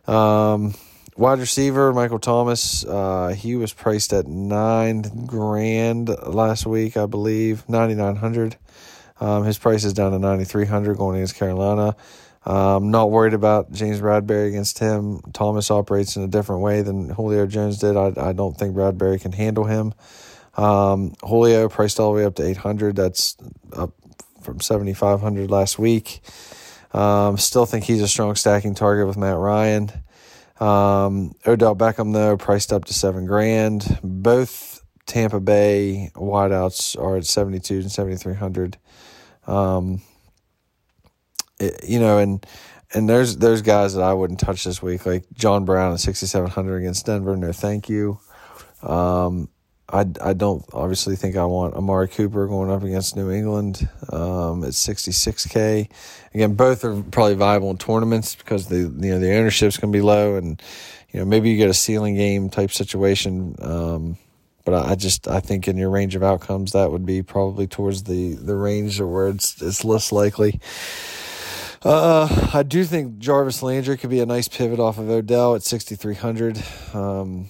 Um, 0.08 0.74
Wide 1.18 1.38
receiver 1.38 1.94
Michael 1.94 2.18
Thomas, 2.18 2.84
uh, 2.84 3.28
he 3.28 3.56
was 3.56 3.72
priced 3.72 4.12
at 4.12 4.26
nine 4.26 5.00
grand 5.24 6.10
last 6.10 6.66
week, 6.66 6.98
I 6.98 7.06
believe, 7.06 7.66
ninety 7.70 7.94
nine 7.94 8.16
hundred. 8.16 8.58
Um, 9.18 9.44
his 9.44 9.56
price 9.56 9.84
is 9.84 9.94
down 9.94 10.12
to 10.12 10.18
ninety 10.18 10.44
three 10.44 10.66
hundred 10.66 10.98
going 10.98 11.16
against 11.16 11.36
Carolina. 11.36 11.96
Um, 12.44 12.90
not 12.90 13.10
worried 13.10 13.32
about 13.32 13.72
James 13.72 13.98
Bradberry 13.98 14.48
against 14.48 14.78
him. 14.78 15.22
Thomas 15.32 15.70
operates 15.70 16.16
in 16.16 16.22
a 16.22 16.28
different 16.28 16.60
way 16.60 16.82
than 16.82 17.08
Julio 17.08 17.46
Jones 17.46 17.78
did. 17.78 17.96
I, 17.96 18.12
I 18.18 18.32
don't 18.34 18.54
think 18.54 18.76
Bradberry 18.76 19.18
can 19.18 19.32
handle 19.32 19.64
him. 19.64 19.94
Um, 20.54 21.14
Julio 21.22 21.70
priced 21.70 21.98
all 21.98 22.12
the 22.12 22.18
way 22.18 22.24
up 22.26 22.34
to 22.34 22.46
eight 22.46 22.58
hundred. 22.58 22.94
That's 22.94 23.38
up 23.72 23.94
from 24.46 24.60
seventy 24.60 24.94
five 24.94 25.20
hundred 25.20 25.50
last 25.50 25.78
week. 25.78 26.20
Um, 26.92 27.36
still 27.36 27.66
think 27.66 27.84
he's 27.84 28.00
a 28.00 28.08
strong 28.08 28.34
stacking 28.36 28.74
target 28.74 29.06
with 29.06 29.18
Matt 29.18 29.36
Ryan. 29.36 29.90
Um, 30.58 31.34
Odell 31.46 31.76
Beckham 31.76 32.14
though 32.14 32.38
priced 32.38 32.72
up 32.72 32.86
to 32.86 32.94
seven 32.94 33.26
grand. 33.26 33.98
Both 34.02 34.80
Tampa 35.04 35.40
Bay 35.40 36.10
wideouts 36.14 36.98
are 36.98 37.18
at 37.18 37.26
seventy 37.26 37.60
two 37.60 37.80
and 37.80 37.92
seventy 37.92 38.16
three 38.16 38.34
hundred. 38.34 38.78
Um, 39.46 40.00
you 41.82 42.00
know, 42.00 42.18
and 42.18 42.46
and 42.94 43.08
there's 43.08 43.36
there's 43.36 43.62
guys 43.62 43.94
that 43.94 44.02
I 44.02 44.14
wouldn't 44.14 44.40
touch 44.40 44.64
this 44.64 44.80
week, 44.82 45.04
like 45.04 45.24
John 45.34 45.64
Brown 45.64 45.92
at 45.92 46.00
sixty 46.00 46.26
seven 46.26 46.50
hundred 46.50 46.78
against 46.78 47.04
Denver. 47.04 47.36
No, 47.36 47.52
thank 47.52 47.88
you. 47.88 48.18
Um, 48.82 49.48
I, 49.88 50.04
I 50.20 50.32
don't 50.32 50.64
obviously 50.72 51.14
think 51.14 51.36
I 51.36 51.44
want 51.44 51.74
Amari 51.74 52.08
Cooper 52.08 52.48
going 52.48 52.70
up 52.70 52.82
against 52.82 53.14
New 53.14 53.30
England 53.30 53.88
um, 54.10 54.64
at 54.64 54.70
66k. 54.70 55.88
Again, 56.34 56.54
both 56.54 56.84
are 56.84 57.02
probably 57.02 57.34
viable 57.34 57.70
in 57.70 57.78
tournaments 57.78 58.34
because 58.34 58.66
the 58.66 58.78
you 58.78 59.12
know 59.12 59.20
the 59.20 59.32
ownership's 59.34 59.76
going 59.76 59.92
to 59.92 59.96
be 59.96 60.02
low, 60.02 60.34
and 60.34 60.60
you 61.12 61.20
know 61.20 61.26
maybe 61.26 61.50
you 61.50 61.56
get 61.56 61.70
a 61.70 61.74
ceiling 61.74 62.16
game 62.16 62.50
type 62.50 62.72
situation. 62.72 63.54
Um, 63.60 64.16
but 64.64 64.74
I, 64.74 64.90
I 64.90 64.94
just 64.96 65.28
I 65.28 65.38
think 65.38 65.68
in 65.68 65.76
your 65.76 65.90
range 65.90 66.16
of 66.16 66.22
outcomes 66.24 66.72
that 66.72 66.90
would 66.90 67.06
be 67.06 67.22
probably 67.22 67.68
towards 67.68 68.02
the 68.02 68.34
the 68.34 68.56
range 68.56 69.00
where 69.00 69.28
it's 69.28 69.62
it's 69.62 69.84
less 69.84 70.10
likely. 70.10 70.60
Uh, 71.84 72.50
I 72.52 72.64
do 72.64 72.82
think 72.82 73.18
Jarvis 73.18 73.62
Landry 73.62 73.96
could 73.96 74.10
be 74.10 74.18
a 74.18 74.26
nice 74.26 74.48
pivot 74.48 74.80
off 74.80 74.98
of 74.98 75.08
Odell 75.08 75.54
at 75.54 75.62
6,300. 75.62 76.60
Um, 76.92 77.48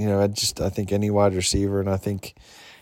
you 0.00 0.06
know, 0.06 0.22
I 0.22 0.28
just 0.28 0.62
I 0.62 0.70
think 0.70 0.92
any 0.92 1.10
wide 1.10 1.34
receiver, 1.34 1.78
and 1.78 1.90
I 1.90 1.98
think 1.98 2.34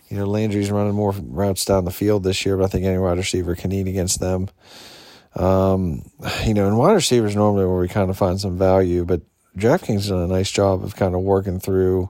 you 0.08 0.16
know 0.16 0.24
Landry's 0.24 0.70
running 0.70 0.94
more 0.94 1.12
routes 1.12 1.64
down 1.64 1.84
the 1.84 1.90
field 1.90 2.22
this 2.22 2.46
year, 2.46 2.56
but 2.56 2.64
I 2.64 2.68
think 2.68 2.84
any 2.84 2.98
wide 2.98 3.18
receiver 3.18 3.56
can 3.56 3.72
eat 3.72 3.88
against 3.88 4.20
them. 4.20 4.48
Um, 5.34 6.08
you 6.44 6.54
know, 6.54 6.68
and 6.68 6.78
wide 6.78 6.92
receivers 6.92 7.34
normally 7.34 7.66
where 7.66 7.80
we 7.80 7.88
kind 7.88 8.08
of 8.08 8.16
find 8.16 8.40
some 8.40 8.56
value, 8.56 9.04
but 9.04 9.22
DraftKings 9.56 10.08
done 10.08 10.22
a 10.22 10.28
nice 10.28 10.50
job 10.50 10.84
of 10.84 10.94
kind 10.94 11.16
of 11.16 11.22
working 11.22 11.58
through 11.58 12.08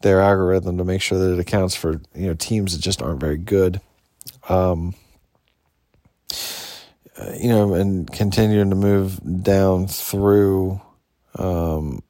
their 0.00 0.22
algorithm 0.22 0.78
to 0.78 0.84
make 0.84 1.02
sure 1.02 1.18
that 1.18 1.34
it 1.34 1.38
accounts 1.38 1.74
for 1.74 2.00
you 2.14 2.28
know 2.28 2.34
teams 2.34 2.74
that 2.74 2.82
just 2.82 3.02
aren't 3.02 3.20
very 3.20 3.38
good. 3.38 3.82
Um, 4.48 4.94
you 7.38 7.50
know, 7.50 7.74
and 7.74 8.10
continuing 8.10 8.70
to 8.70 8.76
move 8.76 9.20
down 9.42 9.86
through 9.86 10.80
um, 11.34 12.02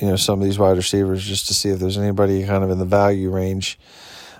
you 0.00 0.06
know 0.06 0.16
some 0.16 0.40
of 0.40 0.44
these 0.44 0.58
wide 0.58 0.76
receivers 0.76 1.24
just 1.24 1.48
to 1.48 1.54
see 1.54 1.68
if 1.68 1.78
there's 1.78 1.98
anybody 1.98 2.46
kind 2.46 2.64
of 2.64 2.70
in 2.70 2.78
the 2.78 2.84
value 2.84 3.30
range 3.30 3.78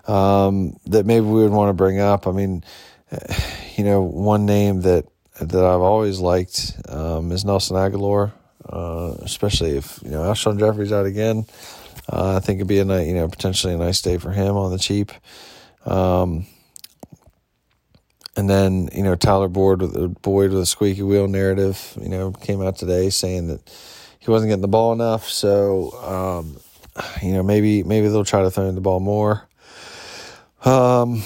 um, 0.06 0.76
that 0.86 1.06
maybe 1.06 1.26
we 1.26 1.42
would 1.42 1.52
want 1.52 1.68
to 1.68 1.74
bring 1.74 2.00
up. 2.00 2.26
I 2.26 2.32
mean, 2.32 2.64
you 3.76 3.84
know, 3.84 4.02
one 4.02 4.46
name 4.46 4.82
that 4.82 5.06
that 5.40 5.64
I've 5.64 5.80
always 5.80 6.20
liked 6.20 6.74
um, 6.88 7.32
is 7.32 7.44
Nelson 7.44 7.76
Agholor, 7.76 8.32
uh, 8.68 9.14
especially 9.22 9.76
if 9.76 10.00
you 10.02 10.10
know 10.10 10.22
Alshon 10.22 10.58
Jeffery's 10.58 10.92
out 10.92 11.06
again. 11.06 11.46
Uh, 12.10 12.36
I 12.36 12.40
think 12.40 12.56
it'd 12.56 12.68
be 12.68 12.80
a 12.80 12.84
nice, 12.84 13.06
you 13.06 13.14
know 13.14 13.28
potentially 13.28 13.74
a 13.74 13.78
nice 13.78 14.02
day 14.02 14.18
for 14.18 14.32
him 14.32 14.56
on 14.56 14.72
the 14.72 14.78
cheap. 14.78 15.12
Um, 15.86 16.46
and 18.36 18.48
then 18.48 18.88
you 18.94 19.02
know 19.02 19.14
Tyler 19.14 19.48
Boyd 19.48 19.82
with, 19.82 20.22
Boyd 20.22 20.52
with 20.52 20.62
a 20.62 20.66
squeaky 20.66 21.02
wheel 21.02 21.28
narrative, 21.28 21.96
you 22.00 22.08
know, 22.08 22.32
came 22.32 22.62
out 22.62 22.76
today 22.76 23.10
saying 23.10 23.48
that 23.48 23.70
he 24.20 24.30
wasn't 24.30 24.50
getting 24.50 24.62
the 24.62 24.68
ball 24.68 24.92
enough. 24.92 25.28
So 25.28 25.92
um, 26.02 26.56
you 27.22 27.32
know 27.32 27.42
maybe 27.42 27.82
maybe 27.82 28.08
they'll 28.08 28.24
try 28.24 28.42
to 28.42 28.50
throw 28.50 28.68
him 28.68 28.74
the 28.74 28.80
ball 28.80 29.00
more. 29.00 29.48
Um, 30.64 31.22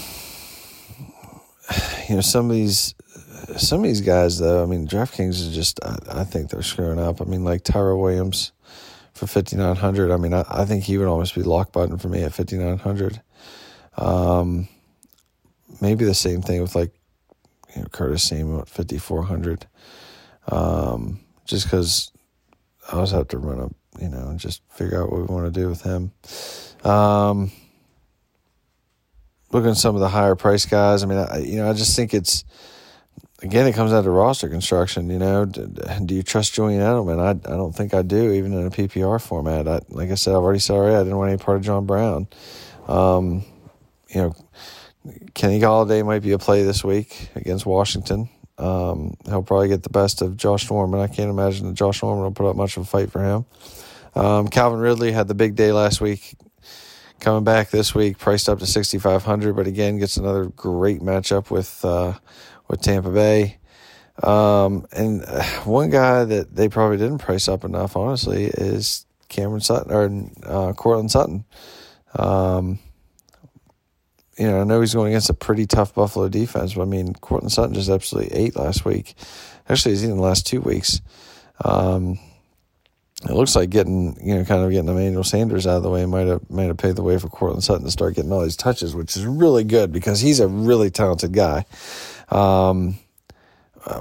you 2.09 2.15
know 2.15 2.21
some 2.23 2.51
of 2.51 2.57
these 2.57 2.95
some 3.59 3.81
of 3.81 3.85
these 3.85 4.01
guys 4.01 4.39
though. 4.39 4.63
I 4.63 4.67
mean, 4.67 4.89
DraftKings 4.89 5.41
is 5.41 5.55
just 5.55 5.85
I, 5.85 5.99
I 6.21 6.25
think 6.25 6.51
they're 6.51 6.63
screwing 6.63 6.99
up. 6.99 7.21
I 7.21 7.25
mean, 7.25 7.45
like 7.45 7.65
Tyrell 7.65 8.01
Williams 8.01 8.53
for 9.13 9.27
fifty 9.27 9.57
nine 9.57 9.77
hundred. 9.77 10.11
I 10.11 10.17
mean, 10.17 10.33
I, 10.33 10.45
I 10.49 10.65
think 10.65 10.85
he 10.85 10.97
would 10.97 11.09
almost 11.09 11.35
be 11.35 11.43
lock 11.43 11.73
button 11.73 11.99
for 11.99 12.09
me 12.09 12.23
at 12.23 12.33
fifty 12.33 12.57
nine 12.57 12.79
hundred. 12.79 13.21
Um, 13.97 14.69
maybe 15.81 16.05
the 16.05 16.15
same 16.15 16.43
thing 16.43 16.63
with 16.63 16.75
like 16.75 16.93
you 17.75 17.83
know, 17.83 17.89
Curtis 17.89 18.23
Samuel 18.23 18.61
at 18.61 18.69
5,400. 18.69 19.67
Um, 20.49 21.21
just 21.47 21.67
because 21.67 22.11
I 22.89 22.97
always 22.97 23.11
have 23.13 23.29
to 23.29 23.39
run 23.39 23.61
up, 23.61 23.73
you 24.01 24.09
know, 24.09 24.29
and 24.29 24.39
just 24.39 24.63
figure 24.71 25.03
out 25.03 25.11
what 25.11 25.21
we 25.21 25.27
want 25.27 25.53
to 25.53 25.61
do 25.61 25.69
with 25.69 25.83
him. 25.83 26.13
Um, 26.85 27.51
looking 29.53 29.71
at 29.71 29.77
some 29.77 29.95
of 29.95 30.01
the 30.01 30.09
higher 30.09 30.35
price 30.35 30.67
guys, 30.67 31.03
I 31.03 31.07
mean, 31.07 31.19
I, 31.19 31.39
you 31.39 31.57
know, 31.57 31.71
I 31.71 31.73
just 31.73 31.97
think 31.97 32.13
it's, 32.13 32.45
again, 33.43 33.67
it 33.67 33.75
comes 33.75 33.93
down 33.93 34.05
to 34.05 34.11
roster 34.11 34.49
construction. 34.49 35.09
You 35.09 35.19
know, 35.19 35.45
do, 35.47 35.67
do 36.05 36.15
you 36.15 36.23
trust 36.23 36.55
Julian 36.55 36.83
Edelman? 36.83 37.21
I, 37.21 37.31
I 37.31 37.57
don't 37.57 37.75
think 37.75 37.95
I 37.95 38.03
do, 38.03 38.33
even 38.33 38.53
in 38.53 38.67
a 38.67 38.71
PPR 38.71 39.21
format. 39.21 39.67
I, 39.67 39.81
like 39.89 40.11
I 40.11 40.15
said, 40.15 40.33
I've 40.33 40.43
already 40.43 40.59
said 40.59 40.75
already, 40.75 40.97
I 40.97 41.03
didn't 41.05 41.17
want 41.17 41.31
any 41.31 41.39
part 41.39 41.57
of 41.57 41.63
John 41.63 41.87
Brown. 41.87 42.29
Um, 42.87 43.45
you 44.09 44.21
know, 44.21 44.35
Kenny 45.35 45.61
Golladay 45.61 46.05
might 46.05 46.23
be 46.23 46.33
a 46.33 46.39
play 46.39 46.63
this 46.63 46.85
week 46.85 47.31
against 47.35 47.67
Washington. 47.67 48.29
Um, 48.59 49.17
he'll 49.25 49.43
probably 49.43 49.69
get 49.69 49.83
the 49.83 49.91
best 49.91 50.23
of 50.23 50.37
Josh 50.37 50.71
Norman. 50.71 51.01
I 51.01 51.09
can't 51.09 51.31
imagine 51.31 51.67
that 51.67 51.75
Josh 51.75 52.03
Norman 52.03 52.25
will 52.25 52.33
put 52.33 52.49
up 52.49 52.57
much 52.57 52.77
of 52.77 52.85
a 52.85 52.87
fight 52.87 53.11
for 53.11 53.23
him. 53.23 53.47
Um, 54.15 54.49
Calvin 54.49 54.79
Ridley 54.79 55.11
had 55.13 55.27
the 55.27 55.35
big 55.35 55.57
day 55.57 55.73
last 55.73 56.01
week. 56.01 56.37
Coming 57.21 57.45
back 57.45 57.71
this 57.71 57.95
week, 57.95 58.19
priced 58.19 58.49
up 58.49 58.59
to 58.59 58.67
sixty 58.67 58.99
five 58.99 59.23
hundred, 59.23 59.57
but 59.57 59.67
again 59.67 59.99
gets 59.99 60.17
another 60.17 60.47
great 60.47 61.01
matchup 61.01 61.51
with 61.51 61.85
uh, 61.85 62.13
with 62.69 62.83
Tampa 62.83 63.11
Bay. 63.11 63.59
Um, 64.23 64.87
and 64.93 65.25
uh, 65.27 65.43
one 65.63 65.91
guy 65.91 66.25
that 66.25 66.55
they 66.55 66.69
probably 66.69 66.99
didn't 66.99 67.19
price 67.19 67.49
up 67.49 67.65
enough, 67.65 67.97
honestly, 67.97 68.45
is 68.45 69.07
Cameron 69.29 69.61
Sutton 69.61 69.93
or 69.93 70.31
uh, 70.45 70.73
Courtland 70.75 71.11
Sutton. 71.11 71.45
Um, 72.17 72.79
you 74.39 74.47
know, 74.47 74.61
I 74.61 74.65
know 74.65 74.81
he's 74.81 74.95
going 74.95 75.13
against 75.13 75.31
a 75.31 75.35
pretty 75.35 75.67
tough 75.67 75.95
Buffalo 75.95 76.29
defense, 76.29 76.75
but 76.75 76.83
I 76.83 76.87
mean, 76.87 77.15
Courtland 77.15 77.53
Sutton 77.53 77.75
just 77.75 77.89
absolutely 77.89 78.37
ate 78.37 78.57
last 78.57 78.85
week. 78.85 79.15
Actually, 79.69 79.93
he's 79.93 80.05
eaten 80.05 80.17
the 80.17 80.23
last 80.23 80.47
two 80.47 80.61
weeks. 80.61 81.01
Um, 81.65 82.19
it 83.23 83.33
looks 83.33 83.57
like 83.57 83.71
getting, 83.71 84.19
you 84.23 84.35
know, 84.35 84.45
kind 84.45 84.63
of 84.63 84.71
getting 84.71 84.89
Emmanuel 84.89 85.25
Sanders 85.25 85.67
out 85.67 85.77
of 85.77 85.83
the 85.83 85.91
way 85.91 86.05
might 86.05 86.27
have 86.27 86.49
might 86.51 86.65
have 86.65 86.77
paved 86.77 86.97
the 86.97 87.03
way 87.03 87.19
for 87.19 87.29
Courtland 87.29 87.65
Sutton 87.65 87.85
to 87.85 87.91
start 87.91 88.17
getting 88.17 88.33
all 88.33 88.43
these 88.43 88.57
touches, 88.57 88.95
which 88.95 89.17
is 89.17 89.25
really 89.25 89.65
good 89.65 89.93
because 89.93 90.21
he's 90.21 90.41
a 90.41 90.49
really 90.49 90.91
talented 90.91 91.33
guy. 91.33 91.65
Um, 92.29 92.99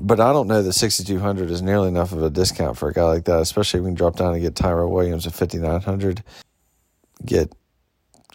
but 0.02 0.20
I 0.20 0.32
don't 0.32 0.48
know 0.48 0.62
that 0.64 0.74
6,200 0.74 1.52
is 1.52 1.62
nearly 1.62 1.90
enough 1.90 2.14
of 2.14 2.24
a 2.24 2.30
discount 2.30 2.78
for 2.78 2.90
a 2.90 2.94
guy 2.94 3.04
like 3.04 3.26
that, 3.26 3.42
especially 3.42 3.82
when 3.82 3.92
you 3.92 3.98
drop 3.98 4.16
down 4.16 4.34
and 4.34 4.42
get 4.42 4.56
Tyrell 4.56 4.90
Williams 4.90 5.28
at 5.28 5.34
5,900, 5.34 6.24
get 7.26 7.52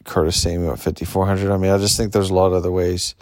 Curtis 0.05 0.41
Samuel 0.41 0.73
at 0.73 0.79
5,400. 0.79 1.51
I 1.51 1.57
mean, 1.57 1.71
I 1.71 1.79
just 1.79 1.97
think 1.97 2.13
there's 2.13 2.31
a 2.31 2.35
lot 2.35 2.47
of 2.49 2.55
other 2.55 2.71
ways 2.71 3.15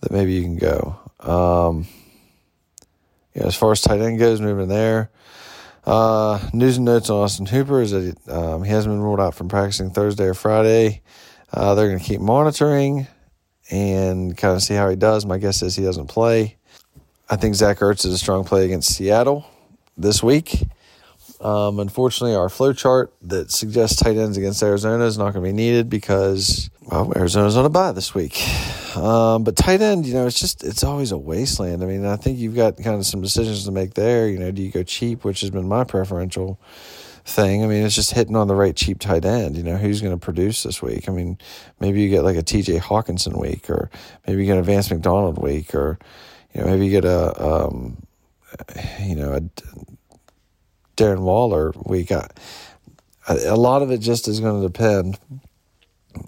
that 0.00 0.12
maybe 0.12 0.32
you 0.32 0.42
can 0.42 0.56
go. 0.56 0.98
Um, 1.20 1.86
yeah, 3.34 3.44
as 3.44 3.56
far 3.56 3.72
as 3.72 3.80
tight 3.80 4.00
end 4.00 4.18
goes, 4.18 4.40
moving 4.40 4.68
there. 4.68 5.10
Uh, 5.84 6.40
news 6.52 6.76
and 6.76 6.84
notes 6.84 7.10
on 7.10 7.22
Austin 7.22 7.46
Hooper 7.46 7.80
is 7.80 7.92
that 7.92 8.28
um, 8.28 8.64
he 8.64 8.70
hasn't 8.70 8.92
been 8.92 9.02
ruled 9.02 9.20
out 9.20 9.34
from 9.34 9.48
practicing 9.48 9.90
Thursday 9.90 10.24
or 10.24 10.34
Friday. 10.34 11.02
Uh, 11.52 11.74
they're 11.74 11.88
going 11.88 12.00
to 12.00 12.04
keep 12.04 12.20
monitoring 12.20 13.06
and 13.70 14.36
kind 14.36 14.54
of 14.54 14.62
see 14.62 14.74
how 14.74 14.88
he 14.88 14.96
does. 14.96 15.24
My 15.24 15.38
guess 15.38 15.62
is 15.62 15.76
he 15.76 15.84
doesn't 15.84 16.08
play. 16.08 16.56
I 17.28 17.36
think 17.36 17.54
Zach 17.54 17.78
Ertz 17.78 18.04
is 18.04 18.12
a 18.12 18.18
strong 18.18 18.44
play 18.44 18.64
against 18.64 18.94
Seattle 18.94 19.46
this 19.96 20.22
week. 20.22 20.64
Um, 21.40 21.78
unfortunately, 21.80 22.34
our 22.34 22.48
flow 22.48 22.72
chart 22.72 23.12
that 23.22 23.50
suggests 23.50 23.96
tight 23.96 24.16
ends 24.16 24.36
against 24.36 24.62
Arizona 24.62 25.04
is 25.04 25.18
not 25.18 25.32
going 25.32 25.44
to 25.44 25.50
be 25.50 25.52
needed 25.52 25.90
because 25.90 26.70
well, 26.90 27.12
Arizona's 27.16 27.56
on 27.56 27.64
a 27.64 27.70
bye 27.70 27.92
this 27.92 28.14
week. 28.14 28.40
Um, 28.96 29.44
but 29.44 29.56
tight 29.56 29.82
end, 29.82 30.06
you 30.06 30.14
know, 30.14 30.26
it's 30.26 30.40
just 30.40 30.64
it's 30.64 30.82
always 30.82 31.12
a 31.12 31.18
wasteland. 31.18 31.82
I 31.82 31.86
mean, 31.86 32.06
I 32.06 32.16
think 32.16 32.38
you've 32.38 32.56
got 32.56 32.76
kind 32.78 32.96
of 32.96 33.04
some 33.04 33.20
decisions 33.20 33.64
to 33.64 33.72
make 33.72 33.94
there. 33.94 34.28
You 34.28 34.38
know, 34.38 34.50
do 34.50 34.62
you 34.62 34.70
go 34.70 34.82
cheap, 34.82 35.24
which 35.24 35.42
has 35.42 35.50
been 35.50 35.68
my 35.68 35.84
preferential 35.84 36.58
thing. 37.26 37.64
I 37.64 37.66
mean, 37.66 37.84
it's 37.84 37.94
just 37.94 38.12
hitting 38.12 38.36
on 38.36 38.46
the 38.46 38.54
right 38.54 38.74
cheap 38.74 39.00
tight 39.00 39.24
end. 39.24 39.56
You 39.56 39.62
know, 39.64 39.76
who's 39.76 40.00
going 40.00 40.18
to 40.18 40.24
produce 40.24 40.62
this 40.62 40.80
week? 40.80 41.08
I 41.08 41.12
mean, 41.12 41.38
maybe 41.80 42.00
you 42.00 42.08
get 42.08 42.22
like 42.22 42.36
a 42.36 42.42
T.J. 42.42 42.78
Hockenson 42.78 43.38
week, 43.38 43.68
or 43.68 43.90
maybe 44.26 44.42
you 44.42 44.46
get 44.46 44.58
a 44.58 44.62
Vance 44.62 44.90
McDonald 44.90 45.38
week, 45.38 45.74
or 45.74 45.98
you 46.54 46.60
know, 46.60 46.68
maybe 46.68 46.86
you 46.86 46.90
get 46.90 47.04
a 47.04 47.44
um, 47.44 48.06
you 49.02 49.16
know 49.16 49.32
a 49.32 49.42
Darren 50.96 51.20
Waller 51.20 51.72
week. 51.84 52.10
I, 52.12 52.28
a 53.28 53.56
lot 53.56 53.82
of 53.82 53.90
it 53.90 53.98
just 53.98 54.28
is 54.28 54.40
going 54.40 54.60
to 54.60 54.68
depend. 54.68 55.18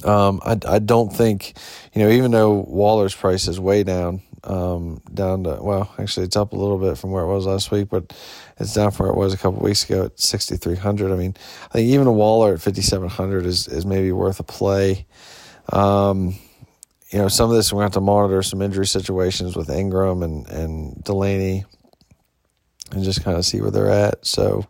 Um, 0.04 0.40
I, 0.44 0.58
I 0.66 0.78
don't 0.78 1.10
think, 1.10 1.54
you 1.94 2.02
know, 2.02 2.10
even 2.10 2.30
though 2.30 2.64
Waller's 2.68 3.14
price 3.14 3.48
is 3.48 3.58
way 3.58 3.82
down, 3.82 4.22
um, 4.44 5.00
down 5.12 5.44
to, 5.44 5.58
well, 5.60 5.92
actually 5.98 6.26
it's 6.26 6.36
up 6.36 6.52
a 6.52 6.56
little 6.56 6.78
bit 6.78 6.98
from 6.98 7.10
where 7.10 7.24
it 7.24 7.28
was 7.28 7.46
last 7.46 7.70
week, 7.70 7.88
but 7.88 8.12
it's 8.58 8.74
down 8.74 8.90
from 8.90 9.06
where 9.06 9.14
it 9.14 9.18
was 9.18 9.32
a 9.32 9.38
couple 9.38 9.60
weeks 9.60 9.84
ago 9.84 10.04
at 10.04 10.20
6,300. 10.20 11.10
I 11.10 11.16
mean, 11.16 11.34
I 11.70 11.74
think 11.74 11.88
even 11.88 12.06
a 12.06 12.12
Waller 12.12 12.54
at 12.54 12.60
5,700 12.60 13.46
is, 13.46 13.68
is 13.68 13.86
maybe 13.86 14.12
worth 14.12 14.40
a 14.40 14.44
play. 14.44 15.06
Um, 15.72 16.36
you 17.10 17.18
know, 17.18 17.28
some 17.28 17.48
of 17.48 17.56
this 17.56 17.72
we're 17.72 17.78
going 17.78 17.90
to 17.90 17.96
have 17.96 18.02
to 18.02 18.06
monitor 18.06 18.42
some 18.42 18.60
injury 18.60 18.86
situations 18.86 19.56
with 19.56 19.70
Ingram 19.70 20.22
and, 20.22 20.46
and 20.48 20.96
Delanie 21.04 21.64
and 22.92 23.04
just 23.04 23.24
kind 23.24 23.36
of 23.36 23.44
see 23.44 23.60
where 23.60 23.70
they're 23.70 23.90
at. 23.90 24.24
So, 24.26 24.66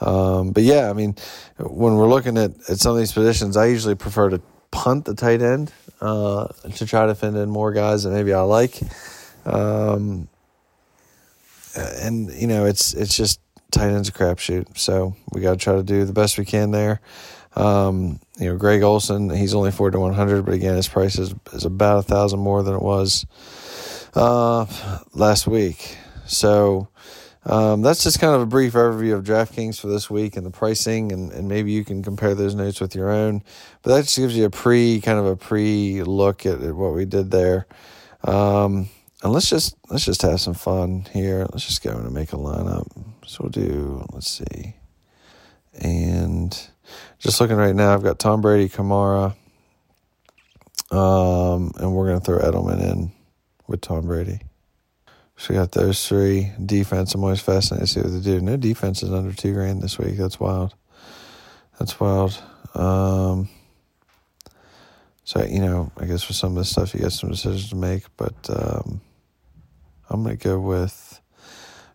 um, 0.00 0.52
but 0.52 0.62
yeah, 0.62 0.90
I 0.90 0.92
mean, 0.92 1.16
when 1.58 1.96
we're 1.96 2.08
looking 2.08 2.36
at, 2.38 2.52
at 2.68 2.78
some 2.78 2.92
of 2.92 2.98
these 2.98 3.12
positions, 3.12 3.56
I 3.56 3.66
usually 3.66 3.94
prefer 3.94 4.30
to 4.30 4.40
punt 4.70 5.04
the 5.04 5.14
tight 5.14 5.42
end 5.42 5.72
uh, 6.00 6.48
to 6.74 6.86
try 6.86 7.06
to 7.06 7.14
fit 7.14 7.34
in 7.34 7.48
more 7.48 7.72
guys 7.72 8.02
that 8.02 8.10
maybe 8.10 8.32
I 8.32 8.42
like. 8.42 8.80
Um, 9.44 10.28
and 11.76 12.30
you 12.32 12.46
know, 12.46 12.66
it's 12.66 12.94
it's 12.94 13.16
just 13.16 13.40
tight 13.70 13.90
end's 13.90 14.08
a 14.08 14.12
crapshoot, 14.12 14.78
so 14.78 15.14
we 15.32 15.40
got 15.40 15.52
to 15.52 15.56
try 15.56 15.74
to 15.76 15.82
do 15.82 16.04
the 16.04 16.12
best 16.12 16.38
we 16.38 16.44
can 16.44 16.70
there. 16.70 17.00
Um, 17.54 18.20
you 18.38 18.50
know, 18.50 18.56
Greg 18.56 18.82
Olsen, 18.82 19.30
he's 19.30 19.54
only 19.54 19.70
four 19.70 19.90
to 19.90 19.98
one 19.98 20.14
hundred, 20.14 20.44
but 20.44 20.54
again, 20.54 20.76
his 20.76 20.88
price 20.88 21.18
is 21.18 21.34
is 21.52 21.64
about 21.64 21.98
a 21.98 22.02
thousand 22.02 22.40
more 22.40 22.62
than 22.62 22.74
it 22.74 22.82
was 22.82 23.24
uh, 24.14 24.66
last 25.14 25.46
week. 25.46 25.96
So 26.26 26.88
um, 27.46 27.80
that's 27.80 28.02
just 28.02 28.18
kind 28.18 28.34
of 28.34 28.40
a 28.40 28.46
brief 28.46 28.72
overview 28.72 29.14
of 29.14 29.22
DraftKings 29.22 29.78
for 29.78 29.86
this 29.86 30.10
week 30.10 30.36
and 30.36 30.44
the 30.44 30.50
pricing, 30.50 31.12
and, 31.12 31.30
and 31.30 31.46
maybe 31.46 31.70
you 31.70 31.84
can 31.84 32.02
compare 32.02 32.34
those 32.34 32.56
notes 32.56 32.80
with 32.80 32.94
your 32.96 33.08
own. 33.08 33.40
But 33.82 33.94
that 33.94 34.04
just 34.04 34.16
gives 34.16 34.36
you 34.36 34.46
a 34.46 34.50
pre 34.50 35.00
kind 35.00 35.20
of 35.20 35.26
a 35.26 35.36
pre 35.36 36.02
look 36.02 36.44
at, 36.44 36.60
at 36.60 36.74
what 36.74 36.92
we 36.92 37.04
did 37.04 37.30
there. 37.30 37.68
Um, 38.24 38.88
and 39.22 39.32
let's 39.32 39.48
just 39.48 39.76
let's 39.88 40.04
just 40.04 40.22
have 40.22 40.40
some 40.40 40.54
fun 40.54 41.06
here. 41.12 41.46
Let's 41.52 41.66
just 41.66 41.84
go 41.84 41.90
and 41.90 42.12
make 42.12 42.32
a 42.32 42.36
lineup. 42.36 42.88
So 43.26 43.38
we'll 43.44 43.50
do. 43.50 44.04
Let's 44.12 44.28
see, 44.28 44.74
and 45.74 46.50
just 47.20 47.40
looking 47.40 47.56
right 47.56 47.74
now, 47.74 47.94
I've 47.94 48.02
got 48.02 48.18
Tom 48.18 48.40
Brady, 48.40 48.68
Kamara, 48.68 49.36
um, 50.90 51.72
and 51.78 51.94
we're 51.94 52.08
gonna 52.08 52.20
throw 52.20 52.40
Edelman 52.40 52.82
in 52.82 53.12
with 53.68 53.82
Tom 53.82 54.06
Brady. 54.06 54.40
So 55.36 55.52
we 55.52 55.58
got 55.58 55.72
those 55.72 56.08
three. 56.08 56.52
Defense, 56.64 57.14
I'm 57.14 57.22
always 57.22 57.40
fascinated 57.40 57.88
to 57.88 57.92
see 57.92 58.00
what 58.00 58.12
they 58.12 58.20
do. 58.20 58.40
No 58.40 58.56
defense 58.56 59.02
is 59.02 59.12
under 59.12 59.34
two 59.34 59.52
grand 59.52 59.82
this 59.82 59.98
week. 59.98 60.16
That's 60.16 60.40
wild. 60.40 60.74
That's 61.78 62.00
wild. 62.00 62.42
Um, 62.74 63.48
so, 65.24 65.44
you 65.44 65.60
know, 65.60 65.92
I 65.98 66.06
guess 66.06 66.22
for 66.22 66.32
some 66.32 66.52
of 66.52 66.58
this 66.58 66.70
stuff, 66.70 66.94
you 66.94 67.00
got 67.00 67.12
some 67.12 67.30
decisions 67.30 67.68
to 67.70 67.76
make, 67.76 68.04
but 68.16 68.34
um, 68.48 69.00
I'm 70.08 70.22
going 70.22 70.36
to 70.36 70.42
go 70.42 70.58
with 70.58 71.20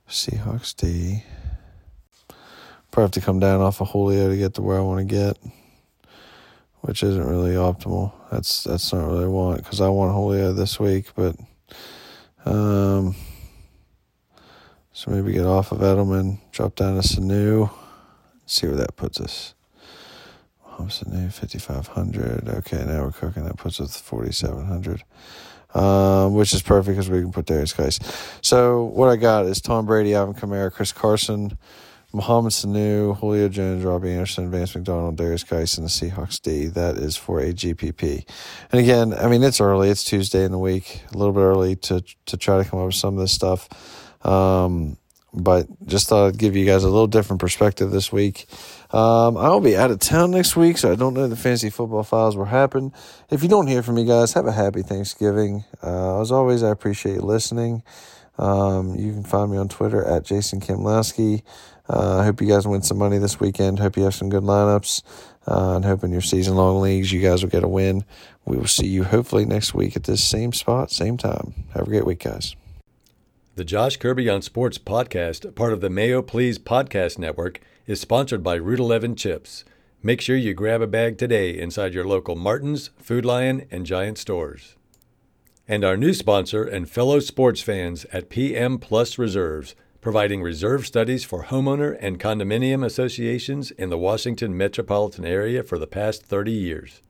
Seahawks 0.08 0.76
D. 0.76 1.24
Probably 2.92 3.06
have 3.06 3.12
to 3.12 3.22
come 3.22 3.40
down 3.40 3.62
off 3.62 3.82
of 3.82 3.90
Julio 3.90 4.30
to 4.30 4.38
get 4.38 4.56
to 4.56 4.62
where 4.62 4.78
I 4.78 4.82
want 4.82 5.00
to 5.00 5.06
get, 5.16 5.38
which 6.82 7.04
isn't 7.04 7.26
really 7.26 7.56
optimal. 7.56 8.12
That's 8.30 8.66
that's 8.66 8.92
not 8.92 9.08
really 9.08 9.28
what 9.28 9.44
I 9.44 9.46
want 9.46 9.58
because 9.64 9.80
I 9.80 9.88
want 9.88 10.14
Julio 10.14 10.52
this 10.52 10.78
week, 10.78 11.06
but 11.16 11.38
um, 12.44 13.16
so 15.02 15.10
maybe 15.10 15.34
get 15.34 15.48
off 15.48 15.72
of 15.72 15.80
Edelman, 15.80 16.38
drop 16.52 16.76
down 16.76 16.94
to 16.94 17.02
Sanu, 17.02 17.72
see 18.46 18.68
where 18.68 18.76
that 18.76 18.96
puts 18.96 19.20
us. 19.20 19.56
Sanu, 20.78 21.34
5,500. 21.34 22.48
Okay, 22.48 22.86
now 22.86 23.06
we're 23.06 23.12
cooking. 23.12 23.44
That 23.46 23.58
puts 23.58 23.82
us 23.82 24.00
4,700. 24.00 25.04
Um, 25.74 26.36
which 26.36 26.54
is 26.54 26.62
perfect 26.62 26.98
because 26.98 27.10
we 27.10 27.22
can 27.22 27.32
put 27.32 27.48
Derrius 27.48 27.76
Guice. 27.76 27.98
So 28.42 28.84
what 28.84 29.10
I 29.10 29.16
got 29.16 29.48
is 29.48 29.60
Tom 29.60 29.88
Brady, 29.88 30.14
Alvin 30.14 30.36
Kamara, 30.36 30.72
Chris 30.72 30.92
Carson, 30.92 31.58
Mohamed 32.14 32.52
Sanu, 32.52 33.18
Julio 33.18 33.50
Jones, 33.50 33.84
Robbie 33.84 34.12
Anderson, 34.12 34.52
Vance 34.52 34.76
McDonald, 34.76 35.18
Derrius 35.18 35.50
Guice, 35.50 35.80
and 35.80 35.88
the 35.88 35.90
Seahawks 35.90 36.40
D. 36.40 36.68
That 36.68 36.98
is 36.98 37.18
for 37.18 37.40
a 37.40 37.54
GPP. 37.54 38.30
And 38.72 38.80
again, 38.80 39.16
I 39.16 39.28
mean, 39.30 39.42
it's 39.42 39.62
early. 39.62 39.90
It's 39.90 40.04
Tuesday 40.04 40.44
in 40.44 40.52
the 40.52 40.60
week, 40.60 41.02
a 41.12 41.18
little 41.18 41.34
bit 41.34 41.40
early 41.40 41.76
to, 41.78 42.04
to 42.28 42.38
try 42.38 42.62
to 42.62 42.70
come 42.70 42.80
up 42.80 42.86
with 42.86 42.96
some 42.96 43.16
of 43.16 43.20
this 43.22 43.32
stuff. 43.32 43.68
Um, 44.24 44.98
but 45.34 45.68
just 45.88 46.10
thought 46.10 46.28
I'd 46.28 46.38
give 46.38 46.56
you 46.56 46.66
guys 46.66 46.84
a 46.84 46.90
little 46.90 47.08
different 47.08 47.40
perspective 47.40 47.92
this 47.92 48.12
week. 48.12 48.48
Um, 48.92 49.38
I'll 49.38 49.62
be 49.62 49.78
out 49.78 49.92
of 49.92 50.00
town 50.00 50.32
next 50.32 50.58
week, 50.58 50.78
so 50.78 50.92
I 50.92 50.96
don't 50.96 51.14
know 51.14 51.28
the 51.28 51.38
fancy 51.38 51.70
football 51.70 52.04
files 52.04 52.36
will 52.36 52.46
happen. 52.46 52.92
If 53.30 53.42
you 53.42 53.48
don't 53.48 53.68
hear 53.68 53.82
from 53.82 53.96
me, 53.96 54.04
guys, 54.04 54.34
have 54.34 54.46
a 54.46 54.52
happy 54.52 54.82
Thanksgiving. 54.82 55.64
Uh, 55.82 56.20
as 56.22 56.32
always, 56.32 56.64
I 56.64 56.70
appreciate 56.70 57.16
you 57.16 57.22
listening. 57.22 57.84
Um, 58.38 58.96
you 58.96 59.14
can 59.14 59.24
find 59.24 59.52
me 59.52 59.58
on 59.58 59.70
Twitter 59.70 60.04
at 60.04 60.26
Jason 60.26 60.60
Kamlowski. 60.60 61.44
Uh, 61.88 62.20
I 62.20 62.26
hope 62.26 62.42
you 62.42 62.48
guys 62.48 62.68
win 62.68 62.82
some 62.82 62.98
money 62.98 63.18
this 63.18 63.40
weekend. 63.40 63.80
Hope 63.80 63.98
you 63.98 64.04
have 64.04 64.16
some 64.16 64.30
good 64.30 64.44
lineups. 64.44 65.04
Uh, 65.48 65.76
and 65.76 65.86
hoping 65.86 66.12
your 66.12 66.22
season 66.22 66.56
long 66.56 66.82
leagues, 66.82 67.12
you 67.12 67.22
guys 67.22 67.42
will 67.42 67.50
get 67.50 67.64
a 67.64 67.68
win. 67.68 68.06
We 68.46 68.58
will 68.58 68.68
see 68.68 68.88
you 68.88 69.04
hopefully 69.04 69.46
next 69.46 69.74
week 69.74 69.96
at 69.96 70.04
this 70.04 70.24
same 70.24 70.54
spot, 70.54 70.92
same 70.92 71.18
time. 71.18 71.54
Have 71.74 71.88
a 71.88 71.90
great 71.90 72.06
week, 72.06 72.24
guys. 72.24 72.56
The 73.56 73.66
Josh 73.66 73.98
Kirby 73.98 74.30
on 74.30 74.42
Sports 74.42 74.78
podcast, 74.78 75.56
part 75.56 75.74
of 75.74 75.82
the 75.82 75.90
Mayo 75.90 76.22
Please 76.22 76.58
podcast 76.58 77.20
network, 77.20 77.60
is 77.86 78.00
sponsored 78.00 78.42
by 78.42 78.56
Route 78.56 78.80
11 78.80 79.18
Chips. 79.18 79.66
Make 80.02 80.22
sure 80.22 80.38
you 80.38 80.54
grab 80.54 80.82
a 80.82 80.88
bag 80.88 81.18
today 81.18 81.60
inside 81.60 81.94
your 81.94 82.08
local 82.08 82.38
Martin's, 82.38 82.92
Food 82.98 83.26
Lion, 83.26 83.68
and 83.70 83.86
Giant 83.86 84.18
stores. 84.18 84.78
And 85.68 85.84
our 85.84 85.98
new 85.98 86.14
sponsor 86.14 86.64
and 86.64 86.90
fellow 86.90 87.20
sports 87.20 87.60
fans 87.60 88.06
at 88.14 88.30
PM 88.30 88.78
Plus 88.78 89.18
Reserves, 89.18 89.76
providing 90.00 90.42
reserve 90.42 90.88
studies 90.88 91.26
for 91.26 91.44
homeowner 91.44 91.98
and 92.00 92.22
condominium 92.22 92.86
associations 92.86 93.72
in 93.72 93.90
the 93.90 93.98
Washington 93.98 94.56
metropolitan 94.56 95.26
area 95.26 95.62
for 95.62 95.78
the 95.78 95.88
past 95.88 96.24
30 96.24 96.54
years. 96.54 97.02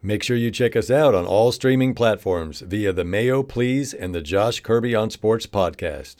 Make 0.00 0.22
sure 0.22 0.36
you 0.36 0.50
check 0.52 0.76
us 0.76 0.90
out 0.90 1.14
on 1.14 1.26
all 1.26 1.50
streaming 1.50 1.92
platforms 1.92 2.60
via 2.60 2.92
the 2.92 3.04
Mayo 3.04 3.42
Please 3.42 3.92
and 3.92 4.14
the 4.14 4.22
Josh 4.22 4.60
Kirby 4.60 4.94
on 4.94 5.10
Sports 5.10 5.46
podcast. 5.46 6.16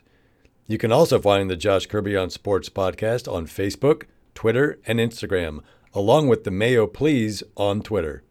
You 0.66 0.78
can 0.78 0.90
also 0.90 1.20
find 1.20 1.48
the 1.48 1.56
Josh 1.56 1.86
Kirby 1.86 2.16
on 2.16 2.28
Sports 2.30 2.68
podcast 2.68 3.32
on 3.32 3.46
Facebook, 3.46 4.04
Twitter, 4.34 4.80
and 4.86 4.98
Instagram, 4.98 5.60
along 5.94 6.26
with 6.26 6.42
the 6.42 6.50
Mayo 6.50 6.88
Please 6.88 7.42
on 7.56 7.80
Twitter. 7.80 8.24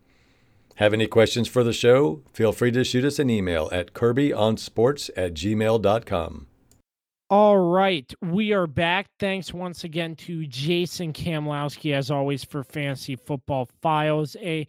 Have 0.75 0.93
any 0.93 1.07
questions 1.07 1.47
for 1.47 1.63
the 1.63 1.73
show? 1.73 2.21
Feel 2.33 2.51
free 2.51 2.71
to 2.71 2.83
shoot 2.83 3.05
us 3.05 3.17
an 3.17 3.29
email 3.29 3.69
at 3.71 3.93
kirbyonsports 3.93 5.09
at 5.15 5.33
gmail.com. 5.33 6.47
All 7.29 7.57
right, 7.57 8.13
we 8.21 8.53
are 8.53 8.67
back. 8.67 9.07
Thanks 9.19 9.53
once 9.53 9.83
again 9.83 10.15
to 10.17 10.45
Jason 10.45 11.13
Kamlowski, 11.13 11.93
as 11.93 12.11
always, 12.11 12.43
for 12.43 12.63
Fantasy 12.63 13.15
Football 13.15 13.67
Files. 13.81 14.35
A 14.39 14.67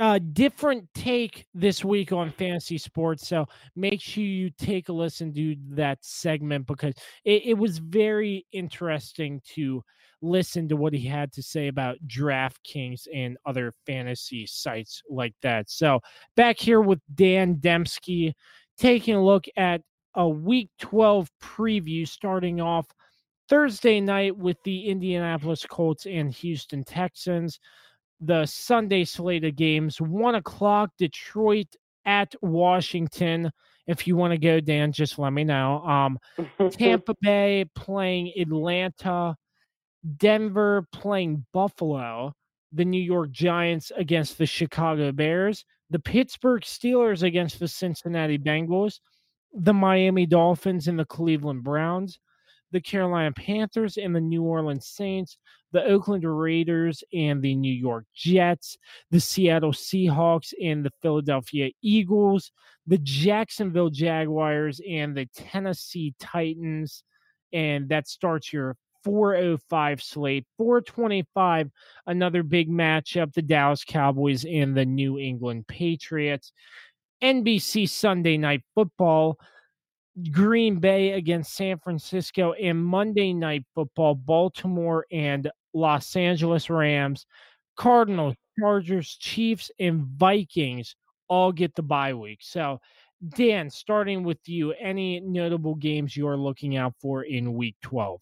uh, 0.00 0.18
different 0.32 0.88
take 0.94 1.44
this 1.52 1.84
week 1.84 2.10
on 2.10 2.32
fantasy 2.32 2.78
sports. 2.78 3.28
So 3.28 3.46
make 3.76 4.00
sure 4.00 4.24
you 4.24 4.50
take 4.50 4.88
a 4.88 4.94
listen 4.94 5.32
to 5.34 5.56
that 5.72 5.98
segment 6.00 6.66
because 6.66 6.94
it, 7.24 7.42
it, 7.44 7.58
was 7.58 7.76
very 7.76 8.46
interesting 8.50 9.42
to 9.54 9.84
listen 10.22 10.68
to 10.68 10.76
what 10.76 10.94
he 10.94 11.06
had 11.06 11.30
to 11.34 11.42
say 11.42 11.68
about 11.68 11.98
DraftKings 12.06 13.08
and 13.14 13.36
other 13.44 13.74
fantasy 13.86 14.46
sites 14.46 15.02
like 15.10 15.34
that. 15.42 15.68
So 15.68 16.00
back 16.34 16.58
here 16.58 16.80
with 16.80 17.00
Dan 17.14 17.56
Dembski, 17.56 18.32
taking 18.78 19.16
a 19.16 19.24
look 19.24 19.44
at 19.58 19.82
a 20.14 20.26
week 20.26 20.70
12 20.80 21.30
preview 21.42 22.08
starting 22.08 22.58
off 22.58 22.86
Thursday 23.50 24.00
night 24.00 24.34
with 24.34 24.56
the 24.64 24.86
Indianapolis 24.86 25.66
Colts 25.66 26.06
and 26.06 26.32
Houston 26.32 26.84
Texans 26.84 27.60
the 28.20 28.46
Sunday 28.46 29.04
slate 29.04 29.44
of 29.44 29.56
games. 29.56 30.00
One 30.00 30.34
o'clock, 30.34 30.90
Detroit 30.98 31.74
at 32.04 32.34
Washington. 32.42 33.50
If 33.86 34.06
you 34.06 34.16
want 34.16 34.32
to 34.32 34.38
go, 34.38 34.60
Dan, 34.60 34.92
just 34.92 35.18
let 35.18 35.32
me 35.32 35.44
know. 35.44 35.82
Um, 35.84 36.18
Tampa 36.70 37.14
Bay 37.20 37.64
playing 37.74 38.32
Atlanta, 38.38 39.36
Denver 40.16 40.86
playing 40.92 41.46
Buffalo, 41.52 42.32
the 42.72 42.84
New 42.84 43.02
York 43.02 43.30
Giants 43.30 43.90
against 43.96 44.38
the 44.38 44.46
Chicago 44.46 45.12
Bears, 45.12 45.64
the 45.90 45.98
Pittsburgh 45.98 46.62
Steelers 46.62 47.22
against 47.22 47.58
the 47.58 47.68
Cincinnati 47.68 48.38
Bengals, 48.38 49.00
the 49.52 49.74
Miami 49.74 50.26
Dolphins 50.26 50.86
and 50.86 50.98
the 50.98 51.04
Cleveland 51.04 51.64
Browns, 51.64 52.18
the 52.72 52.80
Carolina 52.80 53.32
Panthers 53.32 53.96
and 53.96 54.14
the 54.14 54.20
New 54.20 54.42
Orleans 54.42 54.86
Saints, 54.86 55.38
the 55.72 55.84
Oakland 55.84 56.24
Raiders 56.24 57.02
and 57.12 57.42
the 57.42 57.54
New 57.54 57.72
York 57.72 58.04
Jets, 58.14 58.76
the 59.10 59.20
Seattle 59.20 59.72
Seahawks 59.72 60.52
and 60.62 60.84
the 60.84 60.92
Philadelphia 61.02 61.70
Eagles, 61.82 62.52
the 62.86 62.98
Jacksonville 62.98 63.90
Jaguars 63.90 64.80
and 64.88 65.16
the 65.16 65.26
Tennessee 65.34 66.14
Titans. 66.18 67.02
And 67.52 67.88
that 67.88 68.08
starts 68.08 68.52
your 68.52 68.76
405 69.04 70.02
slate. 70.02 70.46
425, 70.58 71.70
another 72.06 72.42
big 72.42 72.70
matchup 72.70 73.32
the 73.32 73.42
Dallas 73.42 73.84
Cowboys 73.84 74.44
and 74.44 74.76
the 74.76 74.84
New 74.84 75.18
England 75.18 75.66
Patriots. 75.66 76.52
NBC 77.22 77.88
Sunday 77.88 78.36
Night 78.36 78.62
Football. 78.74 79.38
Green 80.32 80.78
Bay 80.78 81.12
against 81.12 81.54
San 81.54 81.78
Francisco 81.78 82.52
and 82.52 82.82
Monday 82.82 83.32
Night 83.32 83.64
Football, 83.74 84.14
Baltimore 84.14 85.06
and 85.10 85.50
Los 85.72 86.16
Angeles 86.16 86.68
Rams, 86.68 87.26
Cardinals, 87.76 88.34
Chargers, 88.58 89.16
Chiefs, 89.16 89.70
and 89.78 90.02
Vikings 90.02 90.96
all 91.28 91.52
get 91.52 91.74
the 91.74 91.82
bye 91.82 92.14
week. 92.14 92.40
So, 92.42 92.80
Dan, 93.36 93.70
starting 93.70 94.22
with 94.22 94.38
you, 94.46 94.72
any 94.72 95.20
notable 95.20 95.74
games 95.74 96.16
you 96.16 96.26
are 96.26 96.36
looking 96.36 96.76
out 96.76 96.94
for 97.00 97.22
in 97.22 97.54
week 97.54 97.76
12? 97.82 98.20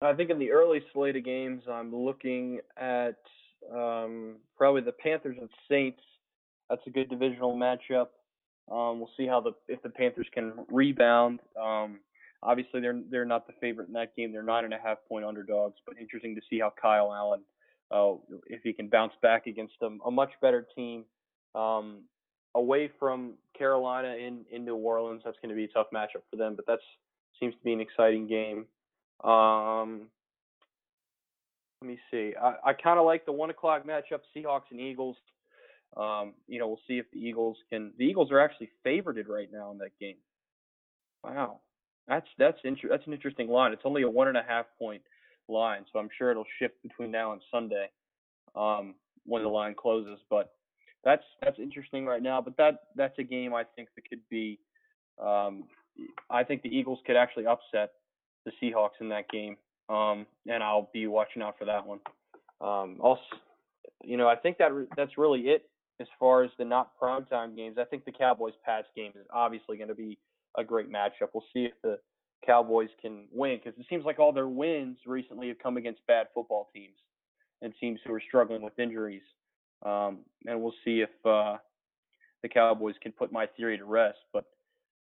I 0.00 0.12
think 0.14 0.30
in 0.30 0.38
the 0.38 0.50
early 0.50 0.82
slate 0.92 1.16
of 1.16 1.24
games, 1.24 1.62
I'm 1.70 1.94
looking 1.94 2.60
at 2.76 3.16
um, 3.74 4.36
probably 4.56 4.82
the 4.82 4.92
Panthers 4.92 5.36
and 5.40 5.48
Saints. 5.68 6.00
That's 6.68 6.82
a 6.86 6.90
good 6.90 7.08
divisional 7.08 7.56
matchup. 7.56 8.08
Um, 8.70 9.00
we'll 9.00 9.10
see 9.16 9.26
how 9.26 9.40
the 9.40 9.52
if 9.68 9.82
the 9.82 9.90
Panthers 9.90 10.26
can 10.32 10.52
rebound. 10.70 11.40
Um, 11.60 12.00
obviously, 12.42 12.80
they're 12.80 13.00
they're 13.10 13.24
not 13.24 13.46
the 13.46 13.52
favorite 13.60 13.88
in 13.88 13.94
that 13.94 14.16
game. 14.16 14.32
They're 14.32 14.42
nine 14.42 14.64
and 14.64 14.74
a 14.74 14.78
half 14.82 14.98
point 15.08 15.24
underdogs, 15.24 15.76
but 15.86 15.98
interesting 15.98 16.34
to 16.34 16.40
see 16.48 16.60
how 16.60 16.72
Kyle 16.80 17.12
Allen, 17.12 17.42
uh, 17.90 18.14
if 18.46 18.62
he 18.62 18.72
can 18.72 18.88
bounce 18.88 19.12
back 19.22 19.46
against 19.46 19.74
them, 19.80 20.00
a 20.06 20.10
much 20.10 20.30
better 20.40 20.66
team. 20.74 21.04
Um, 21.54 22.02
away 22.54 22.90
from 22.98 23.34
Carolina 23.56 24.14
in 24.14 24.44
in 24.50 24.64
New 24.64 24.76
Orleans, 24.76 25.22
that's 25.24 25.38
going 25.42 25.50
to 25.50 25.56
be 25.56 25.64
a 25.64 25.68
tough 25.68 25.88
matchup 25.94 26.22
for 26.30 26.36
them, 26.36 26.54
but 26.56 26.66
that 26.66 26.78
seems 27.40 27.54
to 27.54 27.64
be 27.64 27.72
an 27.72 27.80
exciting 27.80 28.26
game. 28.26 28.66
Um, 29.28 30.08
let 31.80 31.88
me 31.88 31.98
see. 32.10 32.32
I, 32.40 32.54
I 32.66 32.72
kind 32.74 32.98
of 32.98 33.04
like 33.04 33.26
the 33.26 33.32
one 33.32 33.50
o'clock 33.50 33.84
matchup, 33.86 34.20
Seahawks 34.36 34.70
and 34.70 34.80
Eagles. 34.80 35.16
Um, 35.96 36.32
you 36.48 36.58
know, 36.58 36.68
we'll 36.68 36.80
see 36.88 36.98
if 36.98 37.10
the 37.12 37.18
Eagles 37.18 37.58
can. 37.70 37.92
The 37.98 38.04
Eagles 38.04 38.30
are 38.30 38.40
actually 38.40 38.70
favored 38.82 39.24
right 39.28 39.48
now 39.52 39.70
in 39.72 39.78
that 39.78 39.98
game. 40.00 40.16
Wow, 41.22 41.60
that's 42.08 42.26
that's 42.38 42.58
inter- 42.64 42.88
that's 42.88 43.06
an 43.06 43.12
interesting 43.12 43.48
line. 43.48 43.72
It's 43.72 43.82
only 43.84 44.02
a 44.02 44.08
one 44.08 44.28
and 44.28 44.36
a 44.36 44.42
half 44.46 44.66
point 44.78 45.02
line, 45.48 45.84
so 45.92 45.98
I'm 45.98 46.08
sure 46.16 46.30
it'll 46.30 46.46
shift 46.58 46.82
between 46.82 47.10
now 47.10 47.32
and 47.32 47.42
Sunday 47.50 47.90
um, 48.56 48.94
when 49.26 49.42
the 49.42 49.48
line 49.48 49.74
closes. 49.74 50.18
But 50.30 50.52
that's 51.04 51.24
that's 51.42 51.58
interesting 51.58 52.06
right 52.06 52.22
now. 52.22 52.40
But 52.40 52.56
that 52.56 52.84
that's 52.96 53.18
a 53.18 53.24
game 53.24 53.54
I 53.54 53.64
think 53.76 53.88
that 53.94 54.08
could 54.08 54.26
be. 54.30 54.58
Um, 55.22 55.64
I 56.30 56.42
think 56.42 56.62
the 56.62 56.74
Eagles 56.74 57.00
could 57.06 57.16
actually 57.16 57.46
upset 57.46 57.92
the 58.46 58.52
Seahawks 58.62 59.00
in 59.00 59.10
that 59.10 59.28
game, 59.28 59.58
um, 59.90 60.26
and 60.48 60.62
I'll 60.62 60.88
be 60.94 61.06
watching 61.06 61.42
out 61.42 61.58
for 61.58 61.66
that 61.66 61.86
one. 61.86 62.00
Um, 62.62 62.96
also, 63.00 63.20
you 64.02 64.16
know, 64.16 64.26
I 64.26 64.36
think 64.36 64.56
that 64.56 64.72
re- 64.72 64.86
that's 64.96 65.18
really 65.18 65.40
it 65.42 65.68
as 66.00 66.06
far 66.18 66.42
as 66.42 66.50
the 66.58 66.64
not 66.64 66.92
primetime 67.00 67.56
games, 67.56 67.76
I 67.78 67.84
think 67.84 68.04
the 68.04 68.12
Cowboys 68.12 68.54
Pats 68.64 68.88
game 68.96 69.12
is 69.14 69.26
obviously 69.32 69.76
going 69.76 69.88
to 69.88 69.94
be 69.94 70.18
a 70.56 70.64
great 70.64 70.90
matchup. 70.90 71.28
We'll 71.32 71.44
see 71.52 71.64
if 71.64 71.72
the 71.82 71.98
Cowboys 72.44 72.88
can 73.00 73.26
win 73.32 73.60
because 73.62 73.78
it 73.78 73.86
seems 73.88 74.04
like 74.04 74.18
all 74.18 74.32
their 74.32 74.48
wins 74.48 74.98
recently 75.06 75.48
have 75.48 75.58
come 75.58 75.76
against 75.76 76.06
bad 76.06 76.26
football 76.34 76.68
teams 76.74 76.96
and 77.60 77.72
teams 77.80 78.00
who 78.06 78.12
are 78.12 78.22
struggling 78.26 78.62
with 78.62 78.78
injuries. 78.78 79.22
Um, 79.84 80.20
and 80.46 80.60
we'll 80.60 80.74
see 80.84 81.00
if 81.00 81.10
uh, 81.24 81.56
the 82.42 82.48
Cowboys 82.48 82.94
can 83.00 83.12
put 83.12 83.32
my 83.32 83.46
theory 83.56 83.78
to 83.78 83.84
rest. 83.84 84.18
But 84.32 84.44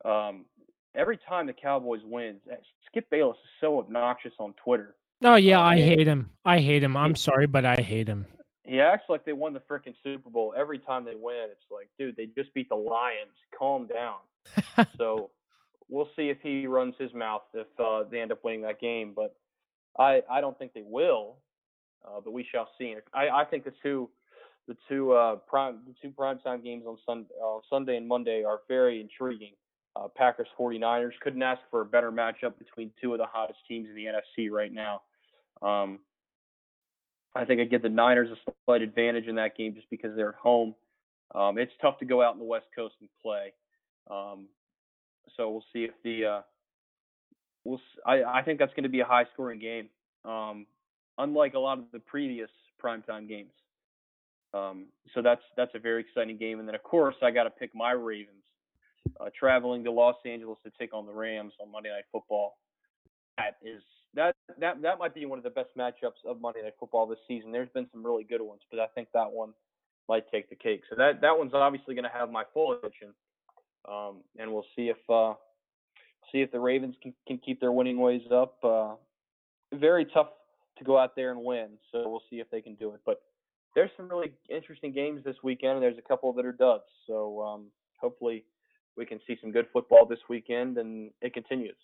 um, 0.09 0.47
every 0.95 1.19
time 1.29 1.47
the 1.47 1.53
Cowboys 1.53 2.01
wins, 2.05 2.41
eh, 2.51 2.57
Skip 2.91 3.09
Bayless 3.11 3.37
is 3.37 3.51
so 3.61 3.79
obnoxious 3.79 4.33
on 4.39 4.55
Twitter. 4.65 4.97
Oh 5.25 5.37
yeah, 5.37 5.61
I 5.61 5.77
hate 5.77 6.07
him. 6.07 6.31
I 6.45 6.59
hate 6.59 6.83
him. 6.83 6.97
I'm 6.97 7.17
sorry, 7.17 7.47
but 7.47 7.65
I 7.65 7.77
hate 7.77 8.09
him. 8.09 8.27
He 8.67 8.81
acts 8.81 9.05
like 9.09 9.25
they 9.25 9.33
won 9.33 9.53
the 9.53 9.61
freaking 9.61 9.95
Super 10.03 10.29
Bowl 10.29 10.55
every 10.57 10.79
time 10.79 11.05
they 11.05 11.15
win. 11.15 11.49
It's 11.51 11.71
like, 11.71 11.89
dude, 11.99 12.17
they 12.17 12.27
just 12.27 12.53
beat 12.55 12.69
the 12.69 12.77
Lions. 12.77 13.33
Calm 13.57 13.87
down. 13.87 14.87
so 14.99 15.31
we'll 15.89 16.09
see 16.17 16.29
if 16.29 16.39
he 16.43 16.67
runs 16.67 16.95
his 16.99 17.13
mouth 17.15 17.43
if 17.55 17.67
uh, 17.79 18.05
they 18.11 18.21
end 18.21 18.33
up 18.33 18.43
winning 18.45 18.63
that 18.63 18.81
game. 18.81 19.13
But 19.15 19.37
I 19.99 20.23
I 20.31 20.41
don't 20.41 20.59
think 20.59 20.75
they 20.75 20.85
will. 20.85 21.37
Uh, 22.07 22.21
but 22.25 22.33
we 22.33 22.47
shall 22.51 22.69
see. 22.79 22.95
I 23.15 23.29
I 23.29 23.45
think 23.45 23.65
the 23.65 23.73
two 23.83 24.11
the 24.69 24.77
two 24.89 25.13
uh, 25.13 25.37
prime 25.37 25.79
the 25.87 25.95
two 26.03 26.13
primetime 26.15 26.63
games 26.63 26.85
on 26.87 26.99
Sunday 27.07 27.35
uh, 27.45 27.59
Sunday 27.71 27.97
and 27.97 28.07
Monday 28.07 28.45
are 28.45 28.61
very 28.69 29.01
intriguing. 29.01 29.53
Uh, 29.95 30.09
Packers 30.15 30.49
49ers 30.59 31.13
couldn't 31.23 31.43
ask 31.43 31.63
for 31.71 31.81
a 31.81 31.85
better 31.87 32.13
matchup 32.13 32.59
between 32.59 32.91
two 33.01 33.15
of 33.15 33.19
the 33.19 33.25
hottest 33.25 33.61
teams 33.67 33.89
in 33.89 33.95
the 33.95 34.05
NFC 34.05 34.51
right 34.51 34.71
now. 34.71 35.01
Um, 35.63 36.01
I 37.37 37.45
think 37.45 37.61
I 37.61 37.65
give 37.65 37.83
the 37.83 37.89
Niners 37.89 38.31
a 38.31 38.53
slight 38.65 38.83
advantage 38.83 39.27
in 39.27 39.37
that 39.37 39.57
game 39.57 39.75
just 39.75 39.89
because 39.91 40.17
they're 40.17 40.31
at 40.31 40.35
home. 40.37 40.75
Um, 41.35 41.59
it's 41.59 41.73
tough 41.81 41.99
to 41.99 42.05
go 42.05 42.23
out 42.23 42.35
in 42.35 42.39
the 42.39 42.45
West 42.45 42.67
Coast 42.75 42.95
and 43.01 43.09
play. 43.23 43.53
Um, 44.11 44.47
so 45.37 45.51
we'll 45.51 45.65
see 45.73 45.85
if 45.85 45.91
the 46.05 46.25
uh, 46.25 46.41
we'll. 47.65 47.81
I, 48.07 48.23
I 48.23 48.43
think 48.43 48.59
that's 48.59 48.73
going 48.75 48.85
to 48.85 48.89
be 48.89 49.01
a 49.01 49.05
high 49.05 49.25
scoring 49.33 49.59
game. 49.59 49.89
Um, 50.25 50.67
unlike 51.19 51.55
a 51.55 51.59
lot 51.59 51.79
of 51.79 51.85
the 51.93 51.99
previous 51.99 52.51
primetime 52.83 53.29
games. 53.29 53.53
Um, 54.55 54.87
so 55.15 55.23
that's 55.23 55.43
that's 55.57 55.73
a 55.75 55.79
very 55.79 56.01
exciting 56.01 56.37
game. 56.37 56.61
And 56.61 56.69
then 56.69 56.75
of 56.75 56.83
course 56.83 57.17
I 57.23 57.31
got 57.31 57.45
to 57.45 57.51
pick 57.51 57.75
my 57.75 57.93
Ravens, 57.93 58.45
uh, 59.21 59.31
traveling 59.39 59.85
to 59.85 59.93
Los 59.93 60.17
Angeles 60.25 60.59
to 60.65 60.73
take 60.79 60.95
on 60.95 61.07
the 61.07 61.13
Rams 61.13 61.53
on 61.61 61.71
Monday 61.71 61.91
Night 61.91 62.05
Football. 62.13 62.57
That 63.37 63.57
is 63.63 63.83
that 64.15 64.35
that 64.61 64.81
that 64.83 64.99
might 64.99 65.15
be 65.15 65.27
one 65.27 65.39
of 65.39 65.45
the 65.45 65.51
best 65.51 65.71
matchups 65.79 66.25
of 66.27 66.41
Monday 66.41 66.63
Night 66.63 66.75
Football 66.79 67.07
this 67.07 67.19
season. 67.29 67.53
There's 67.53 67.69
been 67.71 67.87
some 67.93 68.05
really 68.05 68.25
good 68.25 68.41
ones, 68.41 68.63
but 68.71 68.81
I 68.81 68.87
think 68.95 69.09
that 69.15 69.31
one 69.31 69.53
might 70.09 70.31
take 70.31 70.49
the 70.49 70.57
cake. 70.57 70.83
So 70.89 70.97
that 70.97 71.21
that 71.21 71.37
one's 71.37 71.53
obviously 71.55 71.95
going 71.95 72.05
to 72.05 72.11
have 72.11 72.31
my 72.31 72.45
full 72.55 72.73
attention, 72.73 73.09
um, 73.89 74.23
and 74.39 74.53
we'll 74.53 74.67
see 74.75 74.89
if 74.89 74.99
uh, 75.11 75.35
see 76.33 76.41
if 76.41 76.51
the 76.53 76.61
Ravens 76.61 76.95
can, 77.03 77.13
can 77.27 77.39
keep 77.39 77.61
their 77.61 77.73
winning 77.73 77.99
ways 77.99 78.23
up. 78.33 78.57
Uh, 78.63 78.95
very 79.75 80.05
tough 80.07 80.29
to 80.79 80.85
go 80.85 80.99
out 80.99 81.17
there 81.17 81.31
and 81.31 81.43
win, 81.43 81.71
so 81.91 82.09
we'll 82.09 82.23
see 82.31 82.37
if 82.37 82.51
they 82.51 82.61
can 82.61 82.75
do 82.75 82.95
it. 82.95 83.01
But 83.05 83.23
there's 83.75 83.91
some 83.97 84.09
really 84.09 84.33
interesting 84.49 84.93
games 84.93 85.23
this 85.25 85.37
weekend, 85.43 85.75
and 85.75 85.83
there's 85.83 85.99
a 85.99 86.09
couple 86.09 86.33
that 86.35 86.47
are 86.47 86.53
duds. 86.53 86.85
So 87.07 87.43
um, 87.43 87.67
hopefully 88.01 88.45
we 88.97 89.05
can 89.05 89.21
see 89.27 89.37
some 89.41 89.53
good 89.53 89.67
football 89.73 90.07
this 90.07 90.19
weekend, 90.29 90.79
and 90.79 91.11
it 91.21 91.35
continues. 91.35 91.77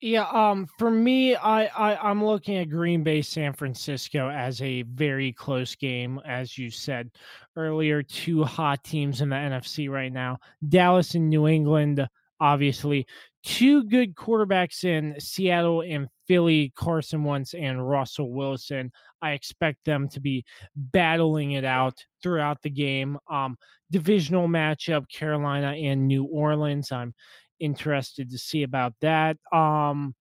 Yeah, 0.00 0.26
um, 0.32 0.66
for 0.78 0.90
me, 0.90 1.34
I, 1.36 1.66
I 1.66 1.96
I'm 2.10 2.24
looking 2.24 2.56
at 2.56 2.70
Green 2.70 3.02
Bay, 3.02 3.20
San 3.20 3.52
Francisco 3.52 4.30
as 4.30 4.62
a 4.62 4.82
very 4.82 5.30
close 5.32 5.74
game, 5.74 6.18
as 6.24 6.56
you 6.56 6.70
said 6.70 7.10
earlier. 7.54 8.02
Two 8.02 8.42
hot 8.42 8.82
teams 8.82 9.20
in 9.20 9.28
the 9.28 9.36
NFC 9.36 9.90
right 9.90 10.12
now. 10.12 10.38
Dallas 10.66 11.14
and 11.16 11.28
New 11.28 11.46
England, 11.46 12.08
obviously, 12.40 13.06
two 13.44 13.84
good 13.84 14.14
quarterbacks 14.14 14.84
in 14.84 15.16
Seattle 15.20 15.82
and 15.82 16.08
Philly, 16.26 16.72
Carson 16.76 17.22
Wentz 17.22 17.52
and 17.52 17.86
Russell 17.86 18.32
Wilson. 18.32 18.90
I 19.20 19.32
expect 19.32 19.84
them 19.84 20.08
to 20.10 20.20
be 20.20 20.46
battling 20.76 21.52
it 21.52 21.64
out 21.66 22.02
throughout 22.22 22.62
the 22.62 22.70
game. 22.70 23.18
Um, 23.30 23.58
divisional 23.90 24.48
matchup, 24.48 25.10
Carolina 25.10 25.74
and 25.74 26.08
New 26.08 26.24
Orleans. 26.24 26.90
I'm 26.90 27.12
interested 27.60 28.30
to 28.30 28.38
see 28.38 28.62
about 28.62 28.94
that. 29.00 29.36
Um, 29.52 30.14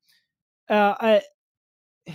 uh, 0.69 0.95
I, 0.99 1.21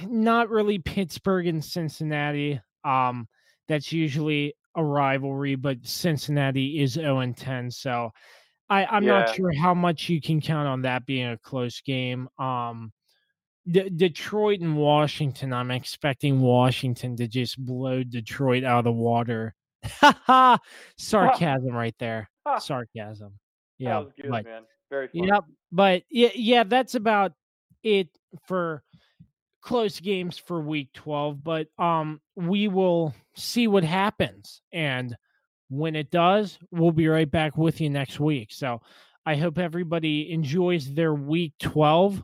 not 0.06 0.50
really 0.50 0.78
Pittsburgh 0.78 1.46
and 1.46 1.64
Cincinnati. 1.64 2.60
Um, 2.84 3.28
that's 3.68 3.92
usually 3.92 4.54
a 4.74 4.84
rivalry, 4.84 5.54
but 5.54 5.78
Cincinnati 5.86 6.82
is 6.82 6.92
0 6.92 7.20
and 7.20 7.36
10. 7.36 7.70
So 7.70 8.10
I, 8.68 8.84
I'm 8.86 9.04
yeah. 9.04 9.20
not 9.20 9.34
sure 9.34 9.52
how 9.52 9.74
much 9.74 10.08
you 10.08 10.20
can 10.20 10.40
count 10.40 10.68
on 10.68 10.82
that 10.82 11.06
being 11.06 11.28
a 11.28 11.38
close 11.38 11.80
game. 11.80 12.28
Um, 12.38 12.92
D- 13.70 13.90
Detroit 13.90 14.60
and 14.60 14.76
Washington, 14.76 15.52
I'm 15.52 15.70
expecting 15.70 16.40
Washington 16.40 17.16
to 17.16 17.28
just 17.28 17.58
blow 17.58 18.02
Detroit 18.02 18.64
out 18.64 18.80
of 18.80 18.84
the 18.84 18.92
water. 18.92 19.54
Sarcasm 20.98 21.72
right 21.72 21.94
there. 21.98 22.28
Sarcasm. 22.58 23.38
Yeah. 23.78 24.04
Good, 24.20 24.30
but, 24.30 24.44
man. 24.44 24.62
Very 24.94 25.08
fun. 25.08 25.24
Yep. 25.24 25.44
But 25.72 26.02
yeah, 26.08 26.28
yeah, 26.34 26.62
that's 26.62 26.94
about 26.94 27.32
it 27.82 28.08
for 28.46 28.82
close 29.60 29.98
games 29.98 30.38
for 30.38 30.60
week 30.60 30.90
12. 30.94 31.42
But 31.42 31.66
um 31.78 32.20
we 32.36 32.68
will 32.68 33.12
see 33.34 33.66
what 33.66 33.82
happens. 33.82 34.62
And 34.72 35.16
when 35.68 35.96
it 35.96 36.10
does, 36.12 36.58
we'll 36.70 36.92
be 36.92 37.08
right 37.08 37.30
back 37.30 37.56
with 37.56 37.80
you 37.80 37.90
next 37.90 38.20
week. 38.20 38.52
So 38.52 38.80
I 39.26 39.34
hope 39.34 39.58
everybody 39.58 40.30
enjoys 40.30 40.92
their 40.94 41.14
week 41.14 41.54
12 41.60 42.22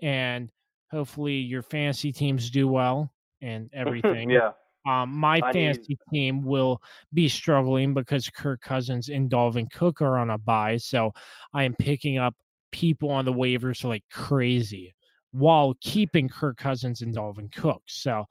and 0.00 0.48
hopefully 0.90 1.34
your 1.34 1.62
fantasy 1.62 2.12
teams 2.12 2.50
do 2.50 2.66
well 2.66 3.12
and 3.42 3.68
everything. 3.74 4.30
yeah. 4.30 4.52
Um, 4.88 5.10
my 5.10 5.40
I 5.42 5.52
fantasy 5.52 5.98
need... 6.10 6.12
team 6.12 6.42
will 6.42 6.82
be 7.12 7.28
struggling 7.28 7.92
because 7.92 8.28
Kirk 8.30 8.62
Cousins 8.62 9.08
and 9.08 9.30
Dalvin 9.30 9.70
Cook 9.70 10.00
are 10.00 10.18
on 10.18 10.30
a 10.30 10.38
bye. 10.38 10.78
So 10.78 11.12
I 11.52 11.64
am 11.64 11.74
picking 11.74 12.18
up 12.18 12.34
people 12.72 13.10
on 13.10 13.24
the 13.24 13.32
waivers 13.32 13.84
like 13.84 14.04
crazy 14.10 14.94
while 15.32 15.74
keeping 15.80 16.28
Kirk 16.28 16.56
Cousins 16.56 17.02
and 17.02 17.14
Dalvin 17.14 17.52
Cook. 17.52 17.82
So 17.86 18.24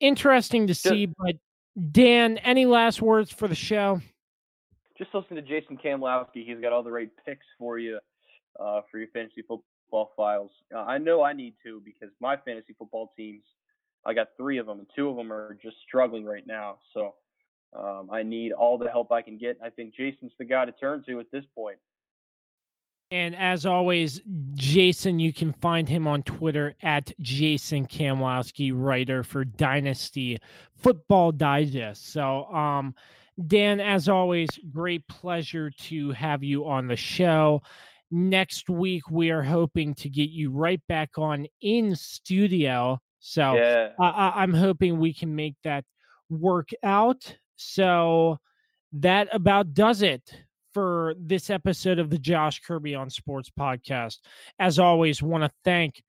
interesting 0.00 0.66
to 0.66 0.74
see. 0.74 1.06
Just, 1.06 1.18
but 1.18 1.36
Dan, 1.92 2.38
any 2.38 2.66
last 2.66 3.00
words 3.00 3.32
for 3.32 3.46
the 3.46 3.54
show? 3.54 4.00
Just 4.96 5.14
listen 5.14 5.36
to 5.36 5.42
Jason 5.42 5.78
Kamlowski. 5.78 6.44
He's 6.44 6.60
got 6.60 6.72
all 6.72 6.82
the 6.82 6.90
right 6.90 7.10
picks 7.24 7.46
for 7.56 7.78
you 7.78 8.00
uh, 8.58 8.80
for 8.90 8.98
your 8.98 9.08
fantasy 9.08 9.42
football 9.42 10.10
files. 10.16 10.50
Uh, 10.74 10.80
I 10.80 10.98
know 10.98 11.22
I 11.22 11.32
need 11.32 11.54
to 11.64 11.80
because 11.84 12.12
my 12.20 12.36
fantasy 12.36 12.74
football 12.76 13.12
teams– 13.16 13.44
I 14.08 14.14
got 14.14 14.28
three 14.38 14.56
of 14.56 14.64
them, 14.64 14.78
and 14.78 14.88
two 14.96 15.10
of 15.10 15.16
them 15.16 15.30
are 15.30 15.58
just 15.62 15.76
struggling 15.86 16.24
right 16.24 16.46
now. 16.46 16.78
So 16.94 17.14
um, 17.78 18.08
I 18.10 18.22
need 18.22 18.52
all 18.52 18.78
the 18.78 18.88
help 18.88 19.12
I 19.12 19.20
can 19.20 19.36
get. 19.36 19.58
I 19.62 19.68
think 19.68 19.94
Jason's 19.94 20.32
the 20.38 20.46
guy 20.46 20.64
to 20.64 20.72
turn 20.72 21.04
to 21.06 21.20
at 21.20 21.30
this 21.30 21.44
point. 21.54 21.76
And 23.10 23.36
as 23.36 23.66
always, 23.66 24.22
Jason, 24.54 25.18
you 25.18 25.32
can 25.32 25.52
find 25.60 25.86
him 25.86 26.06
on 26.06 26.22
Twitter 26.22 26.74
at 26.82 27.12
Jason 27.20 27.86
Kamlowski, 27.86 28.72
writer 28.74 29.22
for 29.22 29.44
Dynasty 29.44 30.38
Football 30.76 31.32
Digest. 31.32 32.10
So, 32.10 32.44
um, 32.46 32.94
Dan, 33.46 33.78
as 33.78 34.08
always, 34.08 34.48
great 34.70 35.06
pleasure 35.06 35.70
to 35.70 36.12
have 36.12 36.42
you 36.42 36.66
on 36.66 36.86
the 36.86 36.96
show. 36.96 37.62
Next 38.10 38.70
week, 38.70 39.10
we 39.10 39.30
are 39.30 39.42
hoping 39.42 39.94
to 39.96 40.08
get 40.08 40.30
you 40.30 40.50
right 40.50 40.80
back 40.88 41.18
on 41.18 41.46
in 41.60 41.94
studio 41.94 42.98
so 43.20 43.54
yeah. 43.54 43.90
I, 44.00 44.32
I'm 44.36 44.54
hoping 44.54 44.98
we 44.98 45.12
can 45.12 45.34
make 45.34 45.56
that 45.64 45.84
work 46.30 46.70
out. 46.82 47.36
So 47.56 48.38
that 48.92 49.28
about 49.32 49.74
does 49.74 50.02
it 50.02 50.22
for 50.72 51.14
this 51.18 51.50
episode 51.50 51.98
of 51.98 52.10
the 52.10 52.18
Josh 52.18 52.60
Kirby 52.60 52.94
on 52.94 53.10
Sports 53.10 53.50
podcast. 53.50 54.18
As 54.58 54.78
always, 54.78 55.22
want 55.22 55.44
to 55.44 55.50
thank 55.64 56.02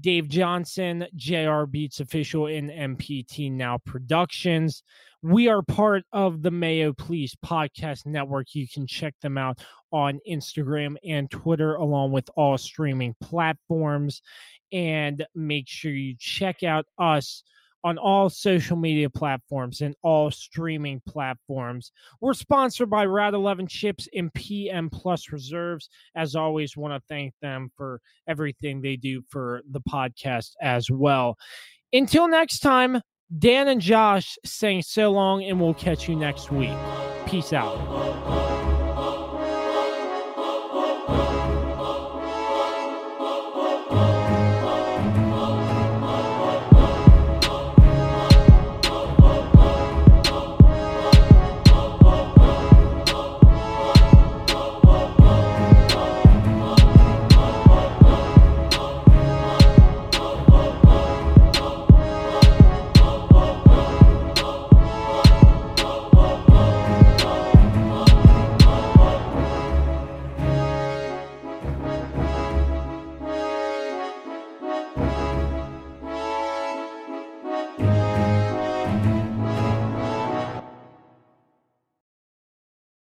Dave 0.00 0.28
Johnson, 0.28 1.06
JR 1.14 1.64
Beats 1.64 2.00
official 2.00 2.46
in 2.46 2.68
MPT 2.68 3.52
Now 3.52 3.78
Productions. 3.78 4.82
We 5.22 5.48
are 5.48 5.62
part 5.62 6.04
of 6.12 6.42
the 6.42 6.50
Mayo 6.50 6.92
Please 6.92 7.36
podcast 7.44 8.06
network. 8.06 8.54
You 8.54 8.68
can 8.68 8.86
check 8.86 9.14
them 9.22 9.38
out 9.38 9.60
on 9.90 10.20
Instagram 10.28 10.96
and 11.04 11.30
Twitter, 11.30 11.74
along 11.74 12.12
with 12.12 12.28
all 12.36 12.58
streaming 12.58 13.14
platforms 13.20 14.22
and 14.72 15.24
make 15.34 15.68
sure 15.68 15.92
you 15.92 16.14
check 16.18 16.62
out 16.62 16.86
us 16.98 17.42
on 17.86 17.98
all 17.98 18.28
social 18.28 18.76
media 18.76 19.08
platforms 19.08 19.80
and 19.80 19.94
all 20.02 20.28
streaming 20.28 21.00
platforms. 21.06 21.92
We're 22.20 22.34
sponsored 22.34 22.90
by 22.90 23.06
Route 23.06 23.34
11 23.34 23.68
Chips 23.68 24.08
and 24.12 24.34
PM 24.34 24.90
Plus 24.90 25.30
Reserves. 25.30 25.88
As 26.16 26.34
always, 26.34 26.76
want 26.76 26.94
to 26.94 27.06
thank 27.08 27.32
them 27.40 27.70
for 27.76 28.00
everything 28.26 28.82
they 28.82 28.96
do 28.96 29.22
for 29.28 29.62
the 29.70 29.80
podcast 29.80 30.54
as 30.60 30.90
well. 30.90 31.38
Until 31.92 32.26
next 32.26 32.58
time, 32.58 33.00
Dan 33.38 33.68
and 33.68 33.80
Josh 33.80 34.36
saying 34.44 34.82
so 34.82 35.12
long, 35.12 35.44
and 35.44 35.60
we'll 35.60 35.74
catch 35.74 36.08
you 36.08 36.16
next 36.16 36.50
week. 36.50 36.76
Peace 37.26 37.52
out. 37.52 38.75